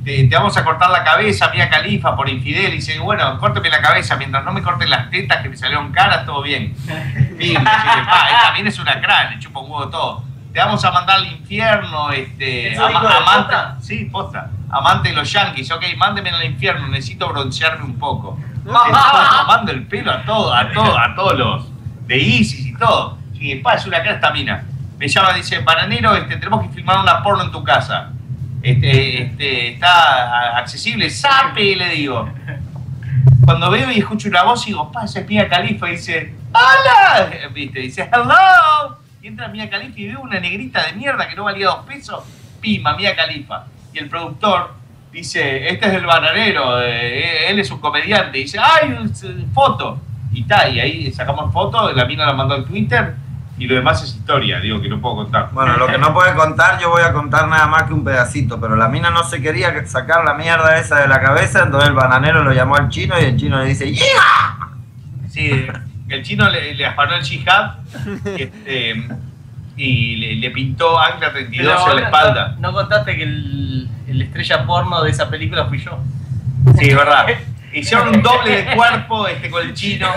Te, 0.04 0.24
te 0.24 0.34
vamos 0.34 0.56
a 0.56 0.64
cortar 0.64 0.90
la 0.90 1.04
cabeza, 1.04 1.50
Mía 1.50 1.68
Califa, 1.68 2.16
por 2.16 2.28
infidel. 2.28 2.72
Y 2.72 2.76
dice, 2.76 2.98
bueno, 2.98 3.38
córteme 3.38 3.68
la 3.68 3.80
cabeza, 3.80 4.16
mientras 4.16 4.44
no 4.44 4.52
me 4.52 4.62
corten 4.62 4.88
las 4.88 5.10
tetas 5.10 5.42
que 5.42 5.48
me 5.48 5.56
salieron 5.56 5.92
caras, 5.92 6.24
todo 6.24 6.42
bien. 6.42 6.74
Me 6.86 7.46
dice, 7.46 7.54
esta 7.54 8.52
mina 8.54 8.68
es 8.68 8.78
una 8.78 9.00
crán, 9.00 9.30
le 9.30 9.38
chupa 9.38 9.60
un 9.60 9.70
huevo 9.70 9.88
todo. 9.88 10.24
Te 10.52 10.58
vamos 10.58 10.84
a 10.84 10.90
mandar 10.90 11.18
al 11.18 11.26
infierno, 11.26 12.10
este, 12.10 12.72
¿Eso 12.72 12.88
dijo 12.88 13.06
de 13.06 13.14
amante, 13.14 13.54
posta? 13.54 13.76
sí, 13.80 14.04
posta, 14.06 14.50
amante 14.68 15.10
de 15.10 15.14
los 15.14 15.30
yankees, 15.30 15.70
ok, 15.70 15.84
mándeme 15.96 16.30
al 16.30 16.44
infierno, 16.44 16.88
necesito 16.88 17.28
broncearme 17.28 17.84
un 17.84 17.98
poco. 17.98 18.36
Estaba 18.66 19.38
tomando 19.40 19.72
el 19.72 19.86
pelo 19.86 20.10
a 20.12 20.22
todos, 20.22 20.54
a 20.54 20.72
todos, 20.72 20.98
a 20.98 21.14
todos 21.14 21.38
los 21.38 21.68
de 22.06 22.18
ISIS 22.18 22.66
y 22.66 22.74
todo. 22.76 23.16
Y 23.34 23.54
pa, 23.56 23.74
es 23.74 23.86
una 23.86 23.98
cara 23.98 24.16
esta 24.16 24.30
mina. 24.32 24.64
Me 24.98 25.08
llama, 25.08 25.32
dice, 25.32 25.60
bananero, 25.60 26.14
este, 26.14 26.36
tenemos 26.36 26.66
que 26.66 26.74
filmar 26.74 26.98
una 26.98 27.22
porno 27.22 27.44
en 27.44 27.52
tu 27.52 27.62
casa. 27.64 28.10
Este, 28.62 29.22
este, 29.22 29.68
está 29.74 30.58
accesible, 30.58 31.08
sape, 31.08 31.76
le 31.76 31.88
digo. 31.90 32.28
Cuando 33.44 33.70
veo 33.70 33.90
y 33.90 33.98
escucho 33.98 34.28
una 34.28 34.42
voz, 34.42 34.66
digo, 34.66 34.92
pa, 34.92 35.04
esa 35.04 35.20
es 35.20 35.28
Mia 35.28 35.48
Califa, 35.48 35.88
y 35.88 35.92
dice, 35.92 36.34
¡Hola! 36.52 37.48
¿Viste? 37.52 37.80
Dice, 37.80 38.08
¡Hello! 38.12 38.98
Y 39.22 39.28
entra 39.28 39.48
Mia 39.48 39.68
Califa 39.68 39.98
y 39.98 40.08
veo 40.08 40.20
una 40.20 40.38
negrita 40.40 40.86
de 40.86 40.92
mierda 40.92 41.28
que 41.28 41.34
no 41.34 41.44
valía 41.44 41.66
dos 41.66 41.86
pesos, 41.86 42.22
pima, 42.60 42.96
Mia 42.96 43.16
Califa. 43.16 43.66
Y 43.92 43.98
el 43.98 44.08
productor 44.08 44.74
dice, 45.12 45.68
este 45.68 45.88
es 45.88 45.94
el 45.94 46.06
bananero, 46.06 46.80
eh, 46.82 47.50
él 47.50 47.58
es 47.58 47.70
un 47.70 47.80
comediante. 47.80 48.38
Dice, 48.38 48.58
¡ay, 48.58 48.90
eh, 48.92 49.44
foto! 49.52 50.00
Y 50.32 50.42
está, 50.42 50.68
y 50.68 50.80
ahí 50.80 51.12
sacamos 51.12 51.52
foto, 51.52 51.92
la 51.92 52.04
mina 52.04 52.26
la 52.26 52.34
mandó 52.34 52.54
al 52.54 52.64
Twitter, 52.64 53.16
y 53.60 53.66
lo 53.66 53.74
demás 53.74 54.02
es 54.02 54.16
historia, 54.16 54.58
digo, 54.58 54.80
que 54.80 54.88
no 54.88 55.02
puedo 55.02 55.16
contar. 55.16 55.50
Bueno, 55.52 55.76
lo 55.76 55.86
que 55.86 55.98
no 55.98 56.14
puede 56.14 56.34
contar, 56.34 56.80
yo 56.80 56.88
voy 56.88 57.02
a 57.02 57.12
contar 57.12 57.46
nada 57.46 57.66
más 57.66 57.82
que 57.82 57.92
un 57.92 58.02
pedacito, 58.02 58.58
pero 58.58 58.74
la 58.74 58.88
mina 58.88 59.10
no 59.10 59.22
se 59.22 59.42
quería 59.42 59.86
sacar 59.86 60.24
la 60.24 60.32
mierda 60.32 60.78
esa 60.78 61.00
de 61.00 61.08
la 61.08 61.20
cabeza, 61.20 61.64
entonces 61.64 61.90
el 61.90 61.94
bananero 61.94 62.42
lo 62.42 62.54
llamó 62.54 62.76
al 62.76 62.88
chino 62.88 63.20
y 63.20 63.24
el 63.24 63.36
chino 63.36 63.58
le 63.58 63.66
dice, 63.66 63.92
¡Yeah! 63.92 64.70
Sí, 65.28 65.66
el 66.08 66.22
chino 66.22 66.48
le, 66.48 66.74
le 66.74 66.86
afanó 66.86 67.16
el 67.16 67.22
jihad 67.22 67.74
este, 68.24 69.06
y 69.76 70.16
le, 70.16 70.36
le 70.36 70.50
pintó 70.52 70.98
Ancla 70.98 71.30
32 71.30 71.74
Pero 71.84 71.90
en 71.90 71.96
la 72.00 72.06
espalda. 72.06 72.56
No, 72.58 72.70
no 72.70 72.72
contaste 72.72 73.14
que 73.14 73.24
el, 73.24 73.88
el 74.08 74.22
estrella 74.22 74.64
porno 74.64 75.02
de 75.02 75.10
esa 75.10 75.28
película 75.28 75.66
fui 75.66 75.78
yo. 75.78 75.98
Sí, 76.78 76.88
es 76.88 76.96
verdad. 76.96 77.26
Hicieron 77.72 78.08
un 78.08 78.22
doble 78.22 78.62
de 78.64 78.74
cuerpo 78.76 79.28
este, 79.28 79.50
con 79.50 79.62
el 79.62 79.74
chino. 79.74 80.08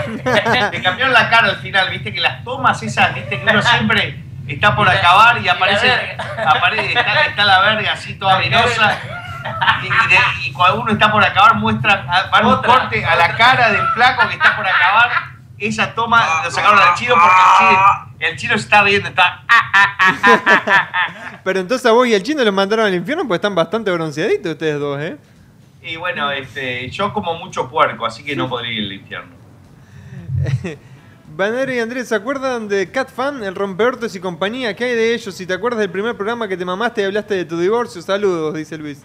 Le 0.72 0.82
cambiaron 0.82 1.12
la 1.12 1.28
cara 1.30 1.48
al 1.48 1.56
final, 1.56 1.88
viste 1.90 2.12
que 2.12 2.20
las 2.20 2.42
tomas 2.44 2.82
esas, 2.82 3.14
viste 3.14 3.40
que 3.40 3.44
uno 3.50 3.62
siempre 3.62 4.20
está 4.46 4.74
por 4.76 4.88
acabar 4.88 5.40
y 5.40 5.48
aparece, 5.48 6.16
aparece 6.46 6.88
está, 6.88 7.22
está 7.22 7.44
la 7.44 7.60
verga 7.60 7.92
así 7.92 8.14
toda 8.14 8.38
venosa. 8.38 8.98
Y, 9.82 9.86
y 9.86 10.08
de- 10.08 10.46
y 10.48 10.52
cuando 10.52 10.80
uno 10.80 10.92
está 10.92 11.12
por 11.12 11.22
acabar 11.22 11.54
muestra, 11.54 12.06
ah, 12.08 12.28
van 12.32 12.46
un 12.46 12.56
corte 12.62 13.04
a 13.04 13.14
la 13.14 13.36
cara 13.36 13.70
del 13.70 13.86
flaco 13.88 14.26
que 14.28 14.34
está 14.34 14.56
por 14.56 14.66
acabar. 14.66 15.10
Esa 15.56 15.94
toma 15.94 16.42
lo 16.44 16.50
sacaron 16.50 16.78
al 16.78 16.94
chino 16.94 17.14
porque 17.14 17.36
el 17.36 17.68
chino, 17.68 17.80
el 18.18 18.36
chino 18.36 18.52
se 18.58 18.64
está 18.64 18.82
riendo, 18.82 19.08
está 19.08 19.42
Pero 21.44 21.60
entonces 21.60 21.86
a 21.86 21.92
vos 21.92 22.06
y 22.06 22.14
al 22.14 22.22
chino 22.22 22.42
los 22.42 22.52
mandaron 22.54 22.86
al 22.86 22.94
infierno 22.94 23.22
porque 23.24 23.36
están 23.36 23.54
bastante 23.54 23.90
bronceaditos 23.90 24.52
ustedes 24.52 24.78
dos, 24.80 25.00
¿eh? 25.00 25.16
Y 25.84 25.96
bueno, 25.96 26.30
este, 26.30 26.88
yo 26.90 27.12
como 27.12 27.34
mucho 27.38 27.68
puerco, 27.68 28.06
así 28.06 28.24
que 28.24 28.34
no 28.34 28.48
podría 28.48 28.72
ir 28.72 28.84
al 28.84 28.92
infierno. 28.92 29.34
Banero 31.36 31.72
y 31.74 31.78
Andrés, 31.80 32.08
¿se 32.08 32.14
acuerdan 32.14 32.68
de 32.68 32.90
Cat 32.90 33.10
Fan, 33.10 33.42
el 33.42 33.54
rompeortes 33.54 34.14
y 34.14 34.20
compañía? 34.20 34.74
¿Qué 34.76 34.84
hay 34.84 34.94
de 34.94 35.14
ellos? 35.14 35.34
Si 35.34 35.46
te 35.46 35.52
acuerdas 35.52 35.80
del 35.80 35.90
primer 35.90 36.14
programa 36.16 36.46
que 36.48 36.56
te 36.56 36.64
mamaste 36.64 37.02
y 37.02 37.04
hablaste 37.04 37.34
de 37.34 37.44
tu 37.44 37.58
divorcio, 37.58 38.00
saludos, 38.02 38.54
dice 38.54 38.78
Luis. 38.78 39.02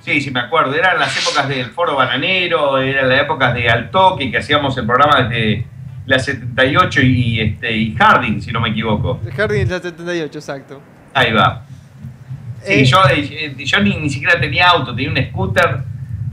Sí, 0.00 0.20
sí, 0.20 0.30
me 0.30 0.40
acuerdo. 0.40 0.74
Eran 0.74 0.98
las 0.98 1.16
épocas 1.20 1.48
del 1.48 1.66
Foro 1.66 1.96
Bananero, 1.96 2.78
eran 2.78 3.08
las 3.08 3.20
épocas 3.22 3.54
de 3.54 3.68
Altoque, 3.68 4.30
que 4.30 4.38
hacíamos 4.38 4.76
el 4.78 4.86
programa 4.86 5.28
desde 5.28 5.66
la 6.06 6.18
78 6.18 7.02
y, 7.02 7.40
este, 7.40 7.76
y 7.76 7.94
Harding, 7.94 8.40
si 8.40 8.52
no 8.52 8.60
me 8.60 8.70
equivoco. 8.70 9.20
Jardín 9.36 9.62
es 9.62 9.68
la 9.70 9.80
78, 9.80 10.38
exacto. 10.38 10.80
Ahí 11.12 11.32
va. 11.32 11.64
Sí, 12.62 12.72
Eh. 12.72 12.84
yo, 12.84 12.98
eh, 13.10 13.54
yo 13.58 13.80
ni, 13.80 13.96
ni 13.96 14.08
siquiera 14.10 14.40
tenía 14.40 14.68
auto, 14.68 14.94
tenía 14.94 15.10
un 15.10 15.30
scooter, 15.30 15.82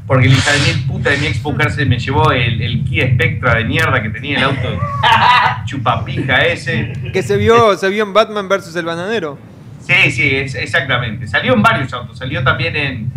porque 0.07 0.27
el 0.27 0.33
hija 0.33 0.51
de 0.51 0.59
mil 0.73 0.83
puta 0.85 1.09
de 1.11 1.17
mi 1.17 1.27
ex 1.27 1.41
mujer 1.43 1.71
se 1.71 1.85
me 1.85 1.97
llevó 1.99 2.31
el, 2.31 2.61
el 2.61 2.83
Kia 2.83 3.07
Spectra 3.13 3.55
de 3.55 3.65
mierda 3.65 4.01
que 4.03 4.09
tenía 4.09 4.37
el 4.39 4.43
auto 4.43 4.79
chupapija 5.65 6.45
ese. 6.45 6.93
Que 7.13 7.23
se 7.23 7.37
vio, 7.37 7.75
se 7.77 7.89
vio 7.89 8.03
en 8.03 8.13
Batman 8.13 8.47
versus 8.49 8.75
el 8.75 8.85
bananero. 8.85 9.37
Sí, 9.85 10.11
sí, 10.11 10.29
es- 10.35 10.55
exactamente. 10.55 11.27
Salió 11.27 11.53
en 11.53 11.61
varios 11.61 11.91
autos. 11.93 12.17
Salió 12.17 12.43
también 12.43 12.75
en, 12.75 13.11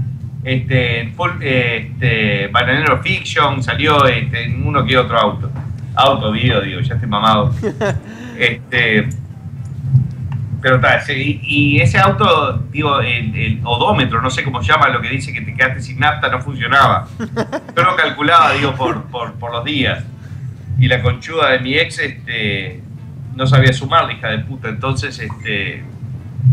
este, 0.44 1.00
en 1.00 1.14
full, 1.14 1.30
eh, 1.40 1.90
este, 1.92 2.48
Bananero 2.48 3.02
Fiction, 3.02 3.62
salió 3.62 4.06
este, 4.06 4.44
en 4.44 4.66
uno 4.66 4.84
que 4.84 4.96
otro 4.96 5.18
auto. 5.18 5.50
Auto, 5.94 6.30
video, 6.32 6.60
digo, 6.60 6.80
ya 6.80 6.94
estoy 6.94 7.08
mamado. 7.08 7.54
Este, 8.38 9.08
pero 10.60 10.76
está, 10.76 11.00
sí, 11.00 11.40
y, 11.42 11.76
y 11.76 11.80
ese 11.80 11.98
auto, 11.98 12.58
digo, 12.70 13.00
el, 13.00 13.34
el 13.36 13.60
odómetro, 13.64 14.20
no 14.22 14.30
sé 14.30 14.42
cómo 14.42 14.62
se 14.62 14.72
llama, 14.72 14.88
lo 14.88 15.00
que 15.00 15.08
dice 15.08 15.32
que 15.32 15.40
te 15.40 15.54
quedaste 15.54 15.80
sin 15.80 15.98
nafta, 15.98 16.28
no 16.28 16.40
funcionaba. 16.40 17.06
Yo 17.18 17.82
lo 17.82 17.94
calculaba, 17.96 18.52
digo, 18.52 18.74
por, 18.74 19.04
por, 19.04 19.34
por 19.34 19.52
los 19.52 19.64
días. 19.64 20.02
Y 20.78 20.88
la 20.88 21.02
conchuda 21.02 21.50
de 21.50 21.60
mi 21.60 21.74
ex 21.74 21.98
este, 21.98 22.82
no 23.34 23.46
sabía 23.46 23.72
sumar, 23.72 24.06
la 24.06 24.12
hija 24.12 24.28
de 24.28 24.38
puta. 24.40 24.68
Entonces, 24.68 25.18
este, 25.18 25.84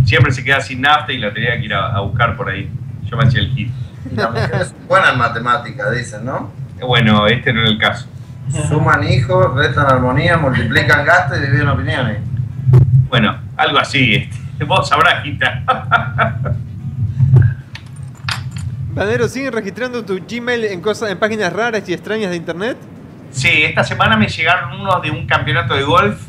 siempre 0.06 0.32
se 0.32 0.44
queda 0.44 0.62
sin 0.62 0.82
nafta 0.82 1.12
y 1.12 1.18
la 1.18 1.34
tenía 1.34 1.58
que 1.60 1.66
ir 1.66 1.74
a, 1.74 1.96
a 1.96 2.02
buscar 2.02 2.36
por 2.38 2.50
ahí. 2.50 2.70
Yo 3.04 3.18
me 3.18 3.24
hacía 3.24 3.42
el 3.42 3.54
hit. 3.54 3.72
Y 4.12 4.16
las 4.16 4.32
mujeres 4.32 4.76
buenas 4.88 5.14
en 5.14 5.18
matemáticas, 5.18 5.92
dicen, 5.96 6.26
¿no? 6.26 6.52
Bueno, 6.86 7.28
este 7.28 7.54
no 7.54 7.62
era 7.62 7.70
el 7.70 7.78
caso. 7.78 8.08
Suman 8.68 9.04
hijos, 9.06 9.56
restan 9.56 9.88
armonía, 9.88 10.38
multiplican 10.38 11.06
gastos 11.06 11.38
y 11.38 11.42
dividen 11.42 11.70
opiniones. 11.70 12.20
Bueno, 13.08 13.38
algo 13.58 13.80
así. 13.80 14.16
Este. 14.16 14.64
Vos 14.66 14.88
sabrás, 14.88 15.24
Gita. 15.24 15.64
Banero, 18.94 19.28
¿siguen 19.30 19.52
registrando 19.54 20.04
tu 20.06 20.20
Gmail 20.28 20.66
en, 20.66 20.82
cosas, 20.82 21.10
en 21.12 21.18
páginas 21.20 21.52
raras 21.52 21.88
y 21.90 21.94
extrañas 21.94 22.30
de 22.32 22.38
internet? 22.38 22.78
Sí, 23.32 23.50
esta 23.64 23.84
semana 23.84 24.16
me 24.16 24.28
llegaron 24.28 24.80
unos 24.80 25.02
de 25.02 25.10
un 25.12 25.26
campeonato 25.26 25.74
de 25.74 25.84
golf 25.84 26.22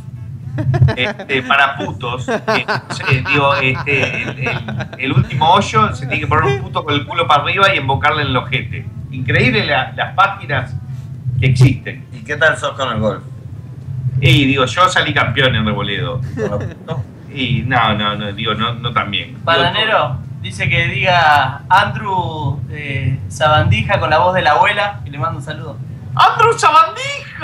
este, 0.96 1.42
para 1.42 1.76
putos. 1.76 2.26
Eh, 2.28 2.64
no 2.66 2.94
sé, 2.94 3.22
digo, 3.28 3.54
este, 3.56 4.22
el, 4.22 4.38
el- 4.48 4.58
el 4.98 5.12
último 5.12 5.52
hoyo 5.52 5.94
se 5.94 6.06
tiene 6.06 6.20
que 6.20 6.26
poner 6.26 6.44
un 6.44 6.62
puto 6.62 6.84
con 6.84 6.94
el 6.94 7.04
culo 7.06 7.26
para 7.26 7.42
arriba 7.42 7.74
y 7.74 7.78
embocarle 7.78 8.22
en 8.22 8.28
el 8.28 8.36
ojete. 8.36 8.86
Increíble 9.10 9.66
la- 9.66 9.92
las 9.94 10.14
páginas 10.14 10.74
que 11.38 11.46
existen. 11.46 12.06
¿Y 12.12 12.24
qué 12.24 12.36
tal 12.36 12.56
sos 12.56 12.72
con 12.72 12.90
el 12.92 13.00
golf? 13.00 13.22
Y 14.20 14.46
digo, 14.46 14.64
yo 14.64 14.88
salí 14.88 15.12
campeón 15.12 15.54
en 15.56 15.66
Reboledo. 15.66 16.20
Y 17.34 17.62
no, 17.66 17.94
no, 17.94 18.14
no, 18.14 18.32
digo, 18.32 18.54
no, 18.54 18.74
no 18.74 18.92
tan 18.92 19.10
bien. 19.10 19.36
Bananero 19.44 20.18
dice 20.40 20.68
que 20.68 20.86
diga 20.86 21.62
Andrew 21.68 22.60
eh, 22.70 23.18
Sabandija 23.28 23.98
con 23.98 24.08
la 24.08 24.18
voz 24.18 24.34
de 24.34 24.42
la 24.42 24.52
abuela 24.52 25.00
y 25.04 25.10
le 25.10 25.18
mando 25.18 25.38
un 25.38 25.44
saludo. 25.44 25.76
¡Andrew 26.14 26.56
Sabandija! 26.56 27.42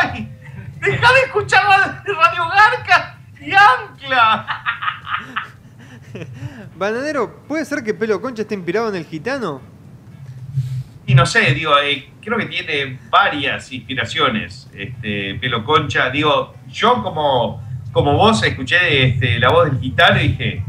¡Ay! 0.00 0.32
¡Deja 0.80 1.12
de 1.12 1.20
escuchar 1.20 1.64
la 1.64 2.02
Radio 2.06 2.48
Garca 2.48 3.18
y 3.40 3.52
Ancla! 3.52 4.46
Bananero, 6.76 7.42
¿puede 7.48 7.64
ser 7.64 7.82
que 7.82 7.94
Pelo 7.94 8.20
Concha 8.20 8.42
esté 8.42 8.54
inspirado 8.54 8.90
en 8.90 8.96
el 8.96 9.06
gitano? 9.06 9.60
Y 11.06 11.14
no 11.14 11.26
sé, 11.26 11.54
digo, 11.54 11.72
eh, 11.78 12.10
creo 12.22 12.38
que 12.38 12.46
tiene 12.46 12.98
varias 13.10 13.72
inspiraciones, 13.72 14.68
este, 14.74 15.34
Pelo 15.40 15.64
Concha. 15.64 16.10
Digo, 16.10 16.54
yo 16.68 17.02
como, 17.02 17.65
como 17.96 18.12
vos 18.12 18.42
escuché 18.42 19.06
este, 19.06 19.38
la 19.38 19.48
voz 19.48 19.70
del 19.70 19.80
gitano 19.80 20.20
y 20.20 20.28
dije, 20.28 20.62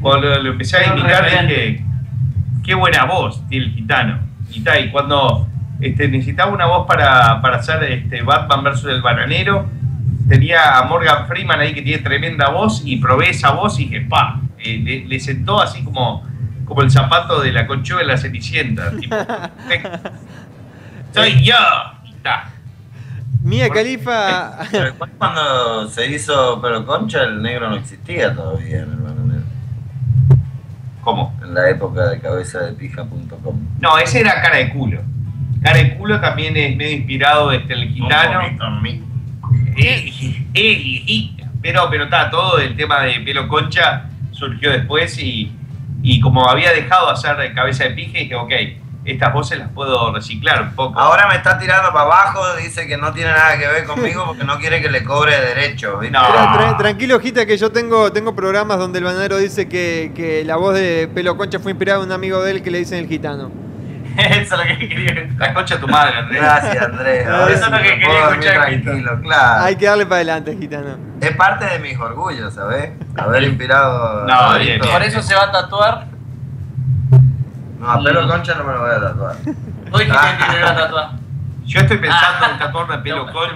cuando 0.00 0.36
lo, 0.36 0.50
empecé 0.50 0.78
a 0.78 0.92
imitar 0.92 1.46
dije, 1.46 1.84
qué 2.64 2.74
buena 2.74 3.04
voz 3.04 3.40
tiene 3.48 3.66
el 3.66 3.72
gitano. 3.72 4.18
Y, 4.50 4.60
cuando 4.90 5.46
este, 5.80 6.08
necesitaba 6.08 6.50
una 6.50 6.66
voz 6.66 6.88
para, 6.88 7.40
para 7.40 7.58
hacer 7.58 7.84
este, 7.84 8.22
Batman 8.22 8.64
versus 8.64 8.90
el 8.90 9.00
bananero, 9.00 9.70
tenía 10.28 10.76
a 10.76 10.82
Morgan 10.86 11.28
Freeman 11.28 11.60
ahí 11.60 11.72
que 11.72 11.82
tiene 11.82 12.02
tremenda 12.02 12.48
voz 12.48 12.82
y 12.84 12.96
probé 12.96 13.30
esa 13.30 13.52
voz 13.52 13.78
y 13.78 13.84
dije, 13.84 14.00
pa, 14.00 14.40
eh, 14.58 14.80
le, 14.82 15.04
le 15.04 15.20
sentó 15.20 15.62
así 15.62 15.84
como, 15.84 16.26
como 16.64 16.82
el 16.82 16.90
zapato 16.90 17.40
de 17.40 17.52
la 17.52 17.68
conchuga 17.68 18.00
de 18.00 18.06
la 18.06 18.16
cenicienta. 18.16 18.90
tipo, 18.90 19.14
soy 21.14 21.44
yo. 21.44 21.54
Y 22.06 22.12
ta. 22.14 22.49
Mía 23.42 23.68
Califa. 23.70 24.58
Pero 24.70 24.88
igual 24.88 25.10
cuando 25.18 25.88
se 25.88 26.06
hizo 26.06 26.60
Pero 26.60 26.84
Concha, 26.84 27.24
el 27.24 27.42
negro 27.42 27.70
no 27.70 27.76
existía 27.76 28.34
todavía 28.34 28.82
en 28.82 28.92
el 28.92 28.96
bananero. 28.96 29.42
¿Cómo? 31.02 31.38
En 31.42 31.54
la 31.54 31.70
época 31.70 32.10
de 32.10 32.20
cabeza 32.20 32.60
de 32.60 32.72
pija.com. 32.74 33.56
No, 33.80 33.98
ese 33.98 34.20
era 34.20 34.42
cara 34.42 34.58
de 34.58 34.70
culo. 34.70 35.00
Cara 35.62 35.78
de 35.78 35.96
culo 35.96 36.20
también 36.20 36.56
es 36.56 36.76
medio 36.76 36.96
inspirado 36.96 37.52
este, 37.52 37.72
en 37.72 37.80
el 37.80 37.88
gitano. 37.88 38.40
Pero, 41.62 41.88
pero 41.90 42.04
está, 42.04 42.30
todo 42.30 42.58
el 42.58 42.76
tema 42.76 43.02
de 43.02 43.20
pelo 43.20 43.48
concha 43.48 44.06
surgió 44.32 44.70
después 44.70 45.18
y, 45.18 45.52
y 46.02 46.20
como 46.20 46.48
había 46.48 46.72
dejado 46.72 47.06
de 47.06 47.12
hacer 47.12 47.54
cabeza 47.54 47.84
de 47.84 47.90
pije, 47.90 48.20
dije, 48.20 48.34
ok, 48.34 48.52
estas 49.04 49.32
voces 49.32 49.58
las 49.58 49.68
puedo 49.70 50.12
reciclar 50.12 50.62
un 50.62 50.74
poco. 50.74 50.98
Ahora 51.00 51.26
me 51.28 51.36
está 51.36 51.58
tirando 51.58 51.92
para 51.92 52.04
abajo, 52.04 52.40
dice 52.56 52.86
que 52.86 52.96
no 52.96 53.12
tiene 53.12 53.30
nada 53.30 53.56
que 53.58 53.66
ver 53.66 53.84
conmigo 53.84 54.24
porque 54.26 54.44
no 54.44 54.58
quiere 54.58 54.80
que 54.82 54.90
le 54.90 55.02
cobre 55.04 55.38
derecho. 55.40 55.98
¿viste? 55.98 56.16
Tra- 56.18 56.52
tra- 56.54 56.76
tranquilo, 56.76 57.18
Gita, 57.20 57.46
que 57.46 57.56
yo 57.56 57.72
tengo, 57.72 58.12
tengo 58.12 58.34
programas 58.36 58.78
donde 58.78 58.98
el 58.98 59.04
bananero 59.04 59.38
dice 59.38 59.68
que, 59.68 60.12
que 60.14 60.44
la 60.44 60.56
voz 60.56 60.74
de 60.74 61.08
Pelo 61.14 61.36
Concha 61.36 61.58
fue 61.58 61.72
inspirada 61.72 62.00
en 62.00 62.06
un 62.06 62.12
amigo 62.12 62.42
de 62.42 62.50
él 62.52 62.62
que 62.62 62.70
le 62.70 62.78
dicen 62.78 62.98
el 62.98 63.08
gitano. 63.08 63.50
Eso 64.16 64.40
es 64.40 64.50
lo 64.50 64.64
que 64.78 64.88
quería. 64.88 65.28
La 65.38 65.54
concha 65.54 65.76
de 65.76 65.80
tu 65.80 65.88
madre, 65.88 66.18
Andrés. 66.18 66.42
Gracias, 66.42 66.82
Andrés. 66.84 67.26
Eso 67.26 67.64
es 67.64 67.70
lo 67.70 67.76
que 67.78 67.82
quería 68.00 68.28
escuchar, 68.28 68.54
tranquilo, 68.66 69.20
claro. 69.22 69.64
Hay 69.64 69.76
que 69.76 69.86
darle 69.86 70.04
para 70.04 70.16
adelante, 70.16 70.56
gitano. 70.58 70.98
Es 71.20 71.30
parte 71.36 71.64
de 71.64 71.78
mis 71.78 71.96
orgullos, 71.98 72.52
¿sabes? 72.52 72.90
Haber 73.16 73.44
inspirado. 73.44 74.26
No, 74.26 74.34
a 74.34 74.58
bien, 74.58 74.78
Rodito. 74.80 74.92
Por 74.92 75.02
eso 75.04 75.22
se 75.22 75.34
va 75.34 75.44
a 75.44 75.52
tatuar. 75.52 76.06
No, 77.80 77.90
a 77.90 78.02
pelo 78.02 78.28
concha 78.28 78.54
no 78.54 78.64
me 78.64 78.72
lo 78.74 78.80
voy 78.80 78.90
a 78.90 79.00
tatuar. 79.00 79.36
Hoy 79.92 80.04
que 80.04 80.10
me 80.12 80.62
a 80.62 80.76
tatuar. 80.76 81.10
Yo 81.66 81.80
estoy 81.80 81.98
pensando 81.98 82.46
en 82.52 82.58
tatuarme 82.58 82.98
pelo 82.98 83.26
No, 83.26 83.32
concha, 83.32 83.54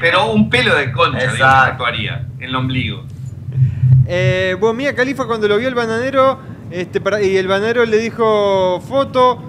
pero, 0.00 0.30
un 0.32 0.48
pelo 0.48 0.74
de 0.76 0.90
concha, 0.92 1.18
me 1.18 1.24
Exacto. 1.24 1.70
tatuaría 1.72 2.26
en 2.38 2.42
el 2.44 2.54
ombligo. 2.56 3.04
Eh, 4.06 4.56
bueno, 4.58 4.74
Mía 4.74 4.94
Califa 4.94 5.26
cuando 5.26 5.46
lo 5.48 5.56
vio 5.58 5.68
el 5.68 5.74
bananero 5.74 6.38
este, 6.70 7.00
para- 7.00 7.20
y 7.22 7.36
el 7.36 7.46
bananero 7.48 7.84
le 7.84 7.98
dijo 7.98 8.80
foto. 8.86 9.42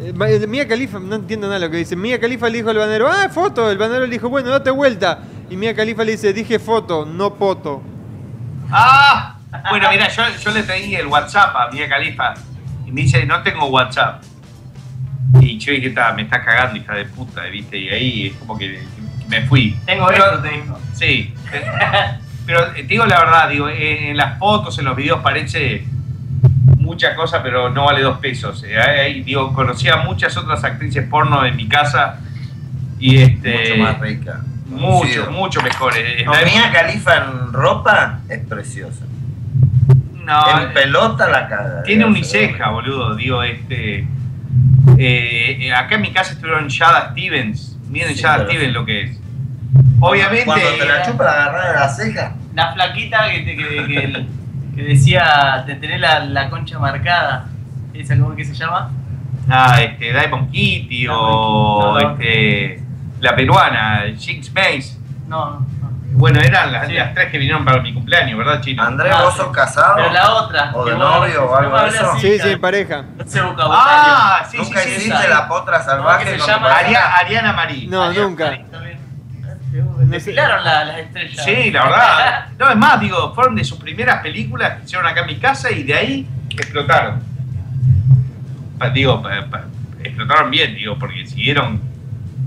eh, 0.00 0.12
Ma- 0.14 0.28
eh, 0.28 0.46
Mía 0.46 0.66
Califa, 0.66 0.98
no 0.98 1.14
entiendo 1.16 1.46
nada 1.46 1.58
lo 1.60 1.70
que 1.70 1.76
dice. 1.78 1.94
Mía 1.94 2.18
Califa 2.20 2.48
le 2.48 2.58
dijo 2.58 2.70
al 2.70 2.78
bananero, 2.78 3.06
ah, 3.08 3.28
foto. 3.28 3.70
El 3.70 3.78
bananero 3.78 4.06
le 4.06 4.12
dijo, 4.12 4.28
bueno, 4.28 4.50
date 4.50 4.70
vuelta. 4.70 5.20
Y 5.50 5.56
Mía 5.56 5.74
Califa 5.74 6.04
le 6.04 6.12
dice, 6.12 6.32
dije 6.32 6.58
foto, 6.58 7.04
no 7.06 7.34
poto. 7.34 7.82
¡Ah! 8.70 9.36
Bueno, 9.70 9.88
mira, 9.90 10.08
yo, 10.08 10.22
yo 10.42 10.50
le 10.50 10.62
pedí 10.64 10.96
el 10.96 11.06
WhatsApp 11.06 11.54
a 11.54 11.70
Mía 11.70 11.88
Califa 11.88 12.34
y 12.86 12.92
me 12.92 13.02
dice, 13.02 13.24
no 13.26 13.42
tengo 13.42 13.66
WhatsApp. 13.66 14.22
Y 15.40 15.58
yo 15.58 15.72
dije, 15.72 15.90
"Ta, 15.90 16.12
me 16.12 16.22
está 16.22 16.42
cagando, 16.44 16.76
hija 16.78 16.94
de 16.94 17.04
puta, 17.06 17.42
¿viste? 17.44 17.76
Y 17.78 17.88
ahí 17.88 18.26
es 18.28 18.34
como 18.34 18.56
que 18.56 18.82
me 19.28 19.42
fui. 19.46 19.76
Tengo 19.84 20.06
Pero- 20.06 20.24
esto, 20.26 20.38
te 20.42 20.48
dijo. 20.50 20.78
Sí. 20.92 21.34
Pero 22.46 22.66
eh, 22.68 22.72
te 22.76 22.82
digo 22.84 23.06
la 23.06 23.18
verdad, 23.20 23.48
digo, 23.48 23.68
en, 23.68 24.04
en 24.10 24.16
las 24.16 24.38
fotos, 24.38 24.78
en 24.78 24.84
los 24.84 24.94
videos 24.96 25.20
parece 25.20 25.86
mucha 26.78 27.14
cosa, 27.16 27.42
pero 27.42 27.70
no 27.70 27.86
vale 27.86 28.02
dos 28.02 28.18
pesos. 28.18 28.62
Eh, 28.68 29.22
digo, 29.24 29.52
conocí 29.54 29.88
a 29.88 29.96
muchas 29.96 30.36
otras 30.36 30.62
actrices 30.62 31.08
porno 31.08 31.44
en 31.46 31.56
mi 31.56 31.66
casa 31.66 32.20
y 33.00 33.16
este. 33.16 33.70
Mucho 33.70 33.76
más 33.82 34.00
rica. 34.00 34.40
Mucho, 34.66 34.98
Conocido. 34.98 35.30
mucho 35.30 35.62
mejores. 35.62 36.26
Mía 36.26 36.70
Califa 36.72 37.16
en 37.16 37.52
ropa 37.52 38.18
es 38.28 38.40
preciosa. 38.40 39.04
No, 40.24 40.60
en 40.60 40.72
pelota 40.72 41.28
la 41.28 41.48
caga. 41.48 41.82
Tiene 41.82 42.04
uniceja, 42.04 42.70
boludo. 42.70 43.14
Digo, 43.14 43.42
este. 43.42 43.98
eh, 44.98 45.58
eh, 45.60 45.72
acá 45.74 45.96
en 45.96 46.02
mi 46.02 46.12
casa 46.12 46.32
estuvieron 46.32 46.68
Shada 46.68 47.10
Stevens. 47.12 47.76
Miren 47.88 48.14
Sí, 48.14 48.22
Shada 48.22 48.38
pero- 48.38 48.48
Stevens 48.50 48.74
lo 48.74 48.84
que 48.86 49.00
es. 49.02 49.20
Obviamente. 50.00 50.44
Cuando 50.44 50.66
te 50.78 50.86
la 50.86 51.02
chupa 51.02 51.24
la 51.24 51.30
agarrada 51.32 51.72
de 51.72 51.78
la 51.80 51.88
ceja. 51.88 52.34
La 52.54 52.72
flaquita 52.72 53.30
que, 53.30 53.38
te- 53.40 53.56
que, 53.56 53.86
que- 53.86 54.26
que 54.76 54.82
decía 54.82 55.64
de 55.66 55.74
tener 55.76 56.00
la, 56.00 56.20
la 56.24 56.50
concha 56.50 56.78
marcada. 56.78 57.46
¿Esa 57.92 58.16
cómo 58.18 58.34
que 58.34 58.44
se 58.44 58.54
llama? 58.54 58.90
Ah, 59.48 59.80
este, 59.82 60.12
Diamond 60.12 60.50
Kitty 60.50 61.06
o 61.08 61.12
No, 61.14 62.00
no. 62.00 62.10
este. 62.12 62.80
La 63.20 63.36
peruana, 63.36 64.04
Jinx 64.18 64.52
Mace. 64.52 64.96
No, 65.28 65.50
no. 65.60 65.66
Bueno, 66.16 66.40
eran 66.40 66.70
las, 66.72 66.88
las 66.92 67.12
tres 67.12 67.30
que 67.30 67.38
vinieron 67.38 67.64
para 67.64 67.80
mi 67.82 67.92
cumpleaños, 67.92 68.38
¿verdad, 68.38 68.60
Chino? 68.60 68.82
Andrés, 68.84 69.12
Ah, 69.16 69.22
¿vos 69.24 69.32
sí. 69.34 69.40
sos 69.40 69.48
casado? 69.52 69.96
Pero 69.96 70.12
la 70.12 70.32
otra. 70.34 70.70
¿O 70.74 70.84
de 70.84 70.96
novio 70.96 71.44
o 71.44 71.50
no 71.50 71.56
algo 71.56 71.76
así, 71.76 72.20
Sí, 72.20 72.38
sí, 72.38 72.56
pareja. 72.56 73.04
Ese 73.18 73.40
vocabulario. 73.40 73.72
Ah, 73.74 74.46
sí, 74.48 74.58
Nunca 74.58 74.80
sí, 74.80 74.88
sí. 74.90 74.94
hiciste 74.96 75.18
esa. 75.18 75.28
la 75.28 75.48
potra 75.48 75.82
salvaje. 75.82 76.24
No, 76.24 76.30
que 76.30 76.38
se 76.40 76.46
llama-? 76.46 76.70
Ariana 77.18 77.52
Marí. 77.52 77.86
No, 77.88 78.12
nunca. 78.12 78.50
Bien. 78.50 78.64
Desfilaron 80.08 80.62
la- 80.64 80.84
las 80.84 80.98
estrellas. 80.98 81.44
Sí, 81.44 81.70
la 81.72 81.84
verdad. 81.84 82.46
No, 82.58 82.70
es 82.70 82.76
más, 82.76 83.00
digo, 83.00 83.34
fueron 83.34 83.56
de 83.56 83.64
sus 83.64 83.78
primeras 83.80 84.22
películas 84.22 84.78
que 84.78 84.84
hicieron 84.84 85.06
acá 85.08 85.22
en 85.22 85.26
mi 85.26 85.36
casa 85.38 85.70
y 85.72 85.82
de 85.82 85.94
ahí 85.94 86.28
explotaron. 86.50 87.20
Pa- 88.78 88.90
Digo, 88.90 89.20
pa- 89.20 89.46
pa- 89.50 89.64
explotaron 90.02 90.50
bien, 90.52 90.74
digo, 90.76 90.96
porque 90.96 91.26
siguieron. 91.26 91.80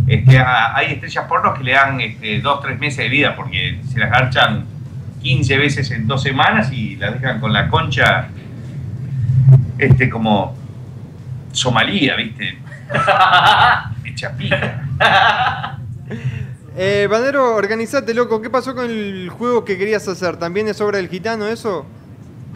Este, 0.08 0.40
a- 0.40 0.76
hay 0.76 0.94
estrellas 0.94 1.26
pornos 1.28 1.58
que 1.58 1.64
le 1.66 1.74
dan 1.74 2.00
este, 2.00 2.40
dos, 2.42 2.62
tres 2.62 2.80
meses 2.80 2.98
de 3.00 3.10
vida 3.10 3.36
porque 3.36 3.80
se 3.92 4.00
las 4.00 4.10
garchan 4.10 4.66
15 5.22 5.58
veces 5.58 5.92
en 5.92 6.08
dos 6.08 6.24
semanas 6.24 6.72
y 6.72 6.96
las 6.96 7.14
dejan 7.20 7.40
con 7.42 7.52
la 7.52 7.68
concha 7.68 8.30
este, 9.78 10.10
como 10.10 10.56
Somalía, 11.52 12.16
¿viste? 12.16 12.58
Hecha 14.06 14.32
pija. 14.38 14.84
Eh, 16.80 17.08
Banero, 17.10 17.56
organizate, 17.56 18.14
loco. 18.14 18.40
¿Qué 18.40 18.52
pasó 18.52 18.76
con 18.76 18.86
el 18.86 19.30
juego 19.30 19.66
que 19.66 19.80
querías 19.80 20.08
hacer? 20.08 20.38
¿También 20.38 20.68
es 20.68 20.80
obra 20.80 20.98
del 20.98 21.10
gitano 21.10 21.48
eso? 21.48 21.88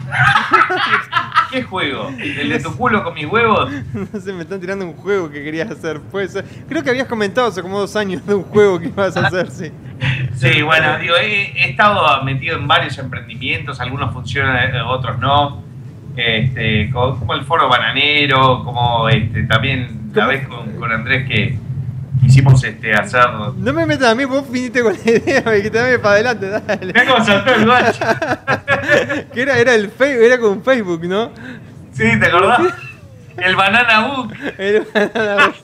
¿Qué 1.50 1.62
juego? 1.62 2.08
¿El 2.18 2.48
de 2.48 2.58
tu 2.60 2.74
culo 2.76 3.04
con 3.04 3.14
mis 3.14 3.26
huevos? 3.26 3.70
No 4.12 4.20
sé, 4.20 4.32
me 4.32 4.42
están 4.42 4.60
tirando 4.60 4.84
un 4.86 4.94
juego 4.94 5.30
que 5.30 5.42
querías 5.44 5.70
hacer. 5.70 6.00
Puede 6.00 6.28
ser. 6.28 6.44
Creo 6.68 6.82
que 6.82 6.90
habías 6.90 7.06
comentado 7.08 7.48
hace 7.48 7.60
como 7.62 7.78
dos 7.78 7.94
años 7.96 8.24
de 8.26 8.34
un 8.34 8.44
juego 8.44 8.78
que 8.80 8.86
ibas 8.88 9.16
a 9.16 9.26
hacer, 9.26 9.50
sí. 9.50 9.70
Sí, 10.36 10.62
bueno, 10.62 10.98
digo, 10.98 11.14
he, 11.16 11.52
he 11.62 11.70
estado 11.70 12.22
metido 12.24 12.56
en 12.56 12.66
varios 12.66 12.96
emprendimientos, 12.98 13.80
algunos 13.80 14.12
funcionan, 14.12 14.56
eh, 14.74 14.80
otros 14.82 15.18
no. 15.18 15.62
Este, 16.16 16.90
co- 16.90 17.18
como, 17.18 17.34
el 17.34 17.42
foro 17.44 17.68
bananero, 17.68 18.62
como 18.64 19.08
este, 19.08 19.44
también 19.44 20.10
la 20.14 20.26
vez 20.26 20.46
con, 20.48 20.70
con 20.78 20.92
Andrés 20.92 21.26
que 21.28 21.56
quisimos 22.22 22.62
este, 22.64 22.94
hacer. 22.94 23.28
No 23.56 23.72
me 23.72 23.84
metas 23.86 24.08
a 24.10 24.14
mí, 24.14 24.24
vos 24.24 24.50
viniste 24.50 24.82
con 24.82 24.94
la 24.94 25.10
idea 25.10 25.40
de 25.42 25.62
que 25.62 25.70
te 25.70 25.78
dame 25.78 25.98
para 25.98 26.14
adelante, 26.14 26.48
dale. 26.48 26.92
Saltó 27.24 27.54
el 27.54 27.66
guacho. 27.66 28.04
que 29.34 29.42
era, 29.42 29.58
era 29.58 29.74
el 29.74 29.90
Facebook, 29.90 30.24
era 30.24 30.38
con 30.38 30.62
Facebook, 30.64 31.04
¿no? 31.04 31.30
Sí, 31.92 32.18
¿te 32.18 32.26
acordás? 32.26 32.60
El 33.36 33.56
banana 33.56 34.00
book. 34.08 34.32
El 34.58 34.86
banana 34.94 35.46
book. 35.46 35.56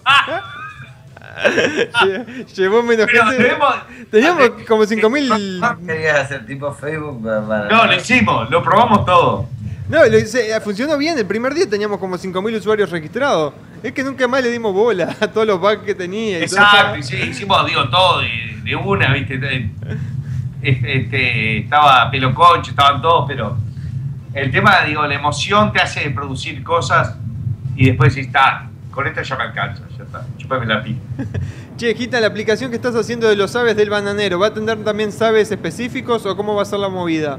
Lle- 2.03 2.47
Llevó 2.57 2.83
menos 2.83 3.07
Pero 3.07 3.25
gente. 3.27 3.45
tenemos- 3.45 3.75
Teníamos 4.11 4.51
como 4.67 4.85
5000. 4.87 5.61
¿No 5.61 5.79
querías 5.87 6.19
hacer 6.21 6.47
tipo 6.47 6.73
Facebook? 6.73 7.23
para- 7.23 7.69
No, 7.69 7.87
lo 7.87 7.95
hicimos, 7.95 8.51
lo 8.51 8.63
probamos 8.63 9.05
todo. 9.05 9.49
No, 9.89 10.05
lo 10.05 10.19
hice- 10.19 10.55
eh, 10.55 10.61
funcionó 10.61 10.99
bien. 10.99 11.19
El 11.19 11.27
primer 11.27 11.55
día 11.55 11.69
teníamos 11.69 11.99
como 11.99 12.19
5000 12.19 12.57
usuarios 12.57 12.91
registrados. 12.91 13.55
Es 13.83 13.93
que 13.93 14.03
nunca 14.05 14.27
más 14.29 14.43
le 14.43 14.51
dimos 14.51 14.75
bola 14.75 15.17
a 15.21 15.29
todos 15.29 15.47
los 15.47 15.59
bugs 15.61 15.83
que 15.85 15.95
tenía. 15.95 16.41
y. 16.41 16.43
Exacto, 16.43 17.03
sí, 17.03 17.17
hicimos, 17.17 17.65
digo, 17.67 17.89
todo 17.89 18.21
de, 18.21 18.29
de 18.65 18.77
una, 18.77 19.13
¿viste? 19.13 19.35
Eh, 19.35 19.71
Este, 20.61 20.97
este, 20.99 21.59
estaba 21.59 22.11
pelo 22.11 22.35
concho, 22.35 22.73
estaban 22.73 23.01
todos, 23.01 23.25
pero 23.29 23.57
el 24.35 24.51
tema, 24.51 24.83
digo, 24.85 25.07
la 25.07 25.15
emoción 25.15 25.73
te 25.73 25.81
hace 25.81 26.11
producir 26.11 26.65
cosas 26.65 27.15
y 27.77 27.87
después 27.87 28.13
decís, 28.13 28.27
está, 28.27 28.69
con 28.91 29.07
esto 29.07 29.23
ya 29.23 29.37
me 29.37 29.45
alcanza, 29.45 29.85
ya 29.97 30.03
está, 30.03 30.27
chupame 30.37 30.67
la 30.67 30.83
pija. 30.83 30.99
Che, 31.77 31.95
Gita, 31.95 32.21
la 32.21 32.27
aplicación 32.27 32.71
que 32.71 32.77
estás 32.77 32.97
haciendo 32.97 33.29
de 33.29 33.37
los 33.37 33.55
aves 33.55 33.77
del 33.77 33.89
bananero, 33.89 34.41
¿va 34.41 34.49
a 34.49 34.53
tener 34.55 34.83
también 34.83 35.13
sabes 35.13 35.53
específicos 35.53 36.27
o 36.27 36.37
cómo 36.37 36.57
va 36.57 36.63
a 36.63 36.65
ser 36.65 36.81
la 36.81 36.89
movida? 36.89 37.39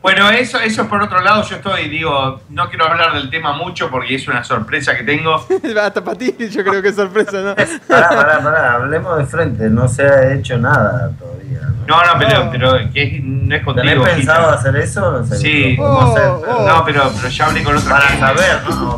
Bueno, 0.00 0.28
eso, 0.30 0.58
eso 0.58 0.88
por 0.88 1.00
otro 1.00 1.20
lado, 1.20 1.44
yo 1.44 1.56
estoy, 1.56 1.88
digo, 1.88 2.40
no 2.48 2.68
quiero 2.68 2.88
hablar 2.88 3.12
del 3.14 3.30
tema 3.30 3.52
mucho 3.52 3.88
porque 3.88 4.16
es 4.16 4.26
una 4.26 4.42
sorpresa 4.42 4.96
que 4.96 5.04
tengo. 5.04 5.36
Hasta 5.80 6.02
para 6.02 6.18
ti, 6.18 6.34
yo 6.50 6.64
creo 6.64 6.82
que 6.82 6.88
es 6.88 6.96
sorpresa, 6.96 7.40
¿no? 7.40 7.54
Pará, 7.88 8.08
pará, 8.08 8.40
pará, 8.42 8.72
hablemos 8.74 9.16
de 9.18 9.26
frente, 9.26 9.70
no 9.70 9.86
se 9.86 10.02
ha 10.02 10.32
hecho 10.34 10.58
nada 10.58 11.12
todavía. 11.16 11.60
No, 11.86 11.96
no, 12.04 12.18
pero, 12.18 12.48
pero 12.50 12.92
que 12.92 13.02
es- 13.18 13.22
no 13.22 13.54
es 13.54 13.62
contigo. 13.62 13.86
¿Tenés 14.02 14.08
pensado 14.16 14.44
Gita. 14.46 14.54
hacer 14.58 14.76
eso? 14.76 15.24
Sí. 15.24 15.74
podemos 15.76 16.16
hacer, 16.16 16.30
pero- 16.40 16.66
No, 16.66 16.84
pero, 16.84 17.12
pero 17.16 17.28
ya 17.28 17.46
hablé 17.46 17.62
con 17.62 17.76
otra 17.76 17.90
Para 17.90 18.06
gente. 18.08 18.26
saber, 18.26 18.60
¿no? 18.70 18.96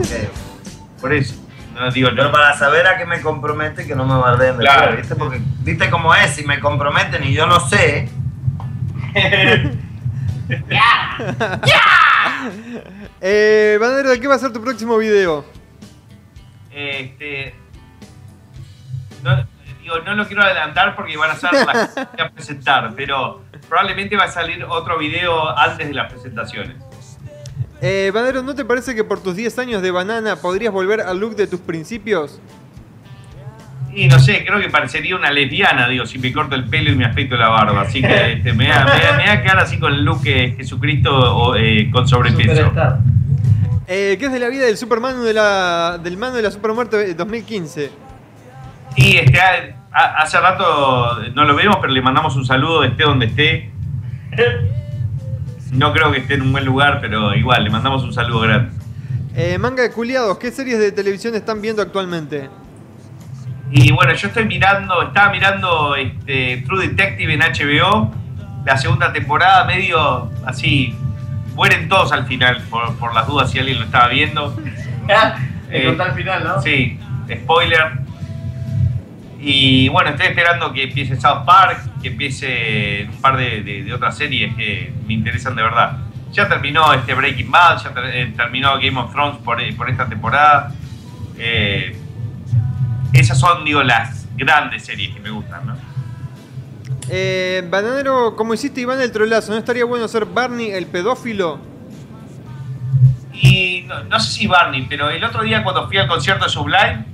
Por 1.03 1.13
eso. 1.13 1.35
No, 1.75 1.91
digo, 1.91 2.09
Pero 2.13 2.25
no. 2.25 2.33
para 2.33 2.57
saber 2.57 2.87
a 2.87 2.97
qué 2.97 3.05
me 3.05 3.21
compromete 3.21 3.83
y 3.83 3.87
que 3.87 3.95
no 3.97 4.07
me 4.07 4.17
bardeen 4.17 4.57
de 4.57 4.63
Claro. 4.65 4.79
fuera, 4.85 4.97
¿viste? 4.97 5.15
Porque, 5.17 5.41
¿viste 5.61 5.91
cómo 5.91 6.15
es? 6.15 6.31
Si 6.31 6.45
me 6.47 6.61
comprometen 6.61 7.25
y 7.25 7.35
yo 7.35 7.47
no 7.47 7.59
sé, 7.61 8.09
Eh, 13.20 13.78
bananero, 13.81 14.11
¿de 14.11 14.20
qué 14.20 14.28
va 14.28 14.35
a 14.35 14.39
ser 14.39 14.53
tu 14.53 14.61
próximo 14.61 14.99
video? 14.99 15.45
Este. 16.70 17.55
No, 19.23 19.47
digo, 19.81 19.99
no 20.01 20.15
lo 20.15 20.27
quiero 20.27 20.43
adelantar 20.43 20.95
porque 20.95 21.16
van 21.16 21.31
a 21.31 21.36
ser 21.36 21.53
las 21.53 21.95
que 21.95 22.01
voy 22.03 22.27
a 22.27 22.31
presentar, 22.31 22.93
pero 22.95 23.43
probablemente 23.69 24.16
va 24.16 24.24
a 24.24 24.31
salir 24.31 24.65
otro 24.65 24.99
video 24.99 25.57
antes 25.57 25.89
de 25.89 25.95
las 25.95 26.12
presentaciones. 26.12 26.77
Eh, 27.81 28.11
Banero, 28.12 28.43
¿no 28.43 28.55
te 28.55 28.65
parece 28.65 28.95
que 28.95 29.05
por 29.05 29.23
tus 29.23 29.36
10 29.36 29.59
años 29.59 29.82
de 29.82 29.91
banana 29.91 30.36
podrías 30.36 30.73
volver 30.73 31.01
al 31.01 31.19
look 31.19 31.36
de 31.36 31.47
tus 31.47 31.61
principios? 31.61 32.41
Y 33.95 34.09
no 34.09 34.19
sé, 34.19 34.45
creo 34.45 34.59
que 34.61 34.69
parecería 34.71 35.15
una 35.16 35.31
lesbiana, 35.31 35.89
digo, 35.89 36.05
si 36.07 36.19
me 36.19 36.33
corto 36.33 36.55
el 36.57 36.65
pelo 36.65 36.91
y 36.91 36.97
me 36.97 37.05
afeito 37.05 37.37
la 37.37 37.49
barba. 37.49 37.83
Así 37.83 38.01
que 38.01 38.33
este, 38.33 38.53
me, 38.53 38.66
da, 38.69 38.85
me, 38.85 38.91
da, 39.05 39.16
me 39.16 39.27
da 39.27 39.43
quedar 39.43 39.59
así 39.59 39.79
con 39.79 39.93
el 39.93 40.05
look 40.05 40.21
de 40.23 40.55
Jesucristo 40.57 41.15
o, 41.15 41.55
eh, 41.57 41.89
con 41.93 42.07
sobrepeso. 42.09 42.73
Eh, 43.87 44.16
¿Qué 44.19 44.27
es 44.27 44.33
de 44.33 44.39
la 44.41 44.49
vida 44.49 44.65
del 44.66 44.77
Superman 44.77 45.23
de 45.23 45.33
la, 45.35 45.99
del 46.03 46.16
mano 46.16 46.37
de 46.37 46.43
la 46.43 46.51
Supermuerte 46.51 46.97
de 46.97 47.15
2015? 47.15 47.91
Y 48.97 49.16
este, 49.16 49.41
a- 49.41 49.75
a- 49.93 50.23
hace 50.23 50.41
rato 50.41 51.21
no 51.35 51.45
lo 51.45 51.55
vemos, 51.55 51.77
pero 51.81 51.93
le 51.93 52.03
mandamos 52.03 52.35
un 52.37 52.45
saludo, 52.47 52.83
esté 52.83 53.05
donde 53.05 53.27
esté. 53.27 53.71
No 55.73 55.93
creo 55.93 56.11
que 56.12 56.19
esté 56.19 56.35
en 56.35 56.43
un 56.43 56.53
buen 56.53 56.65
lugar, 56.65 56.99
pero 57.01 57.35
igual, 57.35 57.65
le 57.65 57.71
mandamos 57.71 58.03
un 58.05 58.12
saludo 58.12 58.41
grande. 58.41 58.71
Eh, 59.37 59.59
manga 59.59 59.83
de 59.83 59.91
culiados, 59.91 60.39
¿qué 60.39 60.51
series 60.53 60.79
de 60.79 60.93
televisión 60.93 61.35
están 61.35 61.61
viendo 61.61 61.83
actualmente? 61.83 62.49
Y 63.70 63.91
bueno, 63.93 64.12
yo 64.15 64.28
estoy 64.28 64.45
mirando, 64.45 65.03
estaba 65.03 65.32
mirando 65.32 65.97
este, 65.97 66.62
True 66.66 66.89
Detective 66.89 67.35
en 67.35 67.41
HBO, 67.41 68.15
la 68.65 68.77
segunda 68.78 69.12
temporada, 69.12 69.65
medio 69.65 70.31
así, 70.47 70.95
mueren 71.55 71.89
todos 71.89 72.12
al 72.12 72.27
final, 72.27 72.62
por, 72.70 72.95
por 72.97 73.15
las 73.15 73.27
dudas 73.27 73.51
si 73.51 73.59
alguien 73.59 73.78
lo 73.78 73.85
estaba 73.86 74.09
viendo. 74.09 74.57
Me 75.69 75.85
contá 75.86 76.05
al 76.05 76.15
final, 76.15 76.45
¿no? 76.45 76.61
Sí, 76.62 76.99
spoiler. 77.32 77.93
Y 79.41 79.89
bueno, 79.89 80.11
estoy 80.11 80.27
esperando 80.28 80.73
que 80.73 80.85
empiece 80.85 81.16
South 81.20 81.45
Park, 81.45 81.78
que 82.01 82.09
empiece 82.09 83.09
un 83.12 83.20
par 83.20 83.36
de, 83.36 83.62
de- 83.62 83.82
de 83.85 83.93
otras 83.93 84.16
series 84.16 84.55
que 84.55 84.93
me 85.07 85.15
interesan 85.15 85.55
de 85.55 85.62
verdad. 85.62 85.99
Ya 86.32 86.49
terminó 86.49 86.93
este 86.95 87.12
Breaking 87.15 87.51
Bad, 87.51 87.82
ya 87.82 87.91
ter- 87.93 88.05
eh, 88.15 88.32
terminó 88.36 88.74
Game 88.78 88.99
of 88.99 89.12
Thrones 89.12 89.36
por, 89.45 89.61
eh, 89.61 89.74
por 89.77 89.91
esta 89.91 90.07
temporada. 90.09 90.73
Eh, 91.39 91.97
esas 93.15 93.39
son, 93.39 93.65
digo, 93.65 93.82
las 93.82 94.27
grandes 94.36 94.85
series 94.85 95.15
que 95.15 95.20
me 95.20 95.31
gustan, 95.31 95.66
¿no? 95.66 95.77
Eh, 97.09 97.62
Bananero, 97.69 98.35
como 98.35 98.55
hiciste 98.55 98.81
Iván 98.81 99.01
el 99.01 99.12
trolazo, 99.12 99.53
¿no 99.53 99.59
estaría 99.59 99.85
bueno 99.85 100.09
ser 100.09 100.24
Barney 100.24 100.70
el 100.70 100.86
pedófilo? 100.86 101.61
Y 103.32 103.85
no, 103.86 104.05
no 104.05 104.20
sé 104.20 104.32
si 104.32 104.47
Barney, 104.47 104.86
pero 104.89 105.11
el 105.11 105.23
otro 105.23 105.43
día 105.43 105.62
cuando 105.62 105.86
fui 105.86 105.99
al 105.99 106.09
concierto 106.09 106.45
de 106.45 106.51
Sublime, 106.51 107.05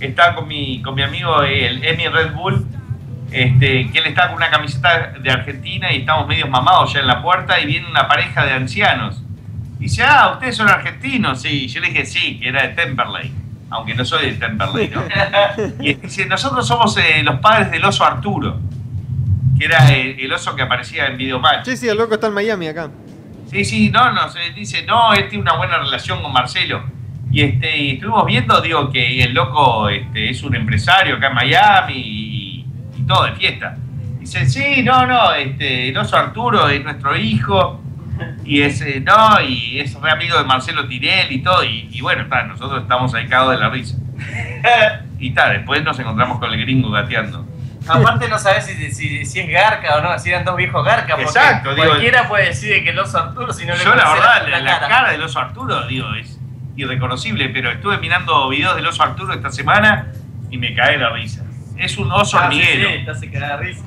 estaba 0.00 0.36
con 0.36 0.48
mi, 0.48 0.80
con 0.82 0.94
mi 0.94 1.02
amigo 1.02 1.42
el 1.42 1.84
Emi 1.84 2.06
Red 2.08 2.32
Bull, 2.32 2.66
este, 3.32 3.90
que 3.90 3.98
él 3.98 4.06
estaba 4.06 4.28
con 4.28 4.36
una 4.36 4.50
camiseta 4.50 5.12
de 5.20 5.30
Argentina 5.30 5.92
y 5.92 5.98
estamos 6.00 6.26
medio 6.26 6.46
mamados 6.48 6.92
ya 6.92 7.00
en 7.00 7.06
la 7.06 7.22
puerta 7.22 7.60
y 7.60 7.66
viene 7.66 7.88
una 7.88 8.08
pareja 8.08 8.44
de 8.44 8.52
ancianos. 8.52 9.22
Y 9.78 9.84
dice, 9.84 10.02
ah, 10.04 10.32
ustedes 10.34 10.56
son 10.56 10.68
argentinos, 10.68 11.42
sí. 11.42 11.68
Yo 11.68 11.80
le 11.80 11.88
dije, 11.88 12.04
sí, 12.06 12.38
que 12.38 12.48
era 12.48 12.62
de 12.62 12.68
Temperley, 12.74 13.32
aunque 13.70 13.94
no 13.94 14.04
soy 14.04 14.32
de 14.32 14.36
Temperley, 14.36 14.88
¿no? 14.88 15.02
y 15.80 15.94
dice, 15.94 16.26
nosotros 16.26 16.66
somos 16.66 16.96
eh, 16.96 17.22
los 17.22 17.38
padres 17.40 17.70
del 17.70 17.84
oso 17.84 18.04
Arturo, 18.04 18.58
que 19.58 19.64
era 19.64 19.88
el, 19.94 20.18
el 20.18 20.32
oso 20.32 20.54
que 20.54 20.62
aparecía 20.62 21.06
en 21.06 21.16
Videomatch. 21.16 21.64
Sí, 21.64 21.76
sí, 21.76 21.88
el 21.88 21.96
loco 21.96 22.14
está 22.14 22.26
en 22.26 22.34
Miami 22.34 22.68
acá. 22.68 22.90
Sí, 23.50 23.64
sí, 23.64 23.90
no, 23.90 24.12
no, 24.12 24.22
dice, 24.54 24.84
no, 24.84 25.12
él 25.12 25.28
tiene 25.28 25.42
una 25.42 25.56
buena 25.56 25.78
relación 25.78 26.22
con 26.22 26.32
Marcelo. 26.32 26.82
Y 27.32 27.42
este, 27.42 27.76
y 27.76 27.90
estuvimos 27.92 28.26
viendo, 28.26 28.60
digo, 28.60 28.90
que 28.90 29.22
el 29.22 29.32
loco 29.34 29.88
este, 29.88 30.30
es 30.30 30.42
un 30.42 30.54
empresario 30.56 31.16
acá 31.16 31.28
en 31.28 31.34
Miami 31.34 31.94
y, 31.94 32.66
y 32.96 33.02
todo 33.06 33.24
de 33.24 33.32
fiesta. 33.32 33.76
Dice, 34.18 34.46
sí, 34.46 34.82
no, 34.82 35.06
no, 35.06 35.32
este, 35.32 35.88
el 35.88 35.96
oso 35.96 36.16
Arturo 36.16 36.68
es 36.68 36.82
nuestro 36.82 37.16
hijo. 37.16 37.80
Y 38.44 38.62
es, 38.62 38.80
eh, 38.80 39.00
no, 39.04 39.40
y 39.40 39.80
es 39.80 39.94
re 40.00 40.10
amigo 40.10 40.36
de 40.38 40.44
Marcelo 40.44 40.86
Tirel 40.88 41.30
y 41.32 41.42
todo. 41.42 41.64
Y, 41.64 41.88
y 41.92 42.00
bueno, 42.00 42.22
está, 42.22 42.42
nosotros 42.44 42.82
estamos 42.82 43.14
ahí 43.14 43.26
cagados 43.28 43.52
de 43.52 43.58
la 43.58 43.68
risa. 43.70 43.96
y 45.18 45.28
está, 45.28 45.50
después 45.50 45.82
nos 45.84 45.98
encontramos 45.98 46.38
con 46.38 46.52
el 46.52 46.60
gringo 46.60 46.90
gateando. 46.90 47.46
Aparte 47.88 48.28
no 48.28 48.38
sabes 48.38 48.66
si, 48.66 48.92
si, 48.92 49.24
si 49.24 49.40
es 49.40 49.48
garca 49.48 49.96
o 49.96 50.00
no, 50.02 50.18
si 50.18 50.28
eran 50.30 50.44
dos 50.44 50.56
viejos 50.56 50.84
garca. 50.84 51.16
porque 51.16 51.22
Exacto, 51.24 51.74
digo- 51.74 51.86
Cualquiera 51.88 52.28
puede 52.28 52.46
decir 52.48 52.84
que 52.84 52.90
el 52.90 52.98
oso 52.98 53.18
Arturo 53.18 53.52
si 53.52 53.64
no 53.64 53.74
le 53.74 53.82
Yo 53.82 53.94
la 53.94 54.12
verdad, 54.12 54.48
la, 54.48 54.60
la 54.60 54.80
cara 54.88 55.10
del 55.12 55.22
oso 55.22 55.38
Arturo, 55.40 55.86
digo, 55.86 56.12
es 56.14 56.38
irreconocible, 56.76 57.48
pero 57.48 57.70
estuve 57.70 57.98
mirando 57.98 58.48
videos 58.48 58.76
del 58.76 58.86
oso 58.86 59.02
Arturo 59.02 59.32
esta 59.32 59.50
semana 59.50 60.08
y 60.50 60.58
me 60.58 60.74
cae 60.74 60.98
la 60.98 61.10
risa. 61.10 61.44
Es 61.76 61.96
un 61.96 62.12
oso 62.12 62.36
Ah, 62.38 62.48
sí, 62.52 62.58
hormiguero. 62.60 63.14
sí, 63.18 63.26
de 63.28 63.56
risa. 63.56 63.82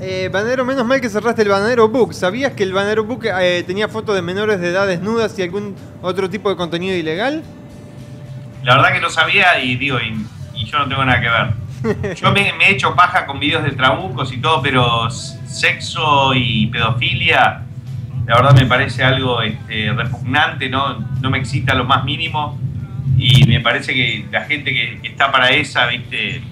Eh, 0.00 0.30
Bananero, 0.32 0.64
menos 0.64 0.86
mal 0.86 0.98
que 0.98 1.10
cerraste 1.10 1.42
el 1.42 1.48
Bananero 1.48 1.88
Book. 1.88 2.14
¿Sabías 2.14 2.52
que 2.52 2.62
el 2.62 2.72
Bananero 2.72 3.04
Book 3.04 3.26
eh, 3.26 3.62
tenía 3.66 3.86
fotos 3.86 4.14
de 4.14 4.22
menores 4.22 4.58
de 4.58 4.68
edad 4.68 4.86
desnudas 4.86 5.38
y 5.38 5.42
algún 5.42 5.76
otro 6.00 6.30
tipo 6.30 6.48
de 6.48 6.56
contenido 6.56 6.96
ilegal? 6.96 7.42
La 8.62 8.76
verdad 8.76 8.94
que 8.94 9.00
no 9.00 9.10
sabía 9.10 9.62
y 9.62 9.76
digo, 9.76 9.98
y, 10.00 10.24
y 10.54 10.64
yo 10.64 10.78
no 10.78 10.88
tengo 10.88 11.04
nada 11.04 11.20
que 11.20 11.28
ver. 11.28 11.60
Yo 12.16 12.30
me, 12.30 12.52
me 12.58 12.66
he 12.66 12.72
hecho 12.72 12.94
paja 12.94 13.24
con 13.24 13.40
videos 13.40 13.64
de 13.64 13.70
trabucos 13.70 14.30
y 14.34 14.36
todo, 14.36 14.60
pero 14.60 15.10
sexo 15.10 16.34
y 16.34 16.66
pedofilia, 16.66 17.62
la 18.26 18.34
verdad 18.36 18.54
me 18.54 18.66
parece 18.66 19.02
algo 19.02 19.40
este, 19.40 19.90
repugnante, 19.90 20.68
¿no? 20.68 20.98
no 20.98 21.30
me 21.30 21.38
excita 21.38 21.72
lo 21.72 21.84
más 21.84 22.04
mínimo 22.04 22.58
y 23.16 23.44
me 23.46 23.60
parece 23.60 23.94
que 23.94 24.26
la 24.30 24.42
gente 24.42 24.74
que, 24.74 24.98
que 25.00 25.08
está 25.08 25.32
para 25.32 25.50
esa, 25.52 25.86
¿viste? 25.86 26.42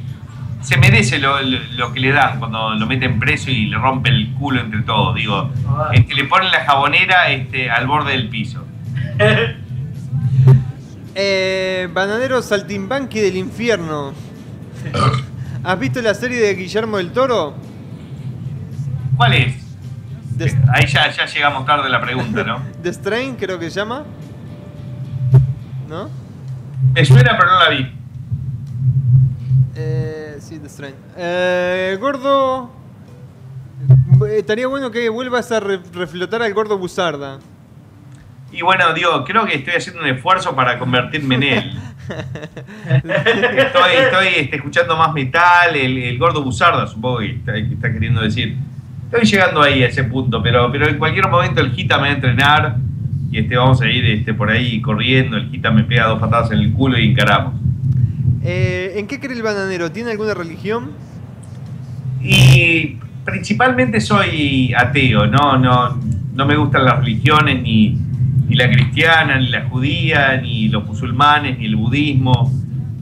Se 0.60 0.76
merece 0.76 1.18
lo, 1.18 1.40
lo- 1.40 1.58
lo 1.76 1.92
que 1.92 2.00
le 2.00 2.12
dan 2.12 2.38
cuando 2.38 2.74
lo 2.74 2.86
meten 2.86 3.18
preso 3.18 3.50
y 3.50 3.66
le 3.66 3.78
rompen 3.78 4.14
el 4.14 4.34
culo 4.34 4.60
entre 4.60 4.82
todos. 4.82 5.14
Digo, 5.14 5.50
este, 5.92 6.14
le 6.14 6.24
ponen 6.24 6.50
la 6.50 6.64
jabonera 6.64 7.30
este, 7.30 7.70
al 7.70 7.86
borde 7.86 8.12
del 8.12 8.28
piso. 8.28 8.64
Eh, 11.20 11.88
Bananero 11.92 12.40
Saltimbanqui 12.40 13.18
del 13.18 13.36
Infierno. 13.36 14.12
¿Has 15.64 15.78
visto 15.80 16.00
la 16.00 16.14
serie 16.14 16.38
de 16.38 16.54
Guillermo 16.54 16.98
del 16.98 17.10
Toro? 17.10 17.54
¿Cuál 19.16 19.34
es? 19.34 19.56
Ahí 20.72 20.86
ya, 20.86 21.10
ya 21.10 21.26
llegamos 21.26 21.66
tarde 21.66 21.86
a 21.86 21.88
la 21.88 22.00
pregunta, 22.00 22.44
¿no? 22.44 22.60
The 22.84 22.92
Strain, 22.92 23.34
creo 23.34 23.58
que 23.58 23.68
se 23.68 23.80
llama. 23.80 24.04
¿No? 25.88 26.08
Me 26.94 27.04
suena, 27.04 27.36
pero 27.36 27.50
no 27.50 27.62
la 27.64 27.68
vi. 27.70 27.92
Eh, 29.74 30.27
sí, 30.40 30.58
The. 30.58 30.94
Eh, 31.16 31.96
gordo. 32.00 32.70
eh, 34.26 34.38
Estaría 34.38 34.66
bueno 34.66 34.90
que 34.90 35.08
vuelvas 35.08 35.50
a 35.52 35.60
re- 35.60 35.80
reflotar 35.92 36.42
al 36.42 36.52
gordo 36.54 36.78
Buzarda. 36.78 37.38
Y 38.50 38.62
bueno, 38.62 38.92
digo, 38.94 39.24
creo 39.24 39.44
que 39.46 39.56
estoy 39.56 39.74
haciendo 39.74 40.00
un 40.02 40.08
esfuerzo 40.08 40.56
para 40.56 40.78
convertirme 40.78 41.34
en 41.36 41.42
él. 41.42 41.72
estoy 42.88 43.90
estoy 43.98 44.26
este, 44.36 44.56
escuchando 44.56 44.96
más 44.96 45.12
metal, 45.12 45.76
el, 45.76 45.98
el 45.98 46.18
gordo 46.18 46.42
Buzarda, 46.42 46.86
supongo 46.86 47.18
que 47.18 47.26
está, 47.32 47.52
que 47.52 47.74
está 47.74 47.92
queriendo 47.92 48.20
decir. 48.22 48.56
Estoy 49.12 49.26
llegando 49.26 49.62
ahí 49.62 49.82
a 49.82 49.88
ese 49.88 50.04
punto, 50.04 50.42
pero, 50.42 50.70
pero 50.72 50.88
en 50.88 50.98
cualquier 50.98 51.28
momento 51.28 51.60
el 51.60 51.72
Gita 51.72 51.96
me 51.96 52.02
va 52.04 52.08
a 52.08 52.12
entrenar 52.12 52.76
y 53.30 53.38
este, 53.38 53.56
vamos 53.56 53.80
a 53.82 53.86
ir 53.86 54.04
este, 54.06 54.32
por 54.34 54.50
ahí 54.50 54.80
corriendo. 54.80 55.36
El 55.36 55.50
Gita 55.50 55.70
me 55.70 55.84
pega 55.84 56.06
dos 56.06 56.18
patadas 56.18 56.50
en 56.50 56.58
el 56.58 56.72
culo 56.72 56.98
y 56.98 57.10
encaramos. 57.10 57.54
Eh, 58.42 58.94
¿En 58.96 59.06
qué 59.06 59.20
cree 59.20 59.34
el 59.34 59.42
bananero? 59.42 59.90
¿Tiene 59.90 60.10
alguna 60.10 60.34
religión? 60.34 60.92
Y 62.22 62.96
principalmente 63.24 64.00
soy 64.00 64.72
ateo, 64.74 65.26
no, 65.26 65.56
no, 65.58 65.98
no 66.34 66.46
me 66.46 66.56
gustan 66.56 66.84
las 66.84 66.98
religiones, 66.98 67.62
ni, 67.62 67.98
ni 68.48 68.56
la 68.56 68.70
cristiana, 68.70 69.38
ni 69.38 69.48
la 69.48 69.68
judía, 69.68 70.36
ni 70.40 70.68
los 70.68 70.84
musulmanes, 70.84 71.58
ni 71.58 71.66
el 71.66 71.76
budismo. 71.76 72.52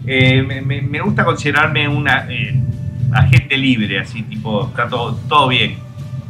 Eh, 0.06 0.42
me, 0.42 1.00
gusta 1.00 1.24
considerarme 1.24 1.88
una 1.88 2.26
eh, 2.30 2.54
agente 3.12 3.56
libre, 3.56 4.00
así 4.00 4.22
tipo, 4.22 4.66
está 4.68 4.88
todo, 4.88 5.16
todo 5.28 5.48
bien. 5.48 5.76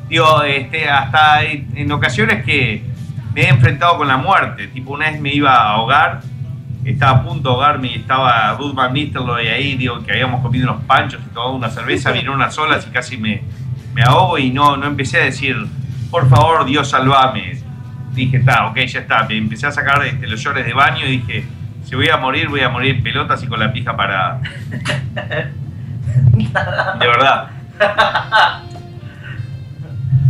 Digo, 0.08 0.42
este, 0.44 0.88
hasta 0.88 1.42
en 1.42 1.90
ocasiones 1.90 2.44
que 2.44 2.82
me 3.36 3.42
he 3.42 3.48
enfrentado 3.48 3.98
con 3.98 4.08
la 4.08 4.16
muerte, 4.16 4.68
tipo 4.68 4.92
una 4.92 5.10
vez 5.10 5.20
me 5.20 5.34
iba 5.34 5.54
a 5.54 5.72
ahogar, 5.72 6.22
estaba 6.90 7.18
a 7.18 7.22
punto 7.24 7.48
de 7.48 7.54
ahogarme 7.54 7.88
y 7.88 7.94
estaba 7.96 8.54
Ruth 8.58 8.74
Van 8.74 8.92
Nistelrooy 8.92 9.48
ahí, 9.48 9.76
digo, 9.76 10.04
que 10.04 10.12
habíamos 10.12 10.40
comido 10.40 10.70
unos 10.70 10.84
panchos 10.84 11.20
y 11.24 11.34
tomado 11.34 11.54
una 11.54 11.68
cerveza, 11.68 12.12
vino 12.12 12.32
unas 12.32 12.56
olas 12.58 12.86
y 12.86 12.90
casi 12.90 13.16
me, 13.16 13.42
me 13.92 14.02
ahogo 14.02 14.38
y 14.38 14.50
no, 14.50 14.76
no 14.76 14.86
empecé 14.86 15.20
a 15.20 15.24
decir, 15.24 15.56
por 16.10 16.28
favor, 16.28 16.64
Dios, 16.64 16.88
salvame. 16.90 17.58
Dije, 18.12 18.36
está, 18.38 18.66
ok, 18.68 18.76
ya 18.86 19.00
está. 19.00 19.24
Me 19.24 19.36
empecé 19.36 19.66
a 19.66 19.72
sacar 19.72 20.04
este, 20.06 20.26
los 20.26 20.40
llores 20.42 20.64
de 20.64 20.72
baño 20.72 21.04
y 21.06 21.18
dije, 21.18 21.44
si 21.84 21.94
voy 21.96 22.08
a 22.08 22.16
morir, 22.16 22.48
voy 22.48 22.60
a 22.60 22.68
morir 22.68 22.96
en 22.96 23.02
pelotas 23.02 23.42
y 23.42 23.46
con 23.46 23.58
la 23.58 23.72
pija 23.72 23.96
parada. 23.96 24.40
De 27.00 27.06
verdad. 27.06 27.50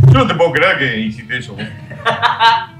Yo 0.07 0.13
no 0.13 0.27
te 0.27 0.35
puedo 0.35 0.51
creer 0.51 0.77
que 0.77 0.99
hiciste 0.99 1.37
eso. 1.37 1.53
vos. 1.53 1.63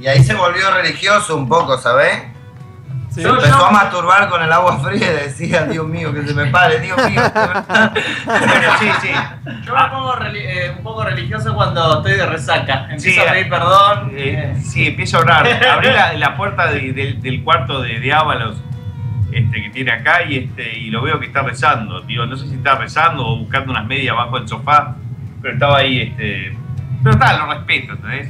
Y 0.00 0.06
ahí 0.06 0.22
se 0.22 0.34
volvió 0.34 0.70
religioso 0.70 1.36
un 1.36 1.48
poco, 1.48 1.78
¿sabés? 3.22 3.42
Se 3.42 3.46
empezó 3.48 3.66
a 3.66 3.70
masturbar 3.70 4.28
con 4.28 4.42
el 4.42 4.52
agua 4.52 4.78
fría 4.80 5.10
y 5.10 5.14
decía, 5.24 5.64
Dios 5.64 5.86
mío, 5.86 6.12
que 6.12 6.26
se 6.26 6.34
me 6.34 6.46
pare, 6.46 6.80
Dios 6.80 6.96
mío. 7.10 7.22
Bueno, 8.26 8.70
sí, 8.78 8.88
sí. 9.02 9.08
Yo 9.64 9.74
me 9.74 9.88
pongo 9.90 10.14
eh, 10.34 10.72
un 10.76 10.82
poco 10.82 11.04
religioso 11.04 11.54
cuando 11.54 11.98
estoy 11.98 12.12
de 12.12 12.26
resaca. 12.26 12.88
Empiezo 12.90 13.22
a 13.22 13.32
pedir 13.32 13.48
perdón. 13.48 14.10
Eh, 14.14 14.56
sí, 14.62 14.86
empiezo 14.88 15.18
a 15.18 15.20
orar. 15.20 15.46
Abrí 15.72 15.88
la, 15.88 16.12
la 16.14 16.36
puerta 16.36 16.70
de- 16.70 16.92
del- 16.92 17.20
del 17.22 17.42
cuarto 17.42 17.80
de, 17.82 18.00
de 18.00 18.12
Ábalos 18.12 18.56
este, 19.32 19.62
que 19.62 19.70
tiene 19.70 19.90
acá 19.92 20.22
y, 20.22 20.36
este, 20.38 20.78
y 20.78 20.90
lo 20.90 21.02
veo 21.02 21.18
que 21.20 21.26
está 21.26 21.42
rezando. 21.42 22.00
Digo, 22.02 22.26
no 22.26 22.36
sé 22.36 22.46
si 22.48 22.54
está 22.54 22.76
rezando 22.76 23.26
o 23.26 23.38
buscando 23.38 23.72
unas 23.72 23.86
medias 23.86 24.12
abajo 24.12 24.38
del 24.38 24.48
sofá, 24.48 24.94
pero 25.42 25.54
estaba 25.54 25.78
ahí. 25.78 26.00
Este, 26.02 26.56
pero 27.02 27.14
está, 27.16 27.36
lo 27.38 27.52
respeto, 27.52 27.92
¿entendés? 27.94 28.28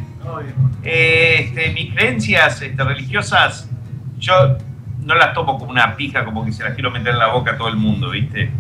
Eh, 0.83 1.37
este, 1.49 1.71
mis 1.73 1.93
creencias 1.95 2.61
este, 2.63 2.83
religiosas, 2.83 3.69
yo 4.19 4.57
no 5.05 5.15
las 5.15 5.35
tomo 5.35 5.59
como 5.59 5.71
una 5.71 5.95
pija, 5.97 6.25
como 6.25 6.45
que 6.45 6.53
se 6.53 6.65
las 6.65 6.75
quiero 6.75 6.91
meter 6.91 7.13
en 7.13 7.19
la 7.19 7.29
boca 7.29 7.53
a 7.53 7.57
todo 7.59 7.69
el 7.69 7.77
mundo, 7.77 8.11
¿viste? 8.11 8.51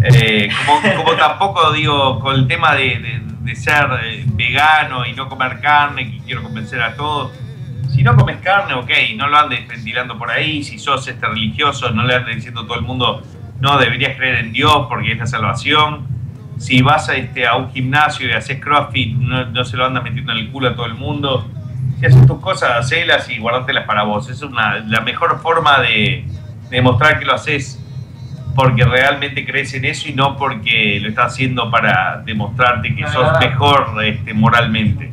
Eh, 0.00 0.48
como, 0.66 0.96
como 0.96 1.16
tampoco 1.16 1.72
digo, 1.72 2.20
con 2.20 2.34
el 2.34 2.46
tema 2.46 2.74
de, 2.74 3.22
ser 3.54 3.86
eh, 4.04 4.24
vegano 4.26 5.06
y 5.06 5.12
no 5.12 5.28
comer 5.28 5.60
carne, 5.60 6.10
que 6.10 6.18
quiero 6.18 6.42
convencer 6.42 6.80
a 6.82 6.94
todos. 6.94 7.32
Si 7.90 8.02
no 8.02 8.14
comes 8.16 8.36
carne, 8.38 8.74
ok, 8.74 8.90
no 9.16 9.28
lo 9.28 9.38
andes 9.38 9.66
ventilando 9.66 10.18
por 10.18 10.30
ahí. 10.30 10.62
Si 10.62 10.78
sos 10.78 11.06
este 11.08 11.26
religioso, 11.26 11.90
no 11.90 12.04
le 12.04 12.14
andes 12.14 12.36
diciendo 12.36 12.62
a 12.62 12.66
todo 12.66 12.76
el 12.76 12.82
mundo, 12.82 13.22
no, 13.60 13.78
deberías 13.78 14.16
creer 14.16 14.36
en 14.36 14.52
Dios 14.52 14.86
porque 14.88 15.12
es 15.12 15.18
la 15.18 15.26
salvación. 15.26 16.06
Si 16.58 16.82
vas 16.82 17.08
a, 17.08 17.16
este, 17.16 17.46
a 17.46 17.56
un 17.56 17.72
gimnasio 17.72 18.28
y 18.28 18.32
haces 18.32 18.60
crossfit, 18.60 19.16
no, 19.16 19.46
no 19.46 19.64
se 19.64 19.76
lo 19.76 19.86
andas 19.86 20.02
metiendo 20.02 20.32
en 20.32 20.38
el 20.38 20.50
culo 20.50 20.68
a 20.68 20.74
todo 20.74 20.86
el 20.86 20.94
mundo. 20.94 21.48
Si 22.00 22.06
haces 22.06 22.26
tus 22.26 22.40
cosas, 22.40 22.70
hacelas 22.78 23.28
y 23.30 23.38
guardártelas 23.38 23.84
para 23.86 24.02
vos. 24.04 24.28
Es 24.28 24.42
una, 24.42 24.76
la 24.80 25.00
mejor 25.00 25.40
forma 25.40 25.80
de, 25.80 26.24
de 26.68 26.76
demostrar 26.76 27.18
que 27.18 27.24
lo 27.24 27.34
haces 27.34 27.80
porque 28.54 28.84
realmente 28.84 29.44
crees 29.46 29.72
en 29.74 29.84
eso 29.84 30.08
y 30.08 30.12
no 30.14 30.36
porque 30.36 30.98
lo 31.00 31.08
estás 31.08 31.32
haciendo 31.32 31.70
para 31.70 32.22
demostrarte 32.24 32.94
que 32.94 33.06
sos 33.08 33.38
mejor 33.40 34.02
este, 34.04 34.32
moralmente. 34.34 35.12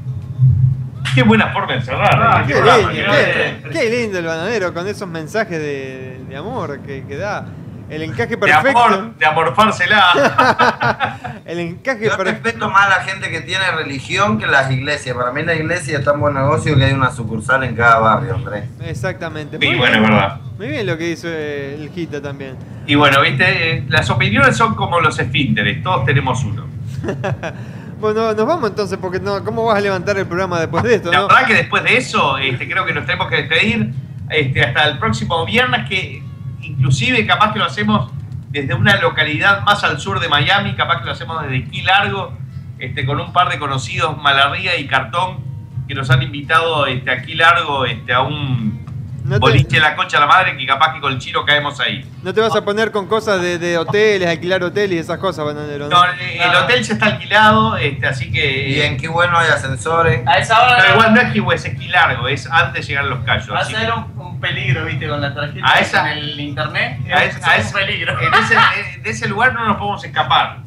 Qué 1.14 1.24
buena 1.24 1.50
forma 1.50 1.74
de 1.74 1.82
cerrar. 1.82 2.20
Ah, 2.22 2.42
eh, 2.42 2.46
qué, 2.48 2.54
programa, 2.54 2.92
lindo, 2.92 3.12
qué- 3.12 3.56
qué- 3.64 3.70
qué 3.70 3.90
lindo 4.02 4.20
el 4.20 4.26
bananero 4.26 4.74
con 4.74 4.88
esos 4.88 5.08
mensajes 5.08 5.60
de, 5.60 6.22
de 6.28 6.36
amor 6.38 6.80
que, 6.82 7.04
que 7.06 7.18
da. 7.18 7.46
El 7.94 8.04
encaje 8.04 8.32
de 8.32 8.38
perfecto. 8.38 8.80
amor, 8.80 9.16
de 9.18 9.26
amorfársela. 9.26 11.20
el 11.46 11.60
encaje 11.60 12.06
Yo 12.06 12.18
respeto 12.18 12.70
más 12.70 12.88
a 12.88 12.90
la 12.90 12.96
gente 13.06 13.30
que 13.30 13.42
tiene 13.42 13.70
religión 13.72 14.38
que 14.40 14.48
las 14.48 14.72
iglesias. 14.72 15.16
Para 15.16 15.32
mí 15.32 15.44
la 15.44 15.54
iglesia 15.56 16.00
es 16.00 16.06
tan 16.06 16.20
buen 16.20 16.34
negocio 16.34 16.76
que 16.76 16.86
hay 16.86 16.94
una 16.94 17.12
sucursal 17.12 17.64
en 17.64 17.76
cada 17.76 18.00
barrio, 18.00 18.36
Andrés. 18.36 18.66
Exactamente. 18.82 19.58
Sí, 19.60 19.68
Muy 19.68 19.78
bueno, 19.78 20.00
bien. 20.00 20.04
es 20.06 20.10
verdad. 20.10 20.40
Muy 20.58 20.68
bien 20.68 20.88
lo 20.88 20.98
que 20.98 21.10
hizo 21.10 21.28
el 21.28 21.90
Gita 21.94 22.22
también. 22.22 22.56
Y 22.88 22.96
bueno, 22.96 23.22
viste, 23.22 23.44
Eh, 23.78 23.86
las 23.90 24.10
opiniones 24.10 24.56
son 24.58 24.76
como 24.76 25.00
los 25.00 25.18
esfínteres, 25.20 25.84
todos 25.84 26.06
tenemos 26.06 26.44
uno. 26.44 26.66
Bueno, 28.00 28.34
nos 28.34 28.46
vamos 28.46 28.70
entonces, 28.70 28.98
porque 29.02 29.22
no, 29.22 29.42
¿cómo 29.46 29.64
vas 29.64 29.78
a 29.78 29.80
levantar 29.80 30.18
el 30.18 30.26
programa 30.26 30.60
después 30.60 30.84
de 30.84 30.96
esto? 30.96 31.10
La 31.10 31.20
no? 31.20 31.28
verdad 31.30 31.46
que 31.48 31.54
después 31.54 31.84
de 31.86 31.96
eso, 31.96 32.38
este, 32.38 32.70
creo 32.70 32.86
que 32.86 32.94
nos 32.94 33.06
tenemos 33.06 33.30
que 33.30 33.38
despedir 33.38 33.94
este, 34.30 34.62
hasta 34.62 34.90
el 34.90 34.98
próximo 35.00 35.46
viernes, 35.46 35.88
que 35.88 36.22
inclusive 36.64 37.26
capaz 37.26 37.54
que 37.54 37.60
lo 37.60 37.66
hacemos 37.66 38.12
desde 38.50 38.74
una 38.74 38.98
localidad 38.98 39.64
más 39.64 39.84
al 39.84 40.00
sur 40.00 40.20
de 40.20 40.30
Miami, 40.30 40.74
capaz 40.76 41.00
que 41.00 41.06
lo 41.06 41.12
hacemos 41.12 41.42
desde 41.42 41.70
Key 41.70 41.82
Largo, 41.82 42.38
este, 42.80 43.06
con 43.06 43.20
un 43.20 43.34
par 43.34 43.50
de 43.50 43.60
conocidos, 43.60 44.18
Malarría 44.22 44.78
y 44.78 44.88
Cartón, 44.88 45.44
que 45.88 45.96
nos 45.96 46.10
han 46.10 46.22
invitado 46.22 46.86
este, 46.86 47.12
a 47.12 47.22
Key 47.22 47.36
Largo 47.36 47.86
este, 47.86 48.14
a 48.14 48.22
un 48.22 48.83
No 49.24 49.36
te- 49.36 49.40
boliche 49.40 49.80
la 49.80 49.96
concha 49.96 50.18
de 50.18 50.22
la 50.22 50.28
madre, 50.28 50.58
que 50.58 50.66
capaz 50.66 50.94
que 50.94 51.00
con 51.00 51.14
el 51.14 51.18
chino 51.20 51.46
caemos 51.46 51.80
ahí. 51.80 52.06
No 52.24 52.34
te 52.34 52.42
vas 52.42 52.54
a 52.56 52.64
poner 52.66 52.92
con 52.92 53.08
cosas 53.08 53.42
de, 53.42 53.58
de 53.58 53.78
hoteles, 53.78 54.28
alquilar 54.28 54.62
hoteles 54.64 54.98
y 54.98 55.00
esas 55.00 55.18
cosas, 55.18 55.46
bananero. 55.46 55.88
No, 55.88 56.04
eh, 56.06 56.40
el 56.42 56.54
hotel 56.56 56.84
ya 56.84 56.94
está 56.94 57.06
alquilado, 57.06 57.78
este, 57.78 58.06
así 58.06 58.32
que... 58.32 58.68
Y 58.70 58.82
en 58.82 58.98
qué 58.98 59.08
bueno 59.08 59.38
hay 59.38 59.48
ascensores. 59.50 60.28
A 60.28 60.40
esa 60.40 60.62
hora 60.62 60.76
Pero 60.78 60.94
igual 60.96 61.14
no 61.14 61.22
es 61.22 61.32
Kiwi, 61.32 61.56
es 61.56 61.64
Key 61.64 61.88
Largo, 61.88 62.28
es 62.28 62.48
antes 62.52 62.82
de 62.86 62.88
llegar 62.90 63.06
a 63.06 63.08
los 63.08 63.24
callos. 63.24 63.50
va 63.54 63.60
a 63.60 63.64
ser 63.66 63.78
que- 63.86 63.92
un, 63.92 64.20
un 64.20 64.40
peligro, 64.42 64.86
viste, 64.86 65.08
con 65.08 65.22
la 65.22 65.34
tarjeta 65.34 65.66
A 65.74 65.80
esa- 65.80 66.12
en 66.12 66.18
el 66.18 66.40
internet. 66.40 67.00
a 67.14 67.24
es, 67.24 67.42
a 67.48 67.56
ese- 67.58 67.74
peligro. 67.74 68.20
en 68.22 68.34
ese, 68.34 68.56
de 69.04 69.10
ese 69.10 69.28
lugar 69.30 69.54
no 69.54 69.66
nos 69.68 69.78
podemos 69.78 70.04
escapar. 70.04 70.58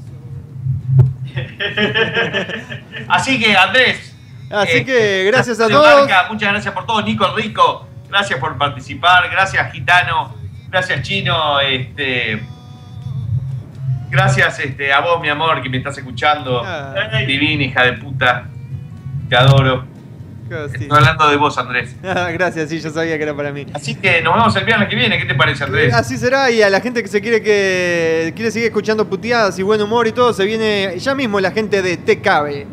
Así 3.08 3.38
que, 3.38 3.56
Andrés. 3.56 4.14
Así 4.50 4.78
eh, 4.78 4.84
que 4.84 5.24
gracias 5.24 5.60
a 5.60 5.68
todos. 5.68 6.08
Muchas 6.30 6.52
gracias 6.52 6.72
por 6.74 6.86
todo. 6.86 7.02
Nico 7.02 7.26
Rico, 7.36 7.86
gracias 8.08 8.38
por 8.38 8.56
participar. 8.56 9.28
Gracias, 9.30 9.72
Gitano. 9.72 10.34
Gracias, 10.68 11.02
Chino. 11.02 11.60
Este, 11.60 12.40
gracias 14.10 14.58
este, 14.58 14.92
a 14.92 15.00
vos, 15.00 15.20
mi 15.20 15.28
amor, 15.28 15.62
que 15.62 15.68
me 15.68 15.78
estás 15.78 15.96
escuchando. 15.98 16.62
Ah. 16.64 16.94
Divina, 17.26 17.64
hija 17.64 17.84
de 17.84 17.92
puta. 17.94 18.46
Te 19.28 19.36
adoro. 19.36 19.96
Estoy 20.48 20.88
hablando 20.90 21.28
de 21.28 21.36
vos, 21.36 21.58
Andrés. 21.58 21.96
Gracias, 22.02 22.68
sí, 22.68 22.80
yo 22.80 22.90
sabía 22.90 23.16
que 23.16 23.24
era 23.24 23.34
para 23.34 23.50
mí. 23.50 23.66
Así 23.74 23.96
que 23.96 24.22
nos 24.22 24.34
vemos 24.34 24.54
el 24.54 24.64
viernes 24.64 24.88
que 24.88 24.94
viene. 24.94 25.18
¿Qué 25.18 25.24
te 25.24 25.34
parece, 25.34 25.64
Andrés? 25.64 25.92
Así 25.92 26.16
será, 26.16 26.50
y 26.50 26.62
a 26.62 26.70
la 26.70 26.80
gente 26.80 27.02
que 27.02 27.08
se 27.08 27.20
quiere 27.20 27.42
que 27.42 28.32
quiere 28.36 28.52
seguir 28.52 28.68
escuchando 28.68 29.08
puteadas 29.08 29.58
y 29.58 29.64
buen 29.64 29.82
humor 29.82 30.06
y 30.06 30.12
todo, 30.12 30.32
se 30.32 30.44
viene 30.44 30.98
ya 30.98 31.14
mismo 31.16 31.40
la 31.40 31.50
gente 31.50 31.82
de 31.82 31.96
Te 31.96 32.20
Cabe. 32.20 32.66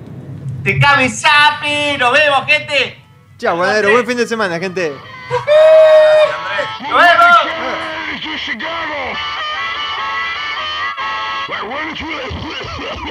¡Te 0.63 0.79
cabe 0.79 1.09
sape! 1.09 1.97
¡Nos 1.97 2.13
vemos, 2.13 2.45
gente! 2.45 2.97
Chao, 3.37 3.57
banadero, 3.57 3.91
buen 3.91 4.05
fin 4.05 4.17
de 4.17 4.27
semana, 4.27 4.59
gente. 4.59 4.93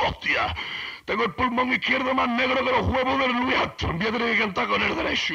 ¡Hostia! 0.04 0.54
Tengo 1.04 1.24
el 1.24 1.34
pulmón 1.34 1.72
izquierdo 1.72 2.14
más 2.14 2.28
negro 2.28 2.64
que 2.64 2.70
los 2.70 2.86
huevos 2.86 3.18
del 3.18 3.32
Luis 3.32 3.56
Armstrong. 3.56 3.98
Voy 3.98 4.06
a 4.06 4.12
que 4.12 4.38
cantar 4.38 4.68
con 4.68 4.82
el 4.82 4.96
derecho. 4.96 5.34